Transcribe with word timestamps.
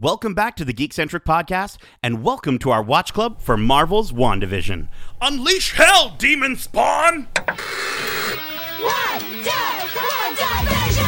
Welcome 0.00 0.32
back 0.32 0.56
to 0.56 0.64
the 0.64 0.72
Geekcentric 0.72 1.24
Podcast, 1.24 1.76
and 2.02 2.22
welcome 2.22 2.58
to 2.60 2.70
our 2.70 2.82
watch 2.82 3.12
club 3.12 3.42
for 3.42 3.58
Marvel's 3.58 4.10
WandaVision. 4.10 4.88
Unleash 5.20 5.72
hell, 5.72 6.14
demon 6.16 6.56
spawn! 6.56 7.28
One, 7.36 9.20
two, 9.44 9.52
one, 9.52 10.32
division! 10.32 11.04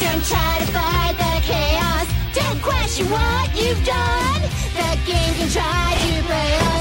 Don't 0.00 0.24
try 0.24 0.56
to 0.60 0.66
fight 0.72 1.14
the 1.18 1.42
chaos. 1.44 2.08
Don't 2.32 2.62
question 2.62 3.04
what 3.10 3.54
you've 3.54 3.84
done. 3.84 4.40
The 4.40 4.98
game 5.04 5.34
can 5.34 5.50
try 5.50 5.94
to 6.00 6.22
play 6.24 6.71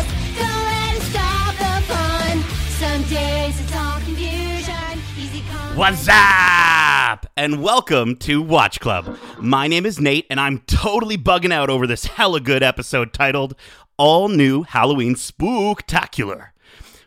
What's 5.81 6.07
up? 6.11 7.25
And 7.35 7.63
welcome 7.63 8.15
to 8.17 8.39
Watch 8.39 8.79
Club. 8.79 9.17
My 9.39 9.67
name 9.67 9.83
is 9.83 9.99
Nate, 9.99 10.27
and 10.29 10.39
I'm 10.39 10.59
totally 10.67 11.17
bugging 11.17 11.51
out 11.51 11.71
over 11.71 11.87
this 11.87 12.05
hella 12.05 12.39
good 12.39 12.61
episode 12.61 13.13
titled 13.13 13.55
All 13.97 14.29
New 14.29 14.61
Halloween 14.61 15.15
Spooktacular. 15.15 16.49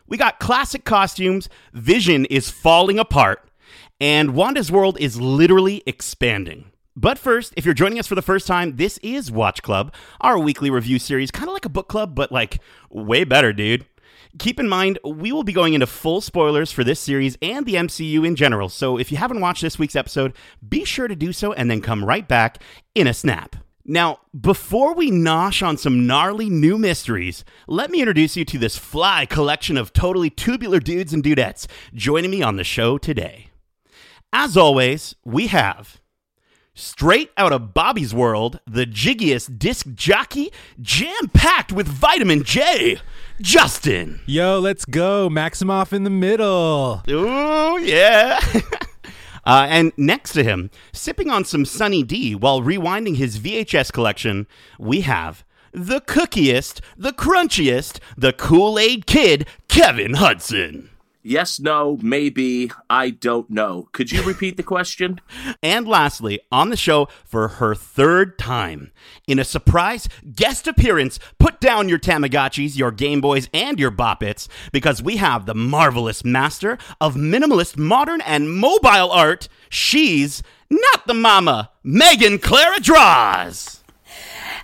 We 0.07 0.17
got 0.17 0.41
classic 0.41 0.83
costumes, 0.83 1.47
Vision 1.71 2.25
is 2.25 2.49
falling 2.49 2.99
apart, 2.99 3.49
and 4.01 4.35
Wanda's 4.35 4.73
world 4.73 4.99
is 4.99 5.21
literally 5.21 5.81
expanding. 5.87 6.65
But 6.97 7.17
first, 7.17 7.53
if 7.55 7.63
you're 7.63 7.73
joining 7.73 7.97
us 7.97 8.07
for 8.07 8.15
the 8.15 8.21
first 8.21 8.45
time, 8.45 8.75
this 8.75 8.97
is 8.97 9.31
Watch 9.31 9.61
Club, 9.61 9.93
our 10.19 10.37
weekly 10.37 10.69
review 10.69 10.99
series, 10.99 11.31
kind 11.31 11.47
of 11.47 11.53
like 11.53 11.63
a 11.63 11.69
book 11.69 11.87
club, 11.87 12.13
but 12.13 12.29
like 12.29 12.59
way 12.89 13.23
better, 13.23 13.53
dude. 13.53 13.85
Keep 14.37 14.59
in 14.59 14.67
mind, 14.67 14.99
we 15.05 15.31
will 15.31 15.43
be 15.43 15.53
going 15.53 15.73
into 15.73 15.87
full 15.87 16.19
spoilers 16.19 16.71
for 16.71 16.83
this 16.83 16.99
series 16.99 17.37
and 17.41 17.65
the 17.65 17.75
MCU 17.75 18.27
in 18.27 18.35
general, 18.35 18.67
so 18.67 18.97
if 18.97 19.11
you 19.11 19.17
haven't 19.17 19.39
watched 19.39 19.61
this 19.61 19.79
week's 19.79 19.95
episode, 19.95 20.33
be 20.67 20.83
sure 20.83 21.07
to 21.07 21.15
do 21.15 21.31
so 21.31 21.53
and 21.53 21.71
then 21.71 21.79
come 21.79 22.03
right 22.03 22.27
back 22.27 22.61
in 22.93 23.07
a 23.07 23.13
snap. 23.13 23.55
Now, 23.85 24.19
before 24.39 24.93
we 24.93 25.09
nosh 25.09 25.65
on 25.65 25.77
some 25.77 26.05
gnarly 26.05 26.49
new 26.49 26.77
mysteries, 26.77 27.45
let 27.67 27.91
me 27.91 27.99
introduce 27.99 28.35
you 28.35 28.43
to 28.45 28.57
this 28.57 28.77
fly 28.77 29.25
collection 29.25 29.77
of 29.77 29.93
totally 29.93 30.29
tubular 30.29 30.79
dudes 30.79 31.13
and 31.13 31.23
dudettes 31.23 31.67
joining 31.93 32.31
me 32.31 32.41
on 32.41 32.57
the 32.57 32.63
show 32.63 32.97
today. 32.97 33.51
As 34.33 34.57
always, 34.57 35.15
we 35.23 35.47
have 35.47 36.01
straight 36.73 37.31
out 37.37 37.53
of 37.53 37.73
Bobby's 37.73 38.13
world, 38.13 38.59
the 38.67 38.85
jiggiest 38.85 39.57
disc 39.57 39.87
jockey, 39.93 40.51
jam 40.81 41.29
packed 41.33 41.71
with 41.71 41.87
vitamin 41.87 42.43
J, 42.43 42.99
Justin. 43.41 44.21
Yo, 44.25 44.59
let's 44.59 44.85
go. 44.85 45.29
Maximoff 45.29 45.91
in 45.91 46.03
the 46.03 46.09
middle. 46.09 47.03
Ooh, 47.09 47.77
yeah. 47.79 48.39
uh, 49.45 49.67
and 49.69 49.91
next 49.97 50.31
to 50.33 50.43
him, 50.43 50.69
sipping 50.93 51.29
on 51.29 51.43
some 51.43 51.65
Sunny 51.65 52.01
D 52.01 52.33
while 52.33 52.61
rewinding 52.61 53.17
his 53.17 53.37
VHS 53.39 53.91
collection, 53.91 54.47
we 54.79 55.01
have 55.01 55.43
the 55.73 55.99
cookiest, 55.99 56.79
the 56.95 57.11
crunchiest, 57.11 57.99
the 58.17 58.31
Kool 58.31 58.79
Aid 58.79 59.05
Kid, 59.05 59.47
Kevin 59.67 60.13
Hudson. 60.13 60.89
Yes, 61.27 61.59
no, 61.59 61.97
maybe, 62.03 62.69
I 62.87 63.09
don't 63.09 63.49
know. 63.49 63.89
Could 63.93 64.11
you 64.11 64.21
repeat 64.21 64.57
the 64.57 64.63
question? 64.63 65.19
And 65.63 65.87
lastly, 65.87 66.39
on 66.51 66.69
the 66.69 66.77
show 66.77 67.07
for 67.23 67.47
her 67.47 67.73
third 67.73 68.37
time, 68.37 68.91
in 69.27 69.39
a 69.39 69.43
surprise 69.43 70.07
guest 70.35 70.67
appearance, 70.67 71.17
put 71.39 71.59
down 71.59 71.89
your 71.89 71.97
Tamagotchis, 71.97 72.77
your 72.77 72.91
Game 72.91 73.21
Boys, 73.21 73.49
and 73.51 73.79
your 73.79 73.89
Boppets, 73.89 74.47
because 74.71 75.01
we 75.01 75.17
have 75.17 75.47
the 75.47 75.55
marvelous 75.55 76.23
master 76.23 76.77
of 77.01 77.15
minimalist 77.15 77.77
modern 77.77 78.21
and 78.21 78.53
mobile 78.53 79.09
art. 79.11 79.47
She's 79.69 80.43
not 80.69 81.07
the 81.07 81.15
mama, 81.15 81.71
Megan 81.83 82.37
Clara 82.37 82.79
Draws. 82.79 83.83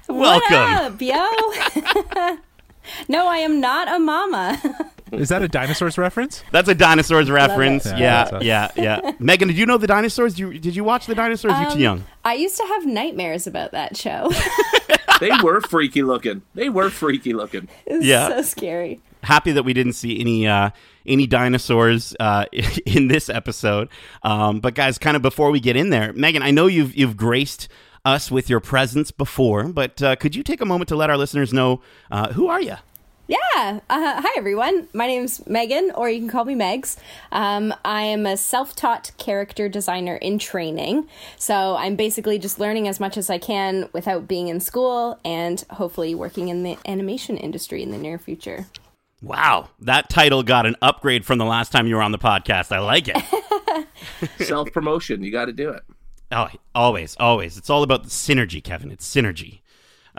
Welcome. 0.08 0.56
What 0.56 1.02
up, 1.02 1.02
yo? 1.02 2.38
no, 3.08 3.28
I 3.28 3.38
am 3.38 3.60
not 3.60 3.88
a 3.88 3.98
mama. 3.98 4.62
Is 5.12 5.30
that 5.30 5.42
a 5.42 5.48
dinosaurs 5.48 5.98
reference? 5.98 6.44
That's 6.52 6.70
a 6.70 6.76
dinosaurs 6.76 7.30
reference. 7.30 7.86
it. 7.86 7.98
Yeah, 7.98 8.40
Yeah, 8.42 8.72
yeah, 8.76 9.00
yeah. 9.04 9.12
Megan, 9.20 9.48
did 9.50 9.58
you 9.58 9.66
know 9.66 9.78
the 9.78 9.88
dinosaurs? 9.88 10.34
Did 10.36 10.40
you, 10.40 10.60
did 10.60 10.76
you 10.76 10.84
watch 10.84 11.06
the 11.06 11.16
dinosaurs? 11.16 11.54
you 11.60 11.72
too 11.72 11.80
young. 11.80 12.04
I 12.24 12.34
used 12.36 12.58
to 12.58 12.64
have 12.66 12.86
nightmares 12.86 13.48
about 13.48 13.72
that 13.72 13.98
show. 13.98 14.32
They 15.20 15.30
were 15.44 15.62
freaky 15.62 16.02
looking. 16.02 16.42
They 16.56 16.70
were 16.70 16.90
freaky 16.90 17.34
looking. 17.34 17.68
It's 17.86 18.04
Yeah. 18.04 18.30
so 18.30 18.42
scary. 18.42 19.02
happy 19.22 19.52
that 19.52 19.62
we 19.64 19.72
didn't 19.74 19.94
see 19.94 20.20
any 20.20 20.48
uh, 20.48 20.72
any 21.06 21.28
dinosaurs 21.28 22.16
uh, 22.20 22.46
in 22.88 23.08
this 23.08 23.30
episode. 23.30 23.90
Um, 24.24 24.62
but 24.62 24.74
guys, 24.74 24.98
kind 24.98 25.16
of 25.16 25.22
before 25.22 25.52
we 25.52 25.60
get 25.60 25.76
in 25.76 25.92
there, 25.92 26.12
Megan, 26.14 26.42
I 26.42 26.50
know 26.50 26.66
you've 26.66 26.96
you've 26.96 27.18
graced 27.18 27.68
us 28.04 28.32
with 28.32 28.50
your 28.50 28.60
presence 28.60 29.12
before, 29.12 29.66
but 29.66 30.02
uh, 30.02 30.16
could 30.16 30.36
you 30.36 30.42
take 30.42 30.60
a 30.60 30.66
moment 30.66 30.88
to 30.90 30.96
let 30.96 31.12
our 31.12 31.18
listeners 31.18 31.54
know 31.54 31.82
uh, 32.10 32.34
who 32.34 32.48
are 32.48 32.62
you? 32.62 32.78
Yeah. 33.28 33.80
Uh, 33.90 34.22
hi, 34.22 34.30
everyone. 34.36 34.88
My 34.94 35.08
name's 35.08 35.46
Megan, 35.48 35.92
or 35.96 36.10
you 36.10 36.20
can 36.20 36.30
call 36.30 36.46
me 36.46 36.56
Megs. 36.56 36.98
Um, 37.32 37.74
I 37.86 38.04
am 38.04 38.26
a 38.26 38.36
self 38.36 38.76
taught 38.76 39.12
character 39.18 39.70
designer 39.70 40.16
in 40.16 40.40
training. 40.40 41.08
So 41.38 41.76
I'm 41.78 41.96
basically 41.96 42.40
just 42.40 42.60
learning 42.60 42.88
as 42.88 43.00
much 43.00 43.18
as 43.18 43.30
I 43.30 43.38
can 43.38 43.90
without 43.94 44.28
being 44.28 44.48
in 44.48 44.60
school 44.60 45.20
and 45.24 45.64
hopefully 45.70 46.16
working 46.16 46.50
in 46.50 46.64
the 46.64 46.78
animation 46.86 47.38
industry 47.38 47.84
in 47.84 47.92
the 47.92 47.98
near 47.98 48.18
future. 48.18 48.66
Wow, 49.22 49.70
that 49.80 50.10
title 50.10 50.42
got 50.42 50.66
an 50.66 50.76
upgrade 50.82 51.26
from 51.26 51.38
the 51.38 51.46
last 51.46 51.72
time 51.72 51.86
you 51.86 51.96
were 51.96 52.02
on 52.02 52.12
the 52.12 52.18
podcast. 52.18 52.76
I 52.76 52.80
like 52.80 53.08
it. 53.08 53.88
Self 54.40 54.72
promotion. 54.72 55.24
You 55.24 55.32
got 55.32 55.46
to 55.46 55.54
do 55.54 55.70
it. 55.70 55.84
Oh, 56.32 56.48
always, 56.74 57.16
always. 57.20 57.58
It's 57.58 57.70
all 57.70 57.84
about 57.84 58.04
the 58.04 58.10
synergy, 58.10 58.64
Kevin. 58.64 58.92
It's 58.92 59.08
synergy. 59.08 59.61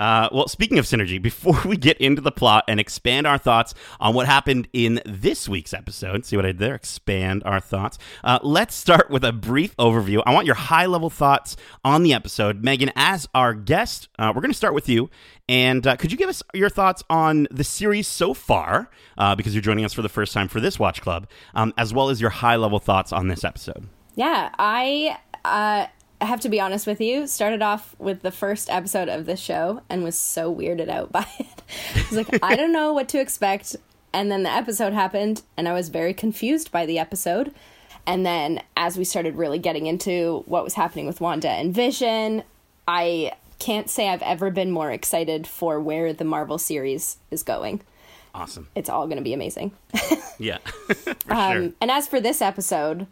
Uh, 0.02 0.28
well, 0.32 0.48
speaking 0.48 0.80
of 0.80 0.84
synergy, 0.84 1.22
before 1.22 1.60
we 1.64 1.76
get 1.76 1.96
into 1.98 2.20
the 2.20 2.32
plot 2.32 2.64
and 2.66 2.80
expand 2.80 3.24
our 3.24 3.38
thoughts 3.38 3.72
on 4.00 4.12
what 4.14 4.26
happened 4.26 4.66
in 4.72 5.00
this 5.06 5.48
week's 5.48 5.72
episode, 5.72 6.26
see 6.26 6.34
what 6.34 6.44
I 6.44 6.48
did 6.48 6.58
there? 6.58 6.74
Expand 6.74 7.44
our 7.44 7.60
thoughts. 7.60 7.98
Uh, 8.24 8.40
let's 8.42 8.74
start 8.74 9.10
with 9.10 9.22
a 9.22 9.30
brief 9.30 9.76
overview. 9.76 10.20
I 10.26 10.34
want 10.34 10.44
your 10.44 10.56
high 10.56 10.86
level 10.86 11.08
thoughts 11.08 11.56
on 11.84 12.02
the 12.02 12.14
episode. 12.14 12.64
Megan, 12.64 12.90
as 12.96 13.28
our 13.32 13.54
guest, 13.54 14.08
uh, 14.18 14.32
we're 14.34 14.40
going 14.40 14.50
to 14.50 14.56
start 14.56 14.74
with 14.74 14.88
you. 14.88 15.08
And 15.48 15.86
uh, 15.86 15.94
could 15.94 16.10
you 16.10 16.18
give 16.18 16.28
us 16.28 16.42
your 16.52 16.68
thoughts 16.68 17.04
on 17.08 17.46
the 17.52 17.62
series 17.62 18.08
so 18.08 18.34
far, 18.34 18.90
uh, 19.16 19.36
because 19.36 19.54
you're 19.54 19.62
joining 19.62 19.84
us 19.84 19.92
for 19.92 20.02
the 20.02 20.08
first 20.08 20.32
time 20.32 20.48
for 20.48 20.58
this 20.58 20.80
Watch 20.80 21.00
Club, 21.00 21.28
um, 21.54 21.72
as 21.78 21.94
well 21.94 22.08
as 22.08 22.20
your 22.20 22.30
high 22.30 22.56
level 22.56 22.80
thoughts 22.80 23.12
on 23.12 23.28
this 23.28 23.44
episode? 23.44 23.88
Yeah, 24.16 24.50
I 24.58 25.16
uh, 26.22 26.26
have 26.26 26.40
to 26.40 26.48
be 26.48 26.60
honest 26.60 26.86
with 26.86 27.00
you. 27.00 27.26
Started 27.26 27.62
off 27.62 27.94
with 27.98 28.22
the 28.22 28.30
first 28.30 28.70
episode 28.70 29.08
of 29.08 29.26
this 29.26 29.40
show 29.40 29.82
and 29.88 30.02
was 30.04 30.18
so 30.18 30.54
weirded 30.54 30.88
out 30.88 31.12
by 31.12 31.26
it. 31.38 31.62
I 31.94 32.06
was 32.08 32.12
like, 32.12 32.42
I 32.42 32.56
don't 32.56 32.72
know 32.72 32.92
what 32.92 33.08
to 33.10 33.20
expect. 33.20 33.76
And 34.12 34.30
then 34.30 34.42
the 34.42 34.50
episode 34.50 34.92
happened, 34.92 35.42
and 35.56 35.66
I 35.66 35.72
was 35.72 35.88
very 35.88 36.12
confused 36.12 36.70
by 36.70 36.84
the 36.84 36.98
episode. 36.98 37.54
And 38.06 38.26
then 38.26 38.62
as 38.76 38.98
we 38.98 39.04
started 39.04 39.36
really 39.36 39.58
getting 39.58 39.86
into 39.86 40.42
what 40.46 40.64
was 40.64 40.74
happening 40.74 41.06
with 41.06 41.20
Wanda 41.20 41.48
and 41.48 41.72
Vision, 41.72 42.42
I 42.86 43.32
can't 43.58 43.88
say 43.88 44.08
I've 44.08 44.22
ever 44.22 44.50
been 44.50 44.70
more 44.70 44.90
excited 44.90 45.46
for 45.46 45.80
where 45.80 46.12
the 46.12 46.24
Marvel 46.24 46.58
series 46.58 47.16
is 47.30 47.42
going. 47.42 47.80
Awesome. 48.34 48.68
It's 48.74 48.88
all 48.88 49.06
going 49.06 49.18
to 49.18 49.22
be 49.22 49.34
amazing. 49.34 49.72
Yeah. 50.38 50.58
for 50.86 51.04
sure. 51.04 51.14
Um, 51.28 51.74
and 51.80 51.88
as 51.88 52.08
for 52.08 52.20
this 52.20 52.42
episode, 52.42 53.06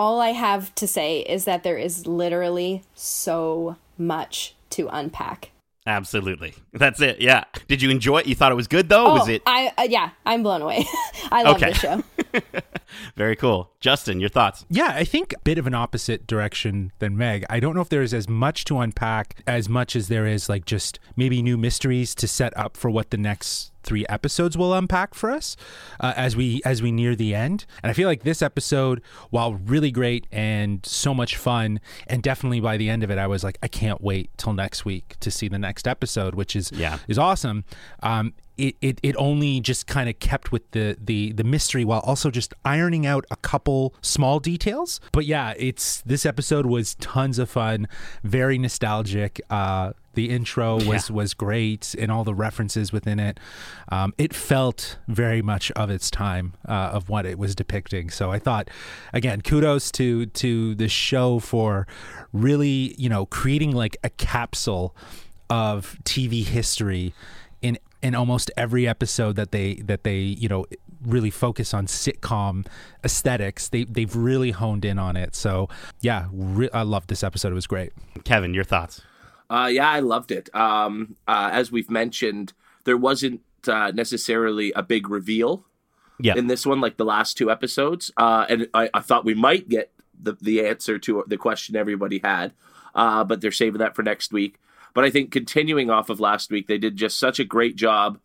all 0.00 0.18
I 0.22 0.30
have 0.30 0.74
to 0.76 0.86
say 0.86 1.20
is 1.20 1.44
that 1.44 1.62
there 1.62 1.76
is 1.76 2.06
literally 2.06 2.82
so 2.94 3.76
much 3.98 4.54
to 4.70 4.88
unpack. 4.90 5.50
Absolutely. 5.86 6.54
That's 6.72 7.02
it. 7.02 7.20
Yeah. 7.20 7.44
Did 7.68 7.82
you 7.82 7.90
enjoy 7.90 8.20
it? 8.20 8.26
You 8.26 8.34
thought 8.34 8.50
it 8.50 8.54
was 8.54 8.66
good 8.66 8.88
though? 8.88 9.12
was 9.12 9.28
oh, 9.28 9.32
it 9.32 9.42
I 9.44 9.72
uh, 9.76 9.82
yeah, 9.82 10.10
I'm 10.24 10.42
blown 10.42 10.62
away. 10.62 10.86
I 11.30 11.42
love 11.42 11.56
Okay. 11.56 11.70
this 11.70 11.80
show. 11.80 12.02
very 13.16 13.36
cool? 13.36 13.70
Justin, 13.80 14.20
your 14.20 14.28
thoughts? 14.28 14.64
Yeah, 14.68 14.92
I 14.94 15.04
think 15.04 15.32
a 15.32 15.38
bit 15.40 15.58
of 15.58 15.66
an 15.66 15.74
opposite 15.74 16.26
direction 16.26 16.92
than 16.98 17.16
Meg. 17.16 17.44
I 17.48 17.60
don't 17.60 17.74
know 17.74 17.80
if 17.80 17.88
there's 17.88 18.12
as 18.14 18.28
much 18.28 18.64
to 18.66 18.78
unpack 18.78 19.42
as 19.46 19.68
much 19.68 19.96
as 19.96 20.08
there 20.08 20.26
is 20.26 20.48
like 20.48 20.64
just 20.64 20.98
maybe 21.16 21.42
new 21.42 21.56
mysteries 21.56 22.14
to 22.16 22.28
set 22.28 22.56
up 22.56 22.76
for 22.76 22.90
what 22.90 23.10
the 23.10 23.16
next 23.16 23.72
three 23.82 24.04
episodes 24.10 24.58
will 24.58 24.74
unpack 24.74 25.14
for 25.14 25.30
us 25.30 25.56
uh, 26.00 26.12
as 26.14 26.36
we 26.36 26.60
as 26.66 26.82
we 26.82 26.92
near 26.92 27.16
the 27.16 27.34
end. 27.34 27.64
And 27.82 27.88
I 27.90 27.94
feel 27.94 28.06
like 28.08 28.22
this 28.24 28.42
episode, 28.42 29.00
while 29.30 29.54
really 29.54 29.90
great 29.90 30.26
and 30.30 30.84
so 30.84 31.14
much 31.14 31.36
fun, 31.36 31.80
and 32.06 32.22
definitely 32.22 32.60
by 32.60 32.76
the 32.76 32.90
end 32.90 33.02
of 33.02 33.10
it, 33.10 33.16
I 33.18 33.26
was 33.26 33.42
like, 33.42 33.56
I 33.62 33.68
can't 33.68 34.02
wait 34.02 34.30
till 34.36 34.52
next 34.52 34.84
week 34.84 35.16
to 35.20 35.30
see 35.30 35.48
the 35.48 35.58
next 35.58 35.88
episode, 35.88 36.34
which 36.34 36.54
is 36.54 36.70
Yeah. 36.72 36.98
is 37.08 37.18
awesome. 37.18 37.64
Um, 38.02 38.34
it, 38.68 38.76
it, 38.80 39.00
it 39.02 39.16
only 39.18 39.60
just 39.60 39.86
kind 39.86 40.08
of 40.08 40.18
kept 40.18 40.52
with 40.52 40.70
the, 40.72 40.96
the 41.02 41.32
the 41.32 41.44
mystery 41.44 41.84
while 41.84 42.00
also 42.00 42.30
just 42.30 42.52
ironing 42.64 43.06
out 43.06 43.24
a 43.30 43.36
couple 43.36 43.94
small 44.02 44.40
details. 44.40 45.00
But 45.12 45.24
yeah, 45.26 45.54
it's 45.56 46.00
this 46.02 46.24
episode 46.26 46.66
was 46.66 46.94
tons 46.96 47.38
of 47.38 47.48
fun, 47.50 47.88
very 48.22 48.58
nostalgic. 48.58 49.40
Uh, 49.50 49.92
the 50.14 50.30
intro 50.30 50.74
was 50.74 51.08
Yeah. 51.08 51.16
was 51.16 51.34
great 51.34 51.94
and 51.96 52.10
all 52.10 52.24
the 52.24 52.34
references 52.34 52.92
within 52.92 53.20
it. 53.20 53.38
Um, 53.92 54.12
it 54.18 54.34
felt 54.34 54.98
very 55.06 55.40
much 55.40 55.70
of 55.72 55.88
its 55.88 56.10
time 56.10 56.54
uh, 56.68 56.90
of 56.92 57.08
what 57.08 57.24
it 57.26 57.38
was 57.38 57.54
depicting. 57.54 58.10
So 58.10 58.32
I 58.32 58.40
thought, 58.40 58.68
again, 59.12 59.40
kudos 59.40 59.92
to 59.92 60.26
to 60.26 60.74
the 60.74 60.88
show 60.88 61.38
for 61.38 61.86
really 62.32 62.94
you 62.98 63.08
know 63.08 63.24
creating 63.26 63.70
like 63.72 63.96
a 64.02 64.10
capsule 64.10 64.94
of 65.48 65.96
TV 66.04 66.44
history 66.44 67.14
in 67.62 67.78
in 68.02 68.14
almost 68.14 68.50
every 68.56 68.86
episode 68.88 69.36
that 69.36 69.52
they 69.52 69.74
that 69.76 70.04
they 70.04 70.18
you 70.18 70.48
know 70.48 70.66
really 71.04 71.30
focus 71.30 71.72
on 71.74 71.86
sitcom 71.86 72.66
aesthetics. 73.04 73.68
They 73.68 73.84
they've 73.84 74.14
really 74.14 74.50
honed 74.50 74.84
in 74.84 74.98
on 74.98 75.16
it. 75.16 75.34
So 75.34 75.68
yeah, 76.00 76.26
re- 76.32 76.70
I 76.72 76.82
loved 76.82 77.08
this 77.08 77.22
episode. 77.22 77.52
It 77.52 77.54
was 77.54 77.66
great. 77.66 77.92
Kevin, 78.24 78.54
your 78.54 78.64
thoughts? 78.64 79.02
Uh, 79.48 79.68
yeah, 79.72 79.88
I 79.90 80.00
loved 80.00 80.30
it. 80.30 80.48
Um, 80.54 81.16
uh, 81.26 81.50
as 81.52 81.72
we've 81.72 81.90
mentioned, 81.90 82.52
there 82.84 82.96
wasn't 82.96 83.40
uh, 83.66 83.90
necessarily 83.92 84.72
a 84.76 84.82
big 84.82 85.08
reveal 85.10 85.64
Yeah. 86.20 86.36
in 86.36 86.46
this 86.46 86.64
one, 86.64 86.80
like 86.80 86.98
the 86.98 87.04
last 87.04 87.36
two 87.36 87.50
episodes. 87.50 88.12
Uh, 88.16 88.46
and 88.48 88.68
I, 88.74 88.88
I 88.94 89.00
thought 89.00 89.24
we 89.24 89.34
might 89.34 89.68
get 89.68 89.90
the, 90.22 90.34
the 90.40 90.64
answer 90.66 90.98
to 91.00 91.24
the 91.26 91.36
question 91.36 91.74
everybody 91.74 92.20
had, 92.22 92.52
uh, 92.94 93.24
but 93.24 93.40
they're 93.40 93.50
saving 93.50 93.78
that 93.80 93.96
for 93.96 94.02
next 94.04 94.32
week. 94.32 94.60
But 94.94 95.04
I 95.04 95.10
think 95.10 95.30
continuing 95.30 95.90
off 95.90 96.10
of 96.10 96.20
last 96.20 96.50
week, 96.50 96.66
they 96.66 96.78
did 96.78 96.96
just 96.96 97.18
such 97.18 97.38
a 97.38 97.44
great 97.44 97.76
job 97.76 98.18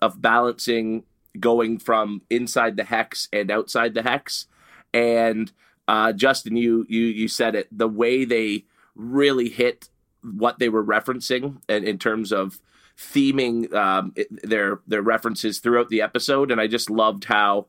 of 0.00 0.20
balancing 0.20 1.04
going 1.38 1.78
from 1.78 2.22
inside 2.30 2.76
the 2.76 2.84
hex 2.84 3.28
and 3.32 3.50
outside 3.50 3.94
the 3.94 4.02
hex. 4.02 4.46
And 4.92 5.52
uh, 5.88 6.12
Justin, 6.12 6.56
you 6.56 6.86
you 6.88 7.02
you 7.02 7.28
said 7.28 7.54
it. 7.54 7.68
The 7.76 7.88
way 7.88 8.24
they 8.24 8.64
really 8.94 9.48
hit 9.48 9.88
what 10.22 10.58
they 10.58 10.68
were 10.68 10.84
referencing, 10.84 11.60
and 11.68 11.84
in 11.84 11.98
terms 11.98 12.32
of 12.32 12.58
theming 12.98 13.72
um, 13.74 14.14
their 14.42 14.80
their 14.86 15.02
references 15.02 15.58
throughout 15.58 15.88
the 15.88 16.02
episode, 16.02 16.50
and 16.50 16.60
I 16.60 16.66
just 16.66 16.90
loved 16.90 17.24
how 17.24 17.66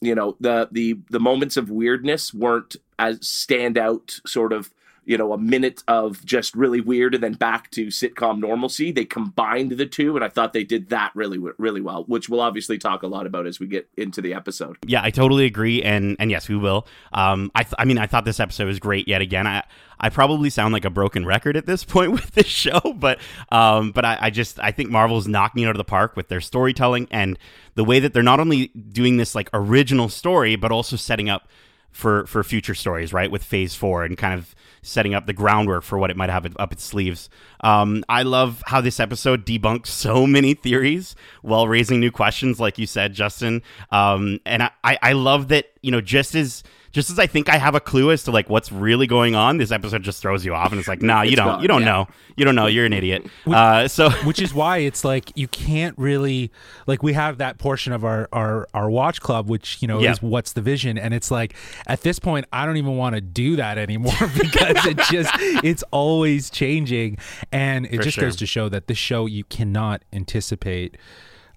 you 0.00 0.14
know 0.14 0.36
the 0.40 0.68
the 0.70 0.98
the 1.10 1.20
moments 1.20 1.56
of 1.56 1.70
weirdness 1.70 2.32
weren't 2.32 2.76
as 2.98 3.20
standout 3.20 4.20
sort 4.26 4.52
of 4.52 4.70
you 5.06 5.16
know 5.16 5.32
a 5.32 5.38
minute 5.38 5.82
of 5.88 6.24
just 6.24 6.54
really 6.54 6.80
weird 6.80 7.14
and 7.14 7.22
then 7.22 7.34
back 7.34 7.70
to 7.70 7.86
sitcom 7.88 8.38
normalcy 8.40 8.92
they 8.92 9.04
combined 9.04 9.72
the 9.72 9.86
two 9.86 10.14
and 10.16 10.24
i 10.24 10.28
thought 10.28 10.52
they 10.52 10.64
did 10.64 10.88
that 10.88 11.10
really 11.14 11.38
really 11.58 11.80
well 11.80 12.04
which 12.04 12.28
we'll 12.28 12.40
obviously 12.40 12.78
talk 12.78 13.02
a 13.02 13.06
lot 13.06 13.26
about 13.26 13.46
as 13.46 13.60
we 13.60 13.66
get 13.66 13.88
into 13.96 14.20
the 14.20 14.34
episode 14.34 14.76
Yeah, 14.86 15.02
I 15.02 15.10
totally 15.10 15.44
agree, 15.44 15.82
and 15.82 16.16
and 16.18 16.30
yes, 16.30 16.48
we 16.48 16.56
will. 16.56 16.86
Um, 17.12 17.50
I 17.54 17.62
th- 17.62 17.74
I 17.78 17.84
mean, 17.84 17.98
I 17.98 18.06
thought 18.06 18.24
this 18.24 18.40
episode 18.40 18.66
was 18.66 18.78
great 18.78 19.08
yet 19.08 19.20
again. 19.20 19.46
I 19.46 19.62
I 19.98 20.10
probably 20.10 20.50
sound 20.50 20.72
like 20.72 20.84
a 20.84 20.90
broken 20.90 21.24
record 21.24 21.56
at 21.56 21.66
this 21.66 21.84
point 21.94 22.12
with 22.12 22.32
this 22.32 22.46
show, 22.46 22.80
but 22.96 23.18
um, 23.50 23.92
but 23.92 24.04
I, 24.04 24.18
I 24.20 24.30
just 24.30 24.58
I 24.60 24.70
think 24.70 24.90
Marvel's 24.90 25.26
knocking 25.26 25.62
it 25.64 25.66
out 25.66 25.70
of 25.70 25.78
the 25.78 25.84
park 25.84 26.16
with 26.16 26.28
their 26.28 26.40
storytelling 26.40 27.08
and 27.10 27.38
the 27.74 27.84
way 27.84 28.00
that 28.00 28.12
they're 28.12 28.22
not 28.22 28.40
only 28.40 28.68
doing 28.68 29.16
this 29.16 29.34
like 29.34 29.48
original 29.52 30.08
story, 30.08 30.56
but 30.56 30.70
also 30.72 30.96
setting 30.96 31.28
up 31.28 31.48
for 31.90 32.26
for 32.26 32.42
future 32.42 32.74
stories, 32.74 33.12
right? 33.12 33.30
With 33.30 33.42
Phase 33.42 33.74
Four 33.74 34.04
and 34.04 34.16
kind 34.16 34.38
of 34.38 34.54
setting 34.84 35.14
up 35.14 35.26
the 35.26 35.32
groundwork 35.32 35.82
for 35.82 35.98
what 35.98 36.10
it 36.10 36.16
might 36.16 36.30
have 36.30 36.46
up 36.58 36.72
its 36.72 36.84
sleeves. 36.84 37.28
Um, 37.60 38.04
I 38.08 38.22
love 38.22 38.62
how 38.66 38.80
this 38.80 39.00
episode 39.00 39.44
debunked 39.44 39.86
so 40.04 40.26
many 40.26 40.54
theories 40.54 41.16
while 41.42 41.66
raising 41.66 41.98
new 41.98 42.10
questions, 42.10 42.60
like 42.60 42.78
you 42.78 42.86
said, 42.86 43.14
Justin. 43.14 43.62
Um, 43.90 44.40
and 44.46 44.62
I 44.62 44.70
I 44.84 45.12
love 45.12 45.48
that 45.48 45.73
you 45.84 45.90
know 45.90 46.00
just 46.00 46.34
as 46.34 46.62
just 46.92 47.10
as 47.10 47.18
I 47.18 47.26
think 47.26 47.48
I 47.48 47.56
have 47.58 47.74
a 47.74 47.80
clue 47.80 48.12
as 48.12 48.22
to 48.22 48.30
like 48.30 48.48
what's 48.48 48.70
really 48.70 49.08
going 49.08 49.34
on, 49.34 49.56
this 49.58 49.72
episode 49.72 50.02
just 50.04 50.22
throws 50.22 50.44
you 50.44 50.54
off, 50.54 50.70
and 50.70 50.78
it's 50.78 50.86
like, 50.86 51.02
nah, 51.02 51.22
you 51.22 51.30
It's 51.32 51.36
don't, 51.36 51.46
gone, 51.48 51.62
you 51.62 51.66
don't 51.66 51.80
yeah. 51.80 51.86
know, 51.86 52.08
you 52.36 52.44
don't 52.44 52.54
know, 52.54 52.66
you're 52.68 52.86
an 52.86 52.92
idiot. 52.92 53.26
Uh, 53.46 53.88
so 53.88 54.10
which 54.24 54.40
is 54.40 54.54
why 54.54 54.78
it's 54.78 55.04
like 55.04 55.32
you 55.36 55.48
can't 55.48 55.98
really 55.98 56.52
like 56.86 57.02
we 57.02 57.12
have 57.12 57.38
that 57.38 57.58
portion 57.58 57.92
of 57.92 58.04
our 58.04 58.28
our 58.32 58.68
our 58.74 58.88
watch 58.88 59.20
club 59.20 59.48
which 59.50 59.82
you 59.82 59.88
know 59.88 60.00
Yeah. 60.00 60.12
is 60.12 60.22
what's 60.22 60.52
the 60.52 60.60
vision 60.62 60.96
and 60.96 61.12
it's 61.12 61.30
like 61.32 61.54
at 61.86 62.02
this 62.02 62.18
point 62.18 62.46
i 62.52 62.64
don't 62.64 62.76
even 62.76 62.96
want 62.96 63.14
to 63.16 63.20
do 63.20 63.56
that 63.56 63.76
anymore 63.76 64.12
because 64.40 64.86
it 64.86 64.98
just 65.10 65.32
it's 65.64 65.82
always 65.90 66.48
changing 66.50 67.18
and 67.52 67.86
it 67.86 67.96
For 67.96 68.02
just 68.04 68.14
sure. 68.16 68.24
goes 68.24 68.36
to 68.36 68.46
show 68.46 68.68
that 68.68 68.86
this 68.86 68.98
show 68.98 69.26
you 69.26 69.44
cannot 69.44 70.02
anticipate 70.12 70.96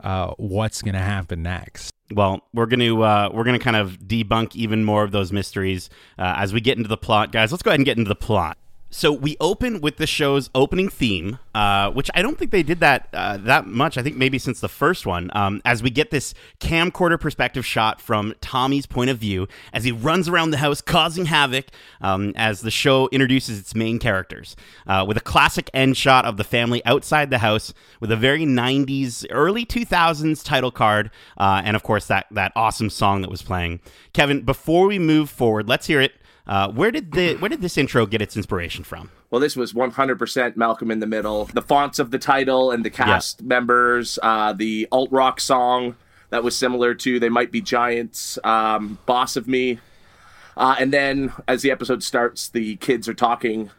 uh, 0.01 0.33
what's 0.37 0.81
going 0.81 0.93
to 0.93 0.99
happen 0.99 1.43
next 1.43 1.91
Well, 2.11 2.41
we're 2.53 2.67
gonna 2.67 2.99
uh, 2.99 3.29
we're 3.33 3.43
gonna 3.43 3.59
kind 3.59 3.75
of 3.75 3.99
debunk 3.99 4.55
even 4.55 4.83
more 4.83 5.03
of 5.03 5.11
those 5.11 5.31
mysteries 5.31 5.89
uh, 6.17 6.35
as 6.37 6.53
we 6.53 6.61
get 6.61 6.77
into 6.77 6.87
the 6.87 6.97
plot, 6.97 7.31
guys. 7.31 7.51
Let's 7.51 7.63
go 7.63 7.71
ahead 7.71 7.79
and 7.79 7.85
get 7.85 7.97
into 7.97 8.09
the 8.09 8.15
plot. 8.15 8.57
So 8.89 9.11
we 9.11 9.35
open 9.41 9.81
with 9.81 9.97
the 9.97 10.07
show's 10.07 10.49
opening 10.55 10.87
theme, 10.87 11.39
uh, 11.53 11.91
which 11.91 12.09
I 12.15 12.21
don't 12.21 12.39
think 12.39 12.51
they 12.51 12.63
did 12.63 12.79
that 12.79 13.09
uh, 13.13 13.35
that 13.37 13.67
much. 13.67 13.97
I 13.97 14.01
think 14.01 14.15
maybe 14.15 14.39
since 14.39 14.61
the 14.61 14.69
first 14.69 15.05
one, 15.05 15.29
um, 15.33 15.61
as 15.65 15.83
we 15.83 15.89
get 15.89 16.09
this 16.09 16.33
camcorder 16.61 17.19
perspective 17.19 17.65
shot 17.65 17.99
from 17.99 18.33
Tommy's 18.39 18.85
point 18.85 19.09
of 19.09 19.17
view 19.17 19.47
as 19.73 19.83
he 19.83 19.91
runs 19.91 20.29
around 20.29 20.51
the 20.51 20.57
house 20.57 20.79
causing 20.81 21.25
havoc. 21.25 21.65
Um, 21.99 22.31
as 22.35 22.61
the 22.61 22.71
show 22.71 23.09
introduces 23.11 23.59
its 23.59 23.75
main 23.75 23.99
characters, 23.99 24.55
uh, 24.85 25.03
with 25.07 25.17
a 25.17 25.21
classic 25.21 25.69
end 25.73 25.97
shot 25.97 26.25
of 26.25 26.37
the 26.37 26.43
family 26.43 26.83
outside 26.85 27.29
the 27.29 27.39
house, 27.39 27.73
with 27.99 28.11
a 28.11 28.15
very 28.15 28.45
'90s, 28.45 29.25
early 29.31 29.65
2000s 29.65 30.43
title 30.45 30.71
card, 30.71 31.11
uh, 31.37 31.61
and 31.65 31.75
of 31.75 31.83
course 31.83 32.07
that 32.07 32.27
that 32.31 32.53
awesome 32.55 32.89
song 32.89 33.21
that 33.21 33.29
was 33.29 33.41
playing. 33.41 33.81
Kevin, 34.13 34.41
before 34.41 34.87
we 34.87 34.97
move 34.97 35.29
forward, 35.29 35.67
let's 35.67 35.87
hear 35.87 35.99
it. 35.99 36.13
Uh, 36.47 36.71
where 36.71 36.91
did 36.91 37.11
the 37.11 37.35
where 37.35 37.49
did 37.49 37.61
this 37.61 37.77
intro 37.77 38.05
get 38.05 38.21
its 38.21 38.37
inspiration 38.37 38.83
from? 38.83 39.11
Well, 39.29 39.41
this 39.41 39.55
was 39.57 39.73
100% 39.73 40.55
Malcolm 40.55 40.89
in 40.91 40.99
the 40.99 41.05
Middle. 41.07 41.45
The 41.45 41.61
fonts 41.61 41.99
of 41.99 42.11
the 42.11 42.17
title 42.19 42.71
and 42.71 42.85
the 42.85 42.89
cast 42.89 43.41
members, 43.43 44.17
uh, 44.23 44.53
the 44.53 44.87
alt 44.91 45.09
rock 45.11 45.41
song 45.41 45.95
that 46.29 46.43
was 46.43 46.55
similar 46.55 46.93
to 46.95 47.19
They 47.19 47.29
Might 47.29 47.51
Be 47.51 47.59
Giants, 47.61 48.39
um, 48.43 48.97
Boss 49.05 49.35
of 49.35 49.47
Me. 49.47 49.79
Uh, 50.55 50.75
and 50.79 50.91
then 50.93 51.33
as 51.47 51.61
the 51.61 51.71
episode 51.71 52.01
starts, 52.03 52.47
the 52.49 52.77
kids 52.77 53.07
are 53.09 53.13
talking, 53.13 53.69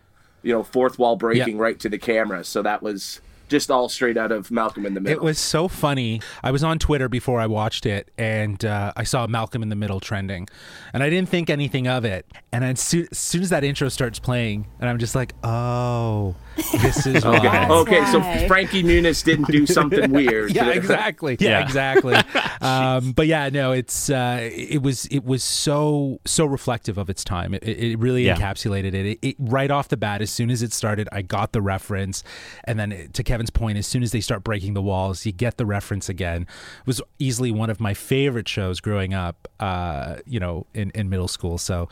you 0.42 0.52
know, 0.52 0.62
fourth 0.62 0.98
wall 0.98 1.16
breaking 1.16 1.56
Yeah. 1.56 1.62
right 1.62 1.80
to 1.80 1.88
the 1.88 1.98
camera. 1.98 2.44
So 2.44 2.62
that 2.62 2.82
was 2.82 3.20
just 3.48 3.70
all 3.70 3.88
straight 3.88 4.16
out 4.16 4.32
of 4.32 4.50
Malcolm 4.50 4.86
in 4.86 4.94
the 4.94 5.00
Middle. 5.00 5.18
It 5.18 5.24
was 5.24 5.38
so 5.38 5.68
funny. 5.68 6.20
I 6.42 6.50
was 6.50 6.62
on 6.62 6.78
Twitter 6.78 7.08
before 7.08 7.40
I 7.40 7.46
watched 7.46 7.86
it, 7.86 8.10
and 8.18 8.64
uh, 8.64 8.92
I 8.96 9.04
saw 9.04 9.26
Malcolm 9.26 9.62
in 9.62 9.68
the 9.68 9.76
Middle 9.76 10.00
trending, 10.00 10.48
and 10.92 11.02
I 11.02 11.10
didn't 11.10 11.28
think 11.28 11.50
anything 11.50 11.88
of 11.88 12.04
it. 12.04 12.26
And 12.52 12.64
as 12.64 12.80
soon, 12.80 13.08
as 13.10 13.18
soon 13.18 13.42
as 13.42 13.50
that 13.50 13.64
intro 13.64 13.88
starts 13.88 14.18
playing, 14.18 14.66
and 14.80 14.88
I'm 14.88 14.98
just 14.98 15.14
like, 15.14 15.34
"Oh, 15.42 16.36
this 16.80 17.06
is 17.06 17.24
Okay, 17.24 17.46
why." 17.48 17.68
okay 17.70 18.04
so. 18.06 18.20
Frankie 18.46 18.82
Muniz 18.82 19.22
didn't 19.24 19.48
do 19.48 19.66
something 19.78 20.10
weird. 20.10 20.54
yeah, 20.54 20.70
exactly. 20.70 21.36
Yeah, 21.40 21.50
Yeah. 21.50 21.62
exactly. 21.64 22.14
um, 22.60 23.12
but 23.12 23.26
yeah, 23.26 23.48
no, 23.48 23.72
it's 23.72 24.10
uh, 24.10 24.38
it 24.52 24.82
was 24.82 25.06
it 25.06 25.24
was 25.24 25.42
so 25.44 26.20
so 26.26 26.44
reflective 26.44 26.98
of 26.98 27.08
its 27.10 27.24
time. 27.24 27.54
It, 27.54 27.62
it 27.64 27.98
really 27.98 28.26
Yeah. 28.26 28.36
encapsulated 28.36 28.94
it. 28.94 29.06
It, 29.06 29.18
it. 29.22 29.36
Right 29.38 29.70
off 29.70 29.88
the 29.88 29.96
bat, 29.96 30.20
as 30.22 30.30
soon 30.30 30.50
as 30.50 30.62
it 30.62 30.72
started, 30.72 31.08
I 31.12 31.22
got 31.22 31.52
the 31.52 31.62
reference, 31.62 32.22
and 32.64 32.78
then 32.78 32.92
it- 32.92 33.14
to 33.14 33.22
Kevin's 33.22 33.50
point, 33.50 33.78
as 33.78 33.86
soon 33.86 34.02
as 34.02 34.12
they 34.12 34.20
start 34.20 34.44
breaking 34.44 34.74
the 34.74 34.82
walls, 34.82 35.24
you 35.26 35.32
get 35.32 35.56
the 35.56 35.66
reference 35.66 36.08
again. 36.08 36.42
It 36.42 36.86
was 36.86 37.00
easily 37.18 37.50
one 37.50 37.70
of 37.70 37.80
my 37.80 37.94
favorite 37.94 38.48
shows 38.48 38.80
growing 38.80 39.14
up. 39.14 39.48
Uh, 39.60 40.16
you 40.26 40.38
know, 40.40 40.66
in 40.74 40.90
in 40.94 41.08
middle 41.08 41.28
school. 41.28 41.58
So 41.58 41.88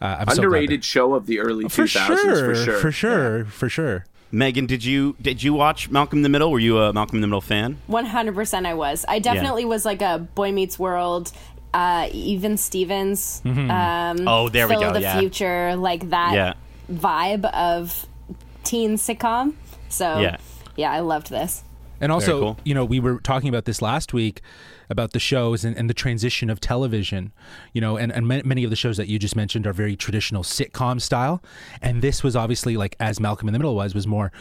uh, 0.00 0.16
I'm 0.20 0.28
so 0.28 0.42
Underrated 0.42 0.84
show 0.84 1.14
of 1.14 1.26
the 1.26 1.40
early 1.40 1.64
2000s, 1.64 1.70
for 1.70 1.86
sure, 1.86 2.16
for 2.16 2.54
sure. 2.54 2.78
for 2.78 2.92
sure, 2.92 3.44
for 3.46 3.68
sure. 3.68 4.04
Megan, 4.30 4.66
did 4.66 4.84
you 4.84 5.16
did 5.22 5.42
you 5.42 5.54
watch 5.54 5.88
Malcolm 5.90 6.18
in 6.18 6.22
the 6.22 6.28
Middle? 6.28 6.50
Were 6.50 6.58
you 6.58 6.78
a 6.78 6.92
Malcolm 6.92 7.16
in 7.16 7.20
the 7.22 7.26
Middle 7.26 7.40
fan? 7.40 7.78
100% 7.88 8.66
I 8.66 8.74
was. 8.74 9.04
I 9.08 9.18
definitely 9.20 9.64
was 9.64 9.84
like 9.84 10.02
a 10.02 10.18
Boy 10.34 10.52
Meets 10.52 10.78
World, 10.78 11.32
uh, 11.72 12.08
even 12.12 12.56
Stevens, 12.58 13.40
um, 13.44 14.28
Oh, 14.28 14.48
there 14.50 14.68
we 14.68 14.74
Phil 14.74 14.80
go, 14.82 14.88
of 14.88 14.94
the 14.94 15.00
yeah. 15.00 15.18
Future, 15.18 15.76
like 15.76 16.10
that 16.10 16.34
Yeah. 16.34 16.54
vibe 16.92 17.46
of 17.54 18.06
teen 18.64 18.96
sitcom. 18.96 19.54
So, 19.88 20.18
Yeah. 20.20 20.36
yeah, 20.76 20.92
I 20.92 21.00
loved 21.00 21.30
this. 21.30 21.62
And 22.00 22.12
also, 22.12 22.40
cool. 22.40 22.56
you 22.64 22.74
know, 22.74 22.84
we 22.84 23.00
were 23.00 23.18
talking 23.20 23.48
about 23.48 23.64
this 23.64 23.80
last 23.82 24.12
week 24.12 24.42
about 24.90 25.12
the 25.12 25.18
shows 25.18 25.64
and, 25.64 25.76
and 25.76 25.88
the 25.88 25.94
transition 25.94 26.50
of 26.50 26.60
television, 26.60 27.32
you 27.72 27.80
know, 27.80 27.96
and, 27.96 28.12
and 28.12 28.26
ma- 28.26 28.40
many 28.44 28.64
of 28.64 28.70
the 28.70 28.76
shows 28.76 28.96
that 28.96 29.08
you 29.08 29.18
just 29.18 29.36
mentioned 29.36 29.66
are 29.66 29.72
very 29.72 29.96
traditional 29.96 30.42
sitcom 30.42 31.00
style. 31.00 31.42
And 31.82 32.02
this 32.02 32.22
was 32.22 32.36
obviously 32.36 32.76
like, 32.76 32.96
as 33.00 33.20
Malcolm 33.20 33.48
in 33.48 33.52
the 33.52 33.58
Middle 33.58 33.74
was, 33.74 33.94
was 33.94 34.06
more 34.06 34.32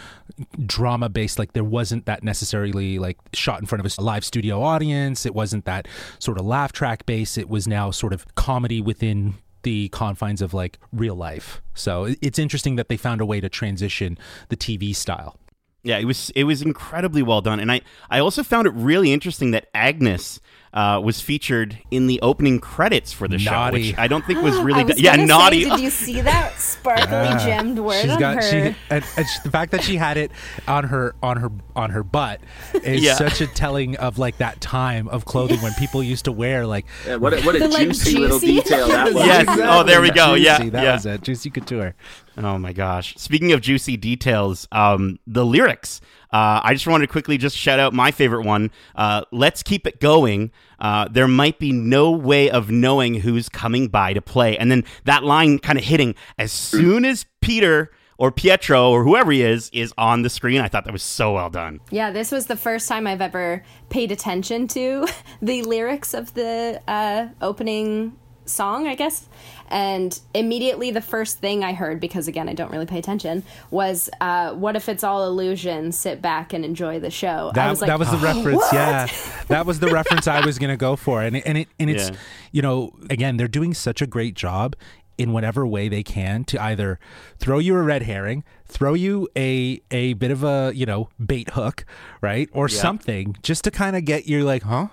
drama 0.65 1.09
based. 1.09 1.39
Like 1.39 1.53
there 1.53 1.63
wasn't 1.63 2.05
that 2.05 2.23
necessarily 2.23 2.99
like 2.99 3.17
shot 3.33 3.59
in 3.59 3.65
front 3.65 3.85
of 3.85 3.97
a 3.97 4.01
live 4.01 4.23
studio 4.23 4.61
audience. 4.61 5.25
It 5.25 5.35
wasn't 5.35 5.65
that 5.65 5.87
sort 6.19 6.39
of 6.39 6.45
laugh 6.45 6.71
track 6.71 7.05
base. 7.05 7.37
It 7.37 7.49
was 7.49 7.67
now 7.67 7.91
sort 7.91 8.13
of 8.13 8.25
comedy 8.35 8.81
within 8.81 9.35
the 9.63 9.89
confines 9.89 10.41
of 10.41 10.53
like 10.53 10.79
real 10.93 11.15
life. 11.15 11.61
So 11.73 12.15
it's 12.21 12.39
interesting 12.39 12.77
that 12.77 12.89
they 12.89 12.97
found 12.97 13.21
a 13.21 13.25
way 13.25 13.41
to 13.41 13.49
transition 13.49 14.17
the 14.49 14.55
TV 14.55 14.95
style. 14.95 15.37
Yeah, 15.83 15.97
it 15.97 16.05
was 16.05 16.31
it 16.31 16.43
was 16.43 16.61
incredibly 16.61 17.21
well 17.21 17.41
done, 17.41 17.59
and 17.59 17.71
I 17.71 17.81
I 18.09 18.19
also 18.19 18.43
found 18.43 18.67
it 18.67 18.71
really 18.71 19.13
interesting 19.13 19.51
that 19.51 19.69
Agnes 19.73 20.39
uh, 20.73 20.99
was 21.03 21.21
featured 21.21 21.79
in 21.91 22.07
the 22.07 22.19
opening 22.21 22.59
credits 22.59 23.11
for 23.11 23.27
the 23.27 23.39
show, 23.39 23.69
which 23.71 23.97
I 23.97 24.07
don't 24.07 24.25
think 24.25 24.41
was 24.43 24.57
really 24.59 24.81
I 24.81 24.83
was 24.83 24.99
yeah 24.99 25.15
gonna 25.15 25.27
naughty. 25.27 25.63
Say, 25.63 25.69
did 25.69 25.79
you 25.79 25.89
see 25.89 26.21
that 26.21 26.53
sparkly 26.59 27.05
Yeah. 27.11 27.45
gemmed 27.45 27.79
word 27.79 28.01
She's 28.01 28.11
on 28.11 28.19
got 28.19 28.35
her? 28.37 28.41
she 28.41 28.57
and, 28.89 29.05
and 29.17 29.27
she, 29.27 29.39
the 29.43 29.51
fact 29.51 29.71
that 29.71 29.83
she 29.83 29.95
had 29.95 30.17
it 30.17 30.31
on 30.67 30.83
her 30.85 31.15
on 31.23 31.37
her 31.37 31.51
on 31.75 31.89
her 31.91 32.03
butt 32.03 32.41
is 32.83 33.01
Yeah. 33.01 33.15
such 33.15 33.41
a 33.41 33.47
telling 33.47 33.95
of 33.97 34.17
like 34.19 34.37
that 34.37 34.61
time 34.61 35.07
of 35.07 35.25
clothing 35.25 35.59
when 35.61 35.73
people 35.75 36.03
used 36.03 36.25
to 36.25 36.31
wear 36.31 36.67
like 36.67 36.85
Yeah, 37.07 37.15
what 37.15 37.33
a, 37.33 37.41
what 37.41 37.55
a 37.55 37.59
The, 37.67 37.67
like, 37.69 37.87
juicy, 37.87 38.17
little 38.17 38.39
detail 38.39 38.87
that 38.89 39.13
was. 39.13 39.25
Yes. 39.25 39.45
Oh, 39.49 39.83
there 39.83 40.01
we 40.01 40.11
go. 40.11 40.33
Yeah, 40.35 40.57
Juicy, 40.57 40.69
that 40.71 40.83
yeah. 40.83 40.93
was 40.93 41.05
it. 41.05 41.21
Juicy 41.23 41.49
couture. 41.49 41.95
Oh 42.37 42.57
my 42.59 42.71
gosh! 42.71 43.15
Speaking 43.17 43.51
of 43.51 43.61
juicy 43.61 43.97
details, 43.97 44.67
um, 44.71 45.17
the 45.25 45.43
lyrics. 45.43 46.01
Uh, 46.31 46.61
I 46.63 46.73
just 46.73 46.87
wanted 46.87 47.07
to 47.07 47.11
quickly 47.11 47.37
just 47.37 47.55
shout 47.57 47.79
out 47.79 47.93
my 47.93 48.11
favorite 48.11 48.45
one. 48.45 48.71
Uh, 48.95 49.23
Let's 49.31 49.63
keep 49.63 49.87
it 49.87 49.99
going. 49.99 50.51
Uh, 50.79 51.07
there 51.09 51.27
might 51.27 51.59
be 51.59 51.71
no 51.71 52.11
way 52.11 52.49
of 52.49 52.69
knowing 52.69 53.15
who's 53.15 53.49
coming 53.49 53.87
by 53.87 54.13
to 54.13 54.21
play, 54.21 54.57
and 54.57 54.69
then 54.69 54.83
that 55.05 55.23
line 55.23 55.59
kind 55.59 55.77
of 55.77 55.85
hitting 55.85 56.15
as 56.37 56.51
soon 56.51 57.05
as 57.05 57.25
Peter 57.41 57.91
or 58.17 58.31
Pietro 58.31 58.89
or 58.91 59.03
whoever 59.03 59.31
he 59.31 59.41
is 59.43 59.69
is 59.73 59.93
on 59.97 60.21
the 60.23 60.29
screen. 60.29 60.59
I 60.61 60.67
thought 60.67 60.85
that 60.85 60.93
was 60.93 61.03
so 61.03 61.33
well 61.33 61.49
done. 61.49 61.79
Yeah, 61.91 62.11
this 62.11 62.31
was 62.31 62.47
the 62.47 62.55
first 62.55 62.87
time 62.87 63.07
I've 63.07 63.21
ever 63.21 63.63
paid 63.89 64.11
attention 64.11 64.67
to 64.69 65.07
the 65.41 65.61
lyrics 65.63 66.13
of 66.13 66.33
the 66.33 66.81
uh, 66.87 67.27
opening 67.41 68.17
song, 68.45 68.87
I 68.87 68.95
guess. 68.95 69.27
And 69.69 70.19
immediately 70.33 70.91
the 70.91 71.01
first 71.01 71.39
thing 71.39 71.63
I 71.63 71.73
heard, 71.73 71.99
because 71.99 72.27
again, 72.27 72.47
I 72.49 72.53
don't 72.53 72.71
really 72.71 72.85
pay 72.85 72.99
attention, 72.99 73.43
was 73.71 74.09
uh, 74.21 74.53
What 74.53 74.75
if 74.75 74.87
it's 74.89 75.03
all 75.03 75.25
illusion? 75.27 75.91
Sit 75.91 76.21
back 76.21 76.53
and 76.53 76.63
enjoy 76.63 76.99
the 76.99 77.11
show. 77.11 77.51
That 77.55 77.69
was 77.69 77.81
was, 77.81 77.81
like, 77.81 77.87
that 77.89 77.99
was 77.99 78.11
the 78.11 78.17
reference. 78.25 78.57
"What?" 78.57 78.73
Yeah, 78.73 79.07
that 79.49 79.65
was 79.65 79.79
the 79.79 79.87
reference 79.87 80.27
I 80.27 80.45
was 80.45 80.57
gonna 80.59 80.77
go 80.77 80.95
for, 80.95 81.21
and 81.21 81.35
it, 81.37 81.43
and 81.45 81.57
it 81.57 81.67
and 81.79 81.89
it's 81.89 82.09
Yeah. 82.09 82.15
you 82.51 82.61
know 82.61 82.93
again 83.09 83.37
they're 83.37 83.47
doing 83.47 83.73
such 83.73 84.01
a 84.01 84.07
great 84.07 84.33
job 84.35 84.75
in 85.17 85.33
whatever 85.33 85.65
way 85.65 85.89
they 85.89 86.03
can 86.03 86.43
to 86.43 86.61
either 86.61 86.99
throw 87.39 87.57
you 87.57 87.75
a 87.75 87.81
red 87.81 88.03
herring, 88.03 88.43
throw 88.67 88.93
you 88.93 89.27
a 89.35 89.81
a 89.91 90.13
bit 90.13 90.31
of 90.31 90.43
a 90.43 90.71
you 90.73 90.85
know 90.85 91.09
bait 91.23 91.49
hook, 91.51 91.85
right, 92.21 92.49
or 92.53 92.69
something 92.69 93.35
just 93.43 93.63
to 93.63 93.71
kind 93.71 93.95
of 93.95 94.05
get 94.05 94.27
you 94.27 94.43
like, 94.43 94.63
huh? 94.63 94.87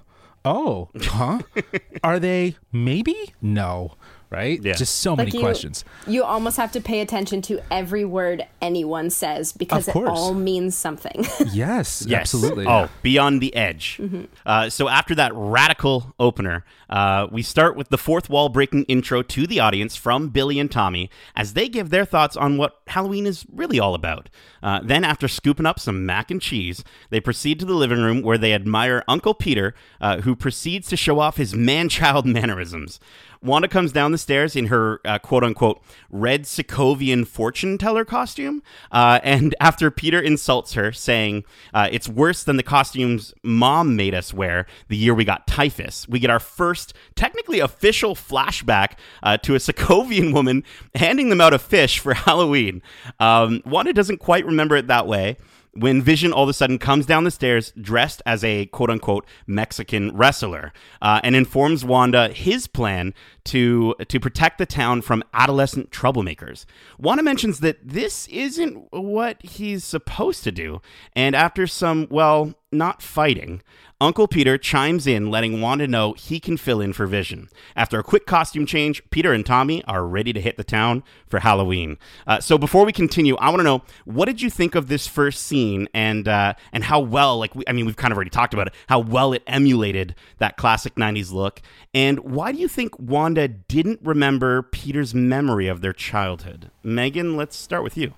Oh, 0.47 0.91
huh? 1.01 1.39
Are 2.05 2.19
they 2.19 2.57
maybe? 2.73 3.33
No, 3.41 3.95
right? 4.35 4.61
Yeah. 4.63 4.75
Just 4.75 4.97
so 4.97 5.15
many 5.17 5.31
you, 5.31 5.41
questions. 5.41 5.85
You 6.07 6.25
almost 6.25 6.57
have 6.57 6.73
to 6.73 6.81
pay 6.81 7.01
attention 7.01 7.43
to 7.43 7.61
every 7.71 8.05
word 8.05 8.47
anyone 8.61 9.11
says 9.11 9.53
because 9.53 9.89
it 9.89 9.97
all 9.97 10.35
means 10.35 10.77
something. 10.77 11.25
Yes, 11.53 12.05
Yes. 12.09 12.21
absolutely. 12.23 12.67
Oh, 12.67 12.89
beyond 13.03 13.41
the 13.41 13.55
edge. 13.55 14.01
Uh, 14.45 14.69
so 14.71 14.89
after 14.89 15.15
that 15.15 15.33
radical 15.35 16.15
opener, 16.19 16.65
uh, 16.91 17.27
we 17.31 17.43
start 17.43 17.77
with 17.77 17.89
the 17.91 17.99
fourth 17.99 18.29
wall 18.29 18.49
breaking 18.49 18.85
intro 18.85 19.23
to 19.23 19.47
the 19.47 19.61
audience 19.61 19.95
from 19.95 20.29
Billy 20.29 20.59
and 20.59 20.71
Tommy 20.71 21.11
as 21.37 21.55
they 21.55 21.69
give 21.69 21.91
their 21.91 22.05
thoughts 22.05 22.37
on 22.37 22.57
what 22.57 22.81
Halloween 22.89 23.27
is 23.27 23.47
really 23.53 23.79
all 23.79 23.95
about. 23.95 24.29
Uh, 24.63 24.81
then, 24.83 25.05
after 25.05 25.29
scooping 25.29 25.67
up 25.67 25.79
some 25.79 26.07
mac 26.07 26.31
and 26.31 26.41
cheese, 26.41 26.83
they 27.11 27.21
proceed 27.21 27.59
to 27.61 27.67
the 27.67 27.75
living 27.75 28.01
room 28.01 28.23
where 28.23 28.39
they 28.39 28.53
admire 28.53 29.05
Uncle 29.07 29.35
Peter, 29.35 29.75
uh, 30.01 30.21
who 30.23 30.35
proceeds 30.35 30.89
to 30.89 30.97
show 30.97 31.21
off 31.21 31.37
his 31.37 31.55
man 31.55 31.89
child 31.89 32.27
mannerisms. 32.39 32.99
Wanda 33.45 33.69
comes 33.69 33.93
down 33.93 34.13
the 34.13 34.19
stairs 34.19 34.57
in 34.57 34.67
her 34.67 35.01
uh, 35.05 35.19
quote 35.19 35.45
unquote 35.45 35.83
red 36.11 36.45
Sokovian 36.45 37.27
fortune 37.27 37.79
teller 37.79 38.05
costume. 38.05 38.63
Uh, 38.91 39.21
and 39.23 39.55
after 39.61 39.91
Peter 39.91 40.21
insults 40.21 40.73
her, 40.73 40.93
saying 40.93 41.45
uh, 41.73 41.89
it's 41.93 42.09
worse 42.09 42.43
than 42.43 42.57
the 42.57 42.63
costumes 42.63 43.35
mom 43.43 43.97
made 43.97 44.15
us 44.15 44.33
wear 44.33 44.67
the 44.89 44.97
year 44.97 45.15
we 45.15 45.25
got 45.25 45.47
typhus, 45.47 46.09
we 46.09 46.19
get 46.19 46.31
our 46.31 46.41
first, 46.41 46.95
technically 47.15 47.61
official 47.61 48.15
flashback 48.15 48.93
uh, 49.23 49.37
to 49.39 49.55
a 49.55 49.59
Sokovian 49.59 50.33
woman 50.33 50.65
handing 50.95 51.29
them 51.29 51.41
out 51.41 51.53
a 51.53 51.59
fish 51.59 51.99
for 51.99 52.15
Halloween. 52.15 52.83
Um, 53.21 53.63
Wanda 53.67 53.93
doesn't 53.93 54.19
quite 54.19 54.47
remember 54.47 54.77
it 54.77 54.87
that 54.87 55.07
way 55.07 55.37
when 55.77 56.01
Vision 56.03 56.33
all 56.33 56.45
of 56.45 56.49
a 56.49 56.53
sudden 56.53 56.79
comes 56.79 57.07
down 57.07 57.25
the 57.25 57.31
stairs 57.31 57.73
dressed 57.81 58.23
as 58.25 58.45
a 58.45 58.67
quote 58.67 58.91
unquote 58.91 59.27
Mexican 59.47 60.17
wrestler 60.17 60.73
uh, 61.03 61.21
and 61.23 61.35
informs 61.35 61.85
Wanda 61.85 62.29
his 62.29 62.67
plan 62.67 63.13
to 63.47 63.95
to 64.09 64.21
protect 64.21 64.59
the 64.59 64.67
town 64.67 65.03
from 65.03 65.23
adolescent 65.33 65.91
troublemakers. 65.91 66.65
Wanda 66.99 67.23
mentions 67.23 67.61
that 67.61 67.79
this 67.83 68.27
isn't 68.29 68.87
what 68.93 69.43
he's 69.43 69.85
supposed 69.85 70.45
to 70.45 70.53
do, 70.53 70.81
and 71.15 71.35
after 71.35 71.67
some 71.67 72.07
well, 72.11 72.55
not 72.71 73.03
fighting. 73.03 73.63
Uncle 74.01 74.27
Peter 74.29 74.59
chimes 74.59 75.07
in, 75.07 75.31
letting 75.31 75.61
Wanda 75.61 75.87
know 75.87 76.13
he 76.15 76.41
can 76.41 76.57
fill 76.57 76.81
in 76.81 76.93
for 76.93 77.07
Vision. 77.07 77.49
After 77.77 77.99
a 77.99 78.03
quick 78.03 78.27
costume 78.27 78.67
change, 78.67 79.03
Peter 79.11 79.33
and 79.33 79.47
Tommy 79.47 79.85
are 79.85 80.05
ready 80.05 80.33
to 80.33 80.41
hit 80.41 80.57
the 80.57 80.65
town 80.65 81.05
for 81.27 81.39
Halloween. 81.39 81.97
Uh, 82.27 82.41
so 82.41 82.59
before 82.59 82.85
we 82.85 82.93
continue, 82.93 83.37
I 83.37 83.49
want 83.49 83.61
to 83.61 83.65
know 83.65 83.83
what 84.05 84.27
did 84.27 84.43
you 84.43 84.51
think 84.51 84.75
of 84.75 84.89
this 84.89 85.07
first 85.07 85.47
scene 85.47 85.89
and 85.95 86.27
uh, 86.29 86.55
and 86.73 86.85
how 86.85 87.01
well, 87.01 87.39
like 87.39 87.55
we, 87.55 87.65
I 87.69 87.73
mean, 87.73 87.87
we've 87.87 87.97
kind 87.97 88.13
of 88.13 88.19
already 88.19 88.31
talked 88.31 88.53
about 88.53 88.67
it, 88.67 88.75
how 88.89 88.99
well 88.99 89.33
it 89.33 89.43
emulated 89.47 90.17
that 90.39 90.57
classic 90.57 90.97
'90s 90.97 91.33
look, 91.33 91.63
and 91.95 92.19
why 92.19 92.53
do 92.53 92.59
you 92.59 92.69
think 92.69 92.99
Wanda 92.99 93.34
didn't 93.35 94.01
remember 94.03 94.63
Peter's 94.63 95.15
memory 95.15 95.67
of 95.69 95.81
their 95.81 95.93
childhood? 95.93 96.71
Megan, 96.83 97.37
let's 97.37 97.57
start 97.57 97.83
with 97.83 97.97
you. 97.97 98.13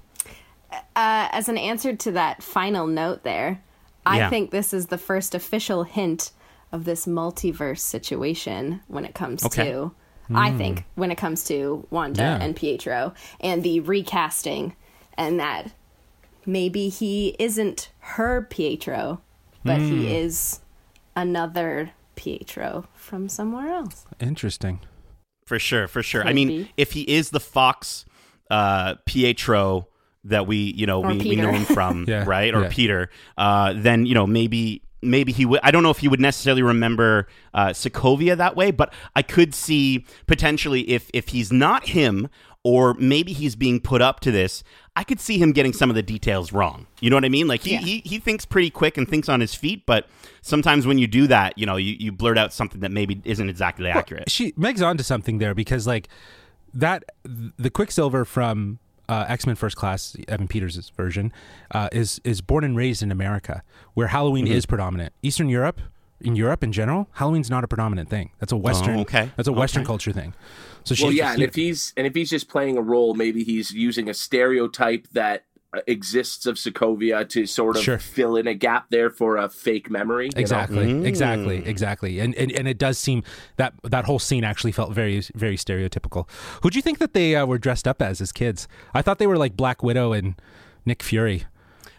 uh, 0.94 1.28
as 1.32 1.48
an 1.48 1.56
answer 1.58 1.94
to 1.96 2.12
that 2.12 2.42
final 2.42 2.86
note 2.86 3.22
there, 3.22 3.62
Yeah. 4.04 4.26
I 4.26 4.30
think 4.30 4.50
this 4.50 4.72
is 4.74 4.86
the 4.86 4.98
first 4.98 5.34
official 5.34 5.84
hint 5.84 6.32
of 6.72 6.84
this 6.84 7.06
multiverse 7.06 7.78
situation 7.80 8.80
when 8.88 9.04
it 9.04 9.14
comes 9.14 9.44
Okay. 9.44 9.70
to, 9.70 9.92
I 10.34 10.50
think, 10.52 10.84
when 10.96 11.10
it 11.10 11.16
comes 11.16 11.44
to 11.44 11.86
Wanda 11.90 12.22
Yeah. 12.22 12.38
and 12.42 12.54
Pietro 12.56 13.14
and 13.40 13.62
the 13.62 13.80
recasting, 13.80 14.74
and 15.16 15.38
that 15.40 15.72
maybe 16.44 16.88
he 16.88 17.36
isn't 17.38 17.90
her 18.00 18.42
Pietro, 18.50 19.20
but 19.64 19.80
he 19.80 20.14
is 20.14 20.60
another 21.14 21.90
Pietro 22.16 22.86
from 22.94 23.28
somewhere 23.28 23.68
else. 23.68 24.04
Interesting. 24.20 24.80
For 25.46 25.58
sure, 25.58 25.86
for 25.86 26.02
sure. 26.02 26.26
I 26.26 26.32
mean, 26.32 26.68
if 26.76 26.92
he 26.92 27.02
is 27.02 27.30
the 27.30 27.40
Fox 27.40 28.04
uh, 28.50 28.96
Pietro 29.04 29.88
that 30.24 30.46
we, 30.46 30.56
you 30.56 30.86
know, 30.86 31.00
we, 31.00 31.18
we 31.18 31.36
know 31.36 31.52
him 31.52 31.64
from, 31.64 32.04
Yeah, 32.08 32.24
right? 32.26 32.52
Or 32.52 32.62
yeah. 32.62 32.68
Peter, 32.70 33.10
uh, 33.38 33.72
then 33.76 34.06
you 34.06 34.14
know 34.14 34.26
maybe 34.26 34.82
maybe 35.02 35.32
he 35.32 35.46
would. 35.46 35.60
I 35.62 35.70
don't 35.70 35.82
know 35.82 35.90
if 35.90 35.98
he 35.98 36.08
would 36.08 36.20
necessarily 36.20 36.62
remember 36.62 37.28
uh, 37.54 37.68
Sokovia 37.68 38.36
that 38.36 38.56
way, 38.56 38.72
but 38.72 38.92
I 39.14 39.22
could 39.22 39.54
see 39.54 40.04
potentially 40.26 40.82
if 40.90 41.10
if 41.14 41.28
he's 41.28 41.52
not 41.52 41.88
him, 41.88 42.28
or 42.64 42.94
maybe 42.94 43.32
he's 43.32 43.54
being 43.54 43.80
put 43.80 44.02
up 44.02 44.20
to 44.20 44.32
this. 44.32 44.64
I 44.98 45.04
could 45.04 45.20
see 45.20 45.38
him 45.38 45.52
getting 45.52 45.72
some 45.74 45.90
of 45.90 45.94
the 45.96 46.02
details 46.02 46.52
wrong. 46.52 46.86
You 47.00 47.10
know 47.10 47.16
what 47.16 47.24
I 47.24 47.28
mean? 47.28 47.46
Like 47.46 47.60
he, 47.62 47.72
Yeah. 47.72 47.80
he, 47.80 47.98
he 48.04 48.18
thinks 48.18 48.44
pretty 48.46 48.70
quick 48.70 48.96
and 48.96 49.06
thinks 49.06 49.28
on 49.28 49.40
his 49.40 49.54
feet, 49.54 49.84
but 49.84 50.08
sometimes 50.40 50.86
when 50.86 50.96
you 50.98 51.06
do 51.06 51.26
that, 51.26 51.56
you 51.58 51.66
know, 51.66 51.76
you, 51.76 51.94
you 51.98 52.12
blurt 52.12 52.38
out 52.38 52.52
something 52.52 52.80
that 52.80 52.90
maybe 52.90 53.20
isn't 53.24 53.48
exactly 53.50 53.88
accurate. 53.90 54.30
She 54.30 54.54
Meg's 54.56 54.80
onto 54.82 55.02
something 55.04 55.36
there 55.38 55.54
because 55.54 55.86
like 55.86 56.08
that 56.72 57.04
the 57.24 57.70
Quicksilver 57.70 58.24
from 58.24 58.78
uh, 59.08 59.24
X 59.28 59.46
Men 59.46 59.54
First 59.54 59.76
Class, 59.76 60.16
Evan 60.28 60.48
Peters' 60.48 60.90
version, 60.96 61.32
uh, 61.70 61.88
is 61.92 62.20
is 62.24 62.40
born 62.40 62.64
and 62.64 62.76
raised 62.76 63.02
in 63.02 63.12
America, 63.12 63.62
where 63.94 64.08
Halloween 64.08 64.46
Mm-hmm. 64.46 64.54
is 64.54 64.66
predominant. 64.66 65.12
Eastern 65.22 65.48
Europe, 65.48 65.80
in 66.20 66.34
Europe 66.36 66.64
in 66.64 66.72
general, 66.72 67.06
Halloween's 67.12 67.48
not 67.50 67.62
a 67.62 67.68
predominant 67.68 68.08
thing. 68.10 68.30
That's 68.40 68.50
a 68.52 68.56
Western. 68.56 68.96
Oh, 68.96 69.00
okay. 69.02 69.30
That's 69.36 69.46
a 69.48 69.52
Western 69.52 69.82
Okay. 69.82 69.86
culture 69.86 70.12
thing. 70.12 70.34
So 70.86 70.94
she, 70.94 71.02
Well, 71.04 71.12
yeah, 71.12 71.32
and 71.34 71.42
if 71.42 71.54
he's 71.54 71.92
and 71.96 72.06
if 72.06 72.14
he's 72.14 72.30
just 72.30 72.48
playing 72.48 72.78
a 72.78 72.82
role, 72.82 73.12
maybe 73.14 73.44
he's 73.44 73.70
using 73.72 74.08
a 74.08 74.14
stereotype 74.14 75.08
that 75.12 75.44
uh, 75.76 75.80
exists 75.88 76.46
of 76.46 76.54
Sokovia 76.54 77.28
to 77.30 77.44
sort 77.44 77.76
of 77.76 77.82
Sure. 77.82 77.98
fill 77.98 78.36
in 78.36 78.46
a 78.46 78.54
gap 78.54 78.86
there 78.90 79.10
for 79.10 79.36
a 79.36 79.48
fake 79.48 79.90
memory. 79.90 80.30
Exactly, 80.36 80.86
Mm. 80.86 81.04
exactly, 81.04 81.56
exactly, 81.66 82.20
and, 82.20 82.36
and 82.36 82.52
and 82.52 82.68
it 82.68 82.78
does 82.78 82.98
seem 82.98 83.24
that 83.56 83.74
that 83.82 84.04
whole 84.04 84.20
scene 84.20 84.44
actually 84.44 84.70
felt 84.72 84.92
very 84.92 85.20
very 85.34 85.56
stereotypical. 85.56 86.28
Who'd 86.62 86.76
you 86.76 86.82
think 86.82 86.98
that 86.98 87.14
they 87.14 87.34
uh, 87.34 87.44
were 87.46 87.58
dressed 87.58 87.88
up 87.88 88.00
as 88.00 88.20
as 88.20 88.30
kids? 88.30 88.68
I 88.94 89.02
thought 89.02 89.18
they 89.18 89.26
were 89.26 89.36
like 89.38 89.56
Black 89.56 89.82
Widow 89.82 90.12
and 90.12 90.40
Nick 90.86 91.02
Fury. 91.02 91.44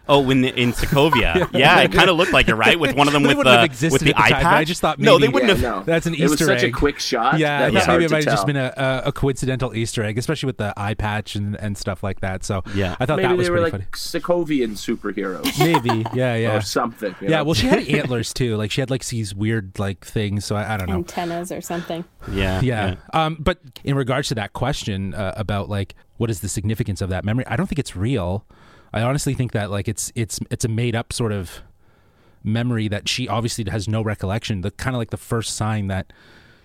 Oh, 0.08 0.20
when 0.20 0.40
the, 0.40 0.48
in 0.58 0.72
Sokovia, 0.72 1.48
yeah, 1.52 1.80
it 1.80 1.92
kind 1.92 2.08
of 2.08 2.16
looked 2.16 2.32
like 2.32 2.48
it, 2.48 2.54
right? 2.54 2.78
With 2.80 2.96
one 2.96 3.06
of 3.08 3.12
them 3.12 3.22
with 3.24 3.36
the 3.44 3.50
have 3.50 3.92
with 3.92 4.00
the 4.00 4.12
the 4.12 4.14
eye 4.20 4.30
time, 4.30 4.42
but 4.44 4.54
I 4.54 4.64
just 4.64 4.80
thought 4.80 4.98
no, 4.98 5.18
they 5.18 5.28
wouldn't 5.28 5.58
Yeah, 5.60 5.74
have. 5.74 5.86
no, 5.86 5.92
That's 5.92 6.06
an 6.06 6.14
Easter 6.14 6.22
egg. 6.24 6.26
it 6.26 6.30
was 6.30 6.40
Easter 6.40 6.44
such 6.46 6.62
egg. 6.64 6.74
a 6.74 6.76
quick 6.76 6.98
shot. 6.98 7.38
Yeah, 7.38 7.56
I 7.56 7.60
that 7.60 7.72
was 7.74 7.84
thought 7.84 7.92
maybe 7.92 8.04
it 8.06 8.10
might 8.10 8.24
have 8.24 8.32
just 8.32 8.46
been 8.46 8.56
a, 8.56 8.72
a, 8.76 9.02
a 9.08 9.12
coincidental 9.12 9.74
Easter 9.76 10.02
egg, 10.02 10.16
especially 10.18 10.46
with 10.46 10.56
the 10.56 10.72
eye 10.76 10.94
patch 10.94 11.36
and, 11.36 11.56
and 11.56 11.76
stuff 11.76 12.02
like 12.02 12.20
that. 12.20 12.42
So 12.44 12.62
Yeah. 12.74 12.96
I 12.98 13.06
thought 13.06 13.16
Maybe 13.18 13.28
that 13.28 13.36
was 13.36 13.46
they 13.46 13.50
were 13.50 13.58
pretty 13.70 13.76
like 13.78 13.96
funny. 13.96 14.44
Sokovian 14.46 14.70
superheroes 14.70 15.58
Maybe, 15.58 16.04
yeah, 16.14 16.34
yeah, 16.36 16.56
or 16.56 16.60
something. 16.60 17.14
you 17.20 17.28
yeah. 17.28 17.42
Well, 17.42 17.54
she 17.54 17.66
had 17.66 17.86
antlers 17.88 18.32
too. 18.32 18.56
Like 18.56 18.70
she 18.70 18.80
had 18.80 18.90
like 18.90 19.04
these 19.06 19.34
weird 19.34 19.78
like 19.78 20.04
things. 20.04 20.44
So 20.44 20.56
I, 20.56 20.74
I 20.74 20.76
don't 20.78 20.88
know. 20.88 20.94
Antennas 20.96 21.52
or 21.52 21.60
something. 21.60 22.04
Yeah, 22.32 22.60
yeah. 22.62 22.96
Um, 23.12 23.36
but 23.38 23.58
in 23.84 23.94
regards 23.94 24.28
to 24.28 24.34
that 24.36 24.52
question 24.54 25.12
uh, 25.14 25.34
about 25.36 25.68
like 25.68 25.94
what 26.16 26.30
is 26.30 26.40
the 26.40 26.48
significance 26.48 27.00
of 27.00 27.10
that 27.10 27.24
memory, 27.24 27.46
I 27.46 27.56
don't 27.56 27.66
think 27.66 27.78
it's 27.78 27.94
real. 27.94 28.46
I 28.92 29.02
honestly 29.02 29.34
think 29.34 29.52
that 29.52 29.70
like 29.70 29.88
it's 29.88 30.12
it's 30.14 30.40
it's 30.50 30.64
a 30.64 30.68
made 30.68 30.96
up 30.96 31.12
sort 31.12 31.32
of 31.32 31.60
memory 32.44 32.88
that 32.88 33.08
she 33.08 33.28
obviously 33.28 33.64
has 33.70 33.88
no 33.88 34.02
recollection. 34.02 34.62
The 34.62 34.70
kind 34.70 34.94
of 34.94 34.98
like 34.98 35.10
the 35.10 35.16
first 35.16 35.56
sign 35.56 35.88
that 35.88 36.12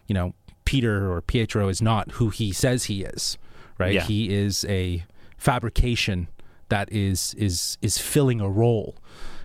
you 0.08 0.14
know 0.14 0.34
Peter 0.66 1.12
or 1.12 1.22
Pietro 1.22 1.68
is 1.68 1.82
not 1.82 2.12
who 2.14 2.30
he 2.30 2.52
says 2.52 2.86
he 2.86 3.04
is. 3.04 3.38
Right? 3.78 3.94
Yeah. 3.94 4.04
He 4.04 4.34
is 4.34 4.66
a 4.70 5.04
fabrication 5.38 6.30
that 6.70 6.92
is 6.92 7.34
is 7.36 7.78
is 7.82 7.98
filling 7.98 8.40
a 8.40 8.50
role 8.50 8.98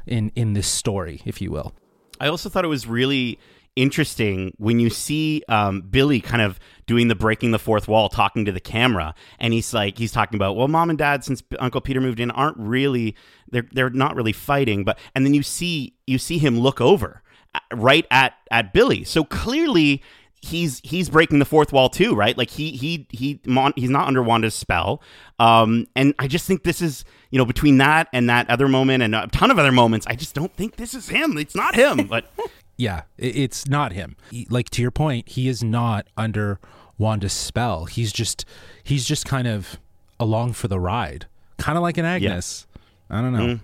in 0.07 0.31
in 0.35 0.53
this 0.53 0.69
story, 0.69 1.23
if 1.25 1.41
you 1.41 1.51
will. 1.51 1.75
I 2.21 2.29
also 2.29 2.49
thought 2.49 2.65
it 2.65 2.69
was 2.69 2.87
really 2.87 3.39
interesting 3.77 4.55
when 4.59 4.81
you 4.81 4.91
see 4.91 5.43
um, 5.49 5.83
Billy 5.83 6.21
kind 6.21 6.43
of 6.43 6.59
doing 6.89 7.07
the 7.07 7.15
breaking 7.15 7.53
the 7.53 7.59
fourth 7.59 7.87
wall, 7.87 8.09
talking 8.09 8.45
to 8.45 8.51
the 8.51 8.59
camera, 8.59 9.15
and 9.39 9.53
he's 9.53 9.73
like, 9.73 9.99
he's 9.99 10.11
talking 10.11 10.37
about, 10.37 10.57
well, 10.57 10.67
mom 10.67 10.91
and 10.91 10.99
dad, 10.99 11.23
since 11.23 11.43
Uncle 11.61 11.81
Peter 11.81 12.01
moved 12.01 12.19
in, 12.19 12.33
aren't 12.33 12.57
really, 12.57 13.15
they're 13.49 13.69
they're 13.71 13.91
not 13.91 14.17
really 14.17 14.33
fighting, 14.33 14.83
but 14.83 14.99
and 15.15 15.25
then 15.25 15.35
you 15.35 15.45
see 15.45 15.95
you 16.07 16.19
see 16.19 16.39
him 16.39 16.59
look 16.59 16.81
over 16.81 17.23
uh, 17.55 17.61
right 17.77 18.07
at 18.11 18.35
at 18.51 18.73
Billy, 18.73 19.05
so 19.05 19.23
clearly. 19.23 20.03
He's 20.41 20.81
he's 20.85 21.11
breaking 21.11 21.41
the 21.41 21.45
fourth 21.45 21.73
wall 21.73 21.89
too, 21.89 22.15
right? 22.15 22.39
Like 22.39 22.51
he 22.51 22.71
he 22.71 23.09
he 23.11 23.41
he's 23.75 23.91
not 23.91 24.07
under 24.07 24.23
Wanda's 24.23 24.55
spell, 24.55 25.03
um, 25.41 25.89
and 25.97 26.15
I 26.21 26.29
just 26.29 26.47
think 26.47 26.63
this 26.63 26.81
is 26.81 27.05
you 27.33 27.39
know 27.39 27.45
between 27.45 27.79
that 27.79 28.07
and 28.13 28.31
that 28.31 28.49
other 28.49 28.69
moment 28.69 29.03
and 29.03 29.17
a 29.17 29.27
ton 29.27 29.51
of 29.51 29.59
other 29.59 29.73
moments, 29.73 30.07
I 30.07 30.15
just 30.15 30.37
don't 30.37 30.55
think 30.55 30.77
this 30.77 30.95
is 30.95 31.09
him. 31.09 31.37
It's 31.39 31.57
not 31.57 31.75
him, 31.75 32.07
but 32.07 32.31
Yeah, 32.79 33.03
it's 33.19 33.67
not 33.67 33.93
him. 33.93 34.17
Like 34.49 34.71
to 34.71 34.83
your 34.83 34.93
point, 34.93 35.31
he 35.31 35.49
is 35.49 35.65
not 35.65 36.07
under 36.17 36.61
Wanda's 36.99 37.33
spell. 37.33 37.87
He's 37.87 38.13
just 38.13 38.45
he's 38.83 39.05
just 39.05 39.25
kind 39.25 39.49
of 39.49 39.79
along 40.21 40.53
for 40.55 40.69
the 40.69 40.81
ride, 40.81 41.27
kind 41.57 41.79
of 41.79 41.83
like 41.83 41.97
an 41.97 42.05
Agnes. 42.05 42.67
I 43.09 43.21
don't 43.23 43.33
know. 43.33 43.55
Mm. 43.55 43.61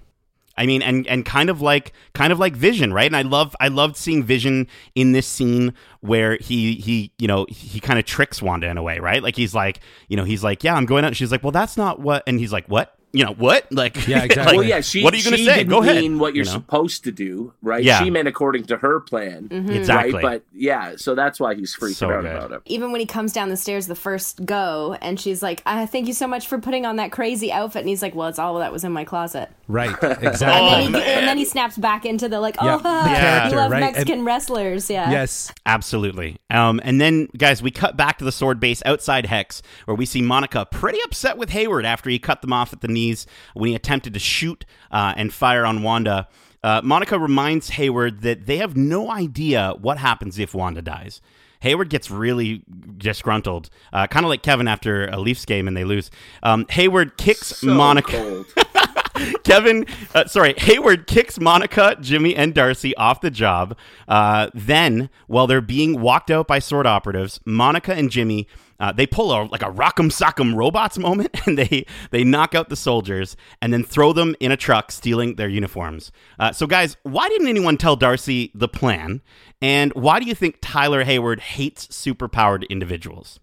I 0.56 0.66
mean, 0.66 0.82
and 0.82 1.06
and 1.08 1.24
kind 1.24 1.50
of 1.50 1.60
like 1.60 1.92
kind 2.12 2.32
of 2.32 2.38
like 2.38 2.54
Vision, 2.54 2.92
right? 2.92 3.06
And 3.06 3.16
I 3.16 3.22
love 3.22 3.56
I 3.58 3.68
loved 3.68 3.96
seeing 3.96 4.22
Vision 4.22 4.68
in 4.94 5.12
this 5.12 5.26
scene 5.26 5.74
where 6.00 6.36
he 6.36 6.76
he 6.76 7.10
you 7.18 7.26
know 7.26 7.46
he 7.48 7.80
kind 7.80 7.98
of 7.98 8.04
tricks 8.04 8.40
Wanda 8.40 8.68
in 8.68 8.78
a 8.78 8.82
way, 8.82 9.00
right? 9.00 9.22
Like 9.22 9.36
he's 9.36 9.54
like 9.54 9.80
you 10.08 10.16
know 10.16 10.24
he's 10.24 10.44
like 10.44 10.62
yeah 10.62 10.74
I'm 10.74 10.86
going 10.86 11.04
out. 11.04 11.16
She's 11.16 11.32
like 11.32 11.42
well 11.42 11.52
that's 11.52 11.76
not 11.76 12.00
what, 12.00 12.22
and 12.26 12.38
he's 12.38 12.52
like 12.52 12.66
what 12.66 12.93
you 13.14 13.24
know 13.24 13.32
what 13.32 13.70
like 13.72 14.06
Yeah, 14.06 14.22
exactly. 14.24 14.44
like, 14.44 14.56
Well, 14.58 14.62
yeah, 14.68 14.80
she. 14.82 15.02
what 15.02 15.14
are 15.14 15.16
you 15.16 15.24
going 15.24 15.36
to 15.36 15.44
say? 15.44 15.54
Didn't 15.58 15.70
Go 15.70 15.82
ahead. 15.82 15.96
mean 15.96 16.18
what 16.18 16.34
you're 16.34 16.44
you 16.44 16.50
know? 16.50 16.58
supposed 16.58 17.04
to 17.04 17.12
do, 17.12 17.52
right? 17.62 17.82
Yeah. 17.82 18.02
She 18.04 18.10
meant 18.10 18.28
according 18.28 18.64
to 18.64 18.76
her 18.76 19.00
plan, 19.00 19.48
Exactly. 19.70 20.12
right? 20.14 20.22
But 20.22 20.42
yeah, 20.52 20.94
so 20.96 21.14
that's 21.14 21.40
why 21.40 21.54
he's 21.54 21.74
freaking 21.74 21.94
So 21.94 22.10
out 22.10 22.22
good. 22.22 22.30
about 22.36 22.52
it. 22.52 22.62
even 22.66 22.92
when 22.92 23.00
he 23.00 23.06
comes 23.06 23.32
down 23.32 23.48
the 23.48 23.56
stairs 23.56 23.86
the 23.86 23.94
first 23.94 24.44
go 24.44 24.96
and 25.00 25.18
she's 25.18 25.42
like 25.42 25.62
uh, 25.64 25.86
thank 25.86 26.06
you 26.08 26.12
so 26.12 26.26
much 26.26 26.46
for 26.46 26.58
putting 26.58 26.84
on 26.84 26.96
that 26.96 27.12
crazy 27.12 27.50
outfit 27.52 27.80
and 27.80 27.88
he's 27.88 28.02
like 28.02 28.14
well 28.14 28.28
it's 28.28 28.38
all 28.38 28.58
that 28.58 28.72
was 28.72 28.84
in 28.84 28.92
my 28.92 29.04
closet 29.04 29.48
Right, 29.68 29.96
Oh, 30.02 30.10
exactly. 30.20 30.84
and, 30.86 30.94
he, 30.94 31.02
and 31.02 31.26
then 31.26 31.38
he 31.38 31.44
snaps 31.46 31.78
back 31.78 32.04
into 32.04 32.28
the 32.28 32.38
like 32.40 32.56
oh 32.60 32.66
Yeah, 32.66 32.76
the 32.82 32.88
ha, 32.88 33.04
character, 33.06 33.48
you 33.50 33.56
love 33.56 33.70
right? 33.70 33.80
mexican 33.80 34.24
wrestlers 34.24 34.90
yeah 34.90 35.10
yes, 35.10 35.52
Absolutely. 35.66 36.36
Um, 36.50 36.80
and 36.84 37.00
then, 37.00 37.28
guys, 37.36 37.62
we 37.62 37.70
cut 37.70 37.96
back 37.96 38.18
to 38.18 38.24
the 38.24 38.28
S.W.O.R.D. 38.28 38.58
base 38.60 38.82
outside 38.86 39.26
Hex, 39.26 39.60
where 39.86 39.94
we 39.96 40.06
see 40.06 40.22
Monica 40.22 40.64
pretty 40.70 40.98
upset 41.04 41.36
with 41.36 41.50
Hayward 41.50 41.84
after 41.84 42.08
he 42.10 42.18
cut 42.18 42.42
them 42.42 42.52
off 42.52 42.72
at 42.72 42.80
the 42.80 42.86
knees 43.04 43.26
when 43.54 43.68
he 43.68 43.74
attempted 43.74 44.14
to 44.14 44.20
shoot 44.20 44.64
uh, 44.90 45.14
and 45.16 45.32
fire 45.32 45.64
on 45.64 45.82
Wanda. 45.82 46.28
Uh, 46.62 46.80
Monica 46.82 47.18
reminds 47.18 47.70
Hayward 47.70 48.22
that 48.22 48.46
they 48.46 48.56
have 48.56 48.76
no 48.76 49.10
idea 49.10 49.74
what 49.80 49.98
happens 49.98 50.38
if 50.38 50.54
Wanda 50.54 50.80
dies. 50.82 51.20
Hayward 51.60 51.88
gets 51.88 52.10
really 52.10 52.62
disgruntled, 52.98 53.70
uh, 53.92 54.06
kind 54.06 54.24
of 54.24 54.28
like 54.28 54.42
Kevin 54.42 54.68
after 54.68 55.06
a 55.06 55.18
Leafs 55.18 55.46
game 55.46 55.66
and 55.66 55.74
they 55.74 55.84
lose. 55.84 56.10
Um, 56.42 56.66
Hayward 56.70 57.16
kicks 57.16 57.58
So 57.58 57.68
Monica. 57.68 58.44
Kevin, 59.44 59.86
uh, 60.14 60.26
sorry, 60.26 60.54
Hayward 60.58 61.06
kicks 61.06 61.40
Monica, 61.40 61.96
Jimmy, 62.00 62.34
and 62.36 62.52
Darcy 62.52 62.94
off 62.96 63.20
the 63.20 63.30
job. 63.30 63.76
Uh, 64.08 64.50
then, 64.52 65.08
while 65.26 65.46
they're 65.46 65.62
being 65.62 66.00
walked 66.00 66.30
out 66.30 66.46
by 66.46 66.58
S.W.O.R.D. 66.58 66.88
operatives, 66.88 67.40
Monica 67.46 67.94
and 67.94 68.10
Jimmy 68.10 68.46
uh, 68.80 68.92
they 68.92 69.06
pull 69.06 69.32
a 69.32 69.44
like 69.50 69.62
a 69.62 69.70
rock'em 69.70 70.10
sock'em 70.10 70.54
robots 70.54 70.98
moment, 71.08 71.30
and 71.46 71.56
they 71.58 71.86
they 72.10 72.24
knock 72.24 72.54
out 72.54 72.68
the 72.68 72.76
soldiers 72.76 73.36
and 73.62 73.72
then 73.72 73.82
throw 73.84 74.12
them 74.12 74.34
in 74.40 74.50
a 74.52 74.56
truck, 74.56 74.90
stealing 74.92 75.36
their 75.36 75.48
uniforms. 75.48 76.10
Uh, 76.38 76.52
so, 76.52 76.66
guys, 76.66 76.96
why 77.02 77.28
didn't 77.28 77.48
anyone 77.48 77.76
tell 77.76 77.96
Darcy 77.96 78.50
the 78.54 78.68
plan? 78.68 79.20
And 79.62 79.92
why 79.94 80.20
do 80.20 80.26
you 80.26 80.34
think 80.34 80.58
Tyler 80.60 81.04
Hayward 81.04 81.40
hates 81.40 81.86
superpowered 81.88 82.68
individuals? 82.68 83.40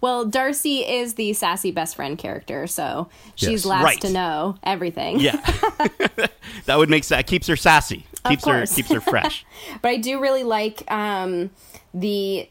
well 0.00 0.24
darcy 0.24 0.78
is 0.86 1.14
the 1.14 1.32
sassy 1.32 1.72
best 1.72 1.96
friend 1.96 2.18
character 2.18 2.68
so 2.68 3.08
she's 3.34 3.50
Yes. 3.50 3.64
last 3.64 3.82
Right. 3.82 4.00
to 4.02 4.10
know 4.10 4.54
everything 4.62 5.18
Yeah, 5.18 5.32
that 6.66 6.78
would 6.78 6.88
make 6.88 7.02
sense. 7.02 7.28
Keeps 7.28 7.48
her 7.48 7.56
sassy. 7.56 8.06
Keeps 8.28 8.44
her 8.46 8.64
keeps 8.66 8.90
her 8.92 9.00
fresh. 9.00 9.44
but 9.82 9.88
I 9.88 9.96
do 9.96 10.20
really 10.20 10.44
like 10.44 10.88
um, 10.88 11.50
the 11.92 12.48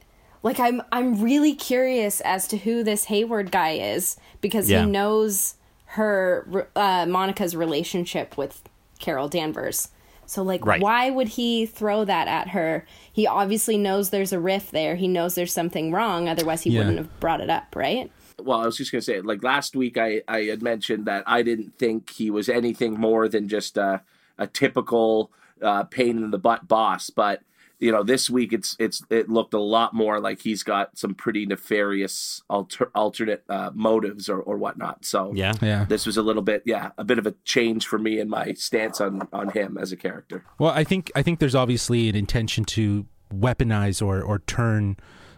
like 0.47 0.59
I'm 0.59 0.81
I'm 0.91 1.21
really 1.21 1.53
curious 1.53 2.21
as 2.21 2.47
to 2.49 2.57
who 2.57 2.83
this 2.83 3.05
Hayward 3.05 3.51
guy 3.51 3.71
is 3.73 4.17
because 4.41 4.69
Yeah. 4.69 4.83
he 4.85 4.89
knows 4.89 5.55
her 5.91 6.67
uh, 6.75 7.05
Monica's 7.05 7.55
relationship 7.55 8.37
with 8.37 8.63
Carol 8.99 9.27
Danvers. 9.27 9.89
So 10.25 10.43
like 10.43 10.65
Right. 10.65 10.81
why 10.81 11.09
would 11.09 11.29
he 11.29 11.65
throw 11.65 12.03
that 12.05 12.27
at 12.27 12.49
her? 12.49 12.85
He 13.11 13.25
obviously 13.27 13.77
knows 13.77 14.09
there's 14.09 14.33
a 14.33 14.39
rift 14.39 14.71
there. 14.71 14.95
He 14.95 15.07
knows 15.07 15.35
there's 15.35 15.53
something 15.53 15.91
wrong 15.91 16.27
otherwise 16.27 16.63
he 16.63 16.71
Yeah. 16.71 16.79
wouldn't 16.79 16.97
have 16.97 17.19
brought 17.19 17.41
it 17.41 17.49
up, 17.49 17.75
right? 17.75 18.11
well, 18.43 18.61
I 18.61 18.65
was 18.65 18.77
just 18.77 18.91
gonna 18.91 19.01
say, 19.01 19.19
like 19.21 19.41
last 19.43 19.75
week, 19.75 19.97
I 19.97 20.21
I 20.27 20.43
had 20.43 20.61
mentioned 20.61 21.05
that 21.05 21.23
I 21.25 21.41
didn't 21.41 21.77
think 21.79 22.11
he 22.11 22.29
was 22.29 22.47
anything 22.49 22.93
more 22.99 23.27
than 23.27 23.47
just 23.47 23.77
a 23.77 24.01
a 24.37 24.45
typical 24.47 25.31
uh, 25.61 25.83
pain 25.85 26.17
in 26.23 26.29
the 26.29 26.37
butt 26.37 26.67
boss, 26.67 27.09
but 27.09 27.41
you 27.79 27.91
know, 27.91 28.03
this 28.03 28.29
week 28.29 28.53
it's 28.53 28.75
it's 28.79 29.03
it 29.09 29.29
looked 29.29 29.53
a 29.53 29.59
lot 29.59 29.93
more 29.93 30.19
like 30.19 30.41
he's 30.41 30.63
got 30.63 30.97
some 30.97 31.13
pretty 31.13 31.45
nefarious 31.45 32.41
alter, 32.49 32.89
alternate 32.95 33.43
uh, 33.49 33.69
motives 33.73 34.29
or 34.29 34.39
or 34.41 34.57
whatnot. 34.57 35.05
So 35.05 35.31
Yeah. 35.35 35.53
yeah. 35.61 35.85
this 35.85 36.05
was 36.05 36.17
a 36.17 36.21
little 36.23 36.41
bit, 36.41 36.63
yeah, 36.65 36.91
a 36.97 37.03
bit 37.03 37.19
of 37.19 37.27
a 37.27 37.35
change 37.43 37.85
for 37.85 37.99
me 37.99 38.19
in 38.19 38.29
my 38.29 38.53
stance 38.53 38.99
on 38.99 39.27
on 39.31 39.49
him 39.49 39.77
as 39.77 39.91
a 39.91 39.95
character. 39.97 40.43
Well, 40.57 40.71
I 40.71 40.83
think 40.83 41.11
I 41.15 41.21
think 41.21 41.39
there's 41.39 41.55
obviously 41.55 42.09
an 42.09 42.15
intention 42.15 42.65
to 42.65 43.05
weaponize 43.33 44.05
or 44.05 44.21
or 44.21 44.39
turn 44.39 44.97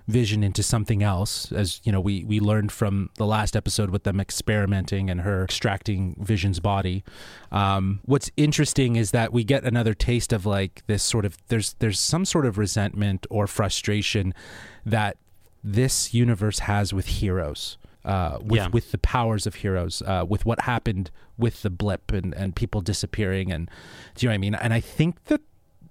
Vision 0.09 0.43
into 0.43 0.63
something 0.63 1.03
else, 1.03 1.51
as 1.51 1.79
you 1.83 1.91
know, 1.91 2.01
we 2.01 2.23
we 2.23 2.39
learned 2.39 2.71
from 2.71 3.09
the 3.17 3.27
last 3.27 3.55
episode 3.55 3.91
with 3.91 4.03
them 4.03 4.19
experimenting 4.19 5.07
and 5.09 5.21
her 5.21 5.43
extracting 5.43 6.15
Vision's 6.19 6.59
body. 6.59 7.03
Um, 7.51 7.99
what's 8.05 8.31
interesting 8.35 8.95
is 8.95 9.11
that 9.11 9.31
we 9.31 9.43
get 9.43 9.63
another 9.65 9.93
taste 9.93 10.33
of 10.33 10.47
like 10.47 10.81
this 10.87 11.03
sort 11.03 11.25
of 11.25 11.37
there's 11.49 11.75
there's 11.77 11.99
some 11.99 12.25
sort 12.25 12.47
of 12.47 12.57
resentment 12.57 13.27
or 13.29 13.45
frustration 13.45 14.33
that 14.83 15.17
this 15.63 16.11
universe 16.13 16.59
has 16.59 16.91
with 16.93 17.05
heroes. 17.21 17.77
Uh, 18.05 18.39
with 18.41 18.55
Yeah. 18.57 18.67
with 18.69 18.91
the 18.91 18.97
powers 18.97 19.45
of 19.45 19.55
heroes, 19.55 20.01
uh, 20.07 20.25
with 20.27 20.45
what 20.45 20.61
happened 20.61 21.11
with 21.37 21.61
the 21.61 21.69
blip 21.69 22.11
and, 22.13 22.33
and 22.33 22.55
people 22.55 22.79
disappearing, 22.81 23.51
and 23.51 23.69
do 24.15 24.25
you 24.25 24.29
know 24.29 24.31
what 24.31 24.35
I 24.35 24.37
mean? 24.39 24.55
And 24.55 24.73
I 24.73 24.79
think 24.79 25.25
that 25.25 25.41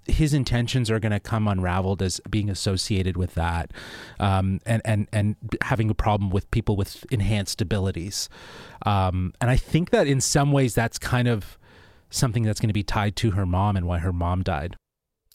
his 0.09 0.35
intentions 0.35 0.91
are 0.91 0.99
going 0.99 1.13
to 1.13 1.21
come 1.21 1.47
unraveled 1.47 2.03
as 2.03 2.21
being 2.31 2.51
associated 2.51 3.17
with 3.17 3.35
that, 3.35 3.73
um, 4.19 4.61
and 4.67 4.83
and 4.85 5.07
and 5.13 5.37
having 5.63 5.91
a 5.91 5.95
problem 5.95 6.31
with 6.31 6.51
people 6.51 6.77
with 6.77 7.07
enhanced 7.11 7.61
abilities. 7.61 8.29
Um, 8.85 9.33
and 9.41 9.51
I 9.51 9.57
think 9.57 9.91
that 9.91 10.07
in 10.07 10.21
some 10.21 10.53
ways 10.53 10.75
that's 10.75 10.99
kind 10.99 11.29
of 11.29 11.59
something 12.11 12.43
that's 12.43 12.61
going 12.61 12.69
to 12.71 12.75
be 12.75 12.83
tied 12.83 13.17
to 13.17 13.33
her 13.33 13.47
mom 13.47 13.77
and 13.77 13.87
why 13.87 13.99
her 13.99 14.13
mom 14.13 14.43
died. 14.43 14.77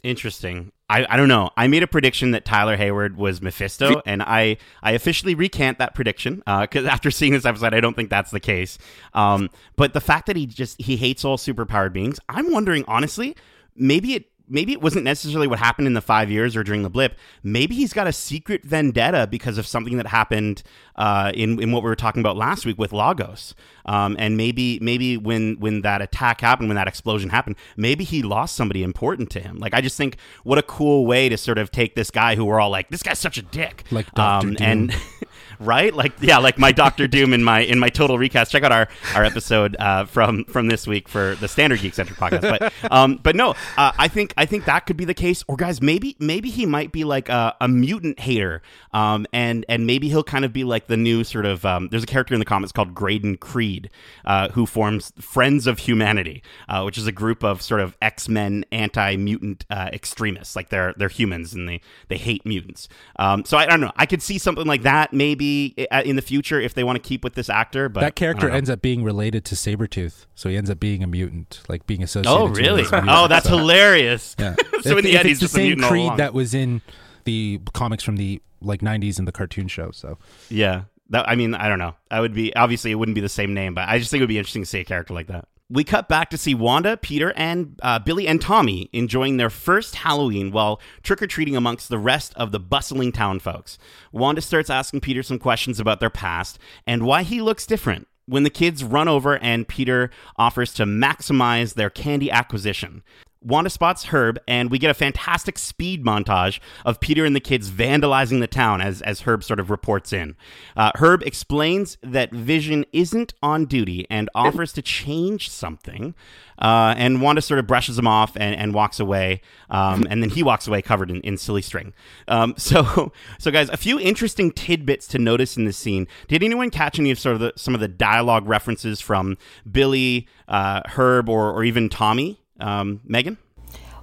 Interesting. 0.03 0.71
I, 0.89 1.05
I 1.09 1.17
don't 1.17 1.29
know. 1.29 1.49
I 1.55 1.67
made 1.67 1.81
a 1.81 1.87
prediction 1.87 2.31
that 2.31 2.43
Tyler 2.43 2.75
Hayward 2.75 3.15
was 3.15 3.41
Mephisto, 3.41 4.01
and 4.05 4.21
I, 4.21 4.57
I 4.83 4.91
officially 4.91 5.33
recant 5.33 5.79
that 5.79 5.95
prediction 5.95 6.43
because 6.45 6.85
after 6.85 7.09
seeing 7.09 7.31
this 7.31 7.45
episode, 7.45 7.73
I 7.73 7.79
don't 7.79 7.95
think 7.95 8.09
that's 8.09 8.29
the 8.29 8.41
case. 8.41 8.77
Um, 9.13 9.49
but 9.77 9.93
the 9.93 10.01
fact 10.01 10.27
that 10.27 10.35
he 10.35 10.45
just 10.45 10.79
he 10.81 10.97
hates 10.97 11.23
all 11.23 11.37
superpowered 11.37 11.93
beings, 11.93 12.19
I'm 12.27 12.51
wondering 12.51 12.83
honestly, 12.87 13.35
maybe 13.75 14.13
it 14.13 14.25
maybe 14.53 14.71
it 14.71 14.81
wasn't 14.81 15.03
necessarily 15.03 15.47
what 15.47 15.59
happened 15.59 15.87
in 15.87 15.93
the 15.93 16.01
five 16.01 16.29
years 16.29 16.55
or 16.55 16.63
during 16.63 16.83
the 16.83 16.89
blip. 16.89 17.17
Maybe 17.41 17.75
he's 17.75 17.91
got 17.91 18.07
a 18.07 18.13
secret 18.13 18.63
vendetta 18.63 19.27
because 19.29 19.57
of 19.57 19.65
something 19.65 19.97
that 19.97 20.07
happened 20.07 20.63
uh, 20.95 21.31
in 21.33 21.61
in 21.61 21.71
what 21.71 21.83
we 21.83 21.89
were 21.89 21.95
talking 21.95 22.21
about 22.21 22.37
last 22.37 22.65
week 22.65 22.77
with 22.77 22.93
Lagos. 22.93 23.55
Um, 23.85 24.15
and 24.19 24.37
maybe 24.37 24.79
maybe 24.81 25.17
when 25.17 25.57
when 25.59 25.81
that 25.81 26.01
attack 26.01 26.39
happened, 26.41 26.69
when 26.69 26.75
that 26.75 26.87
explosion 26.87 27.31
happened, 27.31 27.55
maybe 27.75 28.03
he 28.03 28.21
lost 28.21 28.55
somebody 28.55 28.83
important 28.83 29.29
to 29.31 29.39
him. 29.39 29.57
Like 29.57 29.73
I 29.73 29.81
just 29.81 29.97
think 29.97 30.17
what 30.43 30.57
a 30.57 30.63
cool 30.63 31.05
way 31.05 31.27
to 31.29 31.37
sort 31.37 31.57
of 31.57 31.71
take 31.71 31.95
this 31.95 32.11
guy 32.11 32.35
who 32.35 32.45
we're 32.45 32.59
all 32.59 32.69
like, 32.69 32.89
this 32.89 33.03
guy's 33.03 33.19
such 33.19 33.37
a 33.37 33.41
dick, 33.41 33.83
Like 33.91 34.09
Dr. 34.13 34.47
um, 34.47 34.57
and 34.61 34.95
right? 35.59 35.93
Like 35.93 36.13
yeah, 36.21 36.37
like 36.37 36.57
my 36.57 36.71
Doctor 36.71 37.07
Doom 37.07 37.33
in 37.33 37.43
my 37.43 37.61
in 37.61 37.79
my 37.79 37.89
total 37.89 38.17
recast. 38.17 38.51
Check 38.51 38.63
out 38.63 38.71
our 38.71 38.87
our 39.15 39.23
episode 39.23 39.75
uh, 39.79 40.05
from 40.05 40.45
from 40.45 40.67
this 40.67 40.87
week 40.87 41.07
for 41.07 41.35
the 41.35 41.47
Standard 41.47 41.79
Geekcentric 41.79 42.15
podcast. 42.15 42.41
But 42.41 42.73
um, 42.91 43.19
but 43.21 43.35
no, 43.35 43.51
uh, 43.77 43.91
I 43.97 44.07
think 44.07 44.33
I 44.37 44.45
think 44.45 44.65
that 44.65 44.85
could 44.85 44.97
be 44.97 45.05
the 45.05 45.13
case. 45.13 45.43
Or 45.47 45.55
guys, 45.55 45.81
maybe 45.81 46.15
maybe 46.19 46.49
he 46.49 46.65
might 46.65 46.91
be 46.91 47.03
like 47.03 47.29
a, 47.29 47.55
a 47.61 47.67
mutant 47.67 48.19
hater, 48.19 48.61
um, 48.91 49.25
and 49.33 49.65
and 49.69 49.85
maybe 49.85 50.09
he'll 50.09 50.23
kind 50.23 50.45
of 50.45 50.53
be 50.53 50.63
like 50.63 50.87
the 50.87 50.97
new 50.97 51.23
sort 51.23 51.45
of. 51.45 51.65
Um, 51.65 51.89
there's 51.89 52.03
a 52.03 52.07
character 52.07 52.33
in 52.33 52.39
the 52.39 52.45
comics 52.45 52.71
called 52.71 52.93
Graydon 52.93 53.37
Creed, 53.37 53.89
uh, 54.25 54.49
who 54.49 54.65
forms 54.65 55.13
Friends 55.19 55.67
of 55.67 55.79
Humanity, 55.79 56.43
uh, 56.67 56.83
which 56.83 56.97
is 56.97 57.07
a 57.07 57.11
group 57.11 57.43
of 57.43 57.61
sort 57.61 57.81
of 57.81 57.97
X 58.01 58.27
Men 58.27 58.65
anti 58.71 59.15
mutant 59.15 59.65
uh, 59.69 59.89
extremists. 59.93 60.55
Like 60.55 60.69
they're 60.69 60.93
they're 60.97 61.09
humans 61.09 61.53
and 61.53 61.67
they 61.67 61.81
they 62.07 62.17
hate 62.17 62.45
mutants. 62.45 62.87
Um, 63.17 63.45
so 63.45 63.57
I, 63.57 63.63
I 63.63 63.67
don't 63.67 63.81
know. 63.81 63.91
I 63.95 64.05
could 64.05 64.21
see 64.21 64.37
something 64.37 64.65
like 64.65 64.83
that 64.83 65.13
maybe 65.13 65.42
i- 65.77 65.87
uh, 65.91 66.01
in 66.03 66.15
the 66.15 66.21
future 66.21 66.59
if 66.59 66.73
they 66.73 66.83
want 66.83 66.95
to 67.01 67.07
keep 67.07 67.23
with 67.23 67.33
this 67.33 67.49
actor. 67.49 67.89
But 67.89 68.01
that 68.01 68.15
character 68.15 68.41
I 68.41 68.49
don't 68.49 68.51
know. 68.51 68.57
ends 68.57 68.69
up 68.69 68.81
being 68.81 69.03
related 69.03 69.45
to 69.45 69.55
Sabretooth. 69.55 70.25
So 70.35 70.49
he 70.49 70.57
ends 70.57 70.69
up 70.69 70.79
being 70.79 71.03
a 71.03 71.07
mutant, 71.07 71.61
like 71.67 71.85
being 71.87 72.03
associated 72.03 72.31
Oh 72.37 72.47
really? 72.47 72.81
mutant. 72.83 73.07
Oh, 73.09 73.27
that's 73.27 73.47
So, 73.47 73.57
hilarious. 73.57 74.35
yeah. 74.39 74.55
so 74.81 74.91
If- 74.91 74.97
in 74.99 75.03
the 75.05 75.17
end, 75.17 75.19
it's 75.21 75.25
he's 75.27 75.39
the 75.39 75.43
just 75.45 75.53
same 75.53 75.67
mutant 75.67 75.87
Creed 75.87 76.11
that 76.17 76.33
was 76.33 76.53
in 76.53 76.81
the 77.25 77.59
comics 77.73 78.03
from 78.03 78.17
the 78.17 78.41
like 78.61 78.81
90s 78.81 79.19
and 79.19 79.27
the 79.27 79.31
cartoon 79.31 79.67
show. 79.67 79.91
So 79.91 80.17
Yeah. 80.49 80.83
That, 81.09 81.27
I 81.29 81.35
mean, 81.35 81.53
I 81.53 81.67
don't 81.67 81.79
know. 81.79 81.95
I 82.09 82.21
would 82.21 82.33
be 82.33 82.55
obviously 82.55 82.89
it 82.91 82.95
wouldn't 82.95 83.13
be 83.15 83.21
the 83.21 83.29
same 83.29 83.53
name, 83.53 83.73
but 83.75 83.87
I 83.89 83.99
just 83.99 84.09
think 84.09 84.21
it 84.21 84.23
would 84.23 84.29
be 84.29 84.37
interesting 84.37 84.63
to 84.63 84.65
see 84.65 84.79
a 84.79 84.85
character 84.85 85.13
like 85.13 85.27
that. 85.27 85.47
We 85.73 85.83
cut 85.83 86.07
back 86.07 86.29
to 86.29 86.37
see 86.37 86.53
Wanda, 86.53 86.97
Peter, 86.97 87.33
and 87.35 87.79
uh, 87.81 87.97
Billy 87.97 88.27
and 88.27 88.39
Tommy 88.39 88.91
enjoying 88.93 89.37
their 89.37 89.49
first 89.49 89.95
Halloween 89.95 90.51
while 90.51 90.79
trick 91.01 91.19
or 91.19 91.25
treating 91.25 91.55
amongst 91.55 91.89
the 91.89 91.97
rest 91.97 92.31
of 92.35 92.51
the 92.51 92.59
bustling 92.59 93.11
town 93.11 93.39
folks. 93.39 93.79
Wanda 94.11 94.39
starts 94.41 94.69
asking 94.69 95.01
Peter 95.01 95.23
some 95.23 95.39
questions 95.39 95.79
about 95.79 95.99
their 95.99 96.11
past 96.11 96.59
and 96.85 97.07
why 97.07 97.23
he 97.23 97.41
looks 97.41 97.65
different. 97.65 98.07
When 98.27 98.43
the 98.43 98.51
kids 98.51 98.83
run 98.83 99.07
over 99.07 99.39
and 99.39 99.67
Peter 99.67 100.11
offers 100.37 100.75
to 100.75 100.85
maximize 100.85 101.73
their 101.73 101.89
candy 101.89 102.29
acquisition. 102.29 103.01
Wanda 103.43 103.69
spots 103.69 104.05
Herb, 104.05 104.39
and 104.47 104.71
we 104.71 104.79
get 104.79 104.89
a 104.89 104.93
fantastic 104.93 105.57
speed 105.57 106.03
montage 106.03 106.59
of 106.85 106.99
Peter 106.99 107.25
and 107.25 107.35
the 107.35 107.39
kids 107.39 107.69
vandalizing 107.69 108.39
the 108.39 108.47
town 108.47 108.81
as, 108.81 109.01
as 109.01 109.21
Herb 109.21 109.43
sort 109.43 109.59
of 109.59 109.69
reports 109.69 110.13
in. 110.13 110.35
Uh, 110.75 110.91
Herb 110.95 111.23
explains 111.23 111.97
that 112.01 112.31
Vision 112.31 112.85
isn't 112.91 113.33
on 113.41 113.65
duty 113.65 114.05
and 114.09 114.29
offers 114.35 114.73
to 114.73 114.81
change 114.81 115.49
something. 115.49 116.15
Uh, 116.59 116.93
and 116.97 117.21
Wanda 117.21 117.41
sort 117.41 117.59
of 117.59 117.67
brushes 117.67 117.97
him 117.97 118.07
off 118.07 118.35
and, 118.35 118.55
and 118.55 118.73
walks 118.73 118.99
away. 118.99 119.41
Um, 119.69 120.05
and 120.09 120.21
then 120.21 120.29
he 120.29 120.43
walks 120.43 120.67
away 120.67 120.81
covered 120.81 121.09
in, 121.09 121.19
in 121.21 121.37
silly 121.37 121.61
string. 121.61 121.93
Um, 122.27 122.53
so, 122.57 123.11
so 123.39 123.51
guys, 123.51 123.69
a 123.69 123.77
few 123.77 123.99
interesting 123.99 124.51
tidbits 124.51 125.07
to 125.07 125.19
notice 125.19 125.57
in 125.57 125.65
this 125.65 125.77
scene. 125.77 126.07
Did 126.27 126.43
anyone 126.43 126.69
catch 126.69 126.99
any 126.99 127.11
of 127.11 127.19
sort 127.19 127.35
of 127.35 127.41
the, 127.41 127.53
some 127.55 127.73
of 127.73 127.81
the 127.81 127.87
dialogue 127.87 128.47
references 128.47 129.01
from 129.01 129.37
Billy, 129.69 130.27
uh, 130.47 130.81
Herb, 130.85 131.29
or, 131.29 131.51
or 131.51 131.63
even 131.63 131.89
Tommy? 131.89 132.42
Um, 132.63 133.01
Megan? 133.05 133.37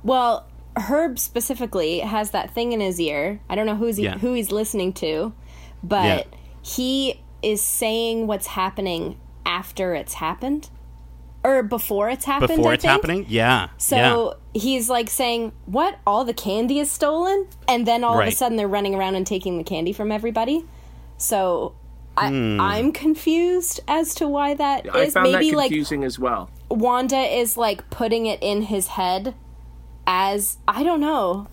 Well, 0.03 0.46
Herb 0.77 1.18
specifically 1.18 2.01
has 2.01 2.31
that 2.31 2.55
thing 2.55 2.73
in 2.73 2.81
his 2.81 3.01
ear. 3.01 3.40
I 3.49 3.55
don't 3.55 3.66
know 3.66 3.77
who's 3.77 3.96
he, 3.96 4.05
Yeah. 4.05 4.18
who 4.18 4.35
he's 4.35 4.53
listening 4.53 4.92
to, 4.94 5.33
but 5.83 6.05
Yeah. 6.05 6.23
he 6.62 7.20
is 7.42 7.62
saying 7.62 8.27
what's 8.27 8.49
happening 8.49 9.18
after 9.46 9.94
it's 9.94 10.14
happened 10.14 10.68
or 11.42 11.62
before 11.62 12.11
it's 12.11 12.25
happened. 12.27 12.49
Before 12.57 12.70
I 12.70 12.75
it's 12.75 12.83
think. 12.85 12.92
happening? 12.92 13.27
Yeah. 13.29 13.68
So 13.79 14.37
he's 14.53 14.90
like 14.90 15.09
saying, 15.09 15.53
"What? 15.64 15.99
All 16.07 16.25
the 16.25 16.35
candy 16.35 16.79
is 16.79 16.90
stolen?" 16.90 17.46
And 17.66 17.87
then 17.87 18.05
all 18.05 18.20
of 18.20 18.27
a 18.29 18.31
sudden 18.31 18.57
they're 18.59 18.68
running 18.68 18.94
around 18.94 19.14
and 19.14 19.27
taking 19.27 19.57
the 19.59 19.64
candy 19.64 19.92
from 19.92 20.12
everybody. 20.12 20.66
So 21.16 21.73
I, 22.16 22.29
Hmm. 22.29 22.61
I'm 22.61 22.92
confused 22.92 23.81
as 23.88 24.14
to 24.16 24.29
why 24.29 24.53
that 24.55 24.85
is. 24.87 24.92
I 24.94 25.11
found 25.11 25.33
Maybe 25.33 25.51
that 25.51 25.57
like 25.57 25.68
confusing 25.68 26.05
as 26.05 26.18
well. 26.18 26.51
Wanda 26.70 27.18
is 27.18 27.56
like 27.56 27.88
putting 27.90 28.26
it 28.26 28.38
in 28.42 28.62
his 28.62 28.88
head 28.88 29.35
as 30.06 30.59
I 30.68 30.83
don't 30.83 31.00
know. 31.00 31.48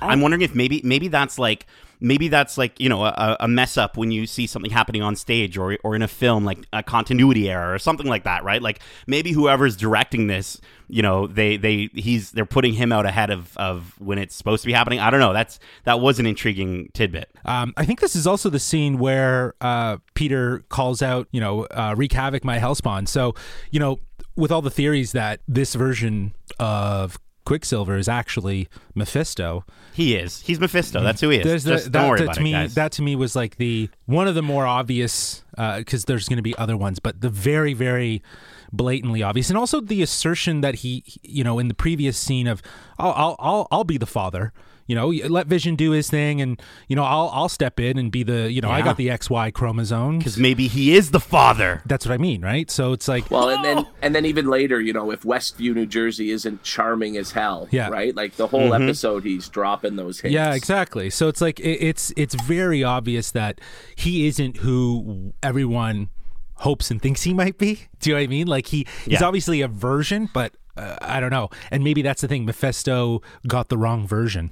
yeah. 0.00 0.08
I'm 0.08 0.20
wondering 0.20 0.42
if 0.42 0.54
maybe 0.54 0.80
maybe 0.84 1.08
that's 1.08 1.38
like 1.38 1.66
maybe 2.00 2.28
that's 2.28 2.58
like 2.58 2.78
you 2.78 2.88
know 2.88 3.04
a, 3.04 3.36
a 3.40 3.48
mess 3.48 3.76
up 3.78 3.96
when 3.96 4.10
you 4.10 4.26
see 4.26 4.46
something 4.46 4.70
happening 4.70 5.00
on 5.00 5.16
stage 5.16 5.56
or 5.56 5.78
or 5.84 5.94
in 5.96 6.02
a 6.02 6.08
film 6.08 6.44
like 6.44 6.58
a 6.72 6.82
continuity 6.82 7.48
error 7.48 7.72
or 7.72 7.78
something 7.78 8.06
like 8.06 8.24
that 8.24 8.44
right 8.44 8.60
like 8.60 8.80
maybe 9.06 9.32
whoever's 9.32 9.76
directing 9.76 10.26
this 10.26 10.60
you 10.88 11.00
know 11.00 11.26
they 11.26 11.56
they 11.56 11.88
he's 11.94 12.32
they're 12.32 12.44
putting 12.44 12.74
him 12.74 12.92
out 12.92 13.06
ahead 13.06 13.30
of 13.30 13.56
of 13.56 13.98
when 14.00 14.18
it's 14.18 14.34
supposed 14.34 14.62
to 14.62 14.66
be 14.66 14.72
happening 14.72 14.98
i 14.98 15.08
don't 15.08 15.20
know 15.20 15.32
that's 15.32 15.58
that 15.84 16.00
was 16.00 16.18
an 16.18 16.26
intriguing 16.26 16.90
tidbit 16.92 17.30
Um, 17.44 17.72
I 17.76 17.86
think 17.86 18.00
this 18.00 18.16
is 18.16 18.26
also 18.26 18.50
the 18.50 18.58
scene 18.60 18.98
where 18.98 19.54
uh, 19.60 19.98
Peter 20.14 20.64
calls 20.68 21.00
out, 21.02 21.28
you 21.30 21.40
know, 21.40 21.64
uh, 21.66 21.94
wreak 21.96 22.12
havoc, 22.12 22.42
my 22.42 22.58
hellspawn. 22.58 23.06
So, 23.06 23.34
you 23.70 23.78
know, 23.78 23.98
with 24.36 24.50
all 24.50 24.62
the 24.62 24.70
theories 24.70 25.12
that 25.12 25.40
this 25.46 25.74
version 25.74 26.34
of 26.58 27.18
Quicksilver 27.44 27.96
is 27.96 28.08
actually 28.08 28.68
Mephisto, 28.94 29.64
he 29.92 30.16
is. 30.16 30.40
He's 30.40 30.58
mephisto. 30.58 31.02
That's 31.02 31.20
who 31.20 31.28
he 31.28 31.38
is. 31.38 31.64
The, 31.64 31.70
Just 31.70 31.84
that, 31.84 31.92
don't 31.92 32.08
worry 32.08 32.18
that 32.20 32.24
about 32.24 32.34
to 32.36 32.40
it 32.40 32.44
me 32.44 32.52
guys. 32.52 32.74
that 32.74 32.92
to 32.92 33.02
me 33.02 33.16
was 33.16 33.36
like 33.36 33.56
the 33.56 33.90
one 34.06 34.26
of 34.26 34.34
the 34.34 34.42
more 34.42 34.66
obvious 34.66 35.44
uh, 35.58 35.78
because 35.78 36.06
there's 36.06 36.28
going 36.28 36.38
to 36.38 36.42
be 36.42 36.56
other 36.56 36.76
ones, 36.76 36.98
but 36.98 37.20
the 37.20 37.28
very 37.28 37.74
very 37.74 38.22
blatantly 38.72 39.22
obvious, 39.22 39.50
and 39.50 39.58
also 39.58 39.80
the 39.80 40.02
assertion 40.02 40.62
that 40.62 40.76
he, 40.76 41.04
you 41.22 41.44
know, 41.44 41.58
in 41.58 41.68
the 41.68 41.74
previous 41.74 42.16
scene 42.18 42.46
of 42.46 42.62
I'll 42.98 43.12
I'll 43.12 43.36
I'll, 43.38 43.68
I'll 43.70 43.84
be 43.84 43.98
the 43.98 44.06
father. 44.06 44.52
You 44.86 44.94
know, 44.94 45.08
let 45.08 45.46
Vision 45.46 45.76
do 45.76 45.92
his 45.92 46.10
thing, 46.10 46.40
and 46.42 46.60
you 46.88 46.96
know, 46.96 47.04
I'll 47.04 47.30
I'll 47.32 47.48
step 47.48 47.80
in 47.80 47.96
and 47.98 48.12
be 48.12 48.22
the 48.22 48.52
you 48.52 48.60
know, 48.60 48.70
I 48.70 48.82
got 48.82 48.96
the 48.98 49.08
XY 49.08 49.52
chromosome. 49.54 50.18
because 50.18 50.36
maybe 50.38 50.68
he 50.68 50.94
is 50.94 51.10
the 51.10 51.20
father 51.20 51.80
That's 51.86 52.04
what 52.06 52.12
I 52.12 52.18
mean, 52.18 52.42
right? 52.42 52.70
So 52.70 52.92
it's 52.92 53.08
like, 53.08 53.30
Well, 53.30 53.48
and 53.48 53.64
then 53.64 53.86
and 54.02 54.14
then 54.14 54.26
even 54.26 54.46
later, 54.48 54.80
you 54.80 54.92
know, 54.92 55.10
if 55.10 55.22
Westview, 55.22 55.74
New 55.74 55.86
Jersey, 55.86 56.30
isn't 56.30 56.62
charming 56.62 57.16
as 57.16 57.32
hell, 57.32 57.66
Yeah. 57.70 57.88
right? 57.88 58.14
Like 58.14 58.36
the 58.36 58.46
whole 58.46 58.74
episode, 58.74 59.24
he's 59.24 59.48
dropping 59.48 59.96
those 59.96 60.20
hints. 60.20 60.34
Yeah, 60.34 60.54
exactly. 60.54 61.08
So 61.10 61.28
it's 61.28 61.40
like 61.40 61.58
it, 61.60 61.78
it's 61.80 62.12
it's 62.16 62.34
very 62.44 62.84
obvious 62.84 63.30
that 63.30 63.60
he 63.96 64.26
isn't 64.26 64.58
who 64.58 65.32
everyone 65.42 66.10
hopes 66.58 66.90
and 66.90 67.00
thinks 67.00 67.22
he 67.22 67.32
might 67.34 67.56
be. 67.58 67.88
Do 68.00 68.10
you 68.10 68.16
know 68.16 68.20
what 68.20 68.24
I 68.24 68.26
mean? 68.28 68.46
Like 68.48 68.66
he 68.66 68.86
he's 69.06 69.22
obviously 69.22 69.62
a 69.62 69.68
version, 69.68 70.28
but 70.34 70.52
uh, 70.76 70.96
I 71.00 71.20
don't 71.20 71.30
know. 71.30 71.48
And 71.70 71.82
maybe 71.84 72.02
that's 72.02 72.20
the 72.20 72.28
thing. 72.28 72.44
Mephisto 72.44 73.22
got 73.46 73.68
the 73.70 73.78
wrong 73.78 74.06
version. 74.06 74.50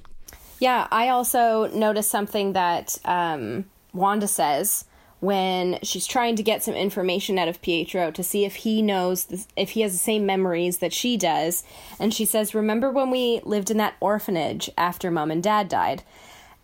Yeah, 0.62 0.86
I 0.92 1.08
also 1.08 1.66
noticed 1.74 2.08
something 2.08 2.52
that 2.52 2.96
um, 3.04 3.64
Wanda 3.92 4.28
says 4.28 4.84
when 5.18 5.80
she's 5.82 6.06
trying 6.06 6.36
to 6.36 6.42
get 6.44 6.62
some 6.62 6.74
information 6.74 7.36
out 7.36 7.48
of 7.48 7.60
Pietro 7.62 8.12
to 8.12 8.22
see 8.22 8.44
if 8.44 8.54
he 8.54 8.80
knows 8.80 9.24
the, 9.24 9.44
if 9.56 9.70
he 9.70 9.80
has 9.80 9.90
the 9.90 9.98
same 9.98 10.24
memories 10.24 10.78
that 10.78 10.92
she 10.92 11.16
does. 11.16 11.64
And 11.98 12.14
she 12.14 12.24
says, 12.24 12.54
"Remember 12.54 12.92
when 12.92 13.10
we 13.10 13.40
lived 13.42 13.72
in 13.72 13.76
that 13.78 13.96
orphanage 13.98 14.70
after 14.78 15.10
mom 15.10 15.32
and 15.32 15.42
dad 15.42 15.68
died?" 15.68 16.04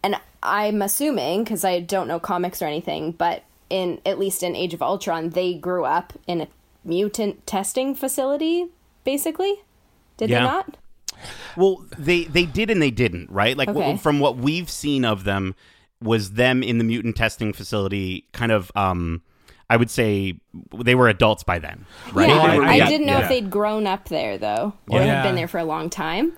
And 0.01 0.15
I'm 0.45 0.81
assuming 0.81 1.43
because 1.43 1.65
I 1.65 1.81
don't 1.81 2.07
know 2.07 2.21
comics 2.21 2.63
or 2.63 2.67
anything, 2.67 3.11
but 3.11 3.43
in 3.69 4.01
at 4.07 4.21
least 4.21 4.45
in 4.45 4.55
Age 4.55 4.75
of 4.75 4.81
Ultron, 4.81 5.31
they 5.31 5.55
grew 5.55 5.85
up 5.85 6.13
in 6.29 6.41
a 6.43 6.49
mutant 6.85 7.49
testing 7.49 7.97
facility, 7.97 8.69
basically. 9.03 9.63
Did 10.19 10.31
Yeah. 10.31 10.39
they 10.39 10.45
not? 10.45 10.77
Well, 11.57 11.85
they 11.99 12.25
they 12.25 12.45
did 12.47 12.71
and 12.71 12.81
they 12.81 12.91
didn't, 12.91 13.31
right? 13.31 13.57
Like 13.57 13.69
w- 13.69 13.97
from 13.99 14.21
what 14.21 14.37
we've 14.37 14.71
seen 14.71 15.05
of 15.05 15.25
them 15.25 15.55
was 16.03 16.33
them 16.33 16.63
in 16.63 16.79
the 16.79 16.85
mutant 16.85 17.17
testing 17.17 17.53
facility 17.53 18.25
kind 18.33 18.53
of 18.53 18.71
um 18.77 19.23
I 19.71 19.77
would 19.77 19.91
say 19.91 20.41
they 20.83 20.95
were 20.95 21.09
adults 21.09 21.43
by 21.43 21.59
then, 21.59 21.85
right? 22.13 22.29
Yeah, 22.29 22.51
They 22.53 22.59
were- 22.59 22.65
I 22.65 22.77
yeah, 22.77 22.89
didn't 22.89 23.07
know 23.07 23.19
yeah. 23.19 23.25
if 23.25 23.29
they'd 23.29 23.51
grown 23.51 23.87
up 23.87 24.09
there 24.09 24.39
though, 24.39 24.73
or 24.89 25.01
Yeah. 25.01 25.17
had 25.17 25.23
been 25.25 25.35
there 25.35 25.49
for 25.49 25.59
a 25.59 25.65
long 25.65 25.91
time. 25.91 26.33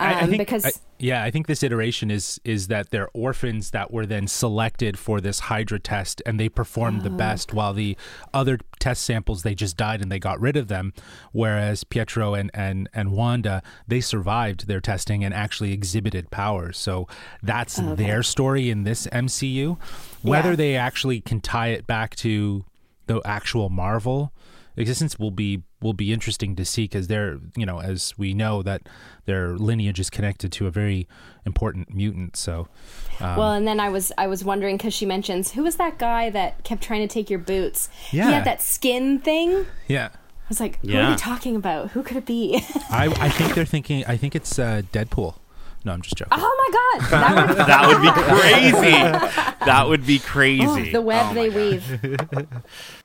Um, 0.00 0.06
I, 0.08 0.20
I 0.20 0.26
think 0.26 0.38
because 0.38 0.64
I- 0.66 0.72
yeah, 0.98 1.22
I 1.22 1.30
think 1.30 1.46
this 1.46 1.62
iteration 1.62 2.10
is 2.10 2.40
is 2.44 2.66
that 2.68 2.90
they're 2.90 3.08
orphans 3.14 3.70
that 3.70 3.90
were 3.92 4.04
then 4.06 4.26
selected 4.26 4.98
for 4.98 5.20
this 5.20 5.40
Hydra 5.40 5.78
test, 5.78 6.20
and 6.26 6.38
they 6.40 6.48
performed 6.48 7.02
the 7.02 7.10
best, 7.10 7.52
while 7.54 7.72
the 7.72 7.96
other 8.34 8.58
test 8.78 9.04
samples 9.04 9.42
they 9.42 9.54
just 9.54 9.76
died 9.76 10.02
and 10.02 10.10
they 10.10 10.18
got 10.18 10.40
rid 10.40 10.56
of 10.56 10.68
them. 10.68 10.92
Whereas 11.32 11.84
Pietro 11.84 12.34
and 12.34 12.50
and 12.54 12.88
and 12.92 13.12
Wanda 13.12 13.62
they 13.86 14.00
survived 14.00 14.66
their 14.66 14.80
testing 14.80 15.22
and 15.24 15.32
actually 15.32 15.72
exhibited 15.72 16.30
powers. 16.30 16.76
So 16.78 17.06
that's 17.42 17.76
their 17.76 18.22
story 18.22 18.68
in 18.70 18.84
this 18.84 19.06
MCU. 19.06 19.78
Whether 20.22 20.50
Yeah. 20.50 20.56
they 20.56 20.76
actually 20.76 21.20
can 21.20 21.40
tie 21.40 21.68
it 21.68 21.86
back 21.86 22.14
to 22.16 22.64
the 23.06 23.20
actual 23.24 23.68
Marvel 23.70 24.32
existence 24.76 25.18
will 25.18 25.30
be 25.32 25.62
will 25.82 25.92
be 25.94 26.12
interesting 26.12 26.54
to 26.56 26.64
see 26.64 26.84
because 26.84 27.06
they're 27.08 27.38
you 27.56 27.64
know 27.64 27.80
as 27.80 28.12
we 28.18 28.34
know 28.34 28.62
that 28.62 28.82
their 29.24 29.56
lineage 29.56 29.98
is 29.98 30.10
connected 30.10 30.52
to 30.52 30.66
a 30.66 30.70
very 30.70 31.08
important 31.46 31.94
mutant 31.94 32.36
so 32.36 32.68
um, 33.20 33.36
well, 33.36 33.52
and 33.52 33.66
then 33.66 33.80
I 33.80 33.88
was 33.88 34.12
I 34.18 34.26
was 34.26 34.44
wondering 34.44 34.76
because 34.76 34.92
she 34.94 35.06
mentions 35.06 35.52
who 35.52 35.62
was 35.62 35.76
that 35.76 35.98
guy 35.98 36.30
that 36.30 36.64
kept 36.64 36.82
trying 36.82 37.06
to 37.06 37.12
take 37.12 37.28
your 37.30 37.38
boots? 37.38 37.88
yeah 38.12 38.24
He 38.24 38.30
Yeah. 38.30 38.34
had 38.36 38.44
that 38.44 38.60
skin 38.62 39.18
thing. 39.18 39.66
Yeah 39.88 40.08
i 40.12 40.48
was 40.50 40.58
like, 40.60 40.80
who 40.82 40.88
Yeah. 40.88 41.06
are 41.06 41.10
we 41.10 41.16
talking 41.16 41.54
about? 41.54 41.90
Who 41.92 42.02
could 42.02 42.16
it 42.16 42.26
be? 42.26 42.56
I, 42.90 43.06
I 43.06 43.28
think 43.28 43.54
they're 43.54 43.64
thinking 43.64 44.04
I 44.06 44.16
think 44.16 44.34
it's 44.34 44.58
uh, 44.58 44.82
Deadpool 44.92 45.36
No, 45.84 45.92
I'm 45.92 46.02
just 46.02 46.16
joking. 46.16 46.32
Oh 46.36 46.54
my 46.62 46.70
god, 46.78 47.10
that 47.10 47.48
would 47.48 47.56
That 47.66 47.86
would 47.88 48.02
be 48.02 48.10
crazy. 48.34 49.64
That 49.64 49.88
would 49.88 50.06
be 50.06 50.18
crazy. 50.18 50.92
the 50.92 51.00
web 51.00 51.26
Oh 51.30 51.34
they 51.34 51.48
God. 51.48 51.56
weave. 51.56 52.99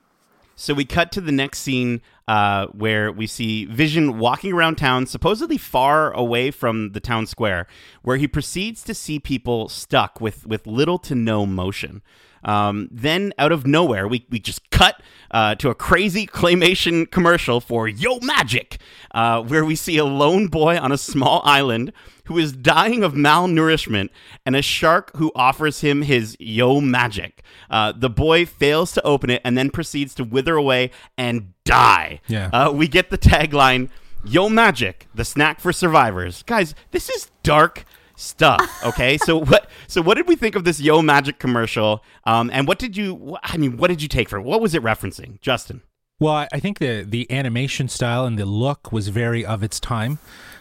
So 0.56 0.74
we 0.74 0.86
cut 0.86 1.12
to 1.14 1.22
the 1.22 1.32
next 1.32 1.60
scene 1.60 2.02
uh, 2.28 2.68
where 2.68 3.12
we 3.12 3.28
see 3.28 3.66
Vision 3.66 4.18
walking 4.18 4.54
around 4.54 4.78
town, 4.78 5.06
supposedly 5.06 5.58
far 5.58 6.12
away 6.12 6.50
from 6.50 6.92
the 6.94 7.02
town 7.02 7.26
square, 7.26 7.68
where 8.04 8.18
he 8.18 8.28
proceeds 8.28 8.84
to 8.86 8.94
see 8.94 9.20
people 9.20 9.68
stuck 9.68 10.22
with, 10.22 10.48
with 10.48 10.66
little 10.66 10.98
to 11.00 11.14
no 11.14 11.46
motion. 11.46 12.02
Um, 12.46 12.88
then, 12.92 13.34
out 13.38 13.52
of 13.52 13.68
nowhere, 13.68 14.08
we, 14.08 14.26
we 14.30 14.40
just 14.40 14.70
cut 14.70 15.02
uh, 15.32 15.56
to 15.56 15.70
a 15.70 15.76
crazy 15.76 16.26
claymation 16.26 17.10
commercial 17.10 17.60
for 17.60 17.88
Yo 17.88 18.20
Magic, 18.22 18.78
uh, 19.12 19.42
where 19.42 19.66
we 19.66 19.76
see 19.76 19.98
a 19.98 20.06
lone 20.06 20.48
boy 20.48 20.78
on 20.78 20.92
a 20.92 20.98
small 20.98 21.42
island 21.44 21.92
who 22.26 22.38
is 22.38 22.54
dying 22.54 23.04
of 23.04 23.14
malnourishment 23.14 24.10
and 24.46 24.56
a 24.56 24.62
shark 24.62 25.16
who 25.16 25.32
offers 25.36 25.82
him 25.82 26.04
his 26.04 26.38
Yo 26.40 26.80
Magic. 26.80 27.44
Uh, 27.70 27.94
the 27.96 28.10
boy 28.10 28.46
fails 28.46 28.92
to 28.94 29.02
open 29.04 29.30
it 29.30 29.42
and 29.44 29.58
then 29.58 29.70
proceeds 29.70 30.16
to 30.16 30.24
wither 30.24 30.56
away 30.56 30.92
and 31.18 31.54
die. 31.66 32.22
Yeah. 32.28 32.50
Uh, 32.54 32.72
we 32.72 32.88
get 32.88 33.10
the 33.10 33.18
tagline 33.18 33.90
Yo 34.24 34.50
Magic, 34.50 35.08
the 35.14 35.26
snack 35.26 35.60
for 35.60 35.72
survivors. 35.72 36.44
Guys, 36.44 36.74
this 36.92 37.10
is 37.10 37.30
dark 37.44 37.86
stuff 38.16 38.62
okay 38.86 39.18
so 39.18 39.38
what 39.52 39.70
so 39.88 40.02
what 40.02 40.16
did 40.16 40.28
we 40.28 40.36
think 40.36 40.56
of 40.56 40.64
this 40.64 40.80
yo 40.80 41.02
magic 41.02 41.38
commercial 41.40 42.04
um 42.26 42.50
and 42.54 42.68
what 42.68 42.80
did 42.80 42.96
you 42.96 43.38
i 43.44 43.58
mean 43.58 43.78
what 43.78 43.88
did 43.90 44.02
you 44.02 44.08
take 44.08 44.30
from 44.30 44.42
it 44.42 44.46
what 44.46 44.62
was 44.62 44.74
it 44.74 44.82
referencing 44.84 45.40
justin 45.42 45.82
Well, 46.20 46.34
I- 46.34 46.48
I 46.54 46.60
think 46.62 46.80
the 46.80 47.04
the 47.08 47.30
animation 47.30 47.88
style 47.90 48.26
and 48.26 48.38
the 48.40 48.46
look 48.46 48.92
was 48.92 49.10
very 49.10 49.46
of 49.46 49.64
its 49.64 49.80
time. 49.82 50.20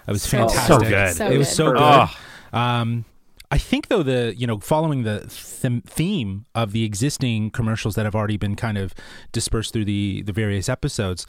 It 0.08 0.10
was 0.12 0.22
So 0.22 0.38
fantastic. 0.38 0.88
good. 0.88 1.14
So 1.14 1.30
it 1.30 1.38
was 1.38 1.46
good. 1.48 1.54
so 1.56 1.72
good. 1.72 1.80
Oh. 1.80 2.58
Um, 2.58 3.04
I 3.52 3.58
think 3.58 3.86
though 3.86 4.02
the 4.02 4.34
you 4.36 4.46
know 4.48 4.58
following 4.58 5.04
the 5.04 5.16
them- 5.62 5.82
theme 5.86 6.44
of 6.56 6.72
the 6.72 6.82
existing 6.82 7.50
commercials 7.50 7.94
that 7.94 8.04
have 8.04 8.16
already 8.16 8.36
been 8.36 8.56
kind 8.56 8.76
of 8.76 8.94
dispersed 9.30 9.72
through 9.72 9.84
the 9.86 10.22
the 10.26 10.32
various 10.32 10.68
episodes, 10.68 11.24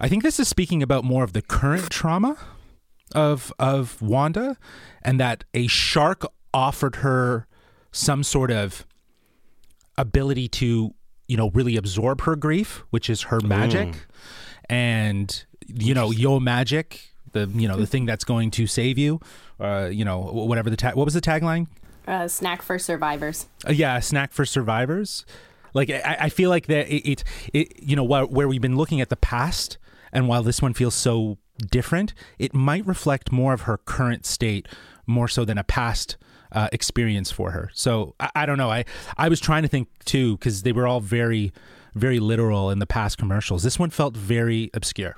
I 0.00 0.08
think 0.08 0.22
this 0.22 0.40
is 0.40 0.48
speaking 0.48 0.82
about 0.82 1.04
more 1.04 1.22
of 1.22 1.32
the 1.34 1.42
current 1.42 1.90
trauma 1.90 2.36
of 3.12 3.52
of 3.58 4.00
Wanda, 4.02 4.56
and 5.02 5.20
that 5.20 5.44
a 5.54 5.66
shark 5.66 6.24
offered 6.52 6.96
her 6.96 7.46
some 7.92 8.22
sort 8.22 8.50
of 8.50 8.86
ability 9.98 10.48
to 10.48 10.94
you 11.28 11.36
know 11.36 11.50
really 11.50 11.76
absorb 11.76 12.22
her 12.22 12.36
grief, 12.36 12.84
which 12.90 13.08
is 13.08 13.22
her 13.22 13.40
magic, 13.40 13.94
and 14.68 15.44
you 15.66 15.94
know 15.94 16.10
yo 16.10 16.40
magic, 16.40 17.12
the 17.32 17.46
you 17.54 17.68
know 17.68 17.76
the 17.76 17.86
thing 17.86 18.06
that's 18.06 18.24
going 18.24 18.50
to 18.52 18.66
save 18.66 18.98
you, 18.98 19.20
uh, 19.60 19.88
you 19.90 20.04
know 20.04 20.20
whatever 20.20 20.70
the 20.70 20.76
tag. 20.76 20.94
What 20.94 21.04
was 21.04 21.14
the 21.14 21.20
tagline? 21.20 21.66
Uh, 22.06 22.26
snack 22.26 22.62
for 22.62 22.78
survivors. 22.78 23.46
Uh, 23.66 23.72
yeah, 23.72 24.00
snack 24.00 24.32
for 24.32 24.44
survivors. 24.44 25.24
Like 25.74 25.90
I, 25.90 26.16
I 26.20 26.28
feel 26.28 26.50
like 26.50 26.66
that 26.66 26.88
it, 26.88 27.08
it, 27.08 27.24
it 27.52 27.82
you 27.82 27.96
know 27.96 28.04
where, 28.04 28.26
where 28.26 28.48
we've 28.48 28.60
been 28.60 28.76
looking 28.76 29.00
at 29.00 29.08
the 29.08 29.16
past, 29.16 29.78
and 30.12 30.28
while 30.28 30.42
this 30.42 30.60
one 30.60 30.74
feels 30.74 30.94
so 30.94 31.38
different, 31.70 32.14
it 32.38 32.54
might 32.54 32.86
reflect 32.86 33.32
more 33.32 33.52
of 33.52 33.62
her 33.62 33.78
current 33.78 34.26
state 34.26 34.66
more 35.06 35.28
so 35.28 35.44
than 35.44 35.58
a 35.58 35.64
past 35.64 36.16
uh, 36.52 36.68
experience 36.72 37.30
for 37.30 37.50
her. 37.52 37.70
So 37.74 38.14
I, 38.20 38.30
I 38.36 38.46
don't 38.46 38.58
know. 38.58 38.70
I 38.70 38.84
I 39.16 39.28
was 39.28 39.40
trying 39.40 39.62
to 39.62 39.68
think 39.68 39.88
too 40.04 40.36
because 40.36 40.62
they 40.62 40.72
were 40.72 40.86
all 40.86 41.00
very 41.00 41.52
very 41.94 42.20
literal 42.20 42.70
in 42.70 42.78
the 42.78 42.86
past 42.86 43.18
commercials. 43.18 43.62
This 43.62 43.78
one 43.78 43.90
felt 43.90 44.16
very 44.16 44.70
obscure. 44.74 45.16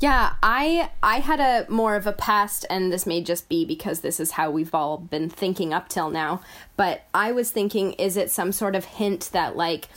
Yeah, 0.00 0.34
I 0.42 0.90
I 1.02 1.20
had 1.20 1.38
a 1.38 1.70
more 1.70 1.94
of 1.94 2.06
a 2.06 2.12
past, 2.12 2.66
and 2.68 2.92
this 2.92 3.06
may 3.06 3.22
just 3.22 3.48
be 3.48 3.64
because 3.64 4.00
this 4.00 4.18
is 4.18 4.32
how 4.32 4.50
we've 4.50 4.74
all 4.74 4.98
been 4.98 5.30
thinking 5.30 5.72
up 5.72 5.88
till 5.88 6.10
now. 6.10 6.40
But 6.76 7.04
I 7.14 7.30
was 7.30 7.50
thinking, 7.50 7.92
is 7.92 8.16
it 8.16 8.30
some 8.30 8.50
sort 8.50 8.74
of 8.74 8.84
hint 8.84 9.30
that 9.32 9.56
like 9.56 9.88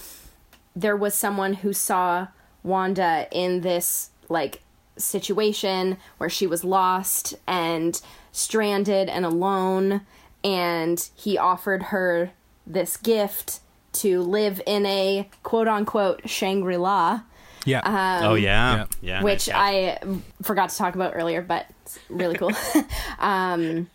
there 0.75 0.95
was 0.95 1.15
someone 1.15 1.55
who 1.55 1.73
saw 1.73 2.27
Wanda 2.61 3.27
in 3.31 3.61
this 3.61 4.11
like 4.29 4.61
situation 4.97 5.97
where 6.17 6.29
she 6.29 6.47
was 6.47 6.63
lost 6.63 7.35
and 7.47 8.01
stranded 8.31 9.09
and 9.09 9.25
alone, 9.25 10.01
and 10.43 11.09
he 11.15 11.37
offered 11.37 11.83
her 11.83 12.31
this 12.65 12.97
gift 12.97 13.59
to 13.93 14.21
live 14.21 14.61
in 14.65 14.85
a 14.85 15.29
quote 15.43 15.67
unquote 15.67 16.27
Shangri 16.27 16.77
La 16.77 17.21
Yeah. 17.63 17.81
oh 18.23 18.35
yeah 18.35 18.75
yeah. 18.75 18.85
yeah, 19.01 19.23
which 19.23 19.47
nice, 19.47 19.81
yeah. 19.81 19.97
I 20.03 20.19
forgot 20.41 20.69
to 20.69 20.77
talk 20.77 20.95
about 20.95 21.13
earlier, 21.15 21.41
but 21.41 21.65
it's 21.83 21.99
really 22.09 22.35
cool. 22.35 22.51
um, 23.19 23.89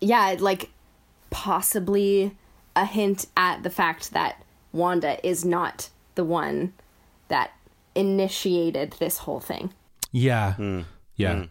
yeah, 0.00 0.36
like 0.38 0.70
possibly 1.30 2.36
a 2.74 2.86
hint 2.86 3.26
at 3.36 3.62
the 3.62 3.70
fact 3.70 4.12
that 4.12 4.42
Wanda 4.72 5.24
is 5.26 5.44
not 5.44 5.90
the 6.14 6.24
one 6.24 6.72
that 7.28 7.52
initiated 7.94 8.92
this 8.98 9.18
whole 9.18 9.40
thing. 9.40 9.72
Yeah. 10.12 10.54
Hmm. 10.54 10.80
Yeah. 11.16 11.46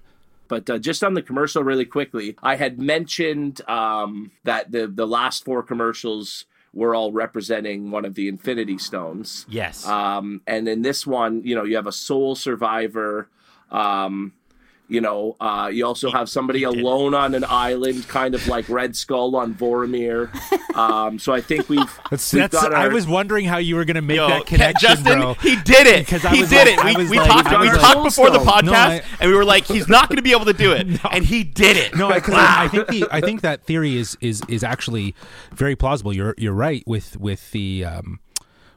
But 0.48 0.70
uh, 0.70 0.78
just 0.80 1.04
on 1.04 1.14
the 1.14 1.22
commercial, 1.22 1.64
really 1.64 1.86
quickly, 1.86 2.36
I 2.44 2.56
had 2.56 2.78
mentioned 2.78 3.62
um, 3.70 4.32
that 4.44 4.72
the 4.72 4.88
the 4.88 5.08
last 5.08 5.46
four 5.46 5.64
commercials 5.64 6.46
were 6.74 6.96
all 6.96 7.12
representing 7.12 7.92
one 7.92 8.06
of 8.06 8.16
the 8.16 8.28
Infinity 8.28 8.78
Stones. 8.78 9.46
yes 9.50 9.86
Um, 9.88 10.42
and 10.48 10.68
in 10.68 10.82
this 10.82 11.06
one, 11.06 11.44
you 11.44 11.56
know, 11.56 11.64
you 11.64 11.76
have 11.76 11.88
a 11.88 11.92
soul 11.92 12.36
survivor. 12.36 13.30
Um, 13.70 14.34
you 14.92 15.00
know, 15.00 15.38
uh, 15.40 15.70
you 15.72 15.86
also 15.86 16.12
have 16.12 16.30
somebody 16.30 16.64
alone 16.64 17.14
on 17.14 17.34
an 17.34 17.46
island, 17.46 18.06
kind 18.10 18.36
of 18.36 18.46
like 18.48 18.68
Red 18.68 18.96
Skull 18.96 19.36
on 19.36 19.56
Vormir. 19.56 20.30
Um, 20.72 21.20
so 21.20 21.34
I 21.34 21.42
think 21.42 21.68
we've, 21.68 22.00
That's, 22.10 22.32
we've 22.32 22.44
that's, 22.44 22.54
got 22.54 22.74
I 22.74 22.88
was 22.88 23.06
wondering 23.06 23.44
how 23.44 23.58
you 23.58 23.76
were 23.76 23.84
going 23.84 23.96
to 23.96 24.02
make 24.02 24.16
Yo, 24.16 24.30
that 24.30 24.46
connection, 24.46 24.88
Justin, 24.90 25.20
bro. 25.20 25.34
he 25.34 25.58
did 25.58 25.86
it. 25.86 26.06
Because 26.06 26.22
he 26.24 26.46
did 26.46 26.78
like- 26.78 26.96
it. 26.96 26.98
We, 26.98 27.10
we 27.10 27.20
like- 27.20 27.28
talked. 27.28 27.60
We 27.60 27.68
talked 27.68 27.96
like- 27.98 28.04
before 28.06 28.30
the 28.30 28.38
No, 28.42 28.46
podcast, 28.50 28.72
I- 28.72 29.04
and 29.20 29.30
we 29.30 29.36
were 29.36 29.44
like, 29.44 29.66
"He's 29.66 29.90
not 29.90 30.08
going 30.08 30.16
to 30.16 30.22
be 30.22 30.32
able 30.32 30.46
to 30.46 30.54
do 30.54 30.72
it," 30.72 30.88
and 31.12 31.26
he 31.26 31.44
did 31.44 31.76
it. 31.76 31.94
No, 31.94 32.08
because 32.14 32.36
I, 32.36 32.64
I 32.64 32.68
think 32.70 32.88
the 32.88 33.06
I 33.12 33.20
think 33.20 33.42
that 33.42 33.66
theory 33.66 33.98
is 33.98 34.18
is 34.22 34.42
is 34.48 34.64
actually 34.64 35.14
very 35.52 35.76
plausible. 35.76 36.14
You're 36.14 36.36
you're 36.38 36.54
right 36.54 36.84
with 36.88 37.18
with 37.18 37.52
the 37.52 37.84
um 37.84 38.22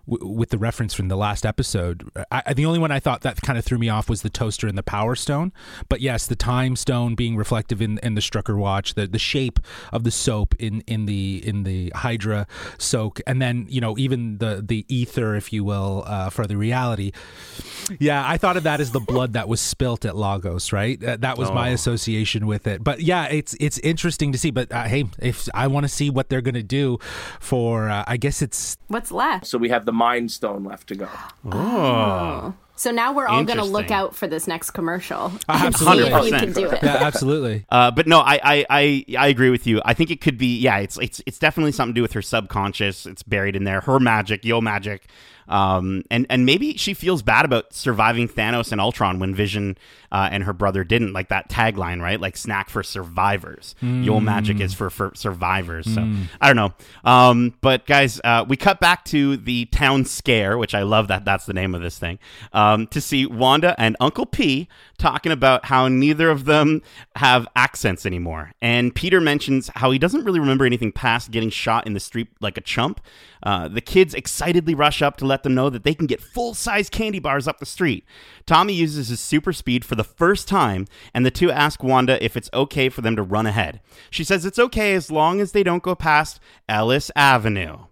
w- 0.09 0.33
with 0.37 0.51
the 0.51 0.59
reference 0.59 0.95
from 0.95 1.09
the 1.09 1.17
last 1.17 1.45
episode. 1.47 2.09
I, 2.31 2.43
I- 2.47 2.55
the 2.55 2.67
only 2.67 2.79
one 2.79 2.91
I 2.93 3.01
thought 3.01 3.23
that 3.23 3.41
kind 3.43 3.59
of 3.59 3.65
threw 3.65 3.79
me 3.79 3.89
off 3.89 4.09
was 4.09 4.23
the 4.23 4.31
toaster 4.31 4.67
and 4.69 4.77
the 4.79 4.83
power 4.83 5.15
stone. 5.15 5.53
But 5.89 6.01
yes, 6.01 6.27
the 6.27 6.37
time 6.37 6.77
stone 6.77 7.15
being 7.15 7.37
reflective 7.37 7.81
in, 7.83 7.99
in 8.03 8.15
the 8.15 8.21
Strucker 8.21 8.57
watch, 8.57 8.95
the 8.95 9.07
the 9.07 9.19
shape 9.19 9.59
of 9.93 10.05
the 10.05 10.11
soap 10.11 10.55
in 10.59 10.83
in 10.87 11.07
the 11.07 11.43
in 11.47 11.65
the 11.65 11.91
Hydra 11.95 12.47
soak, 12.79 13.21
and 13.27 13.41
then 13.43 13.67
you 13.69 13.81
know 13.81 13.97
even 13.99 14.39
the 14.39 14.63
the 14.67 14.85
Aether, 14.91 15.35
if 15.37 15.53
you 15.53 15.65
will, 15.65 16.05
uh, 16.07 16.31
for 16.31 16.47
the 16.47 16.57
reality. 16.57 17.13
Yeah, 18.01 18.25
I 18.27 18.39
thought 18.39 18.57
of 18.57 18.63
that 18.63 18.81
as 18.81 18.93
the 18.93 19.01
blood 19.01 19.35
that 19.35 19.49
was 19.49 19.61
spilt 19.61 20.05
at 20.05 20.17
Lagos, 20.17 20.73
right? 20.73 21.03
Uh, 21.03 21.17
that 21.21 21.37
was 21.39 21.51
my 21.51 21.69
association 21.71 22.47
with 22.47 22.67
it. 22.67 22.83
But 22.83 23.01
yeah, 23.01 23.27
it's 23.27 23.55
it's 23.61 23.79
interesting 23.79 24.33
to 24.33 24.39
see. 24.39 24.51
But 24.51 24.73
uh, 24.73 24.85
hey, 24.85 25.05
if 25.19 25.49
I 25.55 25.67
want 25.67 25.85
to 25.85 25.89
see 25.89 26.11
what 26.11 26.29
they're 26.29 26.41
gonna 26.41 26.63
do 26.63 26.99
for, 27.41 27.89
uh, 27.89 28.05
I 28.07 28.17
guess 28.17 28.41
it's 28.43 28.77
What's 28.89 29.13
left? 29.13 29.47
so 29.47 29.59
we 29.59 29.69
have 29.69 29.85
the 29.85 29.93
Mind 29.95 30.31
Stone 30.31 30.65
left 30.65 30.89
to 30.89 30.95
go. 30.97 31.09
Oh, 31.51 32.53
So 32.77 32.91
now 32.91 33.13
we're 33.13 33.27
all 33.29 33.45
going 33.45 33.59
to 33.59 33.65
look 33.65 33.91
out 33.91 34.15
for 34.17 34.27
this 34.27 34.47
next 34.49 34.73
commercial 34.73 35.27
and 35.27 35.41
see 35.77 35.87
absolutely. 35.87 36.13
if 36.13 36.25
you 36.25 36.39
can 36.39 36.53
do 36.53 36.69
it. 36.71 36.83
yeah, 36.83 36.97
absolutely. 36.97 37.65
Uh, 37.75 37.91
but 37.91 38.07
no, 38.07 38.19
I, 38.21 38.41
I, 38.43 38.67
I, 38.71 39.05
I 39.19 39.27
agree 39.29 39.51
with 39.51 39.67
you. 39.67 39.81
I 39.85 39.95
think 39.95 40.11
it 40.11 40.21
could 40.21 40.39
be, 40.39 40.59
yeah, 40.59 40.79
it's, 40.79 40.99
it's, 40.99 41.21
it's 41.27 41.39
definitely 41.39 41.73
something 41.73 41.95
to 41.95 41.99
do 41.99 42.03
with 42.03 42.13
her 42.13 42.23
subconscious. 42.23 43.07
It's 43.07 43.23
buried 43.23 43.57
in 43.57 43.65
there. 43.65 43.81
Her 43.81 43.99
magic, 43.99 44.45
yo 44.45 44.61
magic, 44.61 45.07
um, 45.49 46.05
and 46.11 46.27
and 46.31 46.47
maybe 46.47 46.77
she 46.77 46.95
feels 46.95 47.23
bad 47.23 47.45
about 47.45 47.73
surviving 47.73 48.29
Thanos 48.29 48.73
and 48.73 48.81
Ultron 48.81 49.19
when 49.19 49.35
Vision 49.35 49.77
uh, 50.11 50.29
and 50.31 50.45
her 50.45 50.53
brother 50.53 50.85
didn't. 50.85 51.13
Like 51.13 51.29
that 51.29 51.49
tagline, 51.49 52.01
right? 52.01 52.21
Like 52.21 52.37
snack 52.37 52.71
for 52.71 52.83
survivors. 52.83 53.75
Yo 53.81 54.21
magic 54.21 54.61
is 54.61 54.75
for 54.75 54.91
for 54.91 55.13
survivors. 55.15 55.93
So 55.93 56.01
I 56.41 56.53
don't 56.53 56.57
know. 56.57 56.75
Um, 57.11 57.55
but 57.61 57.87
guys, 57.87 58.21
uh, 58.25 58.45
we 58.49 58.57
cut 58.57 58.81
back 58.81 59.05
to 59.07 59.37
the 59.37 59.67
town 59.67 60.05
scare, 60.05 60.57
which 60.59 60.75
I 60.75 60.83
love 60.83 61.09
that 61.09 61.25
that's 61.25 61.47
the 61.47 61.53
name 61.55 61.75
of 61.75 61.83
this 61.83 61.99
thing. 61.99 62.19
Um, 62.53 62.87
to 62.89 63.01
see 63.01 63.27
Wanda 63.27 63.75
and 63.79 63.97
Uncle 64.01 64.27
P 64.27 64.69
talking 64.99 65.33
about 65.33 65.67
how 65.67 65.89
neither 65.89 66.31
of 66.31 66.45
them 66.45 66.83
have 67.17 67.47
accents 67.57 68.07
anymore. 68.07 68.53
And 68.61 68.95
Peter 68.95 69.21
mentions 69.21 69.71
how 69.75 69.91
he 69.91 69.99
doesn't 69.99 70.25
really 70.25 70.41
remember 70.41 70.65
anything 70.65 70.93
past 70.93 71.31
getting 71.31 71.51
shot 71.51 71.87
in 71.87 71.95
the 71.95 72.01
street 72.01 72.29
like 72.41 72.57
a 72.57 72.61
chump. 72.61 73.01
Uh, 73.43 73.69
the 73.69 73.81
kids 73.81 74.15
excitedly 74.15 74.75
rush 74.75 75.03
up 75.03 75.17
to 75.19 75.27
let 75.27 75.43
them 75.43 75.55
know 75.55 75.69
that 75.69 75.85
they 75.85 75.95
can 75.95 76.07
get 76.07 76.21
full 76.21 76.55
size 76.55 76.89
candy 76.89 77.19
bars 77.19 77.47
up 77.47 77.59
the 77.59 77.67
street. 77.67 78.05
Tommy 78.47 78.73
uses 78.73 79.09
his 79.09 79.21
super 79.21 79.53
speed 79.53 79.85
for 79.85 79.95
the 79.95 80.05
first 80.05 80.49
time, 80.49 80.87
and 81.13 81.27
the 81.27 81.31
two 81.31 81.51
ask 81.51 81.83
Wanda 81.83 82.23
if 82.25 82.37
it's 82.37 82.51
okay 82.55 82.89
for 82.89 83.01
them 83.01 83.17
to 83.17 83.23
run 83.23 83.47
ahead. 83.47 83.81
She 84.11 84.25
says 84.25 84.45
it's 84.45 84.59
okay 84.59 84.95
as 84.95 85.11
long 85.11 85.41
as 85.41 85.53
they 85.53 85.63
don't 85.63 85.83
go 85.83 85.95
past 85.95 86.41
Ellis 86.69 87.11
Avenue. 87.17 87.87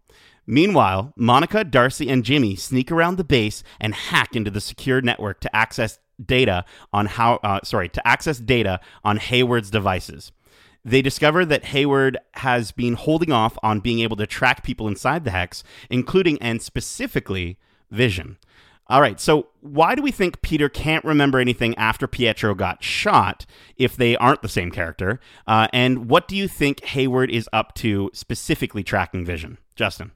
Meanwhile, 0.47 1.12
Monica, 1.17 1.62
Darcy, 1.62 2.09
and 2.09 2.25
Jimmy 2.25 2.57
sneak 2.57 2.91
around 2.91 3.17
the 3.17 3.25
base 3.25 3.62
and 3.81 3.95
hack 3.95 4.35
into 4.35 4.51
the 4.51 4.61
secure 4.61 5.01
network 5.01 5.41
to 5.41 5.55
access 5.55 5.99
data 6.27 6.65
on 6.93 7.07
how 7.07 7.37
uh, 7.43 7.61
sorry 7.65 7.89
to 7.91 8.07
access 8.07 8.39
data 8.39 8.81
on 9.05 9.17
Hayward's 9.19 9.71
devices. 9.71 10.33
they 10.85 11.01
discover 11.03 11.45
that 11.45 11.67
Hayward 11.67 12.19
has 12.35 12.73
been 12.73 12.95
holding 12.95 13.31
off 13.31 13.57
on 13.63 13.81
being 13.81 14.01
able 14.01 14.17
to 14.17 14.27
track 14.27 14.65
people 14.65 14.89
inside 14.89 15.25
the 15.25 15.31
hex, 15.31 15.63
including 15.91 16.41
and 16.43 16.61
specifically 16.61 17.59
Vision. 17.91 18.39
All 18.89 19.01
right, 19.01 19.21
so 19.21 19.49
why 19.61 19.95
do 19.95 20.03
we 20.03 20.11
think 20.11 20.43
Peter 20.43 20.69
can't 20.69 21.05
remember 21.05 21.39
anything 21.39 21.75
after 21.77 22.07
Pietro 22.09 22.55
got 22.55 22.83
shot 22.83 23.47
if 23.77 23.97
they 23.97 24.17
aren't 24.17 24.43
the 24.43 24.49
same 24.49 24.71
character? 24.71 25.21
Uh, 25.47 25.69
and 25.73 26.11
what 26.11 26.27
do 26.27 26.37
you 26.37 26.49
think 26.49 26.83
Hayward 26.85 27.31
is 27.31 27.49
up 27.53 27.75
to 27.77 28.11
specifically 28.13 28.83
tracking 28.83 29.25
Vision? 29.25 29.59
Justin. 29.77 30.11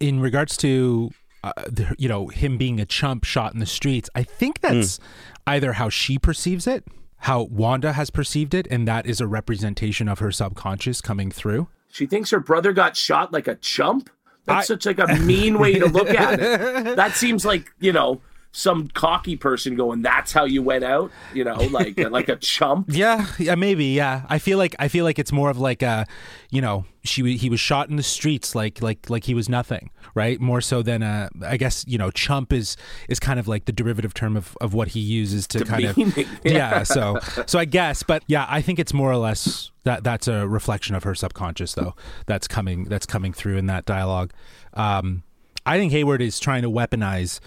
in 0.00 0.20
regards 0.20 0.56
to 0.58 1.10
uh, 1.42 1.52
the, 1.66 1.94
you 1.98 2.08
know 2.08 2.28
him 2.28 2.56
being 2.58 2.78
a 2.80 2.84
chump 2.86 3.24
shot 3.24 3.52
in 3.54 3.60
the 3.60 3.66
streets 3.66 4.10
i 4.14 4.22
think 4.22 4.60
that's 4.60 4.98
either 5.46 5.72
how 5.74 5.88
she 5.88 6.18
perceives 6.18 6.66
it 6.66 6.84
how 7.24 7.42
wanda 7.44 7.92
has 7.94 8.10
perceived 8.10 8.54
it 8.54 8.66
and 8.70 8.86
that 8.86 9.06
is 9.06 9.20
a 9.20 9.26
representation 9.26 10.08
of 10.08 10.18
her 10.18 10.30
subconscious 10.30 11.00
coming 11.00 11.30
through 11.30 11.68
She 11.88 12.06
thinks 12.06 12.30
her 12.30 12.40
brother 12.40 12.72
got 12.72 12.96
shot 12.96 13.32
like 13.32 13.48
a 13.48 13.56
chump. 13.56 14.10
That's 14.46 14.64
I- 14.70 14.74
such 14.74 14.86
like 14.86 14.98
a 14.98 15.06
mean 15.16 15.58
way 15.58 15.78
to 15.78 15.86
look 15.86 16.08
at 16.08 16.40
it. 16.40 16.96
That 16.96 17.12
seems 17.16 17.44
like 17.44 17.72
you 17.80 17.92
know 17.92 18.20
some 18.52 18.88
cocky 18.88 19.36
person 19.36 19.76
going, 19.76 20.02
"That's 20.02 20.32
how 20.32 20.44
you 20.44 20.62
went 20.62 20.84
out," 20.84 21.10
you 21.34 21.44
know, 21.44 21.54
like 21.70 21.98
like 22.10 22.28
a 22.28 22.36
chump. 22.36 22.86
yeah 22.88 23.26
yeah 23.38 23.54
maybe 23.54 23.86
yeah 23.86 24.24
i 24.28 24.38
feel 24.38 24.58
like 24.58 24.74
i 24.78 24.88
feel 24.88 25.04
like 25.04 25.18
it's 25.18 25.32
more 25.32 25.50
of 25.50 25.58
like 25.58 25.82
a 25.82 26.06
you 26.50 26.60
know 26.60 26.84
she 27.04 27.36
he 27.36 27.48
was 27.48 27.60
shot 27.60 27.88
in 27.88 27.96
the 27.96 28.02
streets 28.02 28.54
like 28.54 28.82
like 28.82 29.08
like 29.08 29.24
he 29.24 29.34
was 29.34 29.48
nothing 29.48 29.90
right 30.14 30.40
more 30.40 30.60
so 30.60 30.82
than 30.82 31.02
uh 31.02 31.28
i 31.46 31.56
guess 31.56 31.84
you 31.86 31.96
know 31.96 32.10
chump 32.10 32.52
is 32.52 32.76
is 33.08 33.18
kind 33.20 33.38
of 33.38 33.46
like 33.48 33.64
the 33.66 33.72
derivative 33.72 34.12
term 34.14 34.36
of 34.36 34.56
of 34.60 34.74
what 34.74 34.88
he 34.88 35.00
uses 35.00 35.46
to 35.46 35.64
kind 35.64 35.84
of 35.84 35.94
Demeaning. 35.94 36.26
yeah 36.44 36.82
so 36.82 37.18
so 37.46 37.58
i 37.58 37.64
guess 37.64 38.02
but 38.02 38.22
yeah 38.26 38.46
i 38.48 38.60
think 38.60 38.78
it's 38.78 38.92
more 38.92 39.10
or 39.10 39.16
less 39.16 39.70
that 39.84 40.02
that's 40.04 40.28
a 40.28 40.46
reflection 40.48 40.94
of 40.94 41.04
her 41.04 41.14
subconscious 41.14 41.74
though 41.74 41.94
that's 42.26 42.48
coming 42.48 42.84
that's 42.84 43.06
coming 43.06 43.32
through 43.32 43.56
in 43.56 43.66
that 43.66 43.84
dialogue 43.84 44.32
um 44.74 45.22
i 45.66 45.78
think 45.78 45.92
hayward 45.92 46.20
is 46.20 46.38
trying 46.40 46.62
to 46.62 46.70
weaponize 46.70 47.40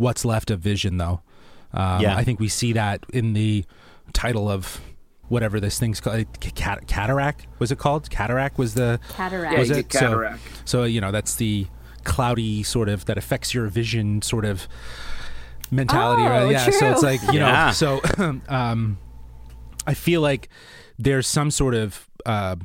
what's 0.00 0.24
left 0.24 0.50
of 0.50 0.58
vision 0.60 0.96
though 0.96 1.20
um, 1.74 2.00
Yeah. 2.00 2.16
i 2.16 2.24
think 2.24 2.40
we 2.40 2.48
see 2.48 2.72
that 2.72 3.04
in 3.12 3.34
the 3.34 3.64
title 4.12 4.48
of 4.50 4.80
whatever 5.28 5.60
this 5.60 5.78
thing's 5.78 6.00
called 6.00 6.26
cat- 6.40 6.86
cataract 6.88 7.46
was 7.60 7.70
it 7.70 7.78
called 7.78 8.08
cataract 8.10 8.58
was 8.58 8.74
the 8.74 8.98
Cataract. 9.10 9.58
Was 9.58 9.68
you 9.68 9.76
it 9.76 9.88
cataract. 9.88 10.40
so, 10.64 10.78
so 10.80 10.84
you 10.84 11.00
know 11.00 11.12
that's 11.12 11.34
the 11.36 11.66
cloudy 12.04 12.62
sort 12.62 12.88
of 12.88 13.04
that 13.04 13.18
affects 13.18 13.52
your 13.54 13.66
vision 13.68 14.22
sort 14.22 14.44
of 14.44 14.66
mentality 15.70 16.22
Oh, 16.22 16.26
right 16.28 16.50
yeah 16.50 16.70
so 16.70 16.90
it's 16.90 17.02
like 17.02 17.22
you 17.32 17.38
Yeah. 17.40 17.66
know 17.66 17.72
so 17.72 18.00
um 18.48 18.98
i 19.86 19.94
feel 19.94 20.20
like 20.22 20.48
there's 20.98 21.26
some 21.26 21.50
sort 21.50 21.74
of 21.74 22.08
uh 22.26 22.56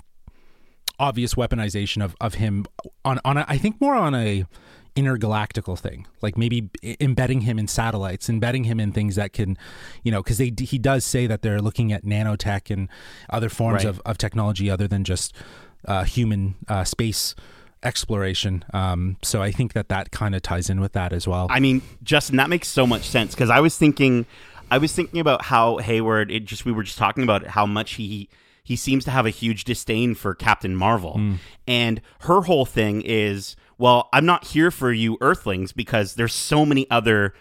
obvious 1.00 1.36
weaponization 1.36 2.04
of 2.04 2.16
of 2.22 2.36
him 2.36 2.66
on 3.04 3.20
on 3.26 3.38
a, 3.38 3.46
i 3.48 3.58
think 3.58 3.80
more 3.82 3.96
on 3.96 4.16
a 4.16 4.46
intergalactical 4.96 5.78
thing 5.78 6.08
like 6.22 6.38
maybe 6.38 6.70
embedding 7.02 7.42
him 7.42 7.60
in 7.60 7.68
satellites 7.68 8.30
embedding 8.30 8.64
him 8.64 8.80
in 8.80 8.92
things 8.94 9.16
that 9.16 9.34
can 9.34 9.58
you 10.04 10.12
know 10.12 10.24
because 10.24 10.38
they 10.38 10.54
he 10.60 10.78
does 10.78 11.04
say 11.04 11.28
that 11.28 11.42
they're 11.42 11.60
looking 11.62 11.92
at 11.92 12.04
nanotech 12.06 12.72
and 12.74 12.88
other 13.30 13.50
forms 13.50 13.84
Right. 13.84 13.86
of, 13.90 14.02
of 14.06 14.18
technology 14.18 14.70
other 14.70 14.88
than 14.88 15.04
just 15.04 15.34
uh, 15.86 16.04
human 16.06 16.56
uh, 16.70 16.84
space 16.86 17.36
exploration 17.84 18.64
um, 18.74 19.18
so 19.22 19.42
i 19.42 19.52
think 19.52 19.74
that 19.74 19.90
that 19.90 20.12
kind 20.12 20.34
of 20.34 20.42
ties 20.42 20.70
in 20.70 20.80
with 20.82 20.94
that 20.94 21.14
as 21.14 21.28
well 21.28 21.48
I 21.50 21.60
mean, 21.60 21.82
Justin, 22.04 22.38
that 22.38 22.50
makes 22.50 22.68
so 22.68 22.88
much 22.88 23.04
sense 23.04 23.36
because 23.36 23.50
I 23.50 23.60
was 23.60 23.78
thinking, 23.78 24.26
I 24.72 24.78
was 24.80 24.92
thinking 24.94 25.20
about 25.20 25.44
how 25.44 25.78
Hayward. 25.78 26.32
It 26.32 26.46
just 26.46 26.66
we 26.66 26.72
were 26.72 26.84
just 26.84 26.98
talking 26.98 27.24
about 27.24 27.46
how 27.48 27.66
much 27.68 27.94
he 27.94 28.28
he 28.64 28.76
seems 28.76 29.06
to 29.06 29.12
have 29.12 29.26
a 29.28 29.30
huge 29.30 29.64
disdain 29.64 30.16
for 30.16 30.34
Captain 30.34 30.76
Marvel, 30.76 31.22
and 31.68 32.02
her 32.22 32.42
whole 32.42 32.66
thing 32.66 33.04
is, 33.06 33.56
well, 33.78 34.10
I'm 34.14 34.26
not 34.26 34.46
here 34.46 34.72
for 34.72 34.92
you 34.92 35.18
Earthlings 35.22 35.72
because 35.72 36.16
there's 36.16 36.34
so 36.34 36.66
many 36.66 36.90
other. 36.90 37.34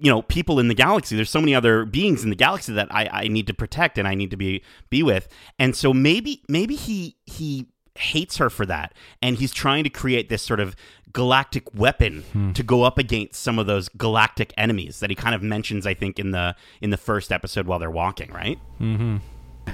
You 0.00 0.12
know, 0.12 0.22
people 0.22 0.60
in 0.60 0.68
the 0.68 0.76
galaxy. 0.76 1.16
There's 1.16 1.28
so 1.28 1.40
many 1.40 1.56
other 1.56 1.84
beings 1.84 2.22
in 2.22 2.30
the 2.30 2.36
galaxy 2.36 2.72
that 2.74 2.86
I, 2.88 3.08
I 3.12 3.26
need 3.26 3.48
to 3.48 3.52
protect 3.52 3.98
and 3.98 4.06
I 4.06 4.14
need 4.14 4.30
to 4.30 4.36
be 4.36 4.62
be 4.90 5.02
with. 5.02 5.26
And 5.58 5.74
so 5.74 5.92
maybe 5.92 6.44
maybe 6.48 6.76
he 6.76 7.16
he 7.26 7.66
hates 7.98 8.36
her 8.36 8.48
for 8.48 8.64
that 8.66 8.94
and 9.20 9.36
he's 9.36 9.52
trying 9.52 9.84
to 9.84 9.90
create 9.90 10.28
this 10.28 10.42
sort 10.42 10.60
of 10.60 10.76
galactic 11.12 11.74
weapon 11.74 12.22
hmm. 12.32 12.52
to 12.52 12.62
go 12.62 12.84
up 12.84 12.98
against 12.98 13.40
some 13.42 13.58
of 13.58 13.66
those 13.66 13.88
galactic 13.90 14.52
enemies 14.56 15.00
that 15.00 15.10
he 15.10 15.16
kind 15.16 15.34
of 15.34 15.42
mentions 15.42 15.86
i 15.86 15.94
think 15.94 16.18
in 16.18 16.30
the 16.30 16.54
in 16.80 16.90
the 16.90 16.96
first 16.96 17.32
episode 17.32 17.66
while 17.66 17.78
they're 17.78 17.90
walking 17.90 18.30
right 18.32 18.58
mm-hmm. 18.80 19.16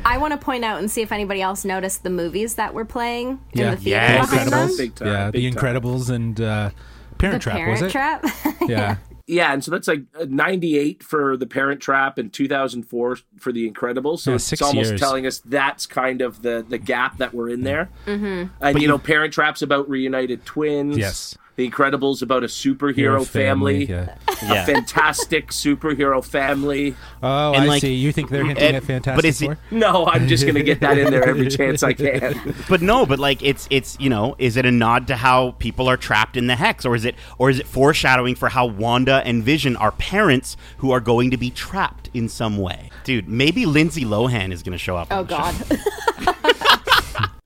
I 0.05 0.19
want 0.19 0.33
to 0.33 0.39
point 0.39 0.65
out 0.65 0.79
and 0.79 0.91
see 0.91 1.03
if 1.03 1.13
anybody 1.13 1.41
else 1.43 1.65
noticed 1.65 2.03
the 2.03 2.11
movies 2.11 2.55
that 2.57 2.75
were 2.75 2.85
playing 2.85 3.41
Yeah. 3.53 3.65
in 3.67 3.71
the 3.73 3.77
theater 3.79 4.01
Yeah, 4.15 4.21
behind 4.27 4.49
them. 4.53 4.69
Incredibles. 4.69 4.79
Big 4.79 4.95
time. 4.95 5.09
yeah 5.09 5.31
big 5.31 5.43
the 5.43 5.51
time. 5.61 5.75
incredibles 5.83 6.11
and 6.11 6.41
uh, 6.41 6.71
parent 7.19 7.41
The 7.43 7.43
trap 7.43 7.57
Parent 7.57 7.73
was 7.73 7.83
it 7.83 7.91
Trap. 7.93 8.25
yeah 8.69 8.97
Yeah, 9.27 9.53
and 9.55 9.65
so 9.65 9.71
that's 9.71 9.89
like 9.89 10.03
uh, 10.21 10.27
98 10.29 11.03
for 11.03 11.37
The 11.39 11.47
Parent 11.47 11.81
Trap 11.81 12.19
and 12.19 12.31
2004 12.31 13.17
for 13.39 13.53
The 13.53 13.71
Incredibles. 13.71 14.19
So 14.19 14.33
Yeah, 14.33 14.35
it's 14.37 14.61
almost 14.61 14.91
years. 14.91 15.01
telling 15.01 15.27
us 15.27 15.39
that's 15.47 15.87
kind 15.87 16.21
of 16.21 16.43
the, 16.43 16.63
the 16.69 16.77
gap 16.77 17.17
that 17.19 17.33
we're 17.33 17.49
in 17.49 17.63
there. 17.63 17.89
Mm-hmm. 18.07 18.53
And, 18.61 18.83
you 18.83 18.87
know, 18.89 18.99
Parent 18.99 19.33
Trap's 19.33 19.63
about 19.63 19.89
reunited 19.89 20.45
twins. 20.45 20.99
Yes. 20.99 21.39
The 21.57 21.71
Incredibles 21.71 22.21
about 22.21 22.43
a 22.43 22.47
superhero 22.49 22.95
Hero 22.97 23.25
family. 23.25 23.85
yeah. 23.85 24.17
A 24.43 24.67
fantastic 24.67 25.49
superhero 25.51 26.23
family. 26.25 26.97
Oh, 27.23 27.53
And, 27.55 27.63
I 27.63 27.67
like, 27.67 27.81
see. 27.81 27.95
You 27.95 28.11
think 28.11 28.29
they're 28.31 28.45
hinting 28.45 28.65
and- 28.65 28.77
at 28.77 28.83
Fantastic 28.83 29.17
but 29.17 29.25
is 29.25 29.41
it- 29.41 29.47
Four? 29.47 29.59
No, 29.71 30.07
I'm 30.07 30.27
just 30.27 30.43
going 30.45 30.57
to 30.57 30.63
get 30.65 30.81
that 30.81 30.99
in 30.99 31.11
there 31.13 31.25
every 31.27 31.49
chance 31.49 31.83
I 31.85 31.93
can. 31.93 32.55
but 32.69 32.83
no 32.83 33.07
but 33.07 33.19
like 33.21 33.41
it's 33.43 33.69
it's 33.71 33.97
you 34.01 34.11
know 34.11 34.35
is 34.39 34.57
it 34.57 34.67
a 34.67 34.71
nod 34.71 35.07
to 35.09 35.17
how 35.17 35.53
people 35.53 35.89
are 35.89 35.97
trapped 35.97 36.37
in 36.37 36.49
the 36.49 36.57
hex 36.57 36.85
or 36.85 36.95
is 36.97 37.05
it 37.05 37.15
or 37.39 37.51
is 37.51 37.61
it 37.61 37.67
foreshadowing 37.67 38.35
for 38.35 38.49
how 38.49 38.67
wanda 38.67 39.23
and 39.25 39.43
vision 39.45 39.77
are 39.77 39.93
parents 39.93 40.57
who 40.79 40.91
are 40.91 41.01
going 41.01 41.31
to 41.31 41.37
be 41.37 41.51
trapped 41.51 42.11
in 42.15 42.29
some 42.29 42.59
way 42.59 42.91
dude 43.05 43.29
maybe 43.29 43.65
lindsay 43.67 44.05
lohan 44.05 44.53
is 44.53 44.63
going 44.63 44.73
to 44.73 44.79
show 44.79 44.97
up 44.97 45.11
on 45.13 45.19
oh 45.19 45.25
God. 45.25 45.55
show. 45.55 45.77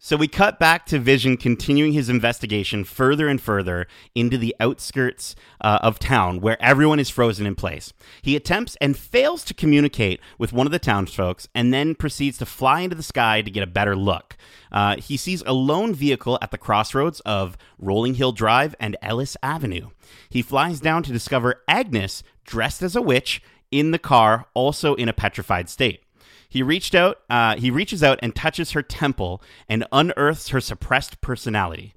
So 0.09 0.16
we 0.16 0.27
cut 0.27 0.59
back 0.59 0.87
to 0.87 0.99
Vision 0.99 1.37
continuing 1.37 1.92
his 1.92 2.09
investigation 2.09 2.85
further 2.85 3.29
and 3.29 3.38
further 3.38 3.87
into 4.14 4.38
the 4.38 4.57
outskirts 4.59 5.37
uh, 5.61 5.81
of 5.83 5.99
town 5.99 6.40
where 6.40 6.57
everyone 6.62 6.99
is 6.99 7.11
frozen 7.11 7.44
in 7.44 7.55
place. 7.55 7.92
He 8.23 8.35
attempts 8.35 8.75
and 8.81 8.97
fails 8.97 9.44
to 9.44 9.53
communicate 9.53 10.21
with 10.38 10.51
one 10.51 10.66
of 10.66 10.71
the 10.71 10.79
townsfolk 10.79 11.42
and 11.55 11.75
then 11.75 11.94
proceeds 11.94 12.38
to 12.38 12.47
fly 12.47 12.81
into 12.81 12.97
the 12.97 13.03
sky 13.03 13.42
to 13.42 13.51
get 13.51 13.62
a 13.62 13.66
better 13.66 13.94
look. 13.94 14.38
Uh, 14.73 14.97
he 14.97 15.18
sees 15.18 15.42
a 15.44 15.53
lone 15.53 15.92
vehicle 15.92 16.38
at 16.40 16.53
the 16.53 16.57
crossroads 16.57 17.21
of 17.27 17.59
Rolling 17.79 18.14
Hill 18.14 18.33
Drive 18.33 18.75
and 18.81 18.97
Ellis 19.03 19.37
Avenue. 19.42 19.90
He 20.31 20.40
flies 20.40 20.81
down 20.81 21.03
to 21.03 21.12
discover 21.12 21.62
Agnes 21.68 22.23
dressed 22.47 22.81
as 22.81 22.97
a 22.97 23.03
witch 23.03 23.42
in 23.71 23.90
the 23.90 23.99
car, 23.99 24.47
also 24.55 24.94
in 24.94 25.11
a 25.11 25.12
petrified 25.12 25.68
state. 25.68 26.03
He 26.49 26.63
reached 26.63 26.95
out. 26.95 27.19
Uh, 27.29 27.57
he 27.57 27.71
reaches 27.71 28.03
out 28.03 28.19
and 28.23 28.35
touches 28.35 28.73
her 28.73 28.83
temple 28.83 29.43
and 29.69 29.87
unearths 29.93 30.49
her 30.49 30.61
suppressed 30.61 31.21
personality. 31.21 31.93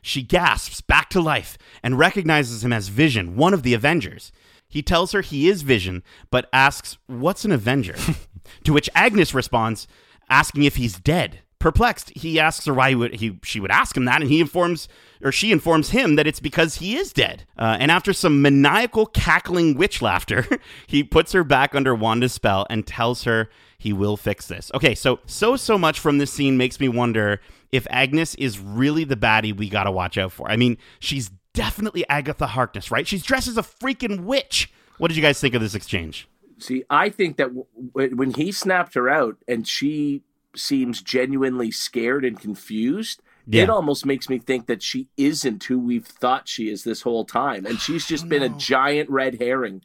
She 0.00 0.22
gasps 0.22 0.80
back 0.80 1.10
to 1.10 1.20
life 1.20 1.58
and 1.82 1.98
recognizes 1.98 2.64
him 2.64 2.72
as 2.72 2.88
Vision, 2.88 3.34
one 3.36 3.52
of 3.52 3.64
the 3.64 3.74
Avengers. 3.74 4.30
He 4.68 4.80
tells 4.80 5.12
her 5.12 5.20
he 5.20 5.48
is 5.48 5.62
Vision, 5.62 6.04
but 6.30 6.48
asks, 6.52 6.98
"What's 7.06 7.44
an 7.44 7.50
Avenger?" 7.52 7.96
to 8.64 8.72
which 8.72 8.90
Agnes 8.94 9.34
responds, 9.34 9.88
asking 10.28 10.62
if 10.62 10.76
he's 10.76 10.98
dead. 10.98 11.40
Perplexed, 11.58 12.12
he 12.14 12.38
asks 12.38 12.66
her 12.66 12.74
why 12.74 12.90
he 12.90 12.94
would, 12.94 13.14
he 13.16 13.40
she 13.42 13.58
would 13.58 13.70
ask 13.72 13.96
him 13.96 14.04
that, 14.04 14.20
and 14.20 14.30
he 14.30 14.40
informs 14.40 14.88
or 15.22 15.32
she 15.32 15.50
informs 15.50 15.90
him 15.90 16.14
that 16.16 16.26
it's 16.26 16.40
because 16.40 16.76
he 16.76 16.96
is 16.96 17.12
dead. 17.12 17.44
Uh, 17.58 17.76
and 17.80 17.90
after 17.90 18.12
some 18.12 18.42
maniacal 18.42 19.06
cackling 19.06 19.74
witch 19.76 20.02
laughter, 20.02 20.46
he 20.86 21.02
puts 21.02 21.32
her 21.32 21.42
back 21.42 21.74
under 21.74 21.94
Wanda's 21.94 22.32
spell 22.32 22.66
and 22.70 22.86
tells 22.86 23.24
her 23.24 23.48
he 23.86 23.92
will 23.92 24.16
fix 24.16 24.48
this. 24.48 24.68
Okay, 24.74 24.96
so 24.96 25.20
so 25.26 25.54
so 25.54 25.78
much 25.78 26.00
from 26.00 26.18
this 26.18 26.32
scene 26.32 26.56
makes 26.56 26.80
me 26.80 26.88
wonder 26.88 27.40
if 27.70 27.86
Agnes 27.88 28.34
is 28.34 28.58
really 28.58 29.04
the 29.04 29.14
baddie 29.14 29.56
we 29.56 29.68
gotta 29.68 29.92
watch 29.92 30.18
out 30.18 30.32
for. 30.32 30.50
I 30.50 30.56
mean, 30.56 30.76
she's 30.98 31.30
definitely 31.52 32.04
Agatha 32.08 32.48
Harkness, 32.48 32.90
right? 32.90 33.06
She's 33.06 33.22
dressed 33.22 33.46
as 33.46 33.56
a 33.56 33.62
freaking 33.62 34.24
witch. 34.24 34.72
What 34.98 35.06
did 35.08 35.16
you 35.16 35.22
guys 35.22 35.40
think 35.40 35.54
of 35.54 35.60
this 35.60 35.76
exchange? 35.76 36.26
See, 36.58 36.82
I 36.90 37.10
think 37.10 37.36
that 37.36 37.54
w- 37.54 37.66
w- 37.94 38.16
when 38.16 38.32
he 38.32 38.50
snapped 38.50 38.94
her 38.94 39.08
out 39.08 39.36
and 39.46 39.68
she 39.68 40.22
seems 40.56 41.00
genuinely 41.00 41.70
scared 41.70 42.24
and 42.24 42.40
confused, 42.40 43.22
Yeah. 43.46 43.62
it 43.64 43.70
almost 43.70 44.04
makes 44.04 44.28
me 44.28 44.40
think 44.40 44.66
that 44.66 44.82
she 44.82 45.06
isn't 45.16 45.62
who 45.62 45.78
we've 45.78 46.06
thought 46.06 46.48
she 46.48 46.70
is 46.70 46.82
this 46.82 47.02
whole 47.02 47.24
time. 47.24 47.66
And 47.66 47.78
she's 47.78 48.04
just 48.06 48.28
been 48.28 48.42
a 48.42 48.46
oh, 48.52 48.58
giant 48.58 49.10
red 49.10 49.40
herring, 49.40 49.82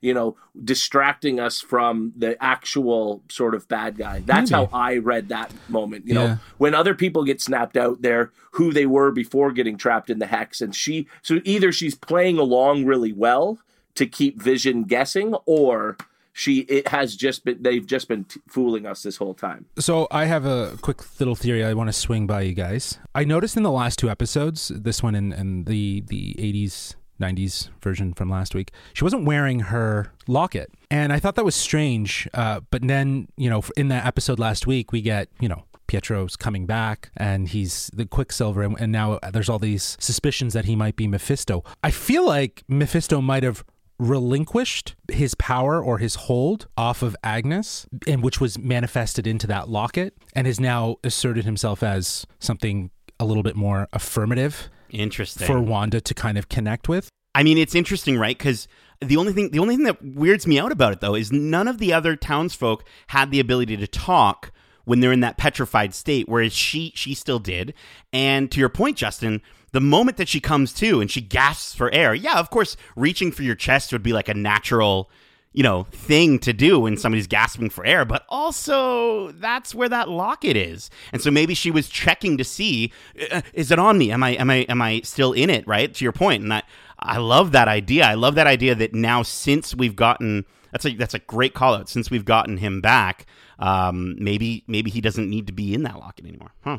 you 0.00 0.14
know, 0.14 0.36
distracting 0.64 1.38
us 1.38 1.60
from 1.60 2.12
the 2.16 2.42
actual 2.42 3.22
sort 3.28 3.54
of 3.54 3.68
bad 3.68 3.96
guy. 3.98 4.22
That's 4.24 4.50
Maybe. 4.50 4.64
how 4.66 4.78
I 4.78 4.96
read 4.96 5.28
that 5.28 5.52
moment. 5.68 6.06
You 6.06 6.14
Yeah. 6.14 6.26
know, 6.26 6.38
when 6.58 6.74
other 6.74 6.94
people 6.94 7.24
get 7.24 7.40
snapped 7.42 7.76
out, 7.76 8.00
they're 8.02 8.32
who 8.52 8.72
they 8.72 8.86
were 8.86 9.10
before 9.10 9.52
getting 9.52 9.76
trapped 9.76 10.08
in 10.10 10.18
the 10.18 10.26
hex. 10.26 10.60
And 10.60 10.74
she, 10.74 11.06
so 11.22 11.40
either 11.44 11.70
she's 11.72 11.94
playing 11.94 12.38
along 12.38 12.86
really 12.86 13.12
well 13.12 13.58
to 13.96 14.06
keep 14.06 14.40
Vision 14.40 14.84
guessing, 14.84 15.34
or 15.46 15.96
she 16.32 16.60
it 16.60 16.88
has 16.88 17.16
just 17.16 17.44
been 17.44 17.60
they've 17.60 17.84
just 17.84 18.06
been 18.08 18.24
t- 18.24 18.40
fooling 18.48 18.86
us 18.86 19.02
this 19.02 19.16
whole 19.16 19.34
time. 19.34 19.66
So 19.78 20.06
I 20.12 20.26
have 20.26 20.46
a 20.46 20.78
quick 20.80 21.20
little 21.20 21.34
theory 21.34 21.64
I 21.64 21.74
want 21.74 21.88
to 21.88 21.92
swing 21.92 22.26
by 22.26 22.42
you 22.42 22.54
guys. 22.54 22.98
I 23.14 23.24
noticed 23.24 23.56
in 23.56 23.64
the 23.64 23.70
last 23.72 23.98
two 23.98 24.08
episodes, 24.08 24.68
this 24.68 25.02
one 25.02 25.14
and, 25.16 25.34
and 25.34 25.66
the 25.66 26.02
the 26.06 26.34
80s 26.38 26.94
90s 27.20 27.68
version 27.82 28.12
from 28.12 28.28
last 28.28 28.54
week, 28.54 28.72
she 28.92 29.04
wasn't 29.04 29.24
wearing 29.24 29.60
her 29.60 30.12
locket. 30.26 30.72
And 30.90 31.12
I 31.12 31.18
thought 31.18 31.36
that 31.36 31.44
was 31.44 31.54
strange. 31.54 32.28
Uh, 32.34 32.60
but 32.70 32.86
then, 32.86 33.28
you 33.36 33.48
know, 33.48 33.62
in 33.76 33.88
that 33.88 34.06
episode 34.06 34.38
last 34.38 34.66
week, 34.66 34.92
we 34.92 35.02
get, 35.02 35.28
you 35.40 35.48
know, 35.48 35.64
Pietro's 35.86 36.36
coming 36.36 36.66
back 36.66 37.10
and 37.16 37.48
he's 37.48 37.90
the 37.92 38.06
Quicksilver, 38.06 38.62
and, 38.62 38.78
and 38.78 38.92
now 38.92 39.18
there's 39.32 39.48
all 39.48 39.58
these 39.58 39.96
suspicions 39.98 40.54
that 40.54 40.64
he 40.64 40.76
might 40.76 40.94
be 40.94 41.08
Mephisto. 41.08 41.64
I 41.82 41.90
feel 41.90 42.24
like 42.24 42.62
Mephisto 42.68 43.20
might 43.20 43.42
have 43.42 43.64
relinquished 43.98 44.94
his 45.10 45.34
power 45.34 45.82
or 45.82 45.98
his 45.98 46.14
hold 46.14 46.68
off 46.76 47.02
of 47.02 47.16
Agnes, 47.22 47.86
and 48.06 48.22
which 48.22 48.40
was 48.40 48.56
manifested 48.58 49.26
into 49.26 49.46
that 49.48 49.68
locket, 49.68 50.14
and 50.34 50.46
has 50.46 50.58
now 50.58 50.96
asserted 51.04 51.44
himself 51.44 51.82
as 51.82 52.24
something 52.38 52.90
a 53.18 53.24
little 53.24 53.42
bit 53.42 53.56
more 53.56 53.88
affirmative 53.92 54.70
Interesting. 54.90 55.46
for 55.46 55.60
Wanda 55.60 56.00
to 56.00 56.14
kind 56.14 56.38
of 56.38 56.48
connect 56.48 56.88
with. 56.88 57.08
I 57.34 57.42
mean, 57.42 57.58
it's 57.58 57.74
interesting, 57.74 58.18
right? 58.18 58.36
Because 58.36 58.68
the 59.00 59.16
only 59.16 59.32
thing 59.32 59.50
the 59.50 59.58
only 59.58 59.76
thing 59.76 59.84
that 59.84 60.04
weirds 60.04 60.46
me 60.46 60.58
out 60.58 60.72
about 60.72 60.92
it 60.92 61.00
though 61.00 61.14
is 61.14 61.32
none 61.32 61.68
of 61.68 61.78
the 61.78 61.92
other 61.92 62.16
townsfolk 62.16 62.84
had 63.08 63.30
the 63.30 63.40
ability 63.40 63.76
to 63.76 63.86
talk 63.86 64.52
when 64.84 65.00
they're 65.00 65.12
in 65.12 65.20
that 65.20 65.36
petrified 65.36 65.94
state, 65.94 66.28
whereas 66.28 66.52
she 66.52 66.92
she 66.94 67.14
still 67.14 67.38
did. 67.38 67.74
And 68.12 68.50
to 68.50 68.60
your 68.60 68.68
point, 68.68 68.96
Justin, 68.96 69.42
the 69.72 69.80
moment 69.80 70.16
that 70.16 70.28
she 70.28 70.40
comes 70.40 70.72
to 70.74 71.00
and 71.00 71.10
she 71.10 71.20
gasps 71.20 71.74
for 71.74 71.92
air, 71.94 72.14
yeah, 72.14 72.38
of 72.38 72.50
course, 72.50 72.76
reaching 72.96 73.30
for 73.32 73.42
your 73.42 73.54
chest 73.54 73.92
would 73.92 74.02
be 74.02 74.12
like 74.12 74.28
a 74.28 74.34
natural 74.34 75.10
you 75.52 75.62
know 75.64 75.84
thing 75.90 76.38
to 76.38 76.52
do 76.52 76.78
when 76.78 76.96
somebody's 76.96 77.26
gasping 77.26 77.70
for 77.70 77.84
air 77.84 78.04
but 78.04 78.24
also 78.28 79.32
that's 79.32 79.74
where 79.74 79.88
that 79.88 80.08
locket 80.08 80.56
is 80.56 80.90
and 81.12 81.20
so 81.20 81.30
maybe 81.30 81.54
she 81.54 81.72
was 81.72 81.88
checking 81.88 82.38
to 82.38 82.44
see 82.44 82.92
uh, 83.32 83.40
is 83.52 83.72
it 83.72 83.78
on 83.78 83.98
me 83.98 84.12
am 84.12 84.22
i 84.22 84.30
am 84.30 84.48
i 84.48 84.58
am 84.68 84.80
i 84.80 85.00
still 85.00 85.32
in 85.32 85.50
it 85.50 85.66
right 85.66 85.92
to 85.92 86.04
your 86.04 86.12
point 86.12 86.42
and 86.42 86.54
i 86.54 86.62
i 87.00 87.18
love 87.18 87.52
that 87.52 87.68
idea 87.68 88.04
i 88.04 88.14
love 88.14 88.34
that 88.34 88.46
idea 88.46 88.74
that 88.74 88.94
now 88.94 89.22
since 89.22 89.74
we've 89.74 89.96
gotten 89.96 90.44
that's 90.72 90.84
a 90.84 90.94
that's 90.94 91.14
a 91.14 91.18
great 91.20 91.54
call 91.54 91.74
out 91.74 91.88
since 91.88 92.10
we've 92.10 92.24
gotten 92.24 92.56
him 92.56 92.80
back 92.80 93.26
um 93.58 94.16
maybe 94.18 94.64
maybe 94.66 94.90
he 94.90 95.00
doesn't 95.00 95.28
need 95.28 95.46
to 95.46 95.52
be 95.52 95.74
in 95.74 95.82
that 95.82 95.98
locket 95.98 96.24
anymore 96.24 96.52
huh 96.62 96.78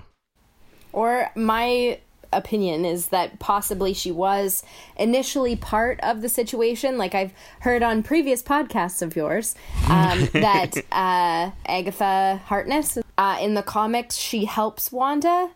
Or 0.93 1.29
my 1.35 1.99
opinion 2.33 2.85
is 2.85 3.07
that 3.07 3.39
possibly 3.39 3.93
she 3.93 4.11
was 4.11 4.63
initially 4.95 5.55
part 5.55 5.99
of 6.01 6.21
the 6.21 6.29
situation. 6.29 6.97
Like 6.97 7.15
I've 7.15 7.33
heard 7.59 7.83
on 7.83 8.03
previous 8.03 8.41
podcasts 8.41 9.01
of 9.01 9.15
yours, 9.15 9.55
um, 9.89 10.25
that 10.33 10.77
uh, 10.91 11.51
Agatha 11.65 12.41
Harkness 12.45 12.97
uh, 13.17 13.37
in 13.41 13.53
the 13.53 13.63
comics 13.63 14.15
she 14.15 14.45
helps 14.45 14.91
Wanda 14.91 15.51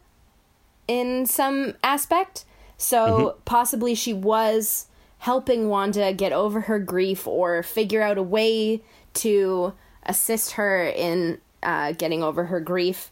in 0.87 1.25
some 1.25 1.73
aspect. 1.83 2.45
So 2.77 2.97
mm-hmm. 2.97 3.39
possibly 3.45 3.95
she 3.95 4.13
was 4.13 4.87
helping 5.19 5.69
Wanda 5.69 6.13
get 6.13 6.31
over 6.31 6.61
her 6.61 6.79
grief 6.79 7.27
or 7.27 7.63
figure 7.63 8.01
out 8.01 8.17
a 8.17 8.23
way 8.23 8.81
to 9.15 9.73
assist 10.03 10.51
her 10.51 10.85
in 10.85 11.39
uh, 11.63 11.93
getting 11.93 12.21
over 12.21 12.45
her 12.45 12.59
grief. 12.59 13.11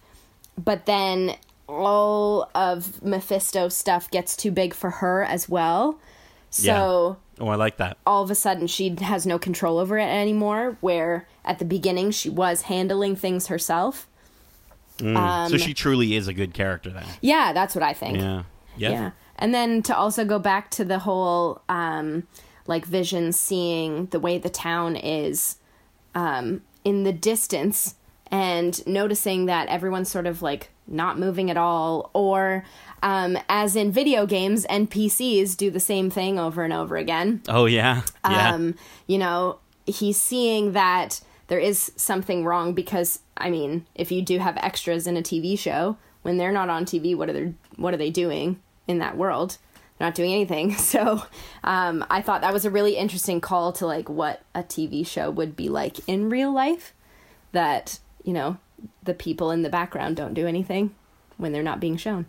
But 0.63 0.85
then 0.85 1.35
all 1.67 2.49
of 2.53 3.01
Mephisto 3.03 3.69
stuff 3.69 4.11
gets 4.11 4.35
too 4.35 4.51
big 4.51 4.73
for 4.73 4.89
her 4.89 5.23
as 5.23 5.49
well. 5.49 5.99
So 6.49 7.17
oh 7.39 7.47
i 7.47 7.55
like 7.55 7.77
that 7.77 7.97
all 8.05 8.21
of 8.21 8.29
a 8.29 8.35
sudden 8.35 8.67
she 8.67 8.95
has 9.01 9.25
no 9.25 9.39
control 9.39 9.79
over 9.79 9.97
it 9.97 10.03
anymore, 10.03 10.77
where 10.81 11.27
at 11.43 11.57
the 11.57 11.65
beginning 11.65 12.11
she 12.11 12.29
was 12.29 12.63
handling 12.63 13.15
things 13.15 13.47
herself. 13.47 14.07
Mm. 14.99 15.49
so 15.49 15.55
um, 15.55 15.59
she 15.59 15.73
truly 15.73 16.15
is 16.15 16.27
a 16.27 16.33
good 16.33 16.53
character 16.53 16.91
then 16.91 17.05
Yeah, 17.19 17.51
that's 17.53 17.73
what 17.73 17.83
I 17.83 17.93
think. 17.93 18.17
yeah 18.17 18.43
yeah, 18.77 18.89
Yeah. 18.89 19.11
And 19.43 19.53
then 19.53 19.83
to 19.83 19.95
also 19.95 20.23
go 20.23 20.39
back 20.39 20.71
to 20.71 20.85
the 20.85 20.99
whole 20.99 21.61
um 21.67 22.25
like 22.65 22.85
vision 22.85 23.33
seeing 23.33 24.05
the 24.07 24.19
way 24.19 24.37
the 24.37 24.49
town 24.49 24.95
is 24.95 25.57
um 26.15 26.61
in 26.85 27.03
the 27.03 27.11
distance 27.11 27.95
and 28.31 28.85
noticing 28.87 29.47
that 29.47 29.67
everyone's 29.67 30.09
sort 30.09 30.27
of 30.27 30.41
like 30.41 30.69
not 30.87 31.19
moving 31.19 31.51
at 31.51 31.57
all 31.57 32.09
or 32.13 32.63
um 33.03 33.37
as 33.49 33.75
in 33.75 33.91
video 33.91 34.25
games 34.25 34.65
NPCs 34.67 35.57
do 35.57 35.69
the 35.69 35.79
same 35.79 36.09
thing 36.09 36.39
over 36.39 36.63
and 36.63 36.71
over 36.71 36.95
again. 36.95 37.41
Oh 37.49 37.65
yeah. 37.65 38.03
Yeah. 38.25 38.53
Um, 38.53 38.75
you 39.07 39.17
know, 39.17 39.59
he's 39.85 40.21
seeing 40.21 40.71
that 40.71 41.19
there 41.47 41.59
is 41.59 41.91
something 41.97 42.45
wrong 42.45 42.73
because 42.73 43.19
I 43.35 43.49
mean, 43.49 43.85
if 43.93 44.09
you 44.09 44.21
do 44.21 44.39
have 44.39 44.55
extras 44.55 45.05
in 45.05 45.17
a 45.17 45.21
TV 45.21 45.59
show, 45.59 45.97
when 46.21 46.37
they're 46.37 46.53
not 46.53 46.69
on 46.69 46.85
TV, 46.85 47.13
what 47.13 47.29
are 47.29 47.33
they 47.33 47.53
what 47.75 47.93
are 47.93 47.97
they 47.97 48.09
doing 48.09 48.61
in 48.87 48.99
that 48.99 49.17
world? 49.17 49.57
They're 49.97 50.07
not 50.07 50.15
doing 50.15 50.33
anything. 50.33 50.75
So, 50.77 51.23
um, 51.63 52.05
I 52.09 52.21
thought 52.21 52.41
that 52.41 52.53
was 52.53 52.65
a 52.65 52.71
really 52.71 52.97
interesting 52.97 53.41
call 53.41 53.71
to 53.73 53.85
like 53.85 54.09
what 54.09 54.41
a 54.53 54.63
TV 54.63 55.05
show 55.05 55.29
would 55.31 55.55
be 55.55 55.69
like 55.69 56.07
in 56.07 56.29
real 56.29 56.53
life. 56.53 56.93
That 57.51 57.99
you 58.23 58.33
know, 58.33 58.57
the 59.03 59.13
people 59.13 59.51
in 59.51 59.61
the 59.61 59.69
background 59.69 60.15
don't 60.15 60.33
do 60.33 60.47
anything 60.47 60.95
when 61.37 61.51
they're 61.51 61.63
not 61.63 61.79
being 61.79 61.97
shown. 61.97 62.25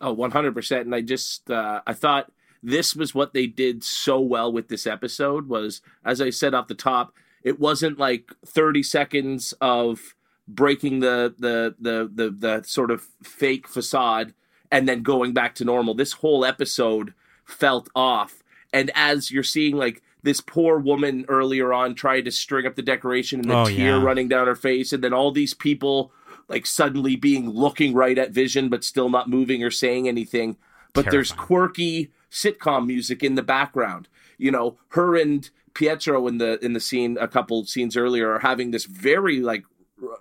Oh, 0.00 0.14
100%. 0.14 0.80
And 0.82 0.94
I 0.94 1.00
just, 1.00 1.50
uh, 1.50 1.80
I 1.86 1.92
thought 1.92 2.30
this 2.62 2.94
was 2.94 3.14
what 3.14 3.32
they 3.32 3.46
did 3.46 3.84
so 3.84 4.20
well 4.20 4.52
with 4.52 4.68
this 4.68 4.86
episode 4.86 5.48
was, 5.48 5.80
as 6.04 6.20
I 6.20 6.30
said 6.30 6.54
off 6.54 6.68
the 6.68 6.74
top, 6.74 7.14
it 7.42 7.58
wasn't 7.60 7.98
like 7.98 8.32
30 8.46 8.82
seconds 8.82 9.54
of 9.60 10.14
breaking 10.46 11.00
the, 11.00 11.34
the, 11.38 11.74
the, 11.78 12.10
the, 12.12 12.30
the 12.30 12.62
sort 12.64 12.90
of 12.90 13.06
fake 13.22 13.68
facade 13.68 14.34
and 14.74 14.88
then 14.88 15.02
going 15.02 15.32
back 15.32 15.54
to 15.54 15.64
normal. 15.64 15.94
This 15.94 16.12
whole 16.14 16.44
episode 16.44 17.14
felt 17.44 17.88
off. 17.94 18.42
And 18.72 18.90
as 18.96 19.30
you're 19.30 19.44
seeing 19.44 19.76
like 19.76 20.02
this 20.24 20.40
poor 20.40 20.78
woman 20.78 21.24
earlier 21.28 21.72
on 21.72 21.94
trying 21.94 22.24
to 22.24 22.30
string 22.32 22.66
up 22.66 22.74
the 22.74 22.82
decoration 22.82 23.38
and 23.40 23.48
the 23.48 23.56
Oh, 23.56 23.66
tear 23.66 23.96
yeah. 23.98 24.02
running 24.02 24.26
down 24.26 24.48
her 24.48 24.56
face, 24.56 24.92
and 24.92 25.04
then 25.04 25.12
all 25.12 25.30
these 25.30 25.54
people 25.54 26.10
like 26.48 26.66
suddenly 26.66 27.14
being 27.14 27.48
looking 27.48 27.94
right 27.94 28.18
at 28.18 28.32
Vision 28.32 28.68
but 28.68 28.82
still 28.82 29.08
not 29.08 29.30
moving 29.30 29.62
or 29.62 29.70
saying 29.70 30.08
anything. 30.08 30.56
But 30.92 31.10
there's 31.10 31.30
quirky 31.32 32.10
sitcom 32.30 32.86
music 32.86 33.22
in 33.22 33.36
the 33.36 33.42
background. 33.42 34.08
You 34.38 34.50
know, 34.50 34.76
her 34.88 35.14
and 35.16 35.48
Pietro 35.74 36.26
in 36.26 36.38
the 36.38 36.58
in 36.64 36.72
the 36.72 36.80
scene 36.80 37.16
a 37.20 37.28
couple 37.28 37.64
scenes 37.64 37.96
earlier 37.96 38.32
are 38.32 38.40
having 38.40 38.72
this 38.72 38.86
very 38.86 39.38
like 39.40 39.64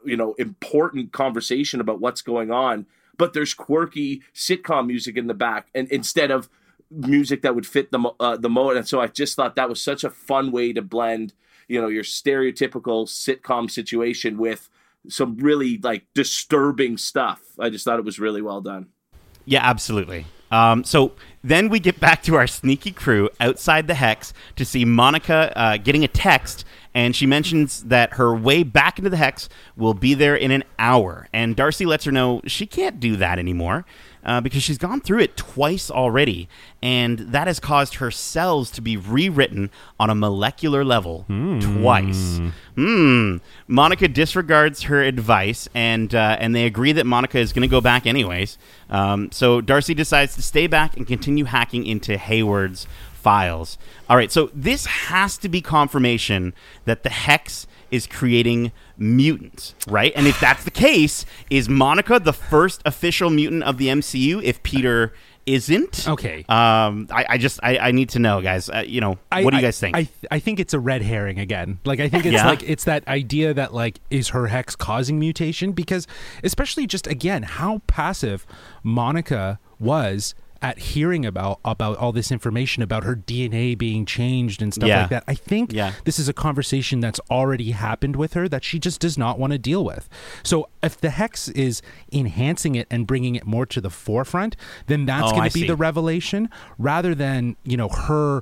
you 0.05 0.15
know 0.17 0.33
important 0.37 1.11
conversation 1.11 1.79
about 1.81 1.99
what's 1.99 2.21
going 2.21 2.51
on. 2.51 2.85
But 3.17 3.33
there's 3.33 3.53
quirky 3.53 4.23
sitcom 4.33 4.87
music 4.87 5.17
in 5.17 5.27
the 5.27 5.33
back, 5.33 5.67
and 5.75 5.87
instead 5.89 6.31
of 6.31 6.49
music 6.89 7.41
that 7.41 7.55
would 7.55 7.65
fit 7.65 7.91
the 7.91 8.11
uh, 8.19 8.37
the 8.37 8.49
mode. 8.49 8.77
And 8.77 8.87
so 8.87 8.99
I 8.99 9.07
just 9.07 9.35
thought 9.35 9.55
that 9.55 9.69
was 9.69 9.81
such 9.81 10.03
a 10.03 10.09
fun 10.09 10.51
way 10.51 10.73
to 10.73 10.81
blend, 10.81 11.33
you 11.67 11.81
know, 11.81 11.87
your 11.87 12.03
stereotypical 12.03 13.07
sitcom 13.07 13.69
situation 13.69 14.37
with 14.37 14.69
some 15.09 15.37
really 15.37 15.77
like 15.79 16.05
disturbing 16.13 16.97
stuff. 16.97 17.41
I 17.59 17.69
just 17.69 17.85
thought 17.85 17.99
it 17.99 18.05
was 18.05 18.19
really 18.19 18.41
well 18.41 18.61
done. 18.61 18.87
Yeah, 19.45 19.61
absolutely. 19.63 20.25
Um, 20.51 20.83
so 20.83 21.13
then 21.43 21.69
we 21.69 21.79
get 21.79 21.99
back 21.99 22.21
to 22.23 22.35
our 22.35 22.45
sneaky 22.45 22.91
crew 22.91 23.29
outside 23.39 23.87
the 23.87 23.95
hex 23.95 24.33
to 24.55 24.63
see 24.63 24.85
Monica 24.85 25.51
uh, 25.57 25.77
getting 25.77 26.03
a 26.03 26.07
text, 26.07 26.63
and 26.93 27.15
she 27.15 27.25
mentions 27.25 27.83
that 27.83 28.13
her 28.13 28.35
way 28.35 28.63
back 28.63 28.97
into 28.97 29.09
the 29.09 29.17
hex 29.17 29.49
will 29.75 29.93
be 29.93 30.13
there 30.13 30.35
in 30.35 30.51
an 30.51 30.63
hour. 30.77 31.27
And 31.33 31.55
Darcy 31.55 31.85
lets 31.85 32.05
her 32.05 32.11
know 32.11 32.41
she 32.45 32.65
can't 32.65 32.99
do 32.99 33.15
that 33.17 33.39
anymore 33.39 33.85
uh, 34.25 34.41
because 34.41 34.63
she's 34.63 34.77
gone 34.77 35.01
through 35.01 35.19
it 35.19 35.35
twice 35.35 35.91
already, 35.91 36.47
and 36.81 37.19
that 37.19 37.47
has 37.47 37.59
caused 37.59 37.95
her 37.95 38.11
cells 38.11 38.71
to 38.71 38.81
be 38.81 38.95
rewritten 38.95 39.69
on 39.99 40.09
a 40.09 40.15
molecular 40.15 40.83
level 40.83 41.25
twice. 41.61 42.39
Hmm. 42.75 43.37
Monica 43.67 44.07
disregards 44.07 44.83
her 44.83 45.01
advice, 45.03 45.67
and 45.73 46.13
uh, 46.15 46.37
and 46.39 46.55
they 46.55 46.65
agree 46.65 46.91
that 46.93 47.05
Monica 47.05 47.37
is 47.37 47.53
going 47.53 47.61
to 47.63 47.67
go 47.67 47.81
back 47.81 48.05
anyways. 48.05 48.57
Um, 48.89 49.31
so 49.31 49.61
Darcy 49.61 49.93
decides 49.93 50.35
to 50.35 50.41
stay 50.41 50.67
back 50.67 50.95
and 50.95 51.05
continue 51.05 51.45
hacking 51.45 51.85
into 51.85 52.17
Hayward's 52.17 52.87
files. 53.23 53.77
All 54.09 54.17
right, 54.17 54.31
so 54.31 54.49
this 54.53 54.85
has 54.85 55.37
to 55.39 55.49
be 55.49 55.61
confirmation 55.61 56.53
that 56.85 57.03
the 57.03 57.09
hex 57.09 57.65
is 57.89 58.05
creating 58.07 58.71
mutants, 58.97 59.75
right? 59.87 60.11
And 60.15 60.27
if 60.27 60.39
that's 60.39 60.63
the 60.63 60.71
case, 60.71 61.25
is 61.49 61.69
Monica 61.69 62.19
the 62.19 62.33
first 62.33 62.81
official 62.85 63.29
mutant 63.29 63.63
of 63.63 63.77
the 63.77 63.87
MCU? 63.87 64.41
If 64.43 64.61
Peter 64.63 65.13
isn't, 65.45 66.07
Okay. 66.07 66.45
Um, 66.47 67.07
I, 67.11 67.25
I 67.31 67.37
just 67.37 67.59
I, 67.61 67.77
I 67.77 67.91
need 67.91 68.07
to 68.09 68.19
know, 68.19 68.41
guys. 68.41 68.69
Uh, 68.69 68.83
you 68.87 69.01
know, 69.01 69.17
I- 69.31 69.43
what 69.43 69.51
do 69.51 69.57
you 69.57 69.59
I- 69.59 69.63
guys 69.67 69.79
think? 69.79 69.95
I 69.95 70.07
I 70.31 70.39
think 70.39 70.59
it's 70.59 70.73
a 70.73 70.79
red 70.79 71.01
herring 71.01 71.37
again. 71.37 71.79
Like 71.85 71.99
I 71.99 72.07
think 72.09 72.25
it's 72.25 72.33
Yeah? 72.35 72.47
like 72.47 72.63
it's 72.63 72.85
that 72.85 73.05
idea 73.09 73.53
that 73.53 73.73
like 73.73 73.99
is 74.09 74.29
her 74.29 74.47
hex 74.47 74.75
causing 74.75 75.19
mutation 75.19 75.73
because 75.73 76.07
especially 76.45 76.87
just 76.87 77.07
again 77.07 77.43
how 77.43 77.81
passive 77.87 78.45
Monica 78.83 79.59
was 79.79 80.33
at 80.63 80.79
hearing 80.79 81.25
about 81.25 81.59
about 81.65 81.97
all 81.97 82.11
this 82.13 82.31
information 82.31 82.81
about 82.81 83.03
her 83.03 83.15
DNA 83.15 83.77
being 83.77 84.05
changed 84.05 84.61
and 84.61 84.73
stuff 84.73 84.87
Yeah. 84.87 85.01
like 85.01 85.09
that. 85.09 85.23
I 85.27 85.35
think 85.35 85.73
Yeah. 85.73 85.91
this 86.05 86.17
is 86.17 86.29
a 86.29 86.33
conversation 86.33 87.01
that's 87.01 87.19
already 87.29 87.71
happened 87.71 88.15
with 88.15 88.33
her 88.33 88.47
that 88.47 88.63
she 88.63 88.79
just 88.79 89.01
does 89.01 89.17
not 89.17 89.37
want 89.37 89.51
to 89.51 89.59
deal 89.59 89.83
with. 89.83 90.07
So 90.41 90.69
if 90.81 90.97
the 90.99 91.09
hex 91.11 91.49
is 91.49 91.81
enhancing 92.11 92.75
it 92.75 92.87
and 92.89 93.05
bringing 93.05 93.35
it 93.35 93.45
more 93.45 93.65
to 93.67 93.81
the 93.81 93.89
forefront, 93.89 94.55
then 94.87 95.05
that's 95.05 95.31
Oh, 95.31 95.35
going 95.35 95.49
to 95.49 95.53
be 95.53 95.61
see. 95.61 95.67
the 95.67 95.75
revelation 95.75 96.49
rather 96.77 97.13
than, 97.13 97.55
you 97.65 97.75
know, 97.77 97.89
her 97.89 98.41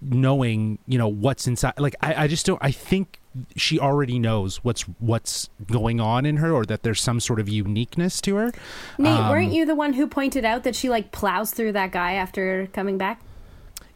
knowing, 0.00 0.78
you 0.86 0.98
know, 0.98 1.08
what's 1.08 1.46
inside. 1.46 1.74
Like 1.78 1.94
I, 2.00 2.24
I 2.24 2.26
just 2.28 2.46
don't 2.46 2.58
I 2.62 2.70
think 2.70 3.20
she 3.56 3.78
already 3.78 4.18
knows 4.18 4.64
what's 4.64 4.82
what's 4.98 5.48
going 5.70 6.00
on 6.00 6.26
in 6.26 6.38
her 6.38 6.52
or 6.52 6.64
that 6.66 6.82
there's 6.82 7.00
some 7.00 7.20
sort 7.20 7.38
of 7.38 7.48
uniqueness 7.48 8.20
to 8.22 8.36
her. 8.36 8.52
Nate, 8.98 9.18
Um, 9.18 9.30
weren't 9.30 9.52
you 9.52 9.64
the 9.64 9.74
one 9.74 9.92
who 9.92 10.06
pointed 10.06 10.44
out 10.44 10.64
that 10.64 10.74
she 10.74 10.88
like 10.88 11.12
plows 11.12 11.52
through 11.52 11.72
that 11.72 11.92
guy 11.92 12.14
after 12.14 12.68
coming 12.72 12.98
back? 12.98 13.20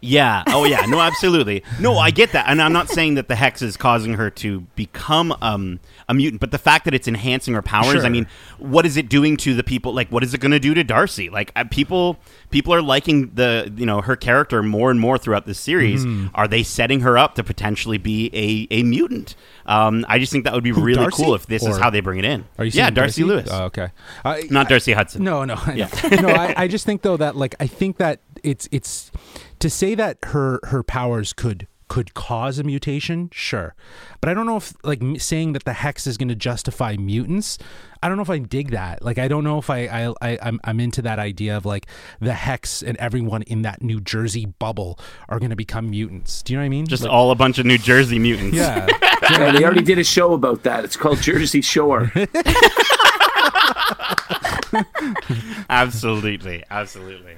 Yeah. 0.05 0.43
Oh, 0.49 0.65
yeah. 0.65 0.87
No, 0.87 1.01
absolutely. 1.01 1.63
No, 1.81 1.99
I 1.99 2.11
get 2.11 2.33
that, 2.33 2.47
and 2.49 2.61
I'm 2.61 2.73
not 2.73 2.89
saying 2.89 3.15
that 3.15 3.29
the 3.29 3.35
hex 3.37 3.63
is 3.63 3.77
causing 3.77 4.15
her 4.15 4.31
to 4.31 4.61
become 4.77 5.35
um, 5.41 5.81
a 6.09 6.15
mutant, 6.15 6.41
but 6.41 6.51
the 6.51 6.59
fact 6.59 6.85
that 6.85 6.95
it's 6.95 7.09
enhancing 7.09 7.55
her 7.55 7.63
powers. 7.63 7.93
Sure. 7.93 8.07
I 8.07 8.09
mean, 8.09 8.27
what 8.59 8.87
is 8.87 8.97
it 8.97 9.09
doing 9.09 9.37
to 9.39 9.55
the 9.55 9.63
people? 9.65 9.93
Like, 9.93 10.11
what 10.11 10.23
is 10.23 10.35
it 10.35 10.41
going 10.41 10.53
to 10.53 10.61
do 10.61 10.75
to 10.75 10.85
Darcy? 10.85 11.31
Like, 11.31 11.53
uh, 11.57 11.65
people 11.71 12.19
people 12.51 12.73
are 12.75 12.83
liking 12.83 13.31
the 13.35 13.73
you 13.77 13.87
know 13.87 14.01
her 14.01 14.17
character 14.17 14.63
more 14.63 14.91
and 14.91 15.01
more 15.01 15.19
throughout 15.19 15.47
this 15.47 15.59
series. 15.59 16.05
Mm-hmm. 16.05 16.29
Are 16.35 16.47
they 16.47 16.63
setting 16.63 17.01
her 17.01 17.19
up 17.19 17.35
to 17.37 17.45
potentially 17.45 17.99
be 17.99 18.31
a 18.33 18.81
a 18.81 18.83
mutant? 18.83 19.35
Um, 19.67 20.05
I 20.09 20.19
just 20.19 20.31
think 20.31 20.45
that 20.45 20.53
would 20.53 20.65
be 20.65 20.73
really 20.73 20.97
Darcy? 20.97 21.23
cool 21.25 21.35
if 21.35 21.47
this 21.47 21.65
is 21.65 21.79
how 21.79 21.89
they 21.91 22.01
bring 22.01 22.19
it 22.19 22.25
in. 22.25 22.45
Are 22.59 22.65
you 22.65 22.71
yeah, 22.75 22.85
saying 22.85 22.95
Darcy, 22.95 23.25
Lewis, 23.25 23.49
Oh, 23.51 23.65
okay. 23.65 23.89
I- 24.25 24.43
not 24.51 24.69
Darcy 24.69 24.93
Hudson. 24.93 25.25
No, 25.25 25.45
no, 25.45 25.57
Yeah. 25.75 25.89
no. 26.21 26.29
I, 26.29 26.55
I 26.65 26.69
just 26.69 26.85
think 26.85 27.03
though 27.03 27.17
that 27.17 27.35
like 27.37 27.55
I 27.61 27.67
think 27.67 27.97
that 27.97 28.21
it's 28.45 28.69
it's 28.71 29.11
to 29.59 29.71
say 29.71 29.95
that 29.95 30.19
her 30.27 30.61
her 30.65 30.83
powers 30.83 31.33
could 31.33 31.67
could 31.87 32.15
cause 32.15 32.59
a 32.59 32.65
mutation, 32.65 33.29
sure, 33.31 33.75
but 34.21 34.31
I 34.31 34.35
don't 34.35 34.47
know 34.47 34.57
if 34.57 34.73
like 34.85 35.03
saying 35.19 35.53
that 35.53 35.65
the 35.65 35.75
hex 35.75 36.07
is 36.07 36.17
going 36.17 36.31
to 36.31 36.35
justify 36.35 36.97
mutants. 36.97 37.59
I 38.03 38.09
don't 38.09 38.17
know 38.17 38.23
if 38.23 38.31
I 38.31 38.39
dig 38.39 38.71
that. 38.71 39.03
Like 39.03 39.19
I 39.19 39.29
don't 39.29 39.45
know 39.45 39.59
if 39.59 39.69
I 39.71 39.87
I, 39.87 40.15
I 40.23 40.39
I'm 40.43 40.61
I'm 40.65 40.81
into 40.81 41.03
that 41.03 41.19
idea 41.19 41.57
of 41.57 41.67
like 41.67 41.87
the 42.21 42.33
hex 42.33 42.83
and 42.83 42.97
everyone 42.97 43.43
in 43.43 43.63
that 43.63 43.83
New 43.83 44.01
Jersey 44.01 44.47
bubble 44.47 44.99
are 45.29 45.39
going 45.39 45.51
to 45.51 45.57
become 45.57 45.91
mutants. 45.91 46.43
Do 46.43 46.53
you 46.53 46.59
know 46.59 46.63
what 46.63 46.67
I 46.67 46.71
mean? 46.71 46.87
Just 46.87 47.03
Like- 47.03 47.13
all 47.13 47.31
a 47.31 47.35
bunch 47.37 47.59
of 47.59 47.67
New 47.67 47.79
Jersey 47.79 48.19
mutants. 48.19 48.57
yeah. 48.57 48.87
Yeah, 49.31 49.53
they 49.53 49.65
already 49.65 49.81
did 49.81 49.99
a 49.99 50.05
show 50.05 50.35
about 50.35 50.65
that. 50.65 50.85
It's 50.85 50.99
called 50.99 51.19
Jersey 51.23 51.63
Shore. 51.63 52.13
absolutely, 55.71 56.63
absolutely. 56.71 57.37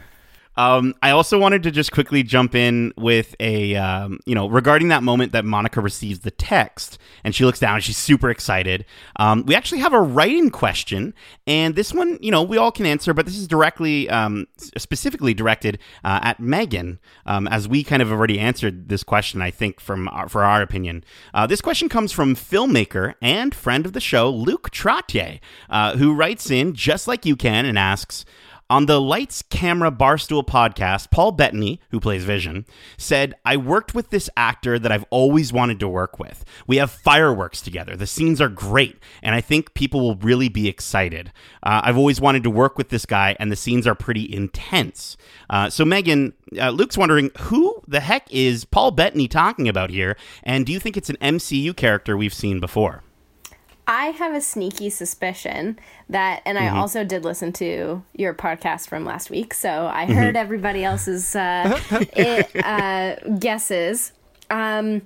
Um, 0.57 0.95
I 1.03 1.11
also 1.11 1.39
wanted 1.39 1.63
to 1.65 1.71
just 1.71 1.93
quickly 1.93 2.23
jump 2.23 2.55
in 2.55 2.93
with 2.97 3.35
a, 3.41 3.77
um, 3.77 4.21
you 4.27 4.35
know, 4.35 4.49
regarding 4.49 4.89
that 4.89 5.03
moment 5.03 5.33
that 5.33 5.45
Monica 5.45 5.81
receives 5.81 6.21
the 6.21 6.31
text 6.31 6.99
and 7.25 7.35
she 7.35 7.45
looks 7.45 7.59
down 7.59 7.75
and 7.75 7.85
she's 7.85 7.97
super 7.97 8.31
excited. 8.31 8.85
Um, 9.17 9.45
we 9.47 9.55
actually 9.55 9.81
have 9.81 9.93
a 9.93 10.01
writing 10.01 10.51
question, 10.51 11.15
and 11.47 11.75
this 11.75 11.93
one, 11.93 12.19
you 12.21 12.31
know, 12.31 12.43
we 12.43 12.57
all 12.57 12.73
can 12.73 12.87
answer, 12.87 13.13
but 13.13 13.27
this 13.27 13.37
is 13.37 13.49
directly, 13.49 14.09
um, 14.09 14.47
specifically 14.57 15.35
directed 15.35 15.79
uh, 16.05 16.21
at 16.23 16.41
Megan, 16.41 16.99
um, 17.27 17.49
as 17.49 17.69
we 17.69 17.83
kind 17.83 18.03
of 18.03 18.11
already 18.11 18.39
answered 18.39 18.89
this 18.89 19.03
question, 19.03 19.43
I 19.43 19.51
think, 19.51 19.81
from 19.81 20.09
our, 20.09 20.29
for 20.29 20.45
our 20.45 20.63
opinion. 20.63 21.05
Uh, 21.35 21.47
this 21.47 21.61
question 21.61 21.89
comes 21.89 22.13
from 22.13 22.35
filmmaker 22.35 23.15
and 23.21 23.55
friend 23.55 23.87
of 23.87 23.93
the 23.93 24.01
show, 24.01 24.31
Luke 24.31 24.71
Trottier, 24.71 25.41
uh, 25.69 25.97
who 25.97 26.15
writes 26.15 26.51
in 26.51 26.75
just 26.75 27.09
like 27.09 27.27
you 27.27 27.37
can 27.37 27.67
and 27.67 27.79
asks. 27.79 28.25
On 28.69 28.87
the 28.87 29.01
Lights 29.01 29.43
Camera 29.43 29.93
Barstool 29.93 30.45
podcast, 30.45 31.13
Paul 31.13 31.31
Bettany, 31.31 31.81
who 31.91 32.01
plays 32.01 32.25
Vision, 32.25 32.67
said, 32.97 33.37
I 33.45 33.57
worked 33.57 33.95
with 33.95 34.11
this 34.11 34.29
actor 34.37 34.77
that 34.77 34.91
I've 34.91 35.05
always 35.11 35.53
wanted 35.53 35.79
to 35.79 35.89
work 35.89 36.19
with. 36.19 36.45
We 36.67 36.79
have 36.79 36.91
fireworks 36.91 37.61
together. 37.61 37.95
The 37.95 38.09
scenes 38.09 38.41
are 38.41 38.49
great, 38.49 38.99
and 39.23 39.37
I 39.37 39.41
think 39.41 39.75
people 39.75 40.01
will 40.01 40.17
really 40.17 40.49
be 40.49 40.67
excited. 40.67 41.33
Uh, 41.63 41.83
I've 41.85 41.97
always 41.97 42.21
wanted 42.21 42.43
to 42.43 42.51
work 42.51 42.77
with 42.77 42.89
this 42.89 43.07
guy, 43.07 43.37
and 43.39 43.53
the 43.53 43.57
scenes 43.57 43.87
are 43.87 43.95
pretty 43.95 44.35
intense. 44.35 45.17
Uh, 45.49 45.71
so, 45.71 45.85
Megan, 45.85 46.33
uh, 46.61 46.71
Luke's 46.71 46.99
wondering, 46.99 47.31
who 47.39 47.81
the 47.87 48.01
heck 48.01 48.27
is 48.33 48.65
Paul 48.65 48.91
Bettany 48.91 49.29
talking 49.29 49.69
about 49.69 49.91
here? 49.91 50.17
And 50.43 50.67
do 50.67 50.73
you 50.73 50.81
think 50.81 50.97
it's 50.97 51.11
an 51.11 51.19
MCU 51.23 51.77
character 51.77 52.17
we've 52.17 52.35
seen 52.35 52.59
before? 52.59 53.05
I 53.89 54.07
have 54.07 54.35
a 54.35 54.41
sneaky 54.41 54.91
suspicion 54.91 55.79
that, 56.09 56.43
and 56.45 56.59
Mm-hmm. 56.59 56.77
I 56.77 56.79
also 56.81 57.05
did 57.05 57.25
listen 57.25 57.53
to 57.55 58.03
your 58.15 58.35
podcast 58.35 58.89
from 58.89 59.05
last 59.05 59.31
week, 59.31 59.55
so 59.55 59.87
I 59.87 60.07
heard 60.07 60.35
Mm-hmm. 60.35 60.37
everybody 60.37 60.83
else's 60.85 61.37
uh, 61.37 61.79
it, 62.17 62.51
uh, 62.65 63.17
guesses. 63.39 64.13
Um, 64.51 65.03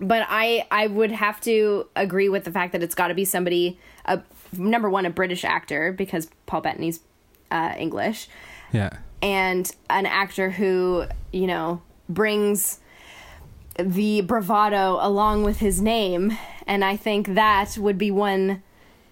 but 0.00 0.26
I, 0.28 0.66
I 0.70 0.86
would 0.88 1.12
have 1.12 1.40
to 1.42 1.86
agree 1.96 2.28
with 2.28 2.44
the 2.44 2.50
fact 2.50 2.72
that 2.72 2.82
it's 2.82 2.94
got 2.94 3.08
to 3.08 3.14
be 3.14 3.24
somebody, 3.24 3.78
uh, 4.04 4.18
number 4.52 4.90
one, 4.90 5.06
a 5.06 5.10
British 5.10 5.44
actor 5.44 5.92
because 5.92 6.28
Paul 6.46 6.60
Bettany's 6.62 7.00
uh, 7.50 7.74
English, 7.78 8.28
Yeah. 8.72 8.90
and 9.22 9.70
an 9.88 10.06
actor 10.06 10.50
who 10.50 11.04
you 11.32 11.46
know 11.46 11.80
brings 12.08 12.80
the 13.78 14.20
bravado 14.22 14.98
along 15.00 15.42
with 15.44 15.58
his 15.58 15.80
name 15.82 16.36
and 16.66 16.84
i 16.84 16.96
think 16.96 17.34
that 17.34 17.76
would 17.78 17.98
be 17.98 18.10
one 18.10 18.62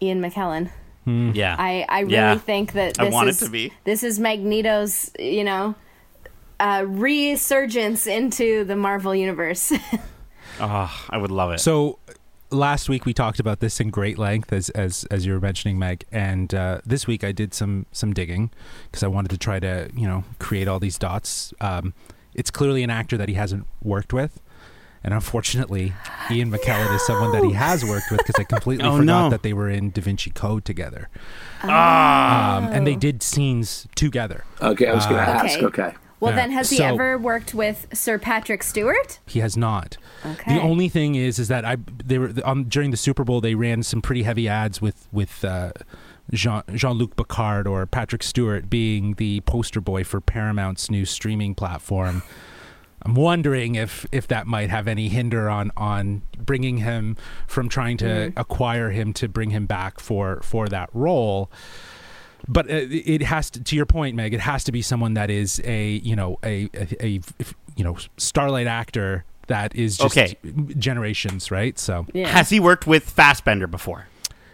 ian 0.01 0.21
mckellen 0.23 0.71
Yeah. 1.07 1.57
i 1.59 1.85
i 1.89 2.01
really 2.01 2.13
Yeah. 2.15 2.39
think 2.39 2.73
that 2.73 2.99
I 3.01 3.05
this 3.07 3.13
want 3.15 3.29
it 3.29 3.31
is 3.31 3.39
to 3.41 3.51
be. 3.51 3.73
this 3.85 4.03
is 4.05 4.19
magneto's 4.21 5.11
you 5.19 5.43
know 5.45 5.75
uh 6.61 6.85
resurgence 6.87 8.07
into 8.07 8.65
the 8.65 8.77
marvel 8.77 9.15
universe 9.15 9.73
Oh, 10.61 11.07
I 11.11 11.17
would 11.19 11.31
love 11.31 11.51
it. 11.53 11.61
So 11.61 11.99
last 12.51 12.89
week 12.91 13.07
we 13.07 13.15
talked 13.15 13.41
about 13.41 13.61
this 13.61 13.81
in 13.81 13.89
great 13.91 14.19
length, 14.19 14.53
as 14.53 14.69
as 14.71 15.05
as 15.11 15.25
you 15.25 15.33
were 15.33 15.41
mentioning, 15.41 15.79
Meg. 15.79 16.05
And 16.13 16.55
uh, 16.55 16.83
this 16.85 17.07
week 17.07 17.25
I 17.25 17.33
did 17.33 17.55
some 17.55 17.87
some 17.91 18.13
digging 18.13 18.51
because 18.85 19.03
I 19.03 19.07
wanted 19.07 19.31
to 19.31 19.39
try 19.39 19.59
to 19.61 19.89
you 19.97 20.07
know 20.07 20.25
create 20.39 20.69
all 20.69 20.79
these 20.79 20.99
dots. 20.99 21.55
Um, 21.63 21.95
it's 22.35 22.51
clearly 22.51 22.83
an 22.83 22.91
actor 22.91 23.17
that 23.17 23.29
he 23.31 23.35
hasn't 23.35 23.67
worked 23.83 24.13
with. 24.13 24.41
And 25.05 25.13
unfortunately, 25.13 25.93
Ian 26.31 26.51
McKellen 26.51 26.95
is 26.95 27.05
someone 27.07 27.33
that 27.33 27.43
he 27.45 27.53
has 27.53 27.85
worked 27.85 28.11
with 28.11 28.19
because 28.19 28.37
I 28.39 28.45
completely 28.45 28.85
Oh, 28.89 28.99
forgot 28.99 29.05
no. 29.25 29.31
that 29.31 29.43
they 29.43 29.53
were 29.53 29.69
in 29.69 29.91
Da 29.91 30.01
Vinci 30.01 30.31
Code 30.31 30.65
together. 30.65 31.09
Ah. 31.63 32.59
Um, 32.59 32.65
and 32.73 32.87
they 32.87 32.95
did 32.97 33.23
scenes 33.23 33.87
together. 33.95 34.45
Okay, 34.61 34.87
I 34.87 34.95
was 34.95 35.05
going 35.07 35.17
to 35.17 35.23
ask. 35.23 35.59
Okay. 35.59 35.67
Okay. 35.67 35.97
well 36.21 36.33
Yeah. 36.33 36.37
then 36.37 36.51
has 36.53 36.71
he 36.71 36.77
So- 36.77 36.85
ever 36.85 37.19
worked 37.19 37.53
with 37.55 37.87
sir 37.93 38.17
patrick 38.19 38.63
stewart 38.63 39.19
He 39.27 39.41
has 39.41 39.57
not. 39.57 39.97
Okay. 40.25 40.55
The 40.55 40.61
only 40.63 40.89
thing 40.89 41.15
is, 41.17 41.39
is 41.39 41.49
that 41.49 41.65
I 41.65 41.77
they 42.05 42.19
were 42.19 42.33
um, 42.45 42.65
during 42.65 42.91
the 42.93 42.97
Super 42.97 43.25
Bowl 43.25 43.41
they 43.41 43.55
ran 43.57 43.83
some 43.83 44.01
pretty 44.03 44.23
heavy 44.23 44.49
ads 44.49 44.81
with 44.81 45.09
with 45.13 45.45
uh, 45.45 45.73
Jean 46.33 46.63
Jean 46.75 46.93
Luc 46.97 47.17
Picard 47.17 47.67
or 47.67 47.87
Patrick 47.87 48.23
Stewart 48.23 48.71
being 48.71 49.15
the 49.15 49.41
poster 49.41 49.81
boy 49.81 50.05
for 50.05 50.21
Paramount's 50.21 50.91
new 50.91 51.05
streaming 51.05 51.55
platform. 51.57 52.23
I'm 53.05 53.15
wondering 53.15 53.75
if 53.75 54.07
if 54.13 54.29
that 54.29 54.47
might 54.47 54.71
have 54.71 54.87
any 54.89 55.09
hinder 55.09 55.51
on 55.51 55.73
on 55.77 56.23
bringing 56.39 56.79
him 56.79 57.17
from 57.47 57.69
trying 57.69 57.97
to 57.99 58.33
acquire 58.37 58.91
him 58.91 59.13
to 59.15 59.29
bring 59.29 59.51
him 59.51 59.67
back 59.67 60.01
for 60.01 60.41
for 60.43 60.69
that 60.69 60.89
role. 60.93 61.51
But 62.49 62.67
uh, 62.71 62.87
it 62.91 63.23
has 63.23 63.51
to 63.51 63.63
to 63.63 63.77
your 63.77 63.87
point 63.87 64.17
meg 64.17 64.35
it 64.35 64.41
has 64.41 64.65
to 64.65 64.73
be 64.73 64.83
someone 64.83 65.15
that 65.15 65.31
is 65.31 65.61
a 65.65 65.93
you 65.93 66.17
know 66.17 66.39
a 66.45 66.69
a, 66.75 66.97
a 67.07 67.21
you 67.77 67.85
know 67.85 67.97
starlight 68.17 68.67
actor 68.67 69.25
that 69.49 69.75
is 69.75 69.97
just 69.97 70.17
Okay. 70.19 70.37
generations 70.79 71.51
right? 71.51 71.79
So 71.79 72.07
yeah 72.13 72.29
Has 72.29 72.51
he 72.51 72.61
worked 72.61 72.87
with 72.87 73.09
Fassbender 73.09 73.67
before? 73.67 74.07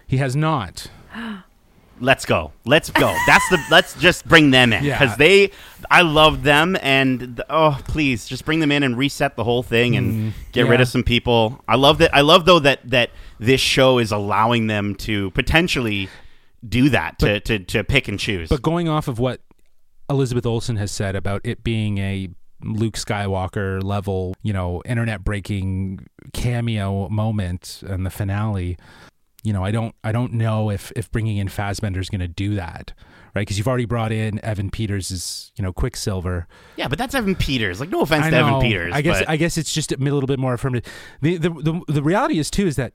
he 0.06 0.16
has 0.18 0.34
not 0.36 0.90
Let's 2.00 2.24
go. 2.26 2.52
Let's 2.64 2.90
go. 2.90 3.14
That's 3.26 3.48
the. 3.50 3.58
Let's 3.70 3.98
just 4.00 4.26
bring 4.26 4.50
them 4.50 4.72
in 4.72 4.84
Yeah. 4.84 4.98
because 4.98 5.16
they. 5.16 5.50
I 5.90 6.02
love 6.02 6.42
them, 6.42 6.76
and 6.82 7.20
the, 7.36 7.46
oh, 7.48 7.78
please, 7.86 8.26
just 8.26 8.44
bring 8.44 8.60
them 8.60 8.70
in 8.72 8.82
and 8.82 8.96
reset 8.98 9.36
the 9.36 9.44
whole 9.44 9.62
thing 9.62 9.96
and 9.96 10.32
get 10.52 10.66
rid 10.68 10.78
Mm, 10.80 10.82
of 10.82 10.88
some 10.88 11.02
people. 11.02 11.62
I 11.68 11.76
love 11.76 11.98
that. 11.98 12.14
I 12.14 12.20
love 12.22 12.44
though 12.44 12.58
that 12.60 12.80
that 12.90 13.10
this 13.38 13.60
show 13.60 13.98
is 13.98 14.10
allowing 14.12 14.66
them 14.66 14.94
to 14.96 15.30
potentially 15.32 16.08
do 16.68 16.88
that 16.88 17.18
to 17.20 17.40
to, 17.40 17.58
to 17.60 17.84
pick 17.84 18.08
and 18.08 18.18
choose. 18.18 18.48
but 18.48 18.62
going 18.62 18.88
off 18.88 19.06
of 19.06 19.18
what 19.20 19.40
elizabeth 20.10 20.44
olsen 20.46 20.76
has 20.76 20.90
said 20.90 21.14
about 21.14 21.40
it 21.44 21.62
being 21.62 21.98
a 21.98 22.28
luke 22.64 22.94
skywalker 22.94 23.80
level 23.84 24.34
you 24.42 24.52
know 24.52 24.82
internet 24.84 25.22
breaking 25.22 26.00
cameo 26.32 27.08
moment 27.10 27.82
in 27.88 28.02
the 28.02 28.10
finale 28.10 28.76
you 29.44 29.52
know 29.52 29.64
i 29.64 29.70
don't 29.70 29.94
i 30.04 30.12
don't 30.12 30.32
know 30.32 30.70
if 30.70 30.92
if 30.96 31.10
bringing 31.10 31.36
in 31.36 31.48
Fassbender 31.48 32.00
is 32.00 32.10
going 32.10 32.20
to 32.20 32.28
do 32.28 32.54
that 32.54 32.92
right 33.34 33.42
because 33.42 33.56
you've 33.58 33.68
already 33.68 33.84
brought 33.84 34.12
in 34.12 34.42
evan 34.44 34.70
peters 34.70 35.10
as 35.10 35.52
you 35.56 35.62
know 35.62 35.72
quicksilver 35.72 36.46
yeah, 36.76 36.86
but 36.86 36.96
that's 36.96 37.14
Evan 37.14 37.34
Peters. 37.34 37.80
Like, 37.80 37.88
no 37.88 38.02
offense 38.02 38.26
I 38.26 38.30
to. 38.30 38.36
Evan 38.36 38.60
Peters. 38.60 38.94
I 38.94 39.02
guess 39.02 39.18
but- 39.18 39.28
I 39.28 39.36
guess 39.36 39.58
it's 39.58 39.72
just 39.72 39.90
a 39.90 39.96
little 39.96 40.28
bit 40.28 40.38
more 40.38 40.54
affirmative. 40.54 40.90
The, 41.20 41.36
the 41.36 41.50
the 41.50 41.80
the 41.88 42.02
reality 42.02 42.38
is 42.38 42.50
too 42.50 42.66
is 42.68 42.76
that 42.76 42.92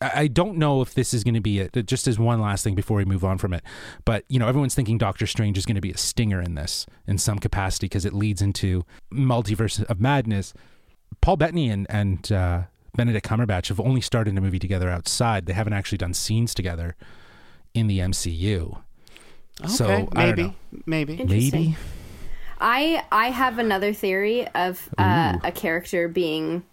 I 0.00 0.10
I 0.14 0.26
don't 0.28 0.56
know 0.56 0.80
if 0.80 0.94
this 0.94 1.12
is 1.12 1.24
going 1.24 1.34
to 1.34 1.40
be 1.40 1.58
it. 1.60 1.86
Just 1.86 2.08
as 2.08 2.18
one 2.18 2.40
last 2.40 2.64
thing 2.64 2.74
before 2.74 2.96
we 2.96 3.04
move 3.04 3.24
on 3.24 3.36
from 3.36 3.52
it, 3.52 3.62
but 4.06 4.24
you 4.28 4.38
know, 4.38 4.48
everyone's 4.48 4.74
thinking 4.74 4.96
Doctor 4.96 5.26
Strange 5.26 5.58
is 5.58 5.66
going 5.66 5.74
to 5.74 5.80
be 5.82 5.90
a 5.90 5.96
stinger 5.98 6.40
in 6.40 6.54
this 6.54 6.86
in 7.06 7.18
some 7.18 7.38
capacity 7.38 7.86
because 7.86 8.06
it 8.06 8.14
leads 8.14 8.40
into 8.40 8.84
multiverse 9.12 9.84
of 9.84 10.00
madness. 10.00 10.54
Paul 11.20 11.36
Bettany 11.36 11.68
and 11.68 11.86
and 11.90 12.32
uh, 12.32 12.62
Benedict 12.98 13.26
Cumberbatch 13.26 13.68
have 13.68 13.80
only 13.80 14.00
started 14.02 14.36
a 14.36 14.40
movie 14.40 14.58
together 14.58 14.90
outside. 14.90 15.46
They 15.46 15.52
haven't 15.54 15.72
actually 15.72 15.98
done 15.98 16.12
scenes 16.12 16.52
together 16.52 16.96
in 17.72 17.86
the 17.86 18.00
MCU. 18.00 18.78
So 19.68 19.84
Okay, 19.86 19.94
I 19.94 19.98
don't 20.00 20.14
maybe, 20.14 20.42
know. 20.42 20.54
maybe. 20.84 21.24
Maybe. 21.24 21.76
I 22.60 23.04
I 23.12 23.28
have 23.30 23.58
another 23.58 23.92
theory 23.92 24.46
of 24.48 24.88
uh, 24.98 25.38
a 25.44 25.52
character 25.52 26.08
being 26.08 26.64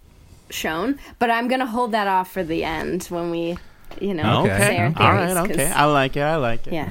shown, 0.50 0.98
but 1.20 1.30
I'm 1.30 1.48
gonna 1.48 1.66
hold 1.68 1.92
that 1.92 2.08
off 2.08 2.32
for 2.32 2.44
the 2.44 2.64
end 2.64 3.04
when 3.06 3.30
we, 3.32 3.58
you 4.02 4.14
know, 4.16 4.42
Okay. 4.44 4.58
say 4.58 4.78
our 4.80 4.86
Okay. 4.88 4.96
Theories. 4.98 5.36
right. 5.36 5.48
'cause- 5.48 5.50
Okay. 5.58 5.72
I 5.72 5.86
like 5.86 6.18
it. 6.18 6.22
I 6.22 6.36
like 6.38 6.68
it. 6.68 6.74
yeah. 6.74 6.90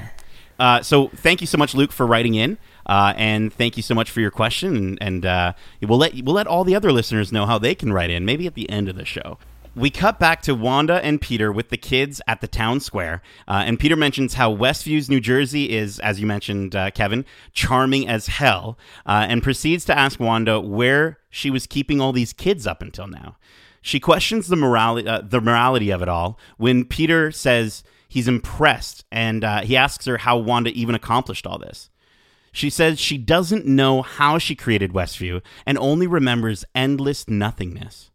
Uh, 0.57 0.81
so 0.81 1.09
thank 1.17 1.41
you 1.41 1.47
so 1.47 1.57
much, 1.57 1.75
Luke, 1.75 1.91
for 1.91 2.05
writing 2.07 2.35
in, 2.35 2.57
uh, 2.85 3.13
and 3.17 3.53
thank 3.53 3.77
you 3.77 3.83
so 3.83 3.95
much 3.95 4.11
for 4.11 4.21
your 4.21 4.31
question. 4.31 4.97
And, 5.01 5.25
uh, 5.25 5.53
we'll 5.81 5.97
let 5.97 6.13
we'll 6.23 6.35
let 6.35 6.47
all 6.47 6.63
the 6.63 6.75
other 6.75 6.91
listeners 6.91 7.31
know 7.31 7.45
how 7.45 7.57
they 7.57 7.75
can 7.75 7.93
write 7.93 8.09
in, 8.09 8.25
maybe 8.25 8.47
at 8.47 8.55
the 8.55 8.69
end 8.69 8.89
of 8.89 8.95
the 8.95 9.05
show. 9.05 9.37
We 9.75 9.89
cut 9.89 10.19
back 10.19 10.41
to 10.43 10.55
Wanda 10.55 11.03
and 11.03 11.19
Peter 11.19 11.51
with 11.51 11.67
the 11.67 11.75
kids 11.75 12.21
at 12.27 12.39
the 12.39 12.47
town 12.47 12.79
square, 12.79 13.21
uh, 13.45 13.63
and 13.65 13.77
Peter 13.77 13.97
mentions 13.97 14.35
how 14.35 14.55
Westviews, 14.55 15.09
New 15.09 15.19
Jersey, 15.19 15.75
is, 15.75 15.99
as 15.99 16.17
you 16.17 16.25
mentioned, 16.25 16.77
uh, 16.77 16.91
Kevin, 16.91 17.25
charming 17.51 18.07
as 18.07 18.27
hell, 18.27 18.77
uh, 19.05 19.25
and 19.27 19.43
proceeds 19.43 19.83
to 19.85 19.97
ask 19.97 20.17
Wanda 20.17 20.61
where 20.61 21.19
she 21.29 21.51
was 21.51 21.67
keeping 21.67 21.99
all 21.99 22.13
these 22.13 22.31
kids 22.31 22.65
up 22.65 22.81
until 22.81 23.07
now. 23.07 23.35
She 23.81 23.99
questions 23.99 24.47
the 24.47 24.55
morality, 24.55 25.09
uh, 25.09 25.21
the 25.21 25.41
morality 25.41 25.89
of 25.89 26.01
it 26.01 26.07
all 26.07 26.39
when 26.55 26.85
Peter 26.85 27.29
says 27.31 27.83
he's 28.07 28.29
impressed, 28.29 29.03
and 29.11 29.43
uh, 29.43 29.61
he 29.61 29.75
asks 29.75 30.05
her 30.05 30.19
how 30.19 30.37
Wanda 30.37 30.69
even 30.71 30.95
accomplished 30.95 31.45
all 31.45 31.59
this. 31.59 31.89
She 32.55 32.69
says 32.69 33.01
she 33.01 33.17
doesn't 33.17 33.65
know 33.65 34.01
how 34.01 34.37
she 34.37 34.55
created 34.55 34.93
Westview 34.93 35.41
and 35.65 35.77
only 35.77 36.07
remembers 36.07 36.63
endless 36.73 37.27
nothingness. 37.27 38.11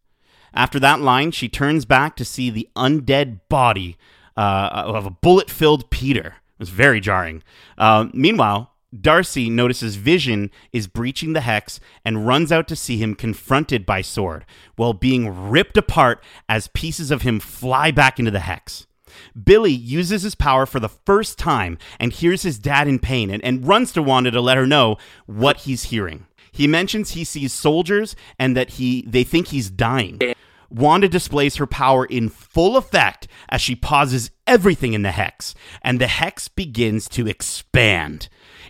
After 0.55 0.80
that 0.80 1.03
line, 1.03 1.30
she 1.30 1.47
turns 1.47 1.84
back 1.84 2.16
to 2.16 2.24
see 2.24 2.49
the 2.49 2.66
undead 2.74 3.41
body 3.51 3.99
uh, 4.38 4.70
of 4.72 5.05
a 5.05 5.11
bullet 5.11 5.51
filled 5.51 5.91
Peter. 5.91 6.36
It 6.55 6.59
was 6.59 6.70
very 6.70 7.01
jarring. 7.01 7.43
Uh, 7.76 8.07
meanwhile, 8.14 8.72
Darcy 8.99 9.51
notices 9.51 9.97
Vision 9.97 10.51
is 10.72 10.86
breaching 10.86 11.34
the 11.34 11.43
hex 11.43 11.78
and 12.03 12.26
runs 12.26 12.51
out 12.51 12.66
to 12.68 12.76
see 12.76 12.97
him 12.97 13.14
confronted 13.14 13.84
by 13.84 13.99
S.W.O.R.D 13.99 14.47
while 14.76 14.95
being 14.95 15.51
ripped 15.51 15.76
apart 15.76 16.24
as 16.49 16.68
pieces 16.68 17.11
of 17.11 17.20
him 17.20 17.41
fly 17.41 17.91
back 17.91 18.18
into 18.18 18.30
the 18.30 18.41
hex. 18.41 18.86
Billy 19.43 19.73
uses 19.73 20.23
his 20.23 20.35
power 20.35 20.66
for 20.66 20.81
the 20.81 20.89
first 20.89 21.39
time 21.39 21.79
and 21.99 22.12
hears 22.12 22.43
his 22.43 22.59
dad 22.59 22.89
in 22.89 22.99
pain 22.99 23.31
and, 23.31 23.45
and 23.45 23.66
runs 23.66 23.93
to 23.93 24.03
Wanda 24.03 24.31
to 24.31 24.41
let 24.41 24.57
her 24.57 24.66
know 24.66 24.97
what 25.27 25.59
he's 25.59 25.85
hearing. 25.85 26.27
He 26.53 26.66
mentions 26.66 27.11
he 27.11 27.25
sees 27.25 27.53
soldiers 27.53 28.16
and 28.39 28.57
that 28.57 28.71
he 28.71 29.03
they 29.03 29.25
think 29.25 29.49
he's 29.49 29.71
dying. 29.71 30.21
Wanda 30.71 31.09
displays 31.09 31.57
her 31.57 31.66
power 31.66 32.05
in 32.05 32.29
full 32.29 32.77
effect 32.77 33.27
as 33.49 33.61
she 33.61 33.75
pauses 33.75 34.31
everything 34.47 34.93
in 34.93 35.03
the 35.03 35.11
hex, 35.11 35.55
and 35.83 36.01
the 36.01 36.07
hex 36.07 36.49
begins 36.49 37.09
to 37.09 37.27
expand. 37.27 38.29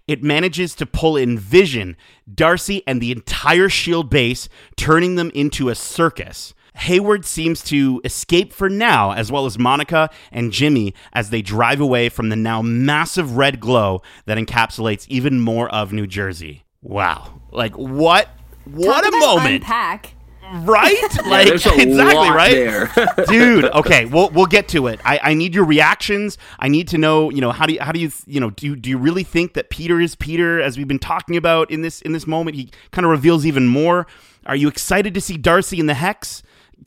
It 0.08 0.22
manages 0.22 0.74
to 0.76 0.86
pull 0.86 1.16
in 1.16 1.38
Vision, 1.38 1.96
Darcy, 2.32 2.82
and 2.86 3.00
the 3.00 3.12
entire 3.12 3.68
shield 3.68 4.08
base, 4.08 4.48
turning 4.76 5.16
them 5.16 5.30
into 5.34 5.68
a 5.68 5.74
circus. 5.74 6.54
Hayward 6.74 7.24
seems 7.24 7.62
to 7.64 8.00
escape 8.04 8.52
for 8.52 8.68
now, 8.68 9.12
as 9.12 9.30
well 9.30 9.46
as 9.46 9.58
Monica 9.58 10.10
and 10.32 10.52
Jimmy, 10.52 10.94
as 11.12 11.30
they 11.30 11.42
drive 11.42 11.80
away 11.80 12.08
from 12.08 12.28
the 12.28 12.36
now 12.36 12.62
massive 12.62 13.36
red 13.36 13.60
glow 13.60 14.02
that 14.26 14.38
encapsulates 14.38 15.06
even 15.08 15.40
more 15.40 15.68
of 15.70 15.92
New 15.92 16.06
Jersey. 16.06 16.64
Wow. 16.82 17.40
Like, 17.50 17.76
what? 17.76 18.28
What 18.64 19.02
Talk 19.02 19.04
a 19.04 19.08
about 19.08 19.20
moment. 19.36 19.54
Unpack. 19.62 20.14
right? 20.62 20.96
Like, 21.26 21.48
There's 21.48 21.66
a 21.66 21.74
exactly, 21.80 22.14
lot 22.14 22.34
right? 22.34 22.52
there. 22.54 22.90
dude 23.28 23.64
okay 23.66 24.04
we'll, 24.06 24.30
we'll 24.30 24.46
get 24.46 24.66
to 24.68 24.86
it 24.88 24.98
I, 25.04 25.20
I 25.22 25.34
need 25.34 25.54
your 25.54 25.64
reactions 25.64 26.38
i 26.58 26.66
need 26.68 26.88
to 26.88 26.98
know 26.98 27.30
you 27.30 27.40
know 27.40 27.52
how 27.52 27.66
do 27.66 27.74
you 27.74 27.80
how 27.80 27.92
do 27.92 28.00
you 28.00 28.10
you 28.26 28.40
know 28.40 28.50
do 28.50 28.66
you, 28.66 28.74
do 28.76 28.90
you 28.90 28.98
really 28.98 29.22
think 29.22 29.54
that 29.54 29.70
peter 29.70 30.00
is 30.00 30.16
peter 30.16 30.60
as 30.60 30.76
we've 30.76 30.88
been 30.88 30.98
talking 30.98 31.36
about 31.36 31.70
in 31.70 31.82
this 31.82 32.00
in 32.02 32.12
this 32.12 32.26
moment 32.26 32.56
he 32.56 32.70
kind 32.90 33.04
of 33.04 33.10
reveals 33.10 33.46
even 33.46 33.68
more 33.68 34.06
are 34.46 34.56
you 34.56 34.66
excited 34.66 35.14
to 35.14 35.20
see 35.20 35.36
darcy 35.36 35.78
in 35.78 35.86
the 35.86 35.94
hex 35.94 36.42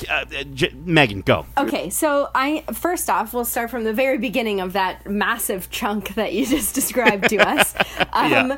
uh, 0.09 0.13
uh, 0.13 0.43
J- 0.53 0.73
megan 0.85 1.21
go 1.21 1.45
Okay, 1.57 1.89
so 1.89 2.29
I 2.33 2.63
first 2.73 3.09
off, 3.09 3.33
we'll 3.33 3.45
start 3.45 3.69
from 3.69 3.83
the 3.83 3.93
very 3.93 4.17
beginning 4.17 4.59
of 4.59 4.73
that 4.73 5.09
massive 5.09 5.69
chunk 5.69 6.15
that 6.15 6.33
you 6.33 6.45
just 6.57 6.73
described 6.75 7.29
to 7.29 7.37
us. 7.37 7.73
Um, 8.13 8.31
Yeah. 8.31 8.57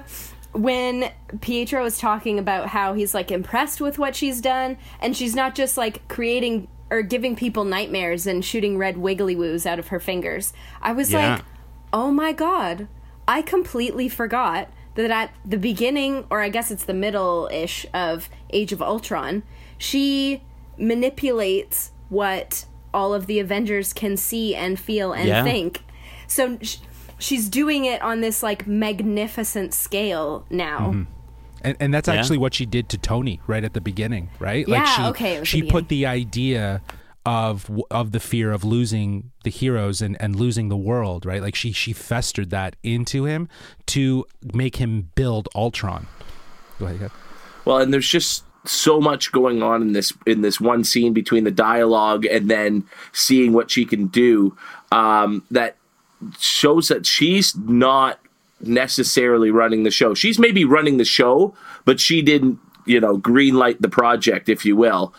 When 0.54 1.12
Pietro 1.42 1.84
was 1.84 1.98
talking 1.98 2.40
about 2.40 2.68
how 2.68 2.94
he's 2.94 3.14
like 3.14 3.30
impressed 3.30 3.82
with 3.82 4.00
what 4.00 4.16
she's 4.16 4.40
done, 4.40 4.78
and 5.02 5.16
she's 5.16 5.36
not 5.36 5.54
just 5.54 5.76
like 5.78 6.08
creating 6.08 6.70
or 6.90 7.02
giving 7.02 7.36
people 7.36 7.66
nightmares 7.66 8.26
and 8.26 8.44
shooting 8.46 8.78
red 8.78 8.98
wiggly 8.98 9.36
woos 9.36 9.66
out 9.66 9.80
of 9.80 9.90
her 9.90 10.00
fingers. 10.00 10.54
I 10.82 10.94
was 10.94 11.12
Yeah. 11.12 11.36
like, 11.36 11.46
oh 11.92 12.10
my 12.10 12.32
god, 12.32 12.88
I 13.28 13.42
completely 13.42 14.08
forgot 14.08 14.70
that 14.94 15.12
at 15.12 15.32
the 15.44 15.58
beginning, 15.58 16.26
or 16.30 16.40
I 16.40 16.48
guess 16.48 16.72
it's 16.72 16.86
the 16.86 16.94
middle 16.94 17.50
ish 17.52 17.86
of 17.94 18.30
Age 18.52 18.72
of 18.72 18.82
Ultron, 18.82 19.44
she 19.78 20.42
manipulates 20.78 21.92
what 22.10 22.66
all 22.94 23.14
of 23.14 23.28
the 23.28 23.40
Avengers 23.40 23.94
can 23.94 24.16
see 24.18 24.56
and 24.56 24.80
feel 24.80 25.14
and 25.14 25.28
Yeah. 25.28 25.44
think. 25.44 25.84
So 26.28 26.58
sh- 26.62 26.78
she's 27.20 27.50
doing 27.50 27.86
it 27.86 28.02
on 28.02 28.22
this 28.22 28.42
like 28.42 28.66
magnificent 28.68 29.74
scale 29.74 30.46
now. 30.50 30.80
Mm-hmm. 30.92 31.12
And, 31.62 31.78
and 31.80 31.94
that's 31.94 32.08
Yeah. 32.08 32.16
actually 32.16 32.38
what 32.38 32.54
she 32.54 32.66
did 32.66 32.90
to 32.90 32.98
Tony 32.98 33.42
right 33.48 33.64
at 33.64 33.74
the 33.74 33.82
beginning, 33.82 34.30
right? 34.40 34.68
Yeah, 34.68 34.86
she, 34.86 35.02
okay, 35.04 35.36
it 35.36 35.40
was 35.42 35.52
the 35.52 35.58
she 35.58 35.64
put 35.64 35.90
the 35.90 36.06
idea 36.06 36.82
of 37.26 37.70
of 37.90 38.12
the 38.12 38.20
fear 38.20 38.52
of 38.52 38.64
losing 38.64 39.32
the 39.44 39.50
heroes 39.50 40.00
and, 40.00 40.16
and 40.22 40.36
losing 40.36 40.70
the 40.70 40.78
world, 40.78 41.26
right? 41.26 41.42
Like 41.42 41.56
she 41.56 41.72
she 41.72 41.92
festered 41.92 42.52
that 42.52 42.76
into 42.84 43.26
him 43.26 43.50
to 43.88 44.26
make 44.54 44.76
him 44.76 45.10
build 45.16 45.50
Ultron. 45.56 46.06
Go 46.80 46.86
ahead. 46.86 47.00
Kev. 47.00 47.12
Well, 47.66 47.80
and 47.80 47.92
there's 47.92 48.08
just 48.08 48.44
so 48.68 49.00
much 49.00 49.32
going 49.32 49.62
on 49.64 49.82
in 49.82 49.94
this 49.94 50.14
in 50.26 50.42
this 50.42 50.60
one 50.60 50.84
scene 50.84 51.14
between 51.14 51.44
the 51.44 51.52
dialogue 51.52 52.26
and 52.26 52.50
then 52.50 52.84
seeing 53.14 53.54
what 53.54 53.70
she 53.72 53.86
can 53.86 54.08
do 54.08 54.56
um, 54.92 55.44
that 55.52 55.76
shows 56.40 56.88
that 56.88 57.06
she's 57.06 57.56
not 57.56 58.20
necessarily 58.62 59.52
running 59.52 59.84
the 59.84 59.92
show. 59.92 60.14
She's 60.14 60.40
maybe 60.40 60.66
running 60.66 60.98
the 60.98 61.06
show, 61.06 61.54
but 61.84 62.00
she 62.00 62.22
didn't, 62.22 62.60
you 62.86 63.00
know, 63.00 63.18
green 63.18 63.56
light 63.56 63.82
the 63.82 63.90
project, 63.90 64.50
if 64.50 64.66
you 64.66 64.76
will. 64.76 65.14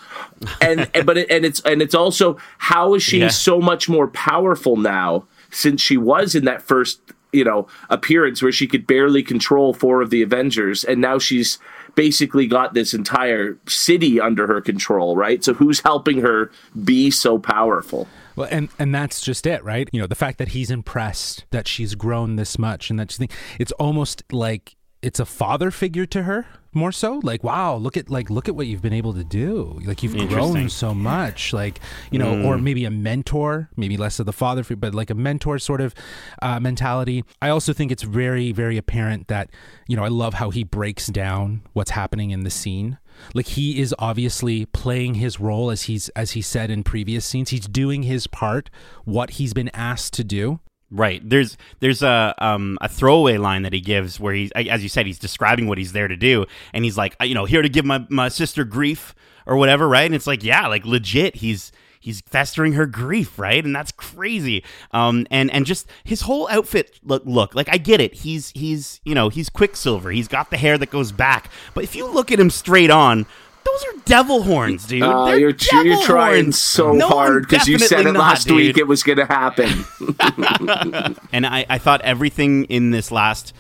And, 0.61 0.91
but 1.05 1.19
it, 1.19 1.31
and 1.31 1.45
it's 1.45 1.61
and 1.61 1.83
it's 1.83 1.95
also 1.95 2.39
how 2.59 2.95
is 2.95 3.03
she 3.03 3.21
Yeah. 3.21 3.29
so 3.29 3.61
much 3.61 3.89
more 3.89 4.09
powerful 4.09 4.77
now 4.77 5.25
since 5.51 5.81
she 5.81 5.97
was 5.97 6.35
in 6.35 6.45
that 6.45 6.63
first 6.63 7.01
you 7.33 7.45
know 7.45 7.67
appearance 7.91 8.43
where 8.43 8.53
she 8.53 8.67
could 8.67 8.87
barely 8.87 9.23
control 9.23 9.75
four 9.75 10.01
of 10.01 10.11
the 10.11 10.23
Avengers, 10.23 10.85
and 10.85 11.01
now 11.01 11.19
she's 11.19 11.59
basically 11.97 12.47
got 12.47 12.75
this 12.75 12.95
entire 12.95 13.59
city 13.67 14.21
under 14.21 14.47
her 14.47 14.61
control, 14.61 15.17
right? 15.17 15.43
So 15.43 15.55
who's 15.55 15.81
helping 15.81 16.21
her 16.21 16.53
be 16.85 17.11
so 17.11 17.39
powerful? 17.39 18.07
Well, 18.37 18.49
and 18.51 18.69
and 18.79 18.95
that's 18.95 19.21
just 19.21 19.47
it, 19.47 19.65
right? 19.65 19.89
You 19.93 20.01
know, 20.01 20.07
the 20.07 20.15
fact 20.15 20.39
that 20.39 20.49
he's 20.49 20.71
impressed 20.71 21.47
that 21.51 21.67
she's 21.67 21.95
grown 21.95 22.37
this 22.37 22.59
much, 22.59 22.91
and 22.91 23.01
that 23.01 23.11
she 23.11 23.17
think 23.19 23.33
it's 23.59 23.73
almost 23.73 24.23
like 24.31 24.76
it's 25.07 25.21
a 25.21 25.25
father 25.25 25.71
figure 25.71 26.05
to 26.05 26.25
her 26.25 26.47
more 26.73 26.91
so. 26.91 27.21
Like, 27.23 27.45
wow, 27.45 27.77
look 27.77 27.97
at 27.97 28.11
like 28.11 28.29
look 28.29 28.49
at 28.49 28.57
what 28.57 28.67
you've 28.67 28.83
been 28.83 28.93
able 28.93 29.15
to 29.15 29.23
do. 29.23 29.79
Like 29.85 30.03
you've 30.03 30.17
grown 30.29 30.69
so 30.69 30.93
much. 30.93 31.53
Like 31.53 31.79
you 32.11 32.19
know, 32.19 32.43
or 32.43 32.59
maybe 32.59 32.85
a 32.85 32.91
mentor, 32.91 33.71
maybe 33.77 33.97
less 33.97 34.19
of 34.19 34.27
the 34.27 34.33
father 34.33 34.65
figure, 34.65 34.77
but 34.81 34.97
like 34.97 35.09
a 35.09 35.15
mentor 35.15 35.61
sort 35.61 35.81
of 35.81 35.95
uh, 36.43 36.59
mentality. 36.59 37.25
I 37.41 37.51
also 37.51 37.73
think 37.73 37.93
it's 37.93 38.03
very 38.03 38.51
very 38.51 38.77
apparent 38.77 39.29
that 39.29 39.49
you 39.87 39.97
know 39.97 40.03
I 40.03 40.09
love 40.09 40.35
how 40.35 40.51
he 40.51 40.65
breaks 40.65 41.07
down 41.07 41.63
what's 41.73 41.93
happening 41.93 42.33
in 42.33 42.43
the 42.43 42.51
scene 42.51 42.99
like 43.33 43.47
he 43.47 43.81
is 43.81 43.95
obviously 43.99 44.67
playing 44.67 45.15
his 45.15 45.41
role 45.41 45.71
as 45.71 45.85
he's 45.85 46.11
as 46.11 46.33
he 46.33 46.43
said 46.43 46.71
in 46.71 46.83
previous 46.83 47.25
scenes 47.25 47.49
he's 47.49 47.67
doing 47.67 48.03
his 48.03 48.27
part 48.27 48.69
what 49.05 49.31
he's 49.31 49.55
been 49.55 49.71
asked 49.71 50.13
to 50.13 50.23
do 50.23 50.61
Right. 50.91 51.21
There's 51.29 51.57
there's 51.81 52.03
a 52.03 52.35
um 52.39 52.79
a 52.81 52.89
throwaway 52.89 53.39
line 53.39 53.63
that 53.63 53.73
he 53.73 53.81
gives 53.81 54.21
where 54.21 54.35
he's 54.35 54.53
as 54.53 54.85
you 54.85 54.89
said 54.89 55.05
he's 55.05 55.19
describing 55.19 55.67
what 55.67 55.79
he's 55.79 55.93
there 55.93 56.07
to 56.07 56.17
do. 56.17 56.47
And 56.73 56.85
he's 56.85 56.97
like 56.97 57.17
you 57.21 57.35
know 57.35 57.45
here 57.45 57.63
to 57.63 57.69
give 57.69 57.85
my 57.85 58.07
my 58.09 58.29
sister 58.29 58.65
grief 58.65 59.15
or 59.47 59.57
whatever 59.57 59.89
right? 59.89 60.07
And 60.07 60.15
it's 60.15 60.29
like 60.29 60.45
yeah 60.45 60.69
like 60.69 60.87
legit 60.87 61.37
he's 61.37 61.73
he's 61.99 62.21
festering 62.21 62.75
her 62.75 62.87
grief 62.87 63.37
right? 63.37 63.65
And 63.65 63.75
that's 63.75 63.91
crazy. 63.91 64.63
Um 64.93 65.27
and 65.29 65.51
and 65.51 65.67
just 65.67 65.89
his 66.05 66.21
whole 66.21 66.49
outfit 66.51 67.01
look 67.03 67.25
look 67.27 67.57
like 67.57 67.69
I 67.69 67.79
get 67.79 68.01
it. 68.01 68.15
He's 68.15 68.51
he's 68.51 69.01
you 69.05 69.15
know 69.17 69.29
he's 69.29 69.49
Quicksilver. 69.49 70.13
He's 70.13 70.29
got 70.29 70.51
the 70.51 70.57
hair 70.57 70.79
that 70.79 70.91
goes 70.91 71.11
back. 71.11 71.51
But 71.75 71.83
if 71.83 71.97
you 71.97 72.07
look 72.07 72.31
at 72.31 72.39
him 72.39 72.51
straight 72.51 72.91
on 72.91 73.27
those 73.67 73.85
are 73.95 73.99
devil 74.05 74.43
horns, 74.43 74.87
dude. 74.87 75.03
Uh, 75.03 75.27
They're 75.27 75.39
you're, 75.39 75.53
devil 75.53 75.85
you're 75.85 76.03
trying 76.03 76.45
horns. 76.45 76.59
so 76.59 76.93
No, 76.93 77.09
hard 77.09 77.49
because 77.49 77.67
you 77.69 77.79
said 77.79 78.07
it 78.07 78.13
not, 78.13 78.21
last 78.21 78.47
dude. 78.47 78.57
week 78.57 78.79
it 78.79 78.87
was 78.87 79.03
going 79.03 79.19
to 79.19 79.27
happen. 79.27 79.85
And 81.33 81.47
I, 81.47 81.67
I 81.69 81.79
thought 81.79 82.01
everything 82.03 82.65
in 82.65 82.91
this 82.91 83.11
last 83.11 83.53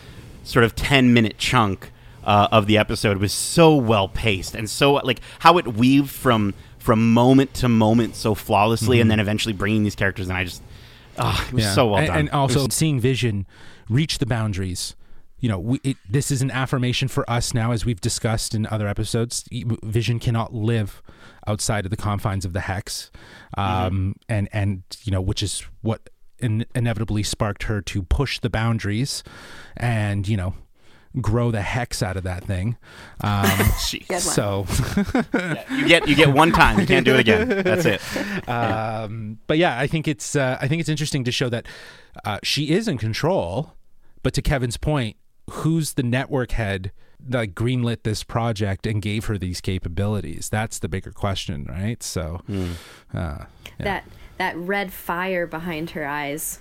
sort 0.44 0.64
of 0.64 0.74
10 0.74 1.12
minute 1.12 1.38
chunk 1.38 1.90
uh, 2.24 2.48
of 2.52 2.66
the 2.66 2.78
episode 2.78 3.18
was 3.18 3.32
so 3.32 3.74
well 3.74 4.08
paced 4.08 4.54
and 4.54 4.68
so 4.70 4.94
like 4.94 5.20
how 5.40 5.58
it 5.58 5.66
weaved 5.74 6.10
from 6.10 6.54
from 6.78 7.12
moment 7.12 7.52
to 7.54 7.68
moment 7.68 8.14
so 8.16 8.34
flawlessly 8.34 9.00
and 9.00 9.10
then 9.10 9.18
eventually 9.20 9.52
bringing 9.52 9.82
these 9.82 9.94
characters 9.96 10.28
and 10.28 10.36
I 10.38 10.44
just 10.44 10.62
oh, 11.18 11.44
it 11.48 11.52
was 11.52 11.64
Yeah. 11.64 11.72
so 11.74 11.88
well 11.88 12.06
done. 12.06 12.18
And 12.18 12.28
It 12.28 12.34
also 12.34 12.64
was- 12.66 12.74
seeing 12.74 13.00
Vision 13.00 13.46
reach 13.88 14.18
the 14.18 14.26
boundaries. 14.26 14.94
You 15.46 15.52
know, 15.52 15.60
we, 15.60 15.80
it, 15.84 15.96
this 16.10 16.32
is 16.32 16.42
an 16.42 16.50
affirmation 16.50 17.06
for 17.06 17.24
us 17.30 17.54
now, 17.54 17.70
as 17.70 17.84
we've 17.84 18.00
discussed 18.00 18.52
in 18.52 18.66
other 18.66 18.88
episodes. 18.88 19.44
Vision 19.84 20.18
cannot 20.18 20.52
live 20.52 21.04
outside 21.46 21.86
of 21.86 21.90
the 21.90 21.96
confines 21.96 22.44
of 22.44 22.52
the 22.52 22.62
hex, 22.62 23.12
um, 23.56 24.16
and 24.28 24.48
and 24.52 24.82
you 25.04 25.12
know, 25.12 25.20
which 25.20 25.44
is 25.44 25.64
what 25.82 26.10
in, 26.40 26.66
inevitably 26.74 27.22
sparked 27.22 27.62
her 27.62 27.80
to 27.82 28.02
push 28.02 28.40
the 28.40 28.50
boundaries, 28.50 29.22
and 29.76 30.26
you 30.26 30.36
know, 30.36 30.54
grow 31.20 31.52
the 31.52 31.62
hex 31.62 32.02
out 32.02 32.16
of 32.16 32.24
that 32.24 32.42
thing. 32.42 32.76
Um, 33.20 33.44
Jeez. 33.46 34.08
Good 34.08 34.14
one. 34.14 34.20
so. 34.20 34.66
you 35.76 35.86
get 35.86 36.08
you 36.08 36.16
get 36.16 36.32
one 36.32 36.50
time 36.50 36.80
you 36.80 36.86
can't 36.88 37.04
do 37.04 37.14
it 37.14 37.20
again 37.20 37.48
that's 37.48 37.84
it 37.84 38.48
um, 38.48 39.38
but 39.46 39.58
yeah, 39.58 39.78
I 39.78 39.86
think 39.86 40.08
it's 40.08 40.34
uh, 40.34 40.58
I 40.60 40.66
think 40.66 40.80
it's 40.80 40.88
interesting 40.88 41.22
to 41.22 41.30
show 41.30 41.48
that 41.50 41.66
uh, 42.24 42.40
she 42.42 42.70
is 42.70 42.88
in 42.88 42.98
control. 42.98 43.74
But 44.24 44.34
to 44.34 44.42
Kevin's 44.42 44.76
point, 44.76 45.16
who's 45.50 45.94
the 45.94 46.02
network 46.02 46.52
head 46.52 46.92
that 47.20 47.54
greenlit 47.54 48.02
this 48.02 48.22
project 48.22 48.86
and 48.86 49.00
gave 49.02 49.26
her 49.26 49.38
these 49.38 49.60
capabilities? 49.60 50.48
That's 50.48 50.78
the 50.78 50.88
bigger 50.88 51.12
question, 51.12 51.66
right? 51.68 52.02
So, 52.02 52.40
uh, 53.14 53.44
That 53.78 54.04
that 54.38 54.56
red 54.56 54.92
fire 54.92 55.46
behind 55.46 55.90
her 55.90 56.06
eyes. 56.06 56.60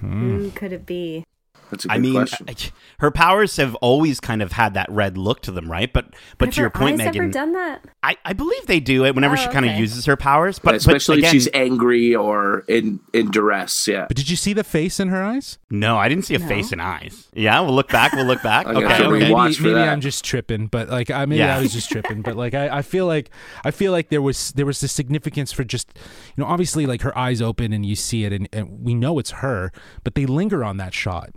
Hmm. 0.00 0.20
Who 0.20 0.50
could 0.50 0.72
it 0.72 0.86
be? 0.86 1.24
That's 1.70 1.84
a 1.84 1.88
good 1.88 1.94
I 1.94 1.98
mean, 1.98 2.14
question. 2.14 2.46
I- 2.48 2.54
her 3.00 3.10
powers 3.10 3.56
have 3.56 3.74
always 3.76 4.20
kind 4.20 4.42
of 4.42 4.52
had 4.52 4.74
that 4.74 4.90
red 4.90 5.18
look 5.18 5.40
to 5.42 5.50
them, 5.52 5.70
right? 5.70 5.92
But 5.92 6.14
but 6.38 6.46
Have 6.48 6.54
to 6.54 6.60
your 6.60 6.70
her 6.70 6.78
point, 6.78 7.00
eyes 7.00 7.08
ever 7.08 7.12
Megan, 7.18 7.30
done 7.30 7.52
that? 7.54 7.84
I, 8.02 8.16
I 8.24 8.32
believe 8.32 8.66
they 8.66 8.80
do 8.80 9.04
it 9.04 9.14
whenever 9.14 9.34
Oh, 9.34 9.36
she 9.36 9.46
kind 9.48 9.64
of 9.66 9.70
okay. 9.72 9.80
uses 9.80 10.06
her 10.06 10.16
powers. 10.16 10.58
But 10.58 10.74
Especially 10.76 11.20
but 11.20 11.26
if 11.26 11.30
she's 11.32 11.48
angry 11.52 12.14
or 12.14 12.60
in 12.68 13.00
in 13.12 13.30
duress. 13.30 13.88
Yeah. 13.88 14.06
but 14.08 14.16
did 14.16 14.30
you 14.30 14.36
see 14.36 14.52
the 14.52 14.64
face 14.64 15.00
in 15.00 15.08
her 15.08 15.22
eyes? 15.22 15.58
no, 15.70 15.96
I 15.96 16.08
didn't 16.08 16.24
see 16.24 16.34
a 16.34 16.38
No. 16.38 16.46
face 16.48 16.70
and 16.72 16.80
eyes. 16.80 17.28
Yeah, 17.34 17.58
we'll 17.60 17.74
look 17.74 17.88
back. 17.88 18.12
We'll 18.12 18.24
look 18.26 18.42
back. 18.42 18.66
Okay, 18.76 18.84
okay. 18.84 19.08
maybe 19.08 19.32
maybe. 19.60 19.74
I'm 19.80 20.00
just 20.00 20.24
tripping, 20.24 20.66
but 20.68 20.88
like 20.88 21.10
I 21.10 21.24
maybe 21.26 21.38
Yeah. 21.40 21.56
I 21.56 21.60
was 21.60 21.72
just 21.72 21.90
tripping, 21.90 22.22
but 22.22 22.36
like 22.36 22.54
I, 22.54 22.78
I 22.78 22.82
feel 22.82 23.06
like 23.06 23.30
I 23.64 23.70
feel 23.70 23.90
like 23.92 24.08
there 24.10 24.22
was 24.22 24.52
there 24.52 24.66
was 24.66 24.80
the 24.80 24.88
significance 24.88 25.50
for 25.52 25.64
just 25.64 25.88
you 26.36 26.42
know 26.42 26.46
obviously 26.46 26.86
like 26.86 27.02
her 27.02 27.16
eyes 27.18 27.40
open 27.42 27.72
and 27.72 27.84
you 27.86 27.96
see 27.96 28.24
it 28.24 28.32
and, 28.32 28.48
and 28.52 28.84
we 28.84 28.94
know 28.94 29.18
it's 29.18 29.30
her, 29.32 29.72
but 30.04 30.14
they 30.14 30.26
linger 30.26 30.62
on 30.64 30.76
that 30.76 30.94
shot. 30.94 31.30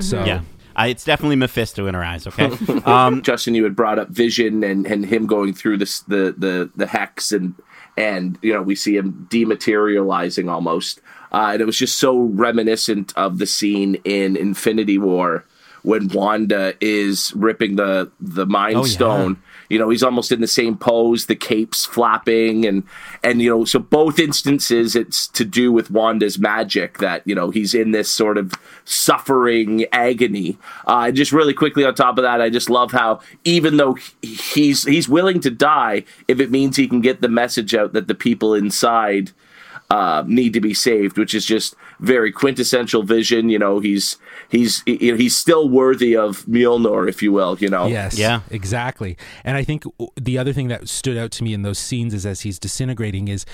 So 0.00 0.24
Yeah, 0.24 0.42
uh, 0.78 0.86
it's 0.88 1.04
definitely 1.04 1.36
Mephisto 1.36 1.86
in 1.86 1.94
her 1.94 2.04
eyes. 2.04 2.26
Okay. 2.26 2.50
Um, 2.86 3.22
Justin, 3.28 3.54
you 3.54 3.64
had 3.64 3.76
brought 3.76 3.98
up 3.98 4.08
Vision 4.08 4.64
and, 4.64 4.86
and 4.86 5.04
him 5.04 5.26
going 5.26 5.52
through 5.52 5.76
this 5.78 6.00
the, 6.00 6.34
the 6.36 6.70
the 6.74 6.86
hex 6.86 7.32
and 7.32 7.54
and 7.96 8.38
you 8.42 8.52
know 8.52 8.62
we 8.62 8.74
see 8.74 8.96
him 8.96 9.26
dematerializing 9.30 10.50
almost, 10.50 11.00
uh, 11.32 11.50
and 11.52 11.60
it 11.60 11.64
was 11.66 11.76
just 11.76 11.98
so 11.98 12.18
reminiscent 12.18 13.12
of 13.16 13.38
the 13.38 13.46
scene 13.46 13.96
in 14.04 14.36
Infinity 14.36 14.98
War 14.98 15.44
when 15.82 16.08
Wanda 16.08 16.74
is 16.80 17.32
ripping 17.34 17.76
the 17.76 18.10
the 18.20 18.46
Mind 18.46 18.76
Oh, 18.76 18.84
yeah. 18.84 19.34
You 19.70 19.78
know, 19.78 19.88
he's 19.88 20.02
almost 20.02 20.32
in 20.32 20.40
the 20.40 20.46
same 20.46 20.76
pose, 20.76 21.26
the 21.26 21.36
capes 21.36 21.86
flapping, 21.86 22.66
and 22.66 22.82
and 23.24 23.40
you 23.40 23.48
know, 23.48 23.64
so 23.64 23.78
both 23.78 24.18
instances, 24.18 24.94
it's 24.94 25.28
to 25.28 25.44
do 25.44 25.72
with 25.72 25.90
Wanda's 25.90 26.38
magic 26.38 26.98
that 26.98 27.26
you 27.26 27.34
know 27.34 27.50
he's 27.50 27.72
in 27.72 27.92
this 27.92 28.10
sort 28.10 28.36
of 28.36 28.52
suffering 28.84 29.86
agony. 29.92 30.58
Uh, 30.86 31.10
just 31.10 31.32
really 31.32 31.54
quickly 31.54 31.84
on 31.84 31.94
top 31.94 32.18
of 32.18 32.22
that, 32.22 32.42
I 32.42 32.50
just 32.50 32.68
love 32.68 32.92
how 32.92 33.20
even 33.44 33.78
though 33.78 33.96
he's 34.20 34.84
he's 34.84 35.08
willing 35.08 35.40
to 35.40 35.50
die 35.50 36.04
if 36.28 36.40
it 36.40 36.50
means 36.50 36.76
he 36.76 36.88
can 36.88 37.00
get 37.00 37.20
the 37.22 37.28
message 37.28 37.74
out 37.74 37.92
that 37.92 38.08
the 38.08 38.14
people 38.14 38.54
inside 38.54 39.30
uh, 39.90 40.22
need 40.26 40.52
to 40.52 40.60
be 40.60 40.72
saved, 40.72 41.18
which 41.18 41.34
is 41.34 41.44
just 41.44 41.74
very 41.98 42.30
quintessential 42.30 43.02
vision. 43.02 43.48
You 43.48 43.58
know, 43.58 43.80
he's 43.80 44.16
he's 44.48 44.82
he's 44.86 45.36
still 45.36 45.68
worthy 45.68 46.16
of 46.16 46.44
Mjolnir, 46.46 47.08
if 47.08 47.22
you 47.22 47.32
will. 47.32 47.58
You 47.58 47.68
know, 47.68 47.86
Yes. 47.86 48.18
Yeah. 48.18 48.40
Exactly. 48.50 49.16
And 49.44 49.56
I 49.56 49.64
think 49.64 49.84
the 50.16 50.38
other 50.38 50.52
thing 50.52 50.68
that 50.68 50.88
stood 50.88 51.18
out 51.18 51.32
to 51.32 51.44
me 51.44 51.52
in 51.52 51.62
those 51.62 51.78
scenes 51.78 52.14
is 52.14 52.24
as 52.24 52.42
he's 52.42 52.58
disintegrating 52.58 53.28
is 53.28 53.44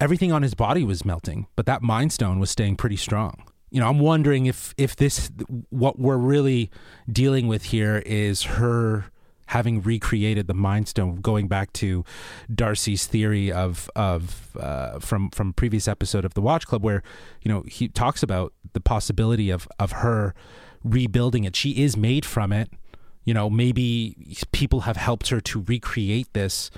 everything 0.00 0.30
on 0.30 0.42
his 0.42 0.54
body 0.54 0.84
was 0.84 1.04
melting, 1.04 1.46
but 1.56 1.66
that 1.66 1.82
mind 1.82 2.12
stone 2.12 2.38
was 2.38 2.50
staying 2.50 2.76
pretty 2.76 2.96
strong. 2.96 3.44
You 3.70 3.80
know, 3.80 3.88
I'm 3.88 3.98
wondering 3.98 4.46
if 4.46 4.74
if 4.76 4.94
this 4.96 5.30
what 5.70 5.98
we're 5.98 6.16
really 6.16 6.70
dealing 7.10 7.48
with 7.48 7.64
here 7.64 8.02
is 8.04 8.42
her 8.42 9.06
having 9.48 9.80
recreated 9.80 10.46
the 10.46 10.54
mind 10.54 10.88
stone 10.88 11.16
going 11.16 11.48
back 11.48 11.72
to 11.72 12.04
Darcy's 12.54 13.06
theory 13.06 13.50
of 13.50 13.90
of 13.96 14.56
uh, 14.58 14.98
from 14.98 15.30
from 15.30 15.52
previous 15.52 15.88
episode 15.88 16.24
of 16.24 16.34
the 16.34 16.40
Watch 16.40 16.66
Club 16.66 16.84
where 16.84 17.02
you 17.42 17.50
know 17.50 17.62
he 17.62 17.88
talks 17.88 18.22
about 18.22 18.52
the 18.72 18.80
possibility 18.80 19.50
of 19.50 19.66
of 19.78 19.92
her 19.92 20.34
rebuilding 20.84 21.44
it. 21.44 21.56
She 21.56 21.82
is 21.82 21.96
made 21.96 22.24
from 22.24 22.52
it. 22.52 22.70
You 23.24 23.34
know 23.34 23.48
maybe 23.48 24.36
people 24.52 24.80
have 24.80 24.96
helped 24.96 25.28
her 25.28 25.40
to 25.40 25.64
recreate 25.66 26.32
this 26.32 26.70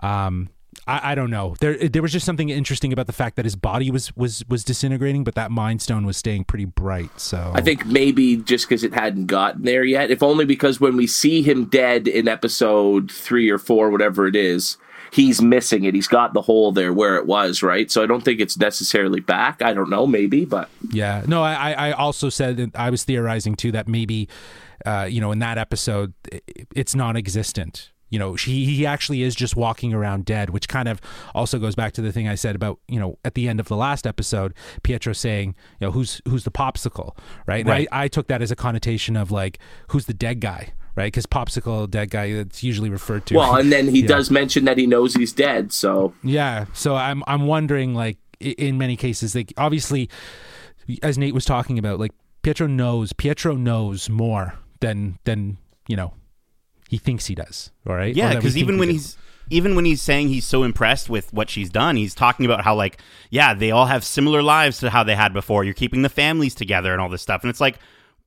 um 0.00 0.48
I, 0.88 1.12
I 1.12 1.14
don't 1.14 1.30
know. 1.30 1.54
There, 1.60 1.76
there 1.76 2.00
was 2.00 2.12
just 2.12 2.24
something 2.24 2.48
interesting 2.48 2.92
about 2.92 3.06
the 3.06 3.12
fact 3.12 3.36
that 3.36 3.44
his 3.44 3.54
body 3.54 3.90
was 3.90 4.14
was 4.16 4.42
was 4.48 4.64
disintegrating, 4.64 5.22
but 5.22 5.34
that 5.34 5.50
mind 5.50 5.82
stone 5.82 6.06
was 6.06 6.16
staying 6.16 6.44
pretty 6.44 6.64
bright. 6.64 7.20
So 7.20 7.52
I 7.54 7.60
think 7.60 7.86
maybe 7.86 8.36
just 8.36 8.68
because 8.68 8.82
it 8.82 8.94
hadn't 8.94 9.26
gotten 9.26 9.62
there 9.62 9.84
yet, 9.84 10.10
if 10.10 10.22
only 10.22 10.46
because 10.46 10.80
when 10.80 10.96
we 10.96 11.06
see 11.06 11.42
him 11.42 11.66
dead 11.66 12.08
in 12.08 12.26
episode 12.26 13.12
three 13.12 13.50
or 13.50 13.58
four, 13.58 13.90
whatever 13.90 14.26
it 14.26 14.34
is, 14.34 14.78
he's 15.12 15.42
missing 15.42 15.84
it. 15.84 15.94
He's 15.94 16.08
got 16.08 16.32
the 16.32 16.42
hole 16.42 16.72
there 16.72 16.92
where 16.92 17.16
it 17.16 17.26
was, 17.26 17.62
right? 17.62 17.90
So 17.90 18.02
I 18.02 18.06
don't 18.06 18.24
think 18.24 18.40
it's 18.40 18.56
necessarily 18.56 19.20
back. 19.20 19.60
I 19.60 19.74
don't 19.74 19.90
know, 19.90 20.06
maybe, 20.06 20.46
but 20.46 20.70
Yeah. 20.90 21.22
No, 21.26 21.42
I, 21.42 21.72
I 21.72 21.92
also 21.92 22.30
said 22.30 22.56
that 22.56 22.76
I 22.76 22.88
was 22.88 23.04
theorizing 23.04 23.56
too 23.56 23.72
that 23.72 23.88
maybe, 23.88 24.28
uh, 24.86 25.06
you 25.10 25.20
know, 25.20 25.32
in 25.32 25.40
that 25.40 25.58
episode, 25.58 26.14
it's 26.74 26.94
non-existent. 26.94 27.92
You 28.10 28.18
know, 28.18 28.36
she 28.36 28.64
he 28.64 28.86
actually 28.86 29.22
is 29.22 29.34
just 29.34 29.54
walking 29.56 29.92
around 29.92 30.24
dead, 30.24 30.50
which 30.50 30.68
kind 30.68 30.88
of 30.88 31.00
also 31.34 31.58
goes 31.58 31.74
back 31.74 31.92
to 31.92 32.00
the 32.02 32.12
thing 32.12 32.26
I 32.26 32.34
said 32.36 32.56
about 32.56 32.78
you 32.88 32.98
know 32.98 33.18
at 33.24 33.34
the 33.34 33.48
end 33.48 33.60
of 33.60 33.68
the 33.68 33.76
last 33.76 34.06
episode, 34.06 34.54
Pietro 34.82 35.12
saying, 35.12 35.54
you 35.80 35.86
know, 35.86 35.90
who's 35.90 36.20
who's 36.26 36.44
the 36.44 36.50
popsicle, 36.50 37.16
right? 37.46 37.60
And 37.60 37.68
Right. 37.68 37.88
I, 37.92 38.04
I 38.04 38.08
took 38.08 38.28
that 38.28 38.40
as 38.40 38.50
a 38.50 38.56
connotation 38.56 39.16
of 39.16 39.30
like 39.30 39.58
who's 39.88 40.06
the 40.06 40.14
dead 40.14 40.40
guy, 40.40 40.72
right? 40.96 41.06
Because 41.12 41.26
popsicle 41.26 41.88
dead 41.90 42.10
guy 42.10 42.24
it's 42.26 42.62
usually 42.62 42.88
referred 42.90 43.26
to. 43.26 43.34
well, 43.36 43.56
and 43.56 43.70
then 43.70 43.88
he 43.88 44.02
does 44.14 44.30
mention 44.30 44.64
that 44.64 44.78
he 44.78 44.86
knows 44.86 45.14
he's 45.14 45.32
dead. 45.32 45.72
So 45.72 46.14
Yeah. 46.22 46.64
So 46.72 46.94
I'm 46.96 47.22
I'm 47.26 47.46
wondering 47.46 47.94
like 47.94 48.18
in 48.40 48.78
many 48.78 48.96
cases 48.96 49.34
like 49.34 49.52
obviously 49.56 50.08
as 51.02 51.18
Nate 51.18 51.34
was 51.34 51.44
talking 51.44 51.78
about 51.78 51.98
like 52.00 52.12
Pietro 52.42 52.66
knows 52.66 53.12
Pietro 53.12 53.54
knows 53.54 54.08
more 54.08 54.54
than 54.80 55.18
than 55.24 55.58
you 55.88 55.96
know 55.96 56.14
he 56.88 56.98
thinks 56.98 57.26
he 57.26 57.36
does. 57.36 57.70
All 57.86 57.94
right. 57.94 58.16
Yeah, 58.16 58.34
because 58.34 58.56
even 58.56 58.74
he 58.74 58.80
when 58.80 58.88
does. 58.88 58.96
he's 58.96 59.16
even 59.50 59.76
when 59.76 59.84
he's 59.84 60.02
saying 60.02 60.28
he's 60.28 60.46
so 60.46 60.62
impressed 60.62 61.08
with 61.08 61.32
what 61.32 61.48
she's 61.48 61.70
done, 61.70 61.96
he's 61.96 62.14
talking 62.14 62.44
about 62.44 62.64
how 62.64 62.74
like, 62.74 63.00
yeah, 63.30 63.54
they 63.54 63.70
all 63.70 63.86
have 63.86 64.04
similar 64.04 64.42
lives 64.42 64.78
to 64.78 64.90
how 64.90 65.04
they 65.04 65.14
had 65.14 65.32
before. 65.32 65.64
You're 65.64 65.74
keeping 65.74 66.02
the 66.02 66.08
families 66.08 66.54
together 66.54 66.92
and 66.92 67.00
all 67.00 67.08
this 67.08 67.22
stuff. 67.22 67.42
And 67.42 67.50
it's 67.50 67.60
like 67.60 67.78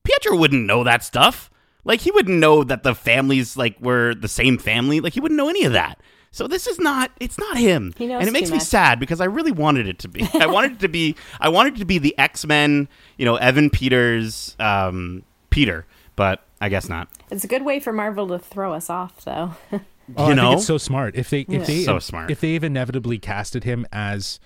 Pietro 0.04 0.38
wouldn't 0.38 0.66
know 0.66 0.84
that 0.84 1.04
stuff. 1.04 1.50
Like 1.84 2.02
he 2.02 2.12
wouldn't 2.12 2.38
know 2.40 2.64
that 2.64 2.84
the 2.84 2.96
families 2.96 3.58
like 3.58 3.80
were 3.82 4.16
the 4.16 4.28
same 4.28 4.58
family. 4.58 5.00
Like 5.00 5.14
he 5.14 5.20
wouldn't 5.20 5.38
know 5.38 5.50
any 5.50 5.66
of 5.66 5.74
that. 5.74 6.00
So 6.32 6.48
this 6.48 6.66
is 6.66 6.80
not 6.80 7.12
it's 7.20 7.38
not 7.38 7.58
him. 7.58 7.94
He 7.98 8.08
knows 8.08 8.20
and 8.20 8.30
it 8.30 8.32
makes 8.32 8.50
too 8.50 8.54
me 8.54 8.60
much. 8.60 8.68
sad 8.68 9.00
because 9.00 9.20
I 9.22 9.26
really 9.26 9.52
wanted 9.52 9.88
it 9.88 10.00
to 10.00 10.08
be. 10.08 10.28
I 10.34 10.46
wanted 10.46 10.74
it 10.74 10.80
to 10.80 10.88
be 10.88 11.16
I 11.40 11.50
wanted 11.50 11.76
it 11.76 11.80
to 11.80 11.86
be 11.86 11.98
the 11.98 12.18
X-Men, 12.18 12.88
you 13.18 13.26
know, 13.26 13.36
Evan 13.36 13.70
Peters 13.70 14.56
um 14.60 15.24
Peter, 15.50 15.86
but 16.16 16.44
I 16.62 16.70
guess 16.70 16.88
not. 16.88 17.10
It's 17.30 17.44
a 17.44 17.48
good 17.48 17.66
way 17.66 17.80
for 17.82 17.92
Marvel 17.92 18.28
to 18.30 18.40
throw 18.40 18.74
us 18.74 18.90
off, 18.90 19.24
though. 19.26 19.56
Oh, 20.18 20.26
you 20.26 20.32
I 20.32 20.36
know? 20.36 20.42
think 20.50 20.58
it's 20.58 20.66
so 20.68 20.78
smart. 20.78 21.16
If 21.16 21.30
they 21.30 21.42
if 21.42 21.66
they 21.68 21.84
So 21.84 21.98
smart. 22.00 22.32
if 22.32 22.42
they've 22.42 22.62
inevitably 22.64 23.18
casted 23.18 23.64
him 23.64 23.86
as 23.94 24.42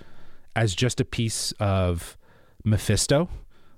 as 0.54 0.76
just 0.76 1.00
a 1.00 1.04
piece 1.04 1.52
of 1.58 2.16
Mephisto, 2.62 3.28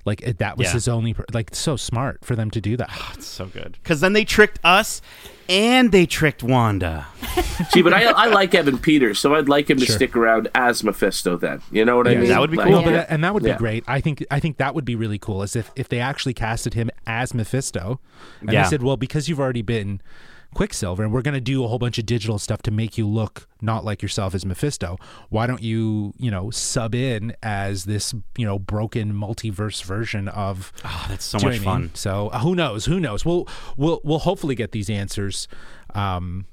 like 0.05 0.21
that 0.39 0.59
was 0.59 0.67
Yeah. 0.67 0.73
his 0.75 0.89
only 0.89 1.15
like 1.33 1.55
so 1.55 1.77
smart 1.77 2.25
for 2.27 2.37
them 2.37 2.51
to 2.51 2.61
do 2.61 2.77
that. 2.77 2.89
Ah, 2.91 3.13
it's 3.15 3.27
so 3.27 3.47
good. 3.47 3.79
Because 3.83 4.01
then 4.01 4.13
they 4.13 4.25
tricked 4.27 4.59
us 4.65 5.01
and 5.49 5.91
they 5.93 6.07
tricked 6.07 6.43
Wanda. 6.43 7.07
see, 7.71 7.83
but 7.83 7.93
I 7.95 8.05
I 8.05 8.27
like 8.27 8.55
Evan 8.55 8.79
Peters, 8.79 9.19
so 9.19 9.35
I'd 9.35 9.49
like 9.49 9.69
him 9.71 9.79
to 9.79 9.87
Sure. 9.87 9.97
stick 9.97 10.17
around 10.17 10.49
as 10.55 10.83
Mephisto. 10.85 11.37
Then 11.37 11.61
you 11.71 11.85
know 11.85 11.97
what 11.97 12.07
I 12.09 12.15
mean? 12.15 12.29
that 12.29 12.41
would 12.41 12.51
be 12.51 12.57
Like- 12.57 12.67
cool. 12.69 12.79
No, 12.81 12.83
but 12.83 12.93
uh, 12.95 12.97
Yeah. 12.99 13.07
and 13.09 13.25
that 13.25 13.35
would 13.35 13.43
Yeah. 13.45 13.53
be 13.55 13.59
great. 13.59 13.85
I 13.87 14.01
think 14.01 14.25
I 14.31 14.41
think 14.41 14.57
that 14.59 14.75
would 14.75 14.85
be 14.85 14.95
really 14.95 15.19
cool. 15.19 15.43
Is 15.43 15.57
if 15.57 15.71
if 15.77 15.89
they 15.89 16.01
actually 16.01 16.35
casted 16.35 16.75
him 16.75 16.91
as 17.07 17.33
Mephisto, 17.35 18.01
and 18.41 18.53
Yeah. 18.53 18.63
they 18.65 18.69
said, 18.71 18.83
well, 18.83 18.97
because 18.97 19.29
you've 19.29 19.41
already 19.41 19.63
been 19.63 20.01
Quicksilver, 20.59 21.05
and 21.05 21.13
we're 21.13 21.23
going 21.23 21.35
to 21.37 21.41
do 21.41 21.63
a 21.63 21.69
whole 21.69 21.79
bunch 21.79 21.99
of 21.99 22.07
digital 22.07 22.37
stuff 22.37 22.63
to 22.63 22.73
make 22.73 22.99
you 22.99 23.07
look 23.07 23.47
not 23.61 23.85
like 23.85 24.03
yourself 24.03 24.35
as 24.35 24.45
Mephisto. 24.45 24.99
Why 25.29 25.47
don't 25.47 25.63
you, 25.63 26.15
you 26.19 26.33
know, 26.33 26.51
sub 26.51 26.97
in 26.97 27.33
as 27.45 27.85
this, 27.85 28.13
you 28.37 28.45
know, 28.45 28.59
broken 28.59 29.13
multiverse 29.13 29.85
version 29.85 30.27
of? 30.27 30.73
Oh, 30.85 31.07
that's 31.09 31.25
so 31.25 31.37
much 31.37 31.45
what 31.45 31.53
I 31.55 31.59
fun. 31.59 31.81
mean? 31.83 31.91
So 31.95 32.27
uh, 32.31 32.41
who 32.41 32.57
knows? 32.57 32.87
Who 32.87 32.99
knows? 32.99 33.25
We'll 33.25 33.47
we'll 33.77 34.01
we'll 34.03 34.19
hopefully 34.19 34.57
get 34.57 34.73
these 34.73 34.91
answers, 34.91 35.47
um, 35.95 36.47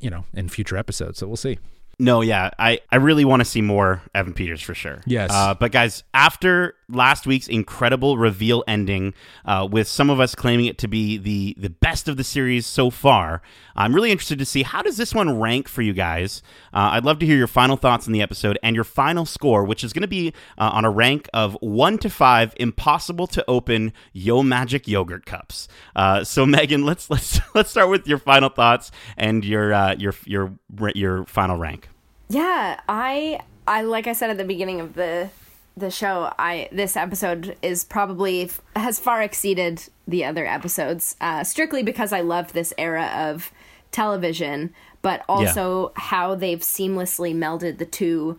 you 0.00 0.08
know, 0.08 0.24
in 0.32 0.48
future 0.48 0.78
episodes. 0.78 1.18
So 1.18 1.26
we'll 1.26 1.36
see. 1.36 1.58
No, 2.00 2.20
yeah, 2.20 2.50
I, 2.60 2.80
I 2.92 2.96
really 2.96 3.24
want 3.24 3.40
to 3.40 3.44
see 3.44 3.60
more 3.60 4.02
Evan 4.14 4.32
Peters 4.32 4.62
for 4.62 4.72
sure. 4.72 5.02
Yes. 5.04 5.30
Uh, 5.32 5.54
but 5.54 5.72
guys, 5.72 6.04
after 6.14 6.76
last 6.88 7.26
week's 7.26 7.48
incredible 7.48 8.16
reveal 8.16 8.62
ending, 8.68 9.14
uh, 9.44 9.66
with 9.68 9.88
some 9.88 10.08
of 10.08 10.20
us 10.20 10.36
claiming 10.36 10.66
it 10.66 10.78
to 10.78 10.86
be 10.86 11.18
the 11.18 11.56
the 11.58 11.70
best 11.70 12.06
of 12.06 12.16
the 12.16 12.22
series 12.22 12.66
so 12.66 12.90
far, 12.90 13.42
I'm 13.74 13.92
really 13.92 14.12
interested 14.12 14.38
to 14.38 14.44
see 14.44 14.62
how 14.62 14.80
does 14.80 14.96
this 14.96 15.12
one 15.12 15.40
rank 15.40 15.66
for 15.66 15.82
you 15.82 15.92
guys. 15.92 16.40
Uh, 16.72 16.90
I'd 16.92 17.04
love 17.04 17.18
to 17.18 17.26
hear 17.26 17.36
your 17.36 17.48
final 17.48 17.76
thoughts 17.76 18.06
on 18.06 18.12
the 18.12 18.22
episode 18.22 18.60
and 18.62 18.76
your 18.76 18.84
final 18.84 19.26
score, 19.26 19.64
which 19.64 19.82
is 19.82 19.92
going 19.92 20.02
to 20.02 20.08
be 20.08 20.32
uh, 20.56 20.70
on 20.72 20.84
a 20.84 20.90
rank 20.90 21.28
of 21.34 21.56
one 21.60 21.98
to 21.98 22.08
five, 22.08 22.54
impossible 22.58 23.26
to 23.26 23.44
open 23.48 23.92
Yo 24.12 24.44
Magic 24.44 24.86
yogurt 24.86 25.26
cups. 25.26 25.66
Uh, 25.96 26.22
so 26.22 26.46
Megan, 26.46 26.86
let's 26.86 27.10
let's 27.10 27.40
let's 27.56 27.70
start 27.70 27.90
with 27.90 28.06
your 28.06 28.18
final 28.18 28.50
thoughts 28.50 28.92
and 29.16 29.44
your 29.44 29.74
uh, 29.74 29.96
your 29.98 30.14
your 30.26 30.56
your 30.94 31.24
final 31.26 31.56
rank. 31.56 31.87
Yeah, 32.28 32.80
I 32.88 33.40
I 33.66 33.82
like 33.82 34.06
I 34.06 34.12
said 34.12 34.30
at 34.30 34.36
the 34.38 34.44
beginning 34.44 34.80
of 34.80 34.94
the 34.94 35.30
the 35.76 35.90
show, 35.90 36.32
I 36.38 36.68
this 36.72 36.96
episode 36.96 37.56
is 37.62 37.84
probably 37.84 38.50
has 38.74 38.98
far 38.98 39.22
exceeded 39.22 39.84
the 40.06 40.24
other 40.24 40.46
episodes, 40.46 41.16
uh, 41.20 41.44
strictly 41.44 41.82
because 41.82 42.12
I 42.12 42.20
loved 42.20 42.52
this 42.52 42.72
era 42.76 43.06
of 43.14 43.50
television, 43.92 44.74
but 45.02 45.24
also 45.28 45.92
how 45.96 46.34
they've 46.34 46.60
seamlessly 46.60 47.34
melded 47.34 47.78
the 47.78 47.86
two, 47.86 48.38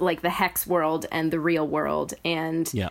like 0.00 0.22
the 0.22 0.30
hex 0.30 0.66
world 0.66 1.06
and 1.12 1.30
the 1.30 1.40
real 1.40 1.66
world, 1.66 2.14
and 2.24 2.68
Yeah. 2.74 2.88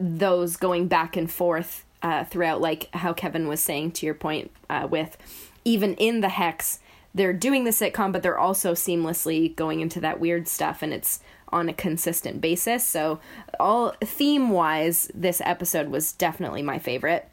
those 0.00 0.56
going 0.56 0.88
back 0.88 1.16
and 1.16 1.30
forth 1.30 1.84
uh, 2.02 2.24
throughout, 2.24 2.60
like 2.60 2.88
how 2.94 3.12
Kevin 3.12 3.46
was 3.46 3.60
saying 3.60 3.92
to 3.92 4.06
your 4.06 4.14
point 4.14 4.50
uh, 4.68 4.88
with 4.90 5.16
even 5.64 5.94
in 5.94 6.20
the 6.20 6.28
hex, 6.30 6.78
they're 7.14 7.32
doing 7.32 7.64
the 7.64 7.70
sitcom, 7.70 8.12
but 8.12 8.22
they're 8.22 8.38
also 8.38 8.72
seamlessly 8.72 9.54
going 9.54 9.80
into 9.80 10.00
that 10.00 10.20
weird 10.20 10.48
stuff, 10.48 10.82
and 10.82 10.92
it's 10.92 11.20
on 11.48 11.68
a 11.68 11.72
consistent 11.72 12.40
basis. 12.40 12.84
So, 12.84 13.20
all 13.60 13.94
theme 14.00 14.50
wise, 14.50 15.10
this 15.14 15.40
episode 15.44 15.88
was 15.88 16.12
definitely 16.12 16.62
my 16.62 16.78
favorite. 16.78 17.28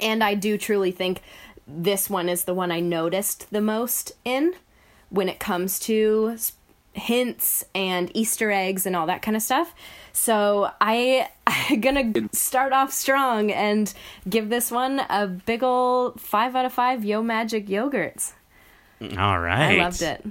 And 0.00 0.24
I 0.24 0.34
do 0.34 0.58
truly 0.58 0.90
think 0.90 1.22
this 1.66 2.10
one 2.10 2.28
is 2.28 2.44
the 2.44 2.54
one 2.54 2.72
I 2.72 2.80
noticed 2.80 3.50
the 3.50 3.60
most 3.60 4.12
in 4.24 4.54
when 5.10 5.28
it 5.28 5.38
comes 5.38 5.78
to 5.80 6.36
hints 6.94 7.64
and 7.74 8.10
Easter 8.14 8.50
eggs 8.50 8.84
and 8.84 8.96
all 8.96 9.06
that 9.06 9.22
kind 9.22 9.36
of 9.36 9.42
stuff. 9.42 9.74
So 10.12 10.70
I 10.80 11.28
I'm 11.46 11.80
gonna 11.80 12.12
start 12.32 12.72
off 12.72 12.92
strong 12.92 13.50
and 13.50 13.92
give 14.28 14.48
this 14.48 14.70
one 14.70 15.00
a 15.08 15.26
big 15.26 15.62
ol' 15.62 16.12
five 16.12 16.54
out 16.56 16.64
of 16.64 16.72
five 16.72 17.04
Yo 17.04 17.22
Magic 17.22 17.66
yogurts. 17.66 18.32
All 19.18 19.38
right. 19.38 19.78
I 19.78 19.84
loved 19.84 20.02
it. 20.02 20.24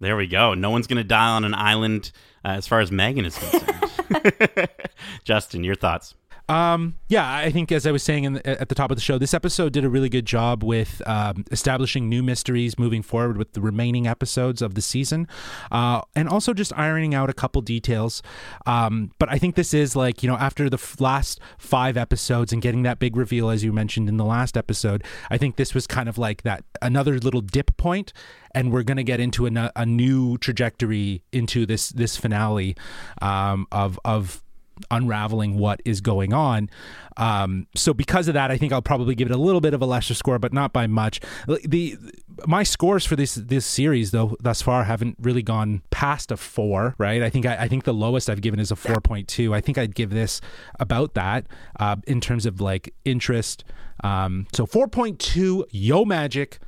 There 0.00 0.16
we 0.16 0.26
go. 0.26 0.54
No 0.54 0.70
one's 0.70 0.86
going 0.86 0.96
to 0.96 1.04
die 1.04 1.28
on 1.28 1.44
an 1.44 1.54
island 1.54 2.10
uh, 2.44 2.48
as 2.48 2.66
far 2.66 2.80
as 2.80 2.90
Megan 2.90 3.24
is 3.26 3.36
concerned. 3.36 4.68
Justin, 5.24 5.64
your 5.64 5.74
thoughts? 5.74 6.14
Um, 6.50 6.96
yeah, 7.06 7.32
I 7.32 7.52
think 7.52 7.70
as 7.70 7.86
I 7.86 7.92
was 7.92 8.02
saying 8.02 8.24
in 8.24 8.32
the, 8.32 8.60
at 8.60 8.68
the 8.68 8.74
top 8.74 8.90
of 8.90 8.96
the 8.96 9.00
show, 9.00 9.18
this 9.18 9.34
episode 9.34 9.72
did 9.72 9.84
a 9.84 9.88
really 9.88 10.08
good 10.08 10.26
job 10.26 10.64
with 10.64 11.00
um, 11.06 11.44
establishing 11.52 12.08
new 12.08 12.24
mysteries 12.24 12.76
moving 12.76 13.02
forward 13.02 13.36
with 13.36 13.52
the 13.52 13.60
remaining 13.60 14.08
episodes 14.08 14.60
of 14.60 14.74
the 14.74 14.82
season, 14.82 15.28
uh, 15.70 16.00
and 16.16 16.28
also 16.28 16.52
just 16.52 16.76
ironing 16.76 17.14
out 17.14 17.30
a 17.30 17.32
couple 17.32 17.62
details. 17.62 18.20
Um, 18.66 19.12
but 19.20 19.28
I 19.30 19.38
think 19.38 19.54
this 19.54 19.72
is 19.72 19.94
like 19.94 20.24
you 20.24 20.28
know 20.28 20.34
after 20.34 20.68
the 20.68 20.76
f- 20.76 21.00
last 21.00 21.38
five 21.56 21.96
episodes 21.96 22.52
and 22.52 22.60
getting 22.60 22.82
that 22.82 22.98
big 22.98 23.14
reveal 23.14 23.48
as 23.48 23.62
you 23.62 23.72
mentioned 23.72 24.08
in 24.08 24.16
the 24.16 24.24
last 24.24 24.56
episode, 24.56 25.04
I 25.30 25.38
think 25.38 25.54
this 25.54 25.72
was 25.72 25.86
kind 25.86 26.08
of 26.08 26.18
like 26.18 26.42
that 26.42 26.64
another 26.82 27.20
little 27.20 27.42
dip 27.42 27.76
point, 27.76 28.12
and 28.56 28.72
we're 28.72 28.82
gonna 28.82 29.04
get 29.04 29.20
into 29.20 29.46
a, 29.46 29.72
a 29.76 29.86
new 29.86 30.36
trajectory 30.38 31.22
into 31.30 31.64
this 31.64 31.90
this 31.90 32.16
finale 32.16 32.74
um, 33.22 33.68
of 33.70 34.00
of 34.04 34.42
unraveling 34.90 35.58
what 35.58 35.80
is 35.84 36.00
going 36.00 36.32
on. 36.32 36.70
Um, 37.16 37.66
so 37.74 37.92
because 37.92 38.28
of 38.28 38.34
that, 38.34 38.50
I 38.50 38.56
think 38.56 38.72
I'll 38.72 38.82
probably 38.82 39.14
give 39.14 39.30
it 39.30 39.34
a 39.34 39.38
little 39.38 39.60
bit 39.60 39.74
of 39.74 39.82
a 39.82 39.86
lesser 39.86 40.14
score, 40.14 40.38
but 40.38 40.52
not 40.52 40.72
by 40.72 40.86
much. 40.86 41.20
The 41.46 41.98
my 42.46 42.62
scores 42.62 43.04
for 43.04 43.16
this 43.16 43.34
this 43.34 43.66
series 43.66 44.12
though 44.12 44.36
thus 44.40 44.62
far 44.62 44.84
haven't 44.84 45.16
really 45.20 45.42
gone 45.42 45.82
past 45.90 46.30
a 46.30 46.36
four, 46.36 46.94
right? 46.98 47.22
I 47.22 47.30
think 47.30 47.46
I, 47.46 47.56
I 47.56 47.68
think 47.68 47.84
the 47.84 47.94
lowest 47.94 48.30
I've 48.30 48.40
given 48.40 48.60
is 48.60 48.70
a 48.70 48.76
four 48.76 49.00
point 49.00 49.28
two. 49.28 49.54
I 49.54 49.60
think 49.60 49.76
I'd 49.76 49.94
give 49.94 50.10
this 50.10 50.40
about 50.78 51.14
that 51.14 51.46
uh, 51.78 51.96
in 52.06 52.20
terms 52.20 52.46
of 52.46 52.60
like 52.60 52.94
interest. 53.04 53.64
Um, 54.02 54.46
so 54.54 54.64
four 54.64 54.88
point 54.88 55.18
two, 55.18 55.66
Yo 55.70 56.04
Magic 56.04 56.58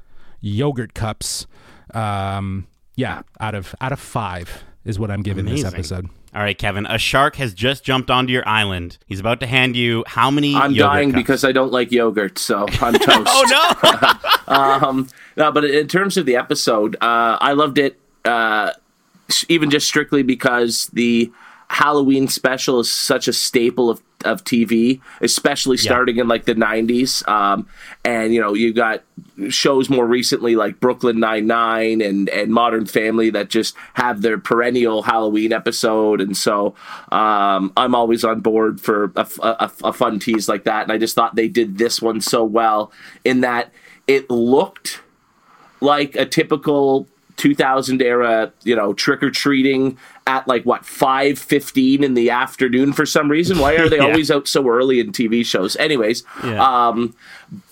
yogurt 0.42 0.92
cups. 0.92 1.46
Um, 1.94 2.66
yeah, 2.96 3.22
out 3.40 3.54
of 3.54 3.74
out 3.80 3.92
of 3.92 4.00
five 4.00 4.64
is 4.84 4.98
what 4.98 5.10
I'm 5.10 5.22
giving 5.22 5.46
this 5.46 5.64
episode. 5.64 6.08
All 6.34 6.40
right, 6.40 6.56
Kevin. 6.56 6.86
A 6.86 6.96
shark 6.98 7.36
has 7.36 7.52
just 7.52 7.84
jumped 7.84 8.10
onto 8.10 8.32
your 8.32 8.46
island. 8.48 8.96
He's 9.06 9.20
about 9.20 9.40
to 9.40 9.46
hand 9.46 9.76
you 9.76 10.02
how 10.06 10.30
many? 10.30 10.54
I'm 10.54 10.72
dying 10.72 11.10
cups? 11.10 11.20
because 11.20 11.44
I 11.44 11.52
don't 11.52 11.70
like 11.70 11.92
yogurt, 11.92 12.38
so 12.38 12.66
I'm 12.80 12.94
toast. 12.94 13.28
Oh 13.28 14.18
no! 14.48 14.54
um, 14.54 15.08
no, 15.36 15.52
but 15.52 15.64
in 15.66 15.88
terms 15.88 16.16
of 16.16 16.24
the 16.24 16.36
episode, 16.36 16.96
uh, 16.96 17.36
I 17.40 17.52
loved 17.52 17.76
it. 17.76 17.98
Uh, 18.24 18.72
even 19.48 19.70
just 19.70 19.86
strictly 19.86 20.22
because 20.22 20.86
the 20.92 21.30
Halloween 21.68 22.28
special 22.28 22.80
is 22.80 22.90
such 22.90 23.28
a 23.28 23.32
staple 23.32 23.90
of 23.90 24.02
of 24.22 24.44
TV, 24.44 25.00
especially 25.20 25.76
starting 25.76 26.18
in 26.18 26.28
like 26.28 26.44
the 26.44 26.54
'90s. 26.54 27.26
Um, 27.28 27.66
and 28.04 28.32
you 28.32 28.40
know, 28.40 28.54
you 28.54 28.72
got 28.72 29.02
shows 29.48 29.88
more 29.88 30.06
recently 30.06 30.56
like 30.56 30.80
Brooklyn 30.80 31.20
Nine 31.20 31.46
Nine 31.46 32.00
and 32.00 32.28
and 32.28 32.52
Modern 32.52 32.86
Family 32.86 33.30
that 33.30 33.48
just 33.48 33.74
have 33.94 34.22
their 34.22 34.38
perennial 34.38 35.02
Halloween 35.02 35.52
episode, 35.52 36.20
and 36.20 36.36
so 36.36 36.74
um, 37.10 37.72
I'm 37.76 37.94
always 37.94 38.24
on 38.24 38.40
board 38.40 38.80
for 38.80 39.12
a 39.16 39.26
a 39.84 39.92
fun 39.92 40.18
tease 40.18 40.48
like 40.48 40.64
that. 40.64 40.82
And 40.82 40.92
I 40.92 40.98
just 40.98 41.14
thought 41.14 41.36
they 41.36 41.48
did 41.48 41.78
this 41.78 42.00
one 42.00 42.20
so 42.20 42.44
well 42.44 42.92
in 43.24 43.40
that 43.40 43.72
it 44.06 44.28
looked 44.30 45.00
like 45.80 46.14
a 46.16 46.24
typical 46.24 47.08
2000 47.42 48.00
era, 48.00 48.52
you 48.62 48.76
know, 48.76 48.92
trick 48.92 49.20
or 49.20 49.30
treating 49.30 49.98
at 50.28 50.46
like 50.46 50.62
what 50.64 50.82
5:15 50.82 52.04
in 52.04 52.14
the 52.14 52.30
afternoon 52.30 52.92
for 52.92 53.04
some 53.04 53.28
reason. 53.28 53.58
Why 53.58 53.74
are 53.74 53.88
they 53.88 53.96
Yeah. 54.02 54.04
always 54.04 54.30
out 54.30 54.46
so 54.46 54.68
early 54.68 55.00
in 55.00 55.10
TV 55.10 55.44
shows? 55.44 55.74
Anyways, 55.76 56.22
Yeah. 56.44 56.62
um 56.88 57.14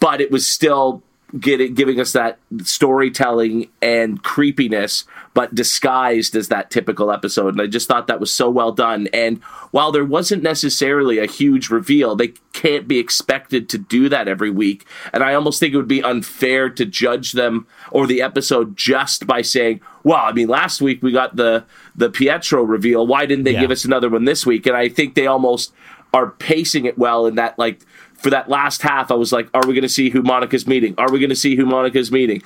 but 0.00 0.20
it 0.20 0.32
was 0.32 0.50
still 0.50 1.04
getting 1.38 1.74
giving 1.74 2.00
us 2.00 2.10
that 2.14 2.38
storytelling 2.64 3.68
and 3.80 4.20
creepiness 4.24 5.04
but 5.32 5.54
disguised 5.54 6.34
as 6.34 6.48
that 6.48 6.70
typical 6.70 7.10
episode 7.12 7.48
and 7.54 7.60
i 7.62 7.66
just 7.66 7.86
thought 7.86 8.06
that 8.08 8.18
was 8.20 8.32
so 8.32 8.50
well 8.50 8.72
done 8.72 9.08
and 9.12 9.38
while 9.70 9.92
there 9.92 10.04
wasn't 10.04 10.42
necessarily 10.42 11.18
a 11.18 11.26
huge 11.26 11.70
reveal 11.70 12.16
they 12.16 12.28
can't 12.52 12.88
be 12.88 12.98
expected 12.98 13.68
to 13.68 13.78
do 13.78 14.08
that 14.08 14.26
every 14.28 14.50
week 14.50 14.84
and 15.12 15.22
i 15.22 15.32
almost 15.34 15.60
think 15.60 15.72
it 15.72 15.76
would 15.76 15.86
be 15.88 16.02
unfair 16.02 16.68
to 16.68 16.84
judge 16.84 17.32
them 17.32 17.66
or 17.92 18.06
the 18.06 18.20
episode 18.20 18.76
just 18.76 19.26
by 19.26 19.40
saying 19.40 19.80
well 20.02 20.20
i 20.24 20.32
mean 20.32 20.48
last 20.48 20.80
week 20.82 21.02
we 21.02 21.12
got 21.12 21.36
the 21.36 21.64
the 21.94 22.10
pietro 22.10 22.62
reveal 22.62 23.06
why 23.06 23.24
didn't 23.24 23.44
they 23.44 23.52
Yeah. 23.52 23.60
give 23.60 23.70
us 23.70 23.84
another 23.84 24.08
one 24.08 24.24
this 24.24 24.44
week 24.44 24.66
and 24.66 24.76
i 24.76 24.88
think 24.88 25.14
they 25.14 25.26
almost 25.26 25.72
are 26.12 26.30
pacing 26.32 26.86
it 26.86 26.98
well 26.98 27.26
in 27.26 27.36
that 27.36 27.56
like 27.58 27.80
for 28.14 28.28
that 28.28 28.50
last 28.50 28.82
half, 28.82 29.10
I 29.10 29.14
was 29.14 29.32
like, 29.32 29.48
are 29.54 29.66
we 29.66 29.72
going 29.72 29.80
to 29.80 29.88
see 29.88 30.10
who 30.10 30.20
Monica's 30.20 30.66
meeting? 30.66 30.94
Are 30.98 31.10
we 31.10 31.18
going 31.20 31.30
to 31.30 31.34
see 31.36 31.56
who 31.56 31.64
Monica's 31.64 32.12
meeting? 32.12 32.42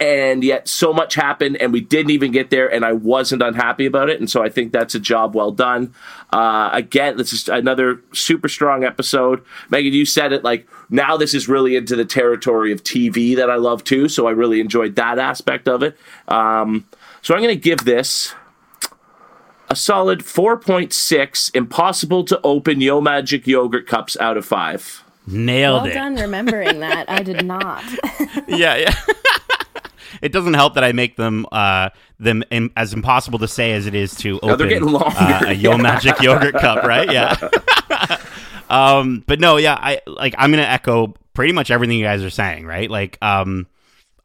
And 0.00 0.42
yet, 0.42 0.66
so 0.66 0.94
much 0.94 1.14
happened, 1.14 1.58
and 1.58 1.74
we 1.74 1.82
didn't 1.82 2.10
even 2.10 2.32
get 2.32 2.48
there, 2.48 2.72
and 2.72 2.86
I 2.86 2.92
wasn't 2.94 3.42
unhappy 3.42 3.84
about 3.84 4.08
it. 4.08 4.18
And 4.18 4.30
so, 4.30 4.42
I 4.42 4.48
think 4.48 4.72
that's 4.72 4.94
a 4.94 4.98
job 4.98 5.34
well 5.34 5.52
done. 5.52 5.94
Uh, 6.32 6.70
again, 6.72 7.18
this 7.18 7.34
is 7.34 7.48
another 7.50 8.00
super 8.14 8.48
strong 8.48 8.82
episode. 8.82 9.44
Megan, 9.68 9.92
you 9.92 10.06
said 10.06 10.32
it 10.32 10.42
like 10.42 10.66
now 10.88 11.18
this 11.18 11.34
is 11.34 11.48
really 11.48 11.76
into 11.76 11.96
the 11.96 12.06
territory 12.06 12.72
of 12.72 12.82
TV 12.82 13.36
that 13.36 13.50
I 13.50 13.56
love 13.56 13.84
too. 13.84 14.08
So, 14.08 14.26
I 14.26 14.30
really 14.30 14.58
enjoyed 14.60 14.96
that 14.96 15.18
aspect 15.18 15.68
of 15.68 15.82
it. 15.82 15.98
Um, 16.28 16.86
so, 17.20 17.34
I'm 17.34 17.42
going 17.42 17.54
to 17.54 17.60
give 17.60 17.84
this 17.84 18.34
a 19.68 19.76
solid 19.76 20.20
4.6 20.20 21.54
impossible 21.54 22.24
to 22.24 22.40
open 22.42 22.80
Yo 22.80 23.00
Magic 23.00 23.46
yogurt 23.46 23.86
cups 23.86 24.16
out 24.18 24.36
of 24.36 24.44
5. 24.44 25.04
Nailed 25.26 25.82
Well 25.82 25.90
it. 25.90 25.94
Well 25.94 26.04
done 26.04 26.16
remembering 26.16 26.80
that. 26.80 27.08
I 27.08 27.22
did 27.22 27.44
not. 27.44 27.84
yeah, 28.48 28.76
yeah. 28.76 28.94
it 30.22 30.32
doesn't 30.32 30.54
help 30.54 30.74
that 30.74 30.84
I 30.84 30.92
make 30.92 31.16
them 31.16 31.46
uh, 31.52 31.90
them 32.18 32.42
im- 32.50 32.72
as 32.76 32.92
impossible 32.92 33.38
to 33.40 33.48
say 33.48 33.72
as 33.72 33.86
it 33.86 33.94
is 33.94 34.14
to 34.16 34.38
open 34.40 34.58
they're 34.58 34.68
getting 34.68 34.88
longer. 34.88 35.08
uh, 35.18 35.42
a 35.46 35.52
Yo 35.52 35.76
Magic 35.78 36.18
yogurt 36.22 36.54
cup, 36.54 36.84
right? 36.84 37.10
Yeah. 37.10 37.36
um, 38.68 39.24
but 39.26 39.40
no, 39.40 39.56
yeah, 39.56 39.74
I 39.80 40.00
like 40.06 40.34
I'm 40.38 40.50
gonna 40.50 40.62
echo 40.62 41.14
pretty 41.34 41.52
much 41.52 41.70
everything 41.70 41.98
you 41.98 42.04
guys 42.04 42.22
are 42.22 42.30
saying, 42.30 42.66
right? 42.66 42.90
Like, 42.90 43.16
um, 43.22 43.66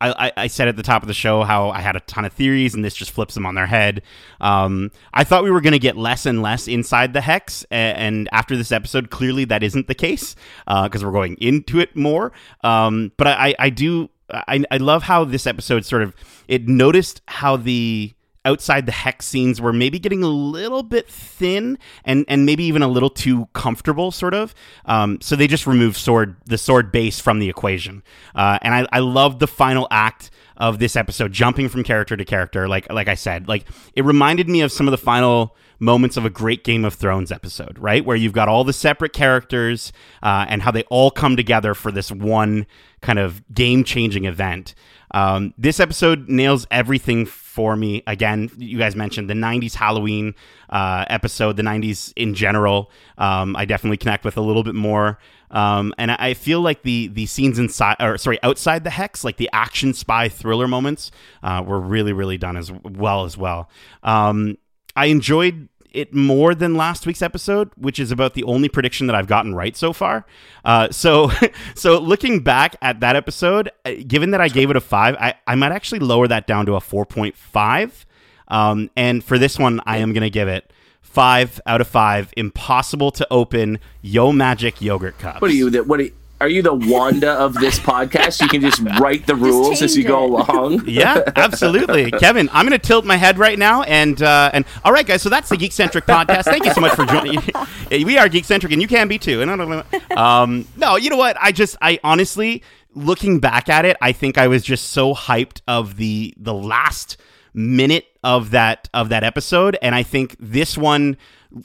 I, 0.01 0.27
I, 0.27 0.31
I 0.43 0.47
said 0.47 0.67
at 0.67 0.75
the 0.75 0.83
top 0.83 1.03
of 1.03 1.07
the 1.07 1.13
show 1.13 1.43
how 1.43 1.69
I 1.69 1.79
had 1.79 1.95
a 1.95 2.01
ton 2.01 2.25
of 2.25 2.33
theories, 2.33 2.73
and 2.75 2.83
this 2.83 2.93
just 2.93 3.11
flips 3.11 3.33
them 3.33 3.45
on 3.45 3.55
their 3.55 3.65
head. 3.67 4.01
Um, 4.41 4.91
I 5.13 5.23
thought 5.23 5.43
we 5.43 5.51
were 5.51 5.61
going 5.61 5.73
to 5.73 5.79
get 5.79 5.95
less 5.95 6.25
and 6.25 6.41
less 6.41 6.67
inside 6.67 7.13
the 7.13 7.21
hex, 7.21 7.63
a- 7.71 7.75
and 7.75 8.27
after 8.33 8.57
this 8.57 8.71
episode, 8.73 9.09
clearly 9.09 9.45
that 9.45 9.63
isn't 9.63 9.87
the 9.87 9.95
case 9.95 10.35
because 10.67 11.03
we're 11.05 11.11
going 11.13 11.35
into 11.39 11.79
it 11.79 11.95
more. 11.95 12.33
Um, 12.63 13.13
but 13.17 13.27
I, 13.27 13.47
I, 13.49 13.55
I 13.59 13.69
do 13.69 14.09
I, 14.29 14.63
I 14.71 14.77
love 14.77 15.03
how 15.03 15.23
this 15.23 15.45
episode 15.45 15.85
sort 15.85 16.01
of 16.01 16.15
it 16.47 16.67
noticed 16.67 17.21
how 17.27 17.57
the 17.57 18.13
outside 18.45 18.85
the 18.85 18.91
hex 18.91 19.25
scenes 19.25 19.59
were 19.59 19.73
maybe 19.73 19.97
getting 19.97 20.23
a 20.23 20.27
little 20.27 20.83
bit 20.83 21.09
thin 21.09 21.77
and 22.05 22.23
and 22.27 22.45
maybe 22.45 22.63
even 22.63 22.81
a 22.81 22.87
little 22.87 23.09
too 23.09 23.47
comfortable 23.53 24.11
sort 24.11 24.33
of. 24.33 24.53
Um, 24.85 25.19
so 25.21 25.35
they 25.35 25.47
just 25.47 25.67
removed 25.67 25.97
S.W.O.R.D 25.97 26.35
the 26.45 26.53
S.W.O.R.D 26.53 26.89
base 26.91 27.19
from 27.19 27.39
the 27.39 27.49
equation. 27.49 28.03
Uh, 28.35 28.59
and 28.61 28.73
I, 28.73 28.87
I 28.91 28.99
love 28.99 29.39
the 29.39 29.47
final 29.47 29.87
act 29.91 30.29
of 30.57 30.79
this 30.79 30.95
episode 30.95 31.33
jumping 31.33 31.67
from 31.67 31.83
character 31.83 32.15
to 32.15 32.23
character 32.23 32.67
like 32.67 32.91
like 32.91 33.07
I 33.07 33.15
said. 33.15 33.47
Like 33.47 33.65
it 33.95 34.05
reminded 34.05 34.47
me 34.47 34.61
of 34.61 34.71
some 34.71 34.87
of 34.87 34.91
the 34.91 34.97
final 34.97 35.55
moments 35.79 36.17
of 36.17 36.25
a 36.25 36.29
great 36.29 36.63
Game 36.63 36.85
of 36.85 36.93
Thrones 36.93 37.31
episode, 37.31 37.77
right? 37.79 38.05
Where 38.05 38.15
you've 38.15 38.33
got 38.33 38.47
all 38.47 38.63
the 38.63 38.73
separate 38.73 39.13
characters 39.13 39.91
uh, 40.23 40.45
and 40.47 40.61
how 40.61 40.71
they 40.71 40.83
all 40.83 41.11
come 41.11 41.35
together 41.35 41.73
for 41.73 41.91
this 41.91 42.11
one 42.11 42.65
kind 43.01 43.19
of 43.19 43.43
game 43.53 43.83
changing 43.83 44.25
event. 44.25 44.73
Um, 45.11 45.53
this 45.57 45.79
episode 45.79 46.27
nails 46.27 46.67
everything 46.71 47.25
for 47.25 47.75
me. 47.75 48.03
Again, 48.05 48.49
you 48.57 48.77
guys 48.77 48.95
mentioned 48.95 49.29
the 49.29 49.33
90s 49.33 49.75
Halloween 49.75 50.35
uh, 50.69 51.05
episode, 51.09 51.55
the 51.55 51.63
90s 51.63 52.11
in 52.15 52.33
general. 52.33 52.91
Um, 53.17 53.55
I 53.55 53.65
definitely 53.65 53.97
connect 53.97 54.25
with 54.25 54.35
a 54.35 54.41
little 54.41 54.63
bit 54.63 54.75
more. 54.75 55.19
Um, 55.51 55.93
and 55.97 56.11
I 56.11 56.33
feel 56.33 56.59
like 56.59 56.81
the 56.81 57.07
the 57.07 57.27
scenes 57.27 57.59
inside, 57.59 57.95
or 57.99 58.17
sorry, 58.17 58.39
outside 58.43 58.83
the 58.83 58.89
hex, 58.89 59.23
like 59.23 59.37
the 59.37 59.49
action 59.53 59.93
spy 59.93 60.27
thriller 60.27 60.67
moments, 60.67 61.11
uh, 61.43 61.63
were 61.65 61.79
really, 61.79 62.11
really 62.11 62.37
done 62.37 62.57
as 62.57 62.71
well 62.71 63.23
as 63.23 63.37
well. 63.37 63.69
Um, 64.03 64.57
I 64.95 65.07
enjoyed 65.07 65.69
it 65.95 66.13
more 66.13 66.53
than 66.53 66.75
last 66.75 67.05
week's 67.05 67.21
episode, 67.21 67.71
which 67.77 67.99
is 67.99 68.11
about 68.11 68.33
the 68.33 68.43
only 68.43 68.69
prediction 68.69 69.07
that 69.07 69.15
I've 69.15 69.27
gotten 69.27 69.55
right 69.55 69.75
so 69.75 69.93
far. 69.93 70.25
Uh, 70.63 70.91
so, 70.91 71.31
so 71.75 71.99
looking 71.99 72.41
back 72.41 72.75
at 72.81 72.99
that 72.99 73.15
episode, 73.15 73.71
uh, 73.85 73.91
given 74.05 74.31
that 74.31 74.41
I 74.41 74.49
gave 74.49 74.69
it 74.69 74.75
a 74.75 74.81
five, 74.81 75.15
I, 75.15 75.35
I 75.47 75.55
might 75.55 75.71
actually 75.71 75.99
lower 75.99 76.27
that 76.27 76.47
down 76.47 76.65
to 76.67 76.75
a 76.75 76.81
four 76.81 77.05
point 77.05 77.35
five. 77.35 78.05
Um, 78.47 78.91
and 78.95 79.23
for 79.23 79.39
this 79.39 79.57
one, 79.57 79.81
I 79.85 79.97
am 79.97 80.13
going 80.13 80.23
to 80.23 80.29
give 80.29 80.47
it 80.47 80.71
five 81.01 81.59
out 81.65 81.81
of 81.81 81.87
five. 81.87 82.31
Impossible 82.37 83.11
to 83.11 83.27
open 83.31 83.79
Yo 84.01 84.31
Magic 84.31 84.81
yogurt 84.81 85.17
cups. 85.17 85.41
What 85.41 85.49
are 85.49 85.53
you? 85.53 85.83
What 85.83 85.99
are 85.99 86.03
you, 86.03 86.13
are 86.41 86.49
you 86.49 86.61
the 86.61 86.73
Wanda 86.73 87.31
of 87.31 87.53
this 87.53 87.79
podcast? 87.79 88.41
You 88.41 88.49
can 88.49 88.61
just 88.61 88.81
write 88.99 89.25
the 89.25 89.35
rules 89.35 89.81
as 89.81 89.95
you 89.95 90.03
change 90.03 90.09
go 90.09 90.25
along. 90.25 90.83
yeah, 90.87 91.23
absolutely, 91.35 92.11
Kevin. 92.11 92.49
I'm 92.51 92.67
going 92.67 92.79
to 92.79 92.85
tilt 92.85 93.05
my 93.05 93.15
head 93.15 93.37
right 93.39 93.57
now, 93.57 93.83
and 93.83 94.21
uh, 94.21 94.49
and 94.53 94.65
all 94.83 94.91
right, 94.91 95.05
guys. 95.05 95.21
So 95.21 95.29
that's 95.29 95.47
the 95.49 95.55
Geekcentric 95.55 96.01
podcast. 96.01 96.43
Thank 96.43 96.65
you 96.65 96.73
so 96.73 96.81
much 96.81 96.93
for 96.93 97.05
joining. 97.05 97.35
we 98.05 98.17
are 98.17 98.27
Geekcentric, 98.27 98.73
and 98.73 98.81
you 98.81 98.87
can 98.87 99.07
be 99.07 99.17
too. 99.17 99.41
And 99.41 99.83
um, 100.17 100.67
no, 100.75 100.97
you 100.97 101.09
know 101.09 101.17
what? 101.17 101.37
I 101.39 101.51
just, 101.51 101.77
I 101.81 101.99
honestly, 102.03 102.63
looking 102.93 103.39
back 103.39 103.69
at 103.69 103.85
it, 103.85 103.95
I 104.01 104.11
think 104.11 104.37
I 104.37 104.47
was 104.47 104.63
just 104.63 104.89
so 104.89 105.13
hyped 105.13 105.61
of 105.67 105.95
the 105.95 106.33
the 106.37 106.53
last 106.53 107.15
minute 107.53 108.07
of 108.23 108.51
that 108.51 108.89
of 108.93 109.07
that 109.09 109.23
episode, 109.23 109.77
and 109.81 109.95
I 109.95 110.03
think 110.03 110.35
this 110.39 110.77
one, 110.77 111.15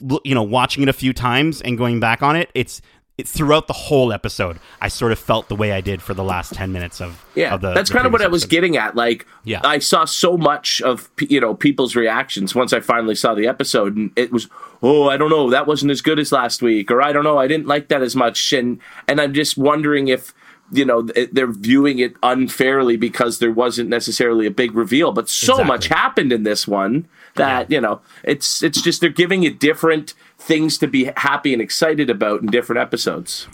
l- 0.09 0.21
you 0.23 0.33
know, 0.33 0.43
watching 0.43 0.81
it 0.83 0.89
a 0.89 0.93
few 0.93 1.11
times 1.11 1.61
and 1.61 1.77
going 1.77 1.99
back 1.99 2.23
on 2.23 2.37
it, 2.37 2.49
it's. 2.55 2.81
It, 3.17 3.27
throughout 3.27 3.67
the 3.67 3.73
whole 3.73 4.13
episode, 4.13 4.57
I 4.79 4.87
sort 4.87 5.11
of 5.11 5.19
felt 5.19 5.49
the 5.49 5.55
way 5.55 5.73
I 5.73 5.81
did 5.81 6.01
for 6.01 6.13
the 6.13 6.23
last 6.23 6.53
ten 6.53 6.71
minutes 6.71 7.01
of 7.01 7.23
Yeah, 7.35 7.53
of 7.53 7.61
the. 7.61 7.73
that's 7.73 7.89
the 7.89 7.95
kind 7.95 8.07
of 8.07 8.13
what 8.13 8.19
previous 8.19 8.29
I 8.29 8.31
was 8.31 8.45
getting 8.45 8.77
at. 8.77 8.95
Like, 8.95 9.27
Yeah. 9.43 9.59
I 9.63 9.79
saw 9.79 10.05
so 10.05 10.37
much 10.37 10.81
of 10.81 11.09
you 11.19 11.39
know 11.41 11.53
people's 11.53 11.95
reactions 11.95 12.55
once 12.55 12.71
I 12.73 12.79
finally 12.79 13.15
saw 13.15 13.35
the 13.35 13.47
episode, 13.47 13.95
and 13.97 14.11
it 14.15 14.31
was, 14.31 14.47
oh, 14.81 15.09
I 15.09 15.17
don't 15.17 15.29
know, 15.29 15.49
that 15.49 15.67
wasn't 15.67 15.91
as 15.91 16.01
good 16.01 16.19
as 16.19 16.31
last 16.31 16.61
week, 16.61 16.89
or 16.89 17.01
I 17.01 17.11
don't 17.11 17.25
know, 17.25 17.37
I 17.37 17.47
didn't 17.47 17.67
like 17.67 17.89
that 17.89 18.01
as 18.01 18.15
much, 18.15 18.53
and 18.53 18.79
and 19.09 19.19
I'm 19.19 19.33
just 19.33 19.57
wondering 19.57 20.07
if 20.07 20.33
you 20.73 20.85
know 20.85 21.01
they're 21.01 21.51
viewing 21.51 21.99
it 21.99 22.15
unfairly 22.23 22.95
because 22.95 23.39
there 23.39 23.51
wasn't 23.51 23.89
necessarily 23.89 24.45
a 24.47 24.51
big 24.51 24.73
reveal, 24.73 25.11
but 25.11 25.27
so 25.27 25.55
Exactly. 25.55 25.65
much 25.67 25.87
happened 25.89 26.31
in 26.31 26.43
this 26.43 26.65
one 26.65 27.09
that 27.35 27.69
you 27.69 27.81
know 27.81 27.99
it's 28.23 28.63
it's 28.63 28.81
just 28.81 29.01
they're 29.01 29.09
giving 29.09 29.43
it 29.43 29.59
different 29.59 30.13
things 30.41 30.77
to 30.79 30.87
be 30.87 31.11
happy 31.15 31.53
and 31.53 31.61
excited 31.61 32.09
about 32.09 32.41
in 32.41 32.47
different 32.47 32.81
episodes. 32.81 33.47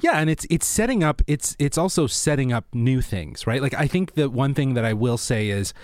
Yeah, 0.00 0.18
and 0.18 0.30
it's 0.30 0.46
it's 0.48 0.66
setting 0.66 1.02
up 1.02 1.20
it's 1.26 1.56
it's 1.58 1.76
also 1.76 2.06
setting 2.06 2.52
up 2.52 2.64
new 2.72 3.00
things, 3.00 3.46
right? 3.46 3.60
Like 3.60 3.74
I 3.74 3.86
think 3.86 4.14
the 4.14 4.30
one 4.30 4.54
thing 4.54 4.74
that 4.74 4.84
I 4.84 4.92
will 4.92 5.18
say 5.18 5.48
is 5.48 5.74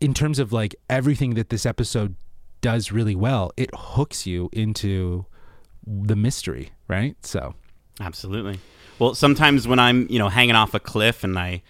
in 0.00 0.14
terms 0.14 0.38
of 0.38 0.52
like 0.52 0.74
everything 0.90 1.34
that 1.34 1.48
this 1.48 1.64
episode 1.64 2.16
does 2.60 2.92
really 2.92 3.14
well, 3.14 3.52
it 3.56 3.70
hooks 3.74 4.26
you 4.26 4.50
into 4.52 5.26
the 5.86 6.16
mystery, 6.16 6.72
right? 6.88 7.16
So 7.24 7.54
Absolutely. 8.00 8.58
Well, 8.98 9.14
sometimes 9.14 9.66
when 9.66 9.78
I'm, 9.78 10.06
you 10.10 10.18
know, 10.18 10.28
hanging 10.28 10.54
off 10.54 10.74
a 10.74 10.80
cliff 10.80 11.24
and 11.24 11.38
I, 11.38 11.62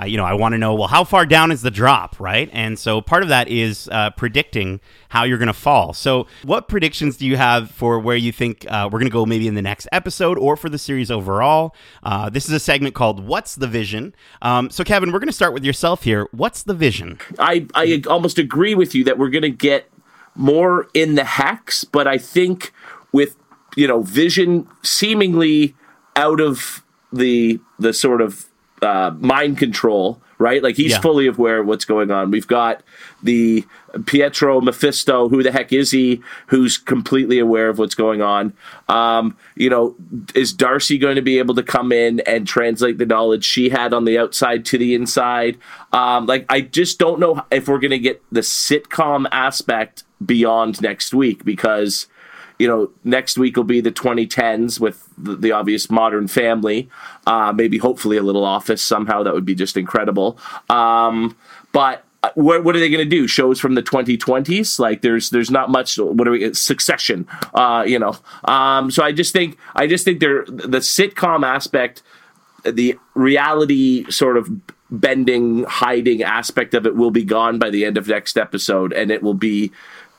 I 0.00 0.06
you 0.06 0.16
know, 0.16 0.24
I 0.24 0.32
want 0.32 0.54
to 0.54 0.58
know, 0.58 0.74
well, 0.74 0.88
how 0.88 1.04
far 1.04 1.26
down 1.26 1.52
is 1.52 1.60
the 1.60 1.70
drop, 1.70 2.18
right? 2.18 2.48
And 2.54 2.78
so 2.78 3.02
part 3.02 3.22
of 3.22 3.28
that 3.28 3.48
is 3.48 3.86
uh, 3.92 4.10
predicting 4.10 4.80
how 5.10 5.24
you're 5.24 5.36
going 5.36 5.48
to 5.48 5.52
fall. 5.52 5.92
So, 5.92 6.26
what 6.42 6.68
predictions 6.68 7.18
do 7.18 7.26
you 7.26 7.36
have 7.36 7.70
for 7.70 8.00
where 8.00 8.16
you 8.16 8.32
think 8.32 8.64
uh, 8.70 8.88
we're 8.90 8.98
going 8.98 9.10
to 9.10 9.12
go 9.12 9.26
maybe 9.26 9.46
in 9.46 9.54
the 9.54 9.62
next 9.62 9.88
episode 9.92 10.38
or 10.38 10.56
for 10.56 10.70
the 10.70 10.78
series 10.78 11.10
overall? 11.10 11.74
Uh, 12.02 12.30
this 12.30 12.46
is 12.46 12.52
a 12.52 12.58
segment 12.58 12.94
called 12.94 13.26
What's 13.26 13.56
the 13.56 13.66
Vision? 13.66 14.14
Um, 14.40 14.70
so, 14.70 14.84
Kevin, 14.84 15.12
we're 15.12 15.18
going 15.18 15.28
to 15.28 15.34
start 15.34 15.52
with 15.52 15.64
yourself 15.64 16.02
here. 16.02 16.28
What's 16.32 16.62
the 16.62 16.74
vision? 16.74 17.18
I 17.38 17.66
I 17.74 18.02
almost 18.08 18.38
agree 18.38 18.74
with 18.74 18.94
you 18.94 19.04
that 19.04 19.18
we're 19.18 19.28
going 19.28 19.42
to 19.42 19.50
get 19.50 19.90
more 20.34 20.88
in 20.94 21.14
the 21.14 21.24
hex, 21.24 21.84
but 21.84 22.06
I 22.06 22.16
think 22.16 22.72
with 23.12 23.36
you 23.76 23.86
know 23.86 24.00
Vision 24.00 24.66
seemingly 24.82 25.74
out 26.16 26.40
of 26.40 26.82
the 27.12 27.60
the 27.78 27.92
sort 27.92 28.22
of 28.22 28.46
uh, 28.82 29.12
mind 29.18 29.58
control, 29.58 30.20
right? 30.38 30.62
Like 30.62 30.76
he's 30.76 30.92
Yeah. 30.92 31.00
fully 31.00 31.26
aware 31.26 31.58
of 31.58 31.66
what's 31.66 31.84
going 31.84 32.10
on. 32.10 32.30
We've 32.30 32.46
got 32.46 32.82
the 33.22 33.64
Pietro 34.06 34.60
Mephisto. 34.60 35.28
Who 35.28 35.42
the 35.42 35.52
heck 35.52 35.72
is 35.72 35.90
he? 35.90 36.22
Who's 36.46 36.78
completely 36.78 37.38
aware 37.38 37.68
of 37.68 37.78
what's 37.78 37.94
going 37.94 38.22
on? 38.22 38.52
Um, 38.88 39.36
you 39.56 39.68
know, 39.68 39.94
is 40.34 40.52
Darcy 40.52 40.96
going 40.96 41.16
to 41.16 41.22
be 41.22 41.38
able 41.38 41.54
to 41.56 41.62
come 41.62 41.92
in 41.92 42.20
and 42.20 42.46
translate 42.46 42.98
the 42.98 43.06
knowledge 43.06 43.44
she 43.44 43.68
had 43.68 43.92
on 43.92 44.04
the 44.04 44.16
outside 44.18 44.64
to 44.66 44.78
the 44.78 44.94
inside? 44.94 45.58
Um, 45.92 46.26
like, 46.26 46.46
I 46.48 46.60
just 46.62 46.98
don't 46.98 47.20
know 47.20 47.42
if 47.50 47.68
we're 47.68 47.78
going 47.78 47.90
to 47.90 47.98
get 47.98 48.22
the 48.32 48.40
sitcom 48.40 49.26
aspect 49.32 50.04
beyond 50.24 50.80
next 50.80 51.12
week 51.12 51.44
because 51.44 52.06
you 52.60 52.68
know, 52.68 52.90
next 53.04 53.38
week 53.38 53.56
will 53.56 53.64
be 53.64 53.80
the 53.80 53.90
2010s 53.90 54.78
with 54.78 55.08
the, 55.16 55.34
the 55.34 55.52
obvious 55.52 55.90
Modern 55.90 56.28
Family. 56.28 56.90
Uh, 57.26 57.52
maybe, 57.52 57.78
hopefully, 57.78 58.18
a 58.18 58.22
little 58.22 58.44
Office 58.44 58.82
somehow. 58.82 59.22
That 59.22 59.32
would 59.32 59.46
be 59.46 59.54
just 59.54 59.78
incredible. 59.78 60.38
Um, 60.68 61.36
but 61.72 62.04
uh, 62.22 62.30
what, 62.34 62.62
what 62.62 62.76
are 62.76 62.78
they 62.78 62.90
going 62.90 63.02
to 63.02 63.08
do? 63.08 63.26
Shows 63.26 63.58
from 63.58 63.76
the 63.76 63.82
2020s? 63.82 64.78
Like, 64.78 65.00
there's 65.00 65.30
there's 65.30 65.50
not 65.50 65.70
much. 65.70 65.98
What 65.98 66.28
are 66.28 66.32
we? 66.32 66.52
Succession. 66.52 67.26
Uh, 67.54 67.82
you 67.86 67.98
know. 67.98 68.14
Um, 68.44 68.90
so 68.90 69.02
I 69.02 69.12
just 69.12 69.32
think 69.32 69.56
I 69.74 69.86
just 69.86 70.04
think 70.04 70.20
they're 70.20 70.44
the 70.44 70.78
sitcom 70.78 71.46
aspect, 71.46 72.02
the 72.64 72.98
reality 73.14 74.10
sort 74.10 74.36
of 74.36 74.50
bending, 74.90 75.64
hiding 75.64 76.22
aspect 76.22 76.74
of 76.74 76.84
it 76.84 76.96
will 76.96 77.10
be 77.10 77.24
gone 77.24 77.58
by 77.58 77.70
the 77.70 77.86
end 77.86 77.96
of 77.96 78.08
next 78.08 78.36
episode, 78.36 78.92
and 78.92 79.10
it 79.10 79.22
will 79.22 79.34
be 79.34 79.72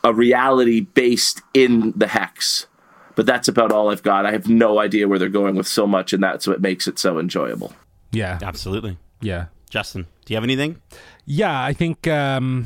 a 0.03 0.13
reality 0.13 0.81
based 0.81 1.41
in 1.53 1.93
the 1.95 2.07
hex. 2.07 2.67
But 3.15 3.25
that's 3.25 3.47
about 3.47 3.71
all 3.71 3.89
I've 3.91 4.03
got. 4.03 4.25
I 4.25 4.31
have 4.31 4.47
no 4.47 4.79
idea 4.79 5.07
where 5.07 5.19
they're 5.19 5.29
going 5.29 5.55
with 5.55 5.67
so 5.67 5.85
much, 5.85 6.13
and 6.13 6.23
that's 6.23 6.47
what 6.47 6.61
makes 6.61 6.87
it 6.87 6.97
so 6.97 7.19
enjoyable. 7.19 7.73
yeah, 8.11 8.39
Absolutely. 8.41 8.97
yeah, 9.19 9.45
Justin, 9.69 10.03
do 10.25 10.33
you 10.33 10.37
have 10.37 10.43
anything? 10.43 10.81
yeah. 11.25 11.61
I 11.63 11.73
think 11.73 12.07
um, 12.07 12.65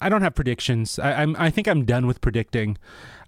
I 0.00 0.08
don't 0.08 0.22
have 0.22 0.34
predictions. 0.34 0.98
I, 0.98 1.14
I'm 1.22 1.34
I 1.38 1.50
think 1.50 1.66
I'm 1.66 1.84
done 1.84 2.06
with 2.06 2.20
predicting. 2.20 2.76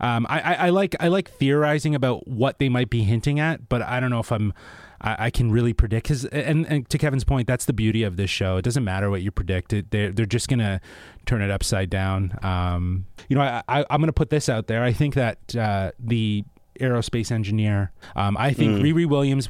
Um, 0.00 0.26
I, 0.28 0.40
I, 0.40 0.54
I 0.66 0.68
like 0.70 0.94
I 1.00 1.08
like 1.08 1.30
theorizing 1.30 1.94
about 1.94 2.28
what 2.28 2.58
they 2.58 2.68
might 2.68 2.90
be 2.90 3.02
hinting 3.02 3.40
at, 3.40 3.68
but 3.70 3.80
I 3.82 3.98
don't 3.98 4.10
know 4.10 4.20
if 4.20 4.30
I'm 4.30 4.52
I, 5.00 5.26
I 5.26 5.30
can 5.30 5.50
really 5.50 5.72
predict. 5.72 6.04
Because 6.04 6.24
and, 6.26 6.66
and 6.66 6.88
to 6.90 6.98
Kevin's 6.98 7.24
point, 7.24 7.46
that's 7.46 7.64
the 7.64 7.72
beauty 7.72 8.02
of 8.02 8.16
this 8.16 8.30
show. 8.30 8.56
It 8.56 8.62
doesn't 8.62 8.84
matter 8.84 9.10
what 9.10 9.22
you 9.22 9.30
predict. 9.30 9.72
It, 9.72 9.90
they're 9.90 10.12
they're 10.12 10.26
just 10.26 10.48
gonna 10.48 10.80
turn 11.26 11.42
it 11.42 11.50
upside 11.50 11.90
down. 11.90 12.38
Um, 12.42 13.06
you 13.28 13.36
know, 13.36 13.42
I, 13.42 13.62
I 13.68 13.84
I'm 13.90 14.00
gonna 14.00 14.12
put 14.12 14.30
this 14.30 14.48
out 14.48 14.66
there. 14.66 14.82
I 14.82 14.92
think 14.92 15.14
that 15.14 15.56
uh, 15.56 15.92
the 15.98 16.44
aerospace 16.80 17.32
engineer. 17.32 17.92
Um, 18.14 18.36
I 18.38 18.52
think 18.52 18.82
Riri 18.82 19.06
Williams 19.06 19.48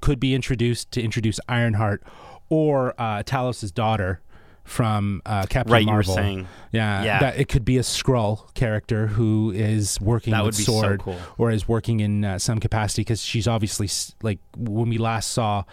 could 0.00 0.20
be 0.20 0.34
introduced 0.34 0.92
to 0.92 1.02
introduce 1.02 1.40
Ironheart 1.48 2.04
or 2.48 2.94
uh, 2.98 3.22
Talos's 3.24 3.72
daughter 3.72 4.20
from 4.68 5.22
uh, 5.26 5.46
Captain 5.48 5.72
Right, 5.72 5.80
you 5.82 5.88
were 5.88 5.94
Marvel. 5.94 6.14
saying. 6.14 6.48
yeah, 6.72 7.02
Yeah. 7.02 7.20
that 7.20 7.38
it 7.38 7.48
could 7.48 7.64
be 7.64 7.78
a 7.78 7.82
Skrull 7.82 8.52
character 8.54 9.06
who 9.08 9.50
is 9.50 10.00
working 10.00 10.32
That 10.32 10.44
with 10.44 10.54
would 10.54 10.58
be 10.58 10.64
so 10.64 10.72
S.W.O.R.D 10.74 11.02
cool. 11.04 11.16
or 11.38 11.50
is 11.50 11.66
working 11.66 12.00
in 12.00 12.24
uh, 12.24 12.38
some 12.38 12.60
capacity 12.60 13.02
because 13.02 13.22
she's 13.22 13.48
obviously 13.48 13.88
like 14.22 14.38
when 14.56 14.88
we 14.88 14.98
last 14.98 15.30
saw 15.30 15.64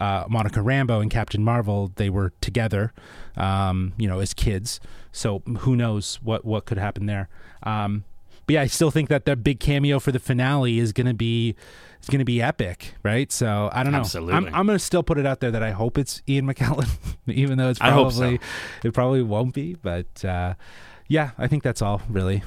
uh, 0.00 0.24
Monica 0.28 0.60
Rambeau 0.60 1.00
and 1.02 1.10
Captain 1.10 1.44
Marvel, 1.44 1.92
they 1.96 2.08
were 2.10 2.32
together, 2.40 2.92
um, 3.36 3.92
you 3.98 4.08
know, 4.08 4.18
as 4.20 4.32
kids. 4.34 4.80
So 5.12 5.40
who 5.60 5.76
knows 5.76 6.18
what 6.22 6.44
what 6.44 6.64
could 6.64 6.78
happen 6.78 7.06
there? 7.06 7.28
Um, 7.62 8.04
but 8.46 8.54
yeah, 8.54 8.62
I 8.62 8.66
still 8.66 8.90
think 8.90 9.08
that 9.10 9.26
the 9.26 9.36
big 9.36 9.60
cameo 9.60 9.98
for 10.00 10.10
the 10.10 10.18
finale 10.18 10.78
is 10.78 10.92
gonna 10.92 11.14
be 11.14 11.54
it's 12.00 12.08
gonna 12.08 12.24
be 12.24 12.40
epic, 12.40 12.94
right? 13.02 13.30
So 13.30 13.68
I 13.72 13.82
don't 13.82 13.92
know. 13.92 13.98
Absolutely. 13.98 14.34
I'm, 14.34 14.46
I'm 14.46 14.66
gonna 14.66 14.78
still 14.78 15.02
put 15.02 15.18
it 15.18 15.26
out 15.26 15.40
there 15.40 15.50
that 15.50 15.62
I 15.62 15.70
hope 15.70 15.98
it's 15.98 16.22
Ian 16.26 16.46
McKellen, 16.46 16.88
even 17.26 17.58
though 17.58 17.68
it's 17.68 17.78
hope 17.78 18.12
so. 18.12 18.20
probably 18.20 18.40
it 18.82 18.94
probably 18.94 19.22
won't 19.22 19.54
be. 19.54 19.74
But 19.74 20.24
uh, 20.24 20.54
yeah, 21.08 21.32
I 21.36 21.46
think 21.46 21.62
that's 21.62 21.82
all 21.82 22.00
really. 22.08 22.42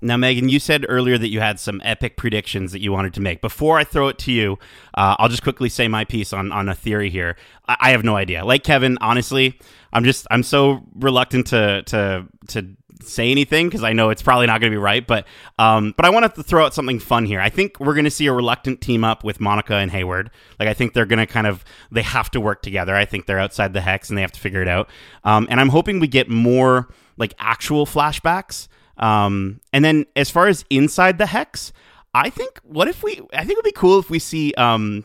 Now, 0.00 0.18
Megan, 0.18 0.50
you 0.50 0.60
said 0.60 0.84
earlier 0.86 1.16
that 1.16 1.28
you 1.28 1.40
had 1.40 1.58
some 1.58 1.80
epic 1.82 2.18
predictions 2.18 2.72
that 2.72 2.82
you 2.82 2.92
wanted 2.92 3.14
to 3.14 3.22
make. 3.22 3.40
Before 3.40 3.78
I 3.78 3.84
throw 3.84 4.08
it 4.08 4.18
to 4.18 4.32
you, 4.32 4.58
uh, 4.92 5.16
I'll 5.18 5.30
just 5.30 5.42
quickly 5.42 5.70
say 5.70 5.88
my 5.88 6.04
piece 6.04 6.34
on, 6.34 6.52
on 6.52 6.68
a 6.68 6.74
theory 6.74 7.08
here. 7.08 7.36
I, 7.66 7.76
I 7.80 7.90
have 7.92 8.04
no 8.04 8.14
idea. 8.14 8.44
Like 8.44 8.64
Kevin, 8.64 8.98
honestly, 9.00 9.58
I'm 9.94 10.04
just 10.04 10.26
I'm 10.30 10.42
so 10.42 10.82
reluctant 10.94 11.46
to 11.48 11.82
to 11.86 12.26
to 12.48 12.76
say 13.02 13.30
anything 13.30 13.68
because 13.68 13.82
I 13.82 13.92
know 13.92 14.10
it's 14.10 14.22
probably 14.22 14.46
not 14.46 14.60
going 14.60 14.70
to 14.70 14.74
be 14.74 14.80
right. 14.80 15.06
But 15.06 15.26
um, 15.58 15.94
but 15.96 16.06
I 16.06 16.10
wanted 16.10 16.34
to 16.34 16.42
throw 16.42 16.64
out 16.64 16.74
something 16.74 16.98
fun 16.98 17.26
here. 17.26 17.40
I 17.40 17.50
think 17.50 17.80
we're 17.80 17.94
going 17.94 18.04
to 18.04 18.10
see 18.10 18.26
a 18.26 18.32
reluctant 18.32 18.80
team 18.80 19.04
up 19.04 19.24
with 19.24 19.40
Monica 19.40 19.76
and 19.76 19.90
Hayward. 19.90 20.30
Like 20.58 20.68
I 20.68 20.74
think 20.74 20.92
they're 20.92 21.06
going 21.06 21.18
to 21.18 21.26
kind 21.26 21.46
of 21.46 21.64
they 21.90 22.02
have 22.02 22.30
to 22.32 22.40
work 22.40 22.62
together. 22.62 22.94
I 22.94 23.04
think 23.04 23.26
they're 23.26 23.38
outside 23.38 23.72
the 23.72 23.80
hex 23.80 24.08
and 24.08 24.16
they 24.16 24.22
have 24.22 24.32
to 24.32 24.40
figure 24.40 24.62
it 24.62 24.68
out. 24.68 24.88
Um, 25.24 25.46
and 25.50 25.60
I'm 25.60 25.70
hoping 25.70 26.00
we 26.00 26.08
get 26.08 26.28
more 26.28 26.88
like 27.16 27.34
actual 27.38 27.86
flashbacks. 27.86 28.68
Um, 28.96 29.60
and 29.72 29.84
then 29.84 30.06
as 30.14 30.30
far 30.30 30.46
as 30.46 30.64
inside 30.70 31.18
the 31.18 31.26
hex, 31.26 31.72
I 32.14 32.30
think 32.30 32.60
what 32.62 32.88
if 32.88 33.02
we? 33.02 33.20
I 33.32 33.40
think 33.40 33.52
it 33.52 33.56
would 33.56 33.64
be 33.64 33.72
cool 33.72 33.98
if 33.98 34.08
we 34.08 34.20
see 34.20 34.54
um, 34.54 35.04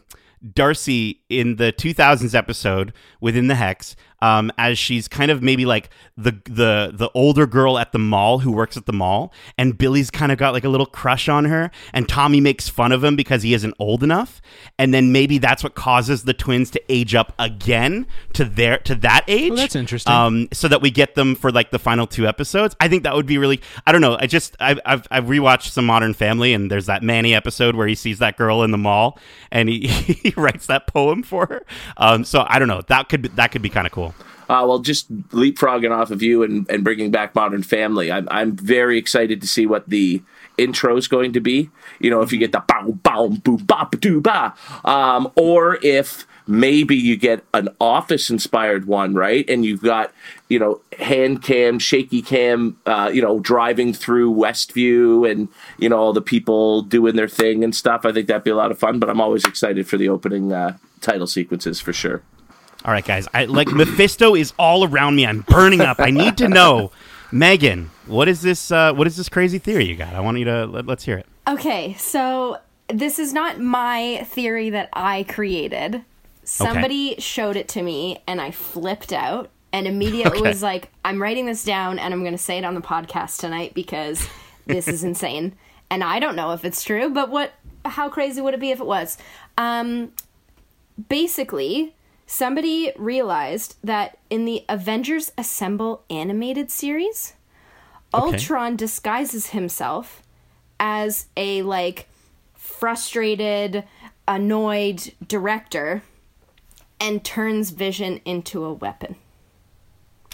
Darcy 0.53 1.21
in 1.29 1.55
the 1.57 1.73
2000s 1.73 2.35
episode 2.35 2.93
within 3.19 3.47
the 3.47 3.55
hex, 3.55 3.95
um, 4.21 4.51
as 4.57 4.77
she's 4.77 5.07
kind 5.07 5.31
of 5.31 5.41
maybe 5.41 5.65
like 5.65 5.89
the 6.17 6.31
the 6.45 6.91
the 6.93 7.09
older 7.13 7.47
girl 7.47 7.77
at 7.77 7.91
the 7.91 7.99
mall 7.99 8.39
who 8.39 8.51
works 8.51 8.77
at 8.77 8.85
the 8.85 8.93
mall, 8.93 9.33
and 9.57 9.77
Billy's 9.77 10.11
kind 10.11 10.31
of 10.31 10.37
got 10.37 10.53
like 10.53 10.63
a 10.63 10.69
little 10.69 10.85
crush 10.85 11.29
on 11.29 11.45
her, 11.45 11.71
and 11.93 12.07
Tommy 12.07 12.41
makes 12.41 12.67
fun 12.67 12.91
of 12.91 13.03
him 13.03 13.15
because 13.15 13.43
he 13.43 13.53
isn't 13.53 13.73
old 13.79 14.03
enough, 14.03 14.41
and 14.77 14.93
then 14.93 15.11
maybe 15.11 15.37
that's 15.37 15.63
what 15.63 15.75
causes 15.75 16.23
the 16.23 16.33
twins 16.33 16.69
to 16.71 16.81
age 16.89 17.15
up 17.15 17.33
again 17.39 18.05
to 18.33 18.45
their 18.45 18.77
to 18.79 18.95
that 18.95 19.23
age. 19.27 19.51
Oh, 19.51 19.55
that's 19.55 19.75
interesting. 19.75 20.13
Um, 20.13 20.47
so 20.51 20.67
that 20.67 20.81
we 20.81 20.91
get 20.91 21.15
them 21.15 21.35
for 21.35 21.51
like 21.51 21.71
the 21.71 21.79
final 21.79 22.07
two 22.07 22.27
episodes. 22.27 22.75
I 22.79 22.87
think 22.87 23.03
that 23.03 23.15
would 23.15 23.25
be 23.25 23.37
really. 23.37 23.61
I 23.87 23.91
don't 23.91 24.01
know. 24.01 24.17
I 24.19 24.27
just 24.27 24.55
I've 24.59 24.79
I've, 24.85 25.07
I've 25.11 25.25
rewatched 25.25 25.69
some 25.71 25.85
Modern 25.85 26.13
Family, 26.13 26.53
and 26.53 26.69
there's 26.69 26.87
that 26.87 27.03
Manny 27.03 27.33
episode 27.33 27.75
where 27.75 27.87
he 27.87 27.95
sees 27.95 28.19
that 28.19 28.37
girl 28.37 28.63
in 28.63 28.71
the 28.71 28.77
mall, 28.77 29.17
and 29.51 29.69
he, 29.69 29.87
he 29.87 30.33
writes 30.35 30.65
that 30.67 30.87
poem 30.87 31.23
for 31.23 31.47
her. 31.47 31.65
Um, 31.97 32.23
so 32.23 32.45
I 32.47 32.59
don't 32.59 32.67
know. 32.67 32.81
That 32.87 33.09
could 33.09 33.21
be, 33.21 33.29
that 33.29 33.51
could 33.51 33.61
be 33.61 33.69
kind 33.69 33.87
of 33.87 33.93
cool. 33.93 34.08
Uh, 34.49 34.65
well, 34.67 34.79
just 34.79 35.15
leapfrogging 35.29 35.91
off 35.91 36.09
of 36.09 36.23
you 36.23 36.41
and, 36.41 36.67
and 36.71 36.83
bringing 36.83 37.11
back 37.11 37.35
Modern 37.35 37.61
Family, 37.61 38.11
I'm, 38.11 38.27
I'm 38.31 38.55
very 38.55 38.97
excited 38.97 39.41
to 39.41 39.47
see 39.47 39.67
what 39.67 39.87
the 39.87 40.23
intro 40.57 40.97
is 40.97 41.07
going 41.07 41.33
to 41.33 41.39
be. 41.39 41.69
You 41.99 42.09
know, 42.09 42.21
if 42.21 42.31
you 42.31 42.39
get 42.39 42.51
the 42.51 42.63
bow, 42.67 42.93
bow, 43.03 43.29
boo, 43.29 43.59
ba, 43.59 43.87
ba, 43.89 43.97
doo, 43.97 44.19
ba, 44.21 44.55
um, 44.83 45.31
or 45.35 45.77
if 45.83 46.25
maybe 46.47 46.95
you 46.95 47.15
get 47.15 47.43
an 47.53 47.69
office 47.79 48.31
inspired 48.31 48.87
one, 48.87 49.13
right? 49.13 49.47
And 49.47 49.63
you've 49.63 49.83
got, 49.83 50.11
you 50.49 50.57
know, 50.57 50.81
hand 50.97 51.43
cam, 51.43 51.77
shaky 51.77 52.23
cam, 52.23 52.75
uh, 52.87 53.11
you 53.13 53.21
know, 53.21 53.39
driving 53.39 53.93
through 53.93 54.33
Westview 54.33 55.29
and, 55.29 55.47
you 55.77 55.89
know, 55.89 55.97
all 55.97 56.11
the 56.11 56.23
people 56.23 56.81
doing 56.81 57.15
their 57.15 57.27
thing 57.27 57.63
and 57.63 57.75
stuff. 57.75 58.03
I 58.03 58.11
think 58.11 58.27
that'd 58.27 58.43
be 58.43 58.49
a 58.49 58.55
lot 58.55 58.71
of 58.71 58.79
fun, 58.79 58.97
but 58.97 59.11
I'm 59.11 59.21
always 59.21 59.45
excited 59.45 59.87
for 59.87 59.97
the 59.97 60.09
opening 60.09 60.51
uh, 60.51 60.77
title 61.01 61.27
sequences 61.27 61.79
for 61.79 61.93
sure. 61.93 62.23
All 62.85 62.91
right, 62.93 63.03
guys. 63.05 63.27
I 63.33 63.45
like 63.45 63.67
Mephisto 63.69 64.35
is 64.35 64.53
all 64.57 64.85
around 64.85 65.15
me. 65.15 65.25
I'm 65.25 65.41
burning 65.41 65.81
up. 65.81 65.99
I 65.99 66.11
need 66.11 66.37
to 66.37 66.47
know, 66.47 66.91
Megan. 67.31 67.91
What 68.07 68.27
is 68.27 68.41
this? 68.41 68.71
Uh, 68.71 68.93
what 68.93 69.05
is 69.07 69.17
this 69.17 69.27
crazy 69.29 69.59
theory 69.59 69.85
you 69.85 69.95
got? 69.95 70.13
I 70.15 70.21
want 70.21 70.37
you 70.37 70.45
to 70.45 70.65
let, 70.65 70.85
let's 70.85 71.03
hear 71.03 71.17
it. 71.17 71.25
Okay, 71.47 71.95
so 71.95 72.57
this 72.87 73.19
is 73.19 73.33
not 73.33 73.59
my 73.59 74.23
theory 74.27 74.69
that 74.69 74.89
I 74.93 75.23
created. 75.23 76.03
Somebody 76.43 77.15
showed 77.19 77.55
it 77.55 77.67
to 77.69 77.81
me 77.83 78.23
and 78.27 78.41
I 78.41 78.49
flipped 78.51 79.13
out 79.13 79.49
and 79.71 79.85
immediately 79.85 80.39
Okay. 80.39 80.49
was 80.49 80.63
like, 80.63 80.89
I'm 81.05 81.21
writing 81.21 81.45
this 81.45 81.63
down 81.63 81.99
and 81.99 82.11
I'm 82.13 82.21
going 82.21 82.33
to 82.33 82.39
say 82.39 82.57
it 82.57 82.65
on 82.65 82.73
the 82.73 82.81
podcast 82.81 83.39
tonight 83.39 83.73
because 83.75 84.27
this 84.65 84.87
is 84.87 85.03
insane. 85.03 85.53
And 85.91 86.03
I 86.03 86.19
don't 86.19 86.35
know 86.35 86.51
if 86.51 86.65
it's 86.65 86.83
true, 86.83 87.09
but 87.09 87.31
what 87.31 87.51
how 87.83 88.09
crazy 88.09 88.41
would 88.41 88.53
it 88.53 88.59
be 88.59 88.69
if 88.69 88.79
it 88.79 88.85
was? 88.85 89.17
Um 89.57 90.11
basically, 91.09 91.95
somebody 92.29 92.91
realized 92.95 93.75
that 93.83 94.19
in 94.29 94.45
the 94.45 94.63
Avengers 94.69 95.31
Assemble 95.35 96.03
animated 96.11 96.69
series, 96.69 97.33
Ultron 98.13 98.75
disguises 98.75 99.47
himself 99.47 100.21
as 100.79 101.25
a 101.35 101.63
like 101.63 102.07
frustrated, 102.53 103.83
annoyed 104.27 105.11
director 105.27 106.03
and 106.99 107.23
turns 107.25 107.71
Vision 107.71 108.21
into 108.25 108.63
a 108.63 108.73
weapon. 108.73 109.15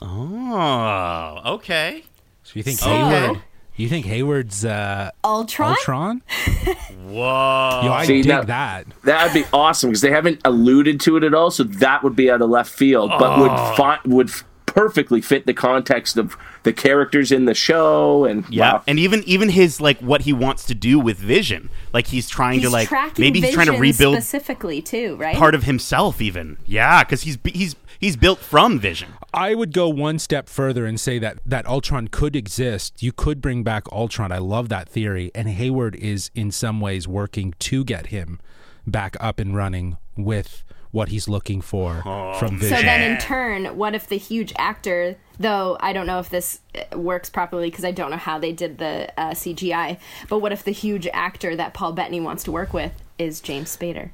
Oh, 0.02 1.42
okay. 1.46 2.04
So 2.44 2.52
you 2.56 2.64
think 2.64 2.80
So- 2.80 2.90
Hayward? 2.90 3.42
You 3.78 3.90
think 3.90 4.06
Hayward's 4.06 4.64
uh, 4.64 5.12
Ultron? 5.24 5.72
Ultron? 5.72 6.22
Whoa. 7.08 7.82
Yo, 7.84 7.92
I 7.92 8.06
See, 8.06 8.22
dig 8.22 8.30
now- 8.30 8.44
that. 8.44 8.86
That'd 9.04 9.34
be 9.34 9.44
awesome 9.52 9.90
because 9.90 10.02
they 10.02 10.12
haven't 10.12 10.40
alluded 10.46 11.02
to 11.02 11.18
it 11.18 11.24
at 11.24 11.34
all, 11.34 11.52
so 11.52 11.64
that 11.64 12.02
would 12.04 12.16
be 12.16 12.32
out 12.32 12.42
of 12.42 12.50
left 12.50 12.72
field, 12.72 13.12
but 13.20 13.38
would 13.40 13.76
fi- 13.78 14.00
would 14.06 14.30
f- 14.30 14.44
perfectly 14.76 15.22
fit 15.22 15.46
the 15.46 15.54
context 15.54 16.18
of 16.18 16.36
the 16.64 16.74
characters 16.74 17.32
in 17.32 17.46
the 17.46 17.54
show 17.54 18.26
and 18.26 18.48
Yeah, 18.50 18.74
wow. 18.74 18.84
and 18.88 19.00
even 19.00 19.24
even 19.24 19.50
his 19.50 19.80
like 19.80 20.00
what 20.00 20.22
he 20.22 20.34
wants 20.34 20.66
to 20.66 20.76
do 20.76 21.00
with 21.00 21.18
Vision, 21.18 21.70
like 21.94 22.08
he's 22.08 22.28
trying 22.30 22.60
He's 22.60 22.70
to 22.70 22.70
like 22.70 23.18
maybe 23.18 23.40
he's 23.42 23.54
trying 23.54 23.68
to 23.68 23.78
rebuild 23.78 24.16
specifically 24.16 24.82
too, 24.82 25.16
right? 25.16 25.36
part 25.36 25.56
of 25.56 25.64
himself, 25.64 26.22
even. 26.22 26.58
Yeah, 26.66 27.04
because 27.04 27.22
he's 27.24 27.38
he's 27.46 27.76
he's 28.00 28.18
built 28.18 28.40
from 28.40 28.80
Vision. 28.80 29.14
I 29.34 29.56
would 29.56 29.74
go 29.74 29.90
one 29.90 30.20
step 30.20 30.50
further 30.50 30.86
and 30.86 31.00
say 31.00 31.20
that 31.20 31.40
that 31.46 31.66
Ultron 31.68 32.08
could 32.10 32.36
exist. 32.36 33.02
You 33.02 33.12
could 33.12 33.42
bring 33.42 33.64
back 33.64 33.84
Ultron. 33.92 34.32
I 34.32 34.38
love 34.40 34.70
that 34.70 34.90
theory. 34.90 35.32
And 35.34 35.48
Hayward 35.50 35.96
is 35.96 36.32
in 36.36 36.52
some 36.52 36.80
ways 36.82 37.08
working 37.08 37.54
to 37.60 37.84
get 37.84 38.08
him 38.08 38.40
back 38.88 39.16
up 39.20 39.40
and 39.40 39.56
running 39.56 39.98
with 40.18 40.64
what 40.96 41.10
he's 41.10 41.28
looking 41.28 41.60
for 41.62 42.02
from 42.40 42.58
vision. 42.58 42.78
So 42.78 42.82
then, 42.84 43.02
in 43.12 43.18
turn, 43.20 43.66
what 43.78 43.94
if 43.94 44.08
the 44.08 44.18
huge 44.18 44.54
actor, 44.58 45.18
though 45.38 45.78
I 45.82 45.92
don't 45.94 46.08
know 46.08 46.20
if 46.20 46.30
this 46.30 46.60
uh, 46.74 46.98
works 46.98 47.30
properly 47.30 47.70
because 47.70 47.84
I 47.84 47.92
don't 47.92 48.12
know 48.12 48.18
how 48.18 48.40
they 48.40 48.54
did 48.54 48.78
the 48.78 49.12
uh, 49.20 49.32
CGI, 49.32 49.98
but 50.30 50.40
what 50.40 50.52
if 50.54 50.64
the 50.64 50.72
huge 50.72 51.06
actor 51.14 51.56
that 51.56 51.74
Paul 51.74 51.92
Bettany 51.92 52.22
wants 52.22 52.44
to 52.46 52.52
work 52.52 52.74
with 52.74 52.94
is 53.20 53.42
James 53.42 53.76
Spader? 53.76 54.12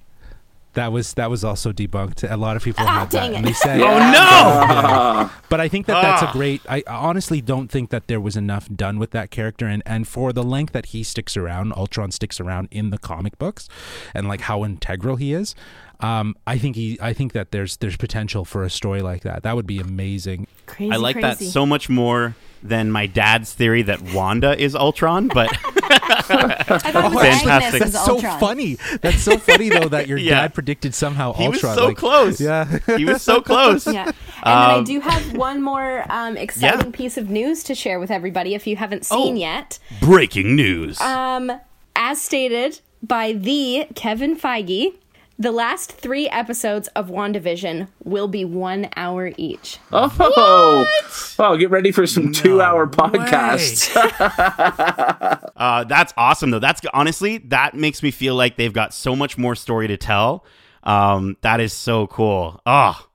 that 0.73 0.89
was 0.93 1.15
that 1.15 1.29
was 1.29 1.43
also 1.43 1.73
debunked. 1.73 2.23
A 2.31 2.37
lot 2.37 2.55
of 2.55 2.63
people 2.63 2.85
Ah, 2.87 2.99
had 3.01 3.11
that, 3.11 3.11
dang 3.11 3.35
and 3.35 3.45
it. 3.45 3.49
they 3.49 3.53
said, 3.53 3.81
Oh 3.91 3.99
no! 4.11 5.29
But 5.49 5.59
I 5.59 5.67
think 5.67 5.85
that 5.87 6.01
that's 6.01 6.23
Ah. 6.23 6.29
a 6.29 6.31
great. 6.31 6.61
I 6.69 6.81
honestly 6.87 7.41
don't 7.41 7.67
think 7.69 7.89
that 7.89 8.07
there 8.07 8.21
was 8.21 8.37
enough 8.37 8.69
done 8.73 8.97
with 8.97 9.11
that 9.11 9.31
character, 9.31 9.67
and 9.67 9.83
and 9.85 10.07
for 10.07 10.31
the 10.31 10.43
length 10.43 10.71
that 10.71 10.87
he 10.87 11.03
sticks 11.03 11.35
around, 11.35 11.73
Ultron 11.73 12.09
sticks 12.11 12.39
around 12.39 12.69
in 12.71 12.89
the 12.89 12.97
comic 12.97 13.37
books, 13.37 13.67
and 14.15 14.29
like 14.29 14.41
how 14.41 14.63
integral 14.63 15.17
he 15.17 15.33
is. 15.33 15.55
Um, 16.03 16.35
I 16.47 16.57
think 16.57 16.75
he. 16.75 16.97
I 17.01 17.13
think 17.13 17.33
that 17.33 17.51
there's 17.51 17.77
there's 17.77 17.97
potential 17.97 18.45
for 18.45 18.63
a 18.63 18.69
story 18.69 19.01
like 19.01 19.21
that. 19.23 19.43
That 19.43 19.55
would 19.55 19.67
be 19.67 19.79
amazing. 19.79 20.47
Crazy, 20.65 20.91
I 20.91 20.95
like 20.97 21.19
that 21.21 21.39
so 21.39 21.65
much 21.65 21.89
more 21.89 22.35
than 22.63 22.91
my 22.91 23.07
dad's 23.07 23.53
theory 23.53 23.81
that 23.81 24.01
Wanda 24.13 24.55
is 24.61 24.75
Ultron, 24.75 25.27
but 25.29 25.49
I 25.89 26.21
thought 26.21 27.11
Fantastic. 27.13 27.81
That's 27.81 28.05
so 28.05 28.19
funny. 28.39 28.77
That's 29.01 29.21
so 29.21 29.37
funny 29.37 29.69
though 29.69 29.87
that 29.89 30.07
your 30.07 30.17
Yeah. 30.19 30.41
dad 30.41 30.53
predicted 30.53 30.93
somehow 30.93 31.33
he 31.33 31.47
was 31.49 31.55
Ultron. 31.63 31.75
so 31.75 31.85
like- 31.87 31.97
close. 31.97 32.39
Yeah. 32.39 32.79
he 32.97 33.05
was 33.05 33.21
so 33.21 33.41
close. 33.41 33.87
Yeah. 33.91 34.05
And 34.05 34.13
then 34.45 34.53
I 34.53 34.73
Um, 34.77 34.83
do 34.83 34.99
have 35.01 35.33
one 35.35 35.61
more 35.61 36.05
um, 36.09 36.37
exciting 36.37 36.87
Yeah. 36.91 36.91
piece 36.97 37.17
of 37.17 37.29
news 37.29 37.63
to 37.63 37.75
share 37.75 37.99
with 37.99 38.09
everybody 38.11 38.53
if 38.55 38.65
you 38.67 38.75
haven't 38.75 39.05
seen 39.05 39.35
Oh. 39.35 39.39
yet. 39.39 39.79
Breaking 39.99 40.55
news. 40.55 40.99
Um, 41.01 41.51
as 41.95 42.21
stated 42.21 42.79
by 43.03 43.33
the 43.33 43.87
Kevin 43.95 44.35
Feige, 44.35 44.93
the 45.41 45.51
last 45.51 45.91
three 45.91 46.29
episodes 46.29 46.87
of 46.89 47.09
WandaVision 47.09 47.87
will 48.03 48.27
be 48.27 48.45
one 48.45 48.89
hour 48.95 49.31
each. 49.37 49.79
Oh, 49.91 50.85
oh, 51.39 51.57
get 51.57 51.71
ready 51.71 51.91
for 51.91 52.05
some 52.05 52.31
two-hour 52.31 52.87
podcasts. 52.87 53.89
Uh, 55.61 55.83
that's 55.83 56.11
awesome 56.17 56.49
though. 56.49 56.57
That's 56.59 56.81
honestly 56.91 57.37
that 57.49 57.75
makes 57.75 58.01
me 58.01 58.09
feel 58.09 58.33
like 58.33 58.55
they've 58.55 58.73
got 58.73 58.95
so 58.95 59.15
much 59.15 59.37
more 59.37 59.53
story 59.53 59.87
to 59.89 59.97
tell. 59.97 60.43
Um, 60.81 61.37
that 61.41 61.59
is 61.59 61.71
so 61.71 62.07
cool. 62.07 62.59
Oh, 62.65 63.07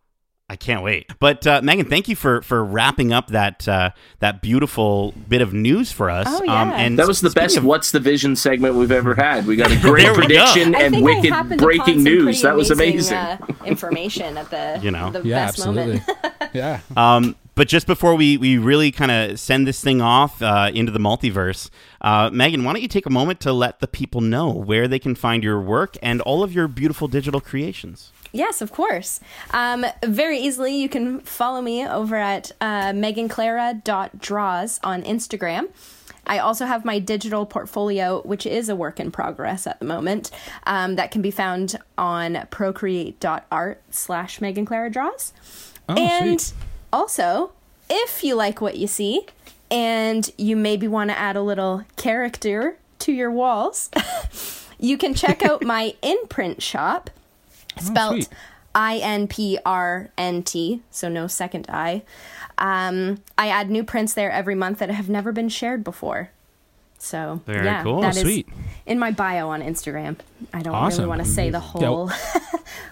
I 0.48 0.54
can't 0.54 0.84
wait. 0.84 1.10
But 1.18 1.44
uh, 1.44 1.60
Megan, 1.62 1.86
thank 1.86 2.06
you 2.06 2.14
for 2.14 2.40
for 2.42 2.64
wrapping 2.64 3.12
up 3.12 3.28
that 3.28 3.66
uh, 3.66 3.90
that 4.20 4.42
beautiful 4.42 5.12
bit 5.28 5.42
of 5.42 5.52
news 5.52 5.90
for 5.90 6.08
us. 6.08 6.28
Um, 6.28 6.34
Oh, 6.36 6.44
yeah. 6.44 6.72
and 6.76 6.96
That 6.98 7.08
was 7.08 7.20
the 7.20 7.30
best 7.30 7.56
of- 7.56 7.64
"What's 7.64 7.90
the 7.90 7.98
Vision" 7.98 8.36
segment 8.36 8.76
we've 8.76 8.92
ever 8.92 9.16
had. 9.16 9.46
We 9.46 9.56
got 9.56 9.72
a 9.72 9.76
great 9.80 10.04
There 10.04 10.12
go. 10.14 10.20
prediction 10.20 10.74
and 10.76 11.02
wicked 11.02 11.58
breaking 11.58 12.04
news. 12.04 12.24
pretty 12.24 12.42
That 12.42 12.54
was 12.56 12.70
amazing, 12.70 13.16
amazing. 13.18 13.56
Uh, 13.60 13.64
information 13.64 14.36
at 14.36 14.50
the 14.50 14.78
You 14.84 14.92
know. 14.92 15.10
the 15.10 15.22
Yeah, 15.26 15.46
best 15.46 15.58
absolutely. 15.58 16.00
moment. 16.06 16.50
yeah. 16.54 16.80
Um, 16.96 17.34
but 17.56 17.66
just 17.68 17.86
before 17.88 18.14
we, 18.14 18.36
we 18.36 18.58
really 18.58 18.92
kind 18.92 19.10
of 19.10 19.40
send 19.40 19.66
this 19.66 19.80
thing 19.80 20.00
off 20.02 20.42
uh, 20.42 20.70
into 20.74 20.92
the 20.92 20.98
multiverse, 21.00 21.70
uh, 22.02 22.28
Megan, 22.30 22.62
why 22.64 22.74
don't 22.74 22.82
you 22.82 22.88
take 22.88 23.06
a 23.06 23.10
moment 23.10 23.40
to 23.40 23.52
let 23.52 23.80
the 23.80 23.88
people 23.88 24.20
know 24.20 24.50
where 24.50 24.86
they 24.86 24.98
can 24.98 25.14
find 25.14 25.42
your 25.42 25.58
work 25.60 25.96
and 26.02 26.20
all 26.20 26.42
of 26.44 26.52
your 26.52 26.68
beautiful 26.68 27.08
digital 27.08 27.40
creations? 27.40 28.12
Yes, 28.36 28.60
of 28.60 28.70
course. 28.70 29.18
Um, 29.52 29.86
very 30.04 30.38
easily, 30.38 30.76
you 30.76 30.90
can 30.90 31.20
follow 31.20 31.62
me 31.62 31.86
over 31.86 32.16
at 32.16 32.52
uh, 32.60 32.92
meganclara.draws 32.92 34.80
on 34.84 35.02
Instagram. 35.04 35.68
I 36.26 36.38
also 36.38 36.66
have 36.66 36.84
my 36.84 36.98
digital 36.98 37.46
portfolio, 37.46 38.20
which 38.22 38.44
is 38.44 38.68
a 38.68 38.76
work 38.76 39.00
in 39.00 39.10
progress 39.10 39.66
at 39.66 39.78
the 39.78 39.86
moment, 39.86 40.30
um, 40.66 40.96
that 40.96 41.10
can 41.10 41.22
be 41.22 41.30
found 41.30 41.78
on 41.96 42.46
procreate.art 42.50 43.82
slash 43.90 44.40
meganclaradraws. 44.40 45.32
Oh, 45.88 45.94
and 45.94 46.40
sweet. 46.40 46.60
also, 46.92 47.52
if 47.88 48.22
you 48.22 48.34
like 48.34 48.60
what 48.60 48.76
you 48.76 48.86
see 48.86 49.24
and 49.70 50.30
you 50.36 50.56
maybe 50.56 50.86
want 50.86 51.08
to 51.08 51.18
add 51.18 51.36
a 51.36 51.42
little 51.42 51.84
character 51.96 52.76
to 52.98 53.12
your 53.12 53.30
walls, 53.30 53.88
you 54.78 54.98
can 54.98 55.14
check 55.14 55.42
out 55.42 55.64
my 55.64 55.94
INPRNT 56.02 56.60
shop 56.60 57.08
spelt 57.80 58.12
sweet. 58.14 58.28
I 58.74 58.98
N 58.98 59.26
P 59.28 59.58
R 59.64 60.10
N 60.18 60.42
T, 60.42 60.82
so 60.90 61.08
no 61.08 61.26
second 61.26 61.66
I. 61.68 62.02
Um, 62.58 63.22
I 63.38 63.48
add 63.48 63.70
new 63.70 63.84
prints 63.84 64.14
there 64.14 64.30
every 64.30 64.54
month 64.54 64.78
that 64.78 64.90
have 64.90 65.08
never 65.08 65.32
been 65.32 65.48
shared 65.48 65.82
before. 65.84 66.30
So 66.98 67.42
Very 67.46 67.66
yeah, 67.66 67.82
cool. 67.82 68.00
that 68.00 68.16
is 68.16 68.22
Sweet. 68.22 68.48
in 68.86 68.98
my 68.98 69.10
bio 69.10 69.50
on 69.50 69.60
Instagram. 69.62 70.16
I 70.54 70.62
don't 70.62 70.74
Awesome. 70.74 71.02
really 71.04 71.08
want 71.10 71.22
to 71.24 71.28
say 71.28 71.50
the 71.50 71.60
whole. 71.60 72.10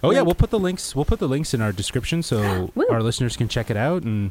Oh 0.02 0.10
yeah, 0.12 0.20
we'll 0.20 0.34
put 0.34 0.50
the 0.50 0.58
links. 0.58 0.94
We'll 0.94 1.04
put 1.06 1.18
the 1.18 1.26
links 1.28 1.52
in 1.54 1.60
our 1.60 1.72
description 1.72 2.22
so 2.22 2.70
our 2.90 3.02
listeners 3.02 3.36
can 3.36 3.48
check 3.48 3.70
it 3.70 3.76
out 3.76 4.02
and 4.02 4.30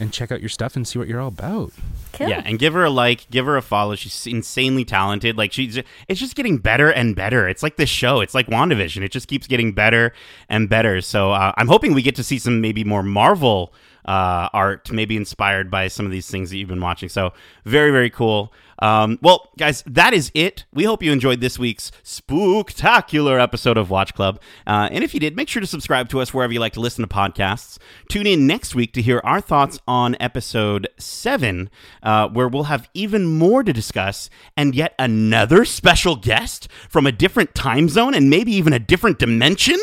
and 0.00 0.12
check 0.12 0.32
out 0.32 0.40
your 0.40 0.48
stuff 0.48 0.76
and 0.76 0.86
see 0.86 0.98
what 0.98 1.08
you're 1.08 1.20
all 1.20 1.28
about. 1.28 1.72
Cool. 2.12 2.28
Yeah, 2.28 2.42
and 2.44 2.58
give 2.58 2.74
her 2.74 2.84
a 2.84 2.90
like, 2.90 3.28
give 3.30 3.46
her 3.46 3.56
a 3.56 3.62
follow. 3.62 3.94
She's 3.96 4.26
insanely 4.26 4.84
talented. 4.84 5.36
Like 5.36 5.52
she's, 5.52 5.78
it's 6.08 6.20
just 6.20 6.34
getting 6.36 6.58
better 6.58 6.90
and 6.90 7.16
better. 7.16 7.48
It's 7.48 7.62
like 7.62 7.76
this 7.76 7.88
show. 7.88 8.20
It's 8.20 8.34
like 8.34 8.46
Wandavision. 8.46 9.02
It 9.02 9.10
just 9.10 9.28
keeps 9.28 9.46
getting 9.46 9.72
better 9.72 10.12
and 10.48 10.68
better. 10.68 11.00
So 11.00 11.32
uh, 11.32 11.52
I'm 11.56 11.68
hoping 11.68 11.94
we 11.94 12.02
get 12.02 12.16
to 12.16 12.24
see 12.24 12.38
some 12.38 12.60
maybe 12.60 12.84
more 12.84 13.02
Marvel 13.02 13.72
uh, 14.04 14.48
art, 14.52 14.92
maybe 14.92 15.16
inspired 15.16 15.70
by 15.70 15.88
some 15.88 16.06
of 16.06 16.12
these 16.12 16.30
things 16.30 16.50
that 16.50 16.58
you've 16.58 16.68
been 16.68 16.80
watching. 16.80 17.08
So 17.08 17.32
very, 17.64 17.90
very 17.90 18.10
cool. 18.10 18.52
Um, 18.84 19.18
well, 19.22 19.48
guys, 19.56 19.82
that 19.86 20.12
is 20.12 20.30
it. 20.34 20.66
We 20.74 20.84
hope 20.84 21.02
you 21.02 21.10
enjoyed 21.10 21.40
this 21.40 21.58
week's 21.58 21.90
spooktacular 22.04 23.40
episode 23.42 23.78
of 23.78 23.88
Watch 23.88 24.12
Club. 24.12 24.38
Uh, 24.66 24.90
and 24.92 25.02
if 25.02 25.14
you 25.14 25.20
did, 25.20 25.34
make 25.34 25.48
sure 25.48 25.62
to 25.62 25.66
subscribe 25.66 26.10
to 26.10 26.20
us 26.20 26.34
wherever 26.34 26.52
you 26.52 26.60
like 26.60 26.74
to 26.74 26.80
listen 26.80 27.00
to 27.00 27.08
podcasts. 27.08 27.78
Tune 28.10 28.26
in 28.26 28.46
next 28.46 28.74
week 28.74 28.92
to 28.92 29.00
hear 29.00 29.22
our 29.24 29.40
thoughts 29.40 29.78
on 29.88 30.18
episode 30.20 30.86
seven, 30.98 31.70
uh, 32.02 32.28
where 32.28 32.46
we'll 32.46 32.64
have 32.64 32.90
even 32.92 33.24
more 33.24 33.64
to 33.64 33.72
discuss 33.72 34.28
and 34.54 34.74
yet 34.74 34.94
another 34.98 35.64
special 35.64 36.16
guest 36.16 36.68
from 36.90 37.06
a 37.06 37.12
different 37.12 37.54
time 37.54 37.88
zone 37.88 38.12
and 38.12 38.28
maybe 38.28 38.52
even 38.52 38.74
a 38.74 38.78
different 38.78 39.18
dimension. 39.18 39.78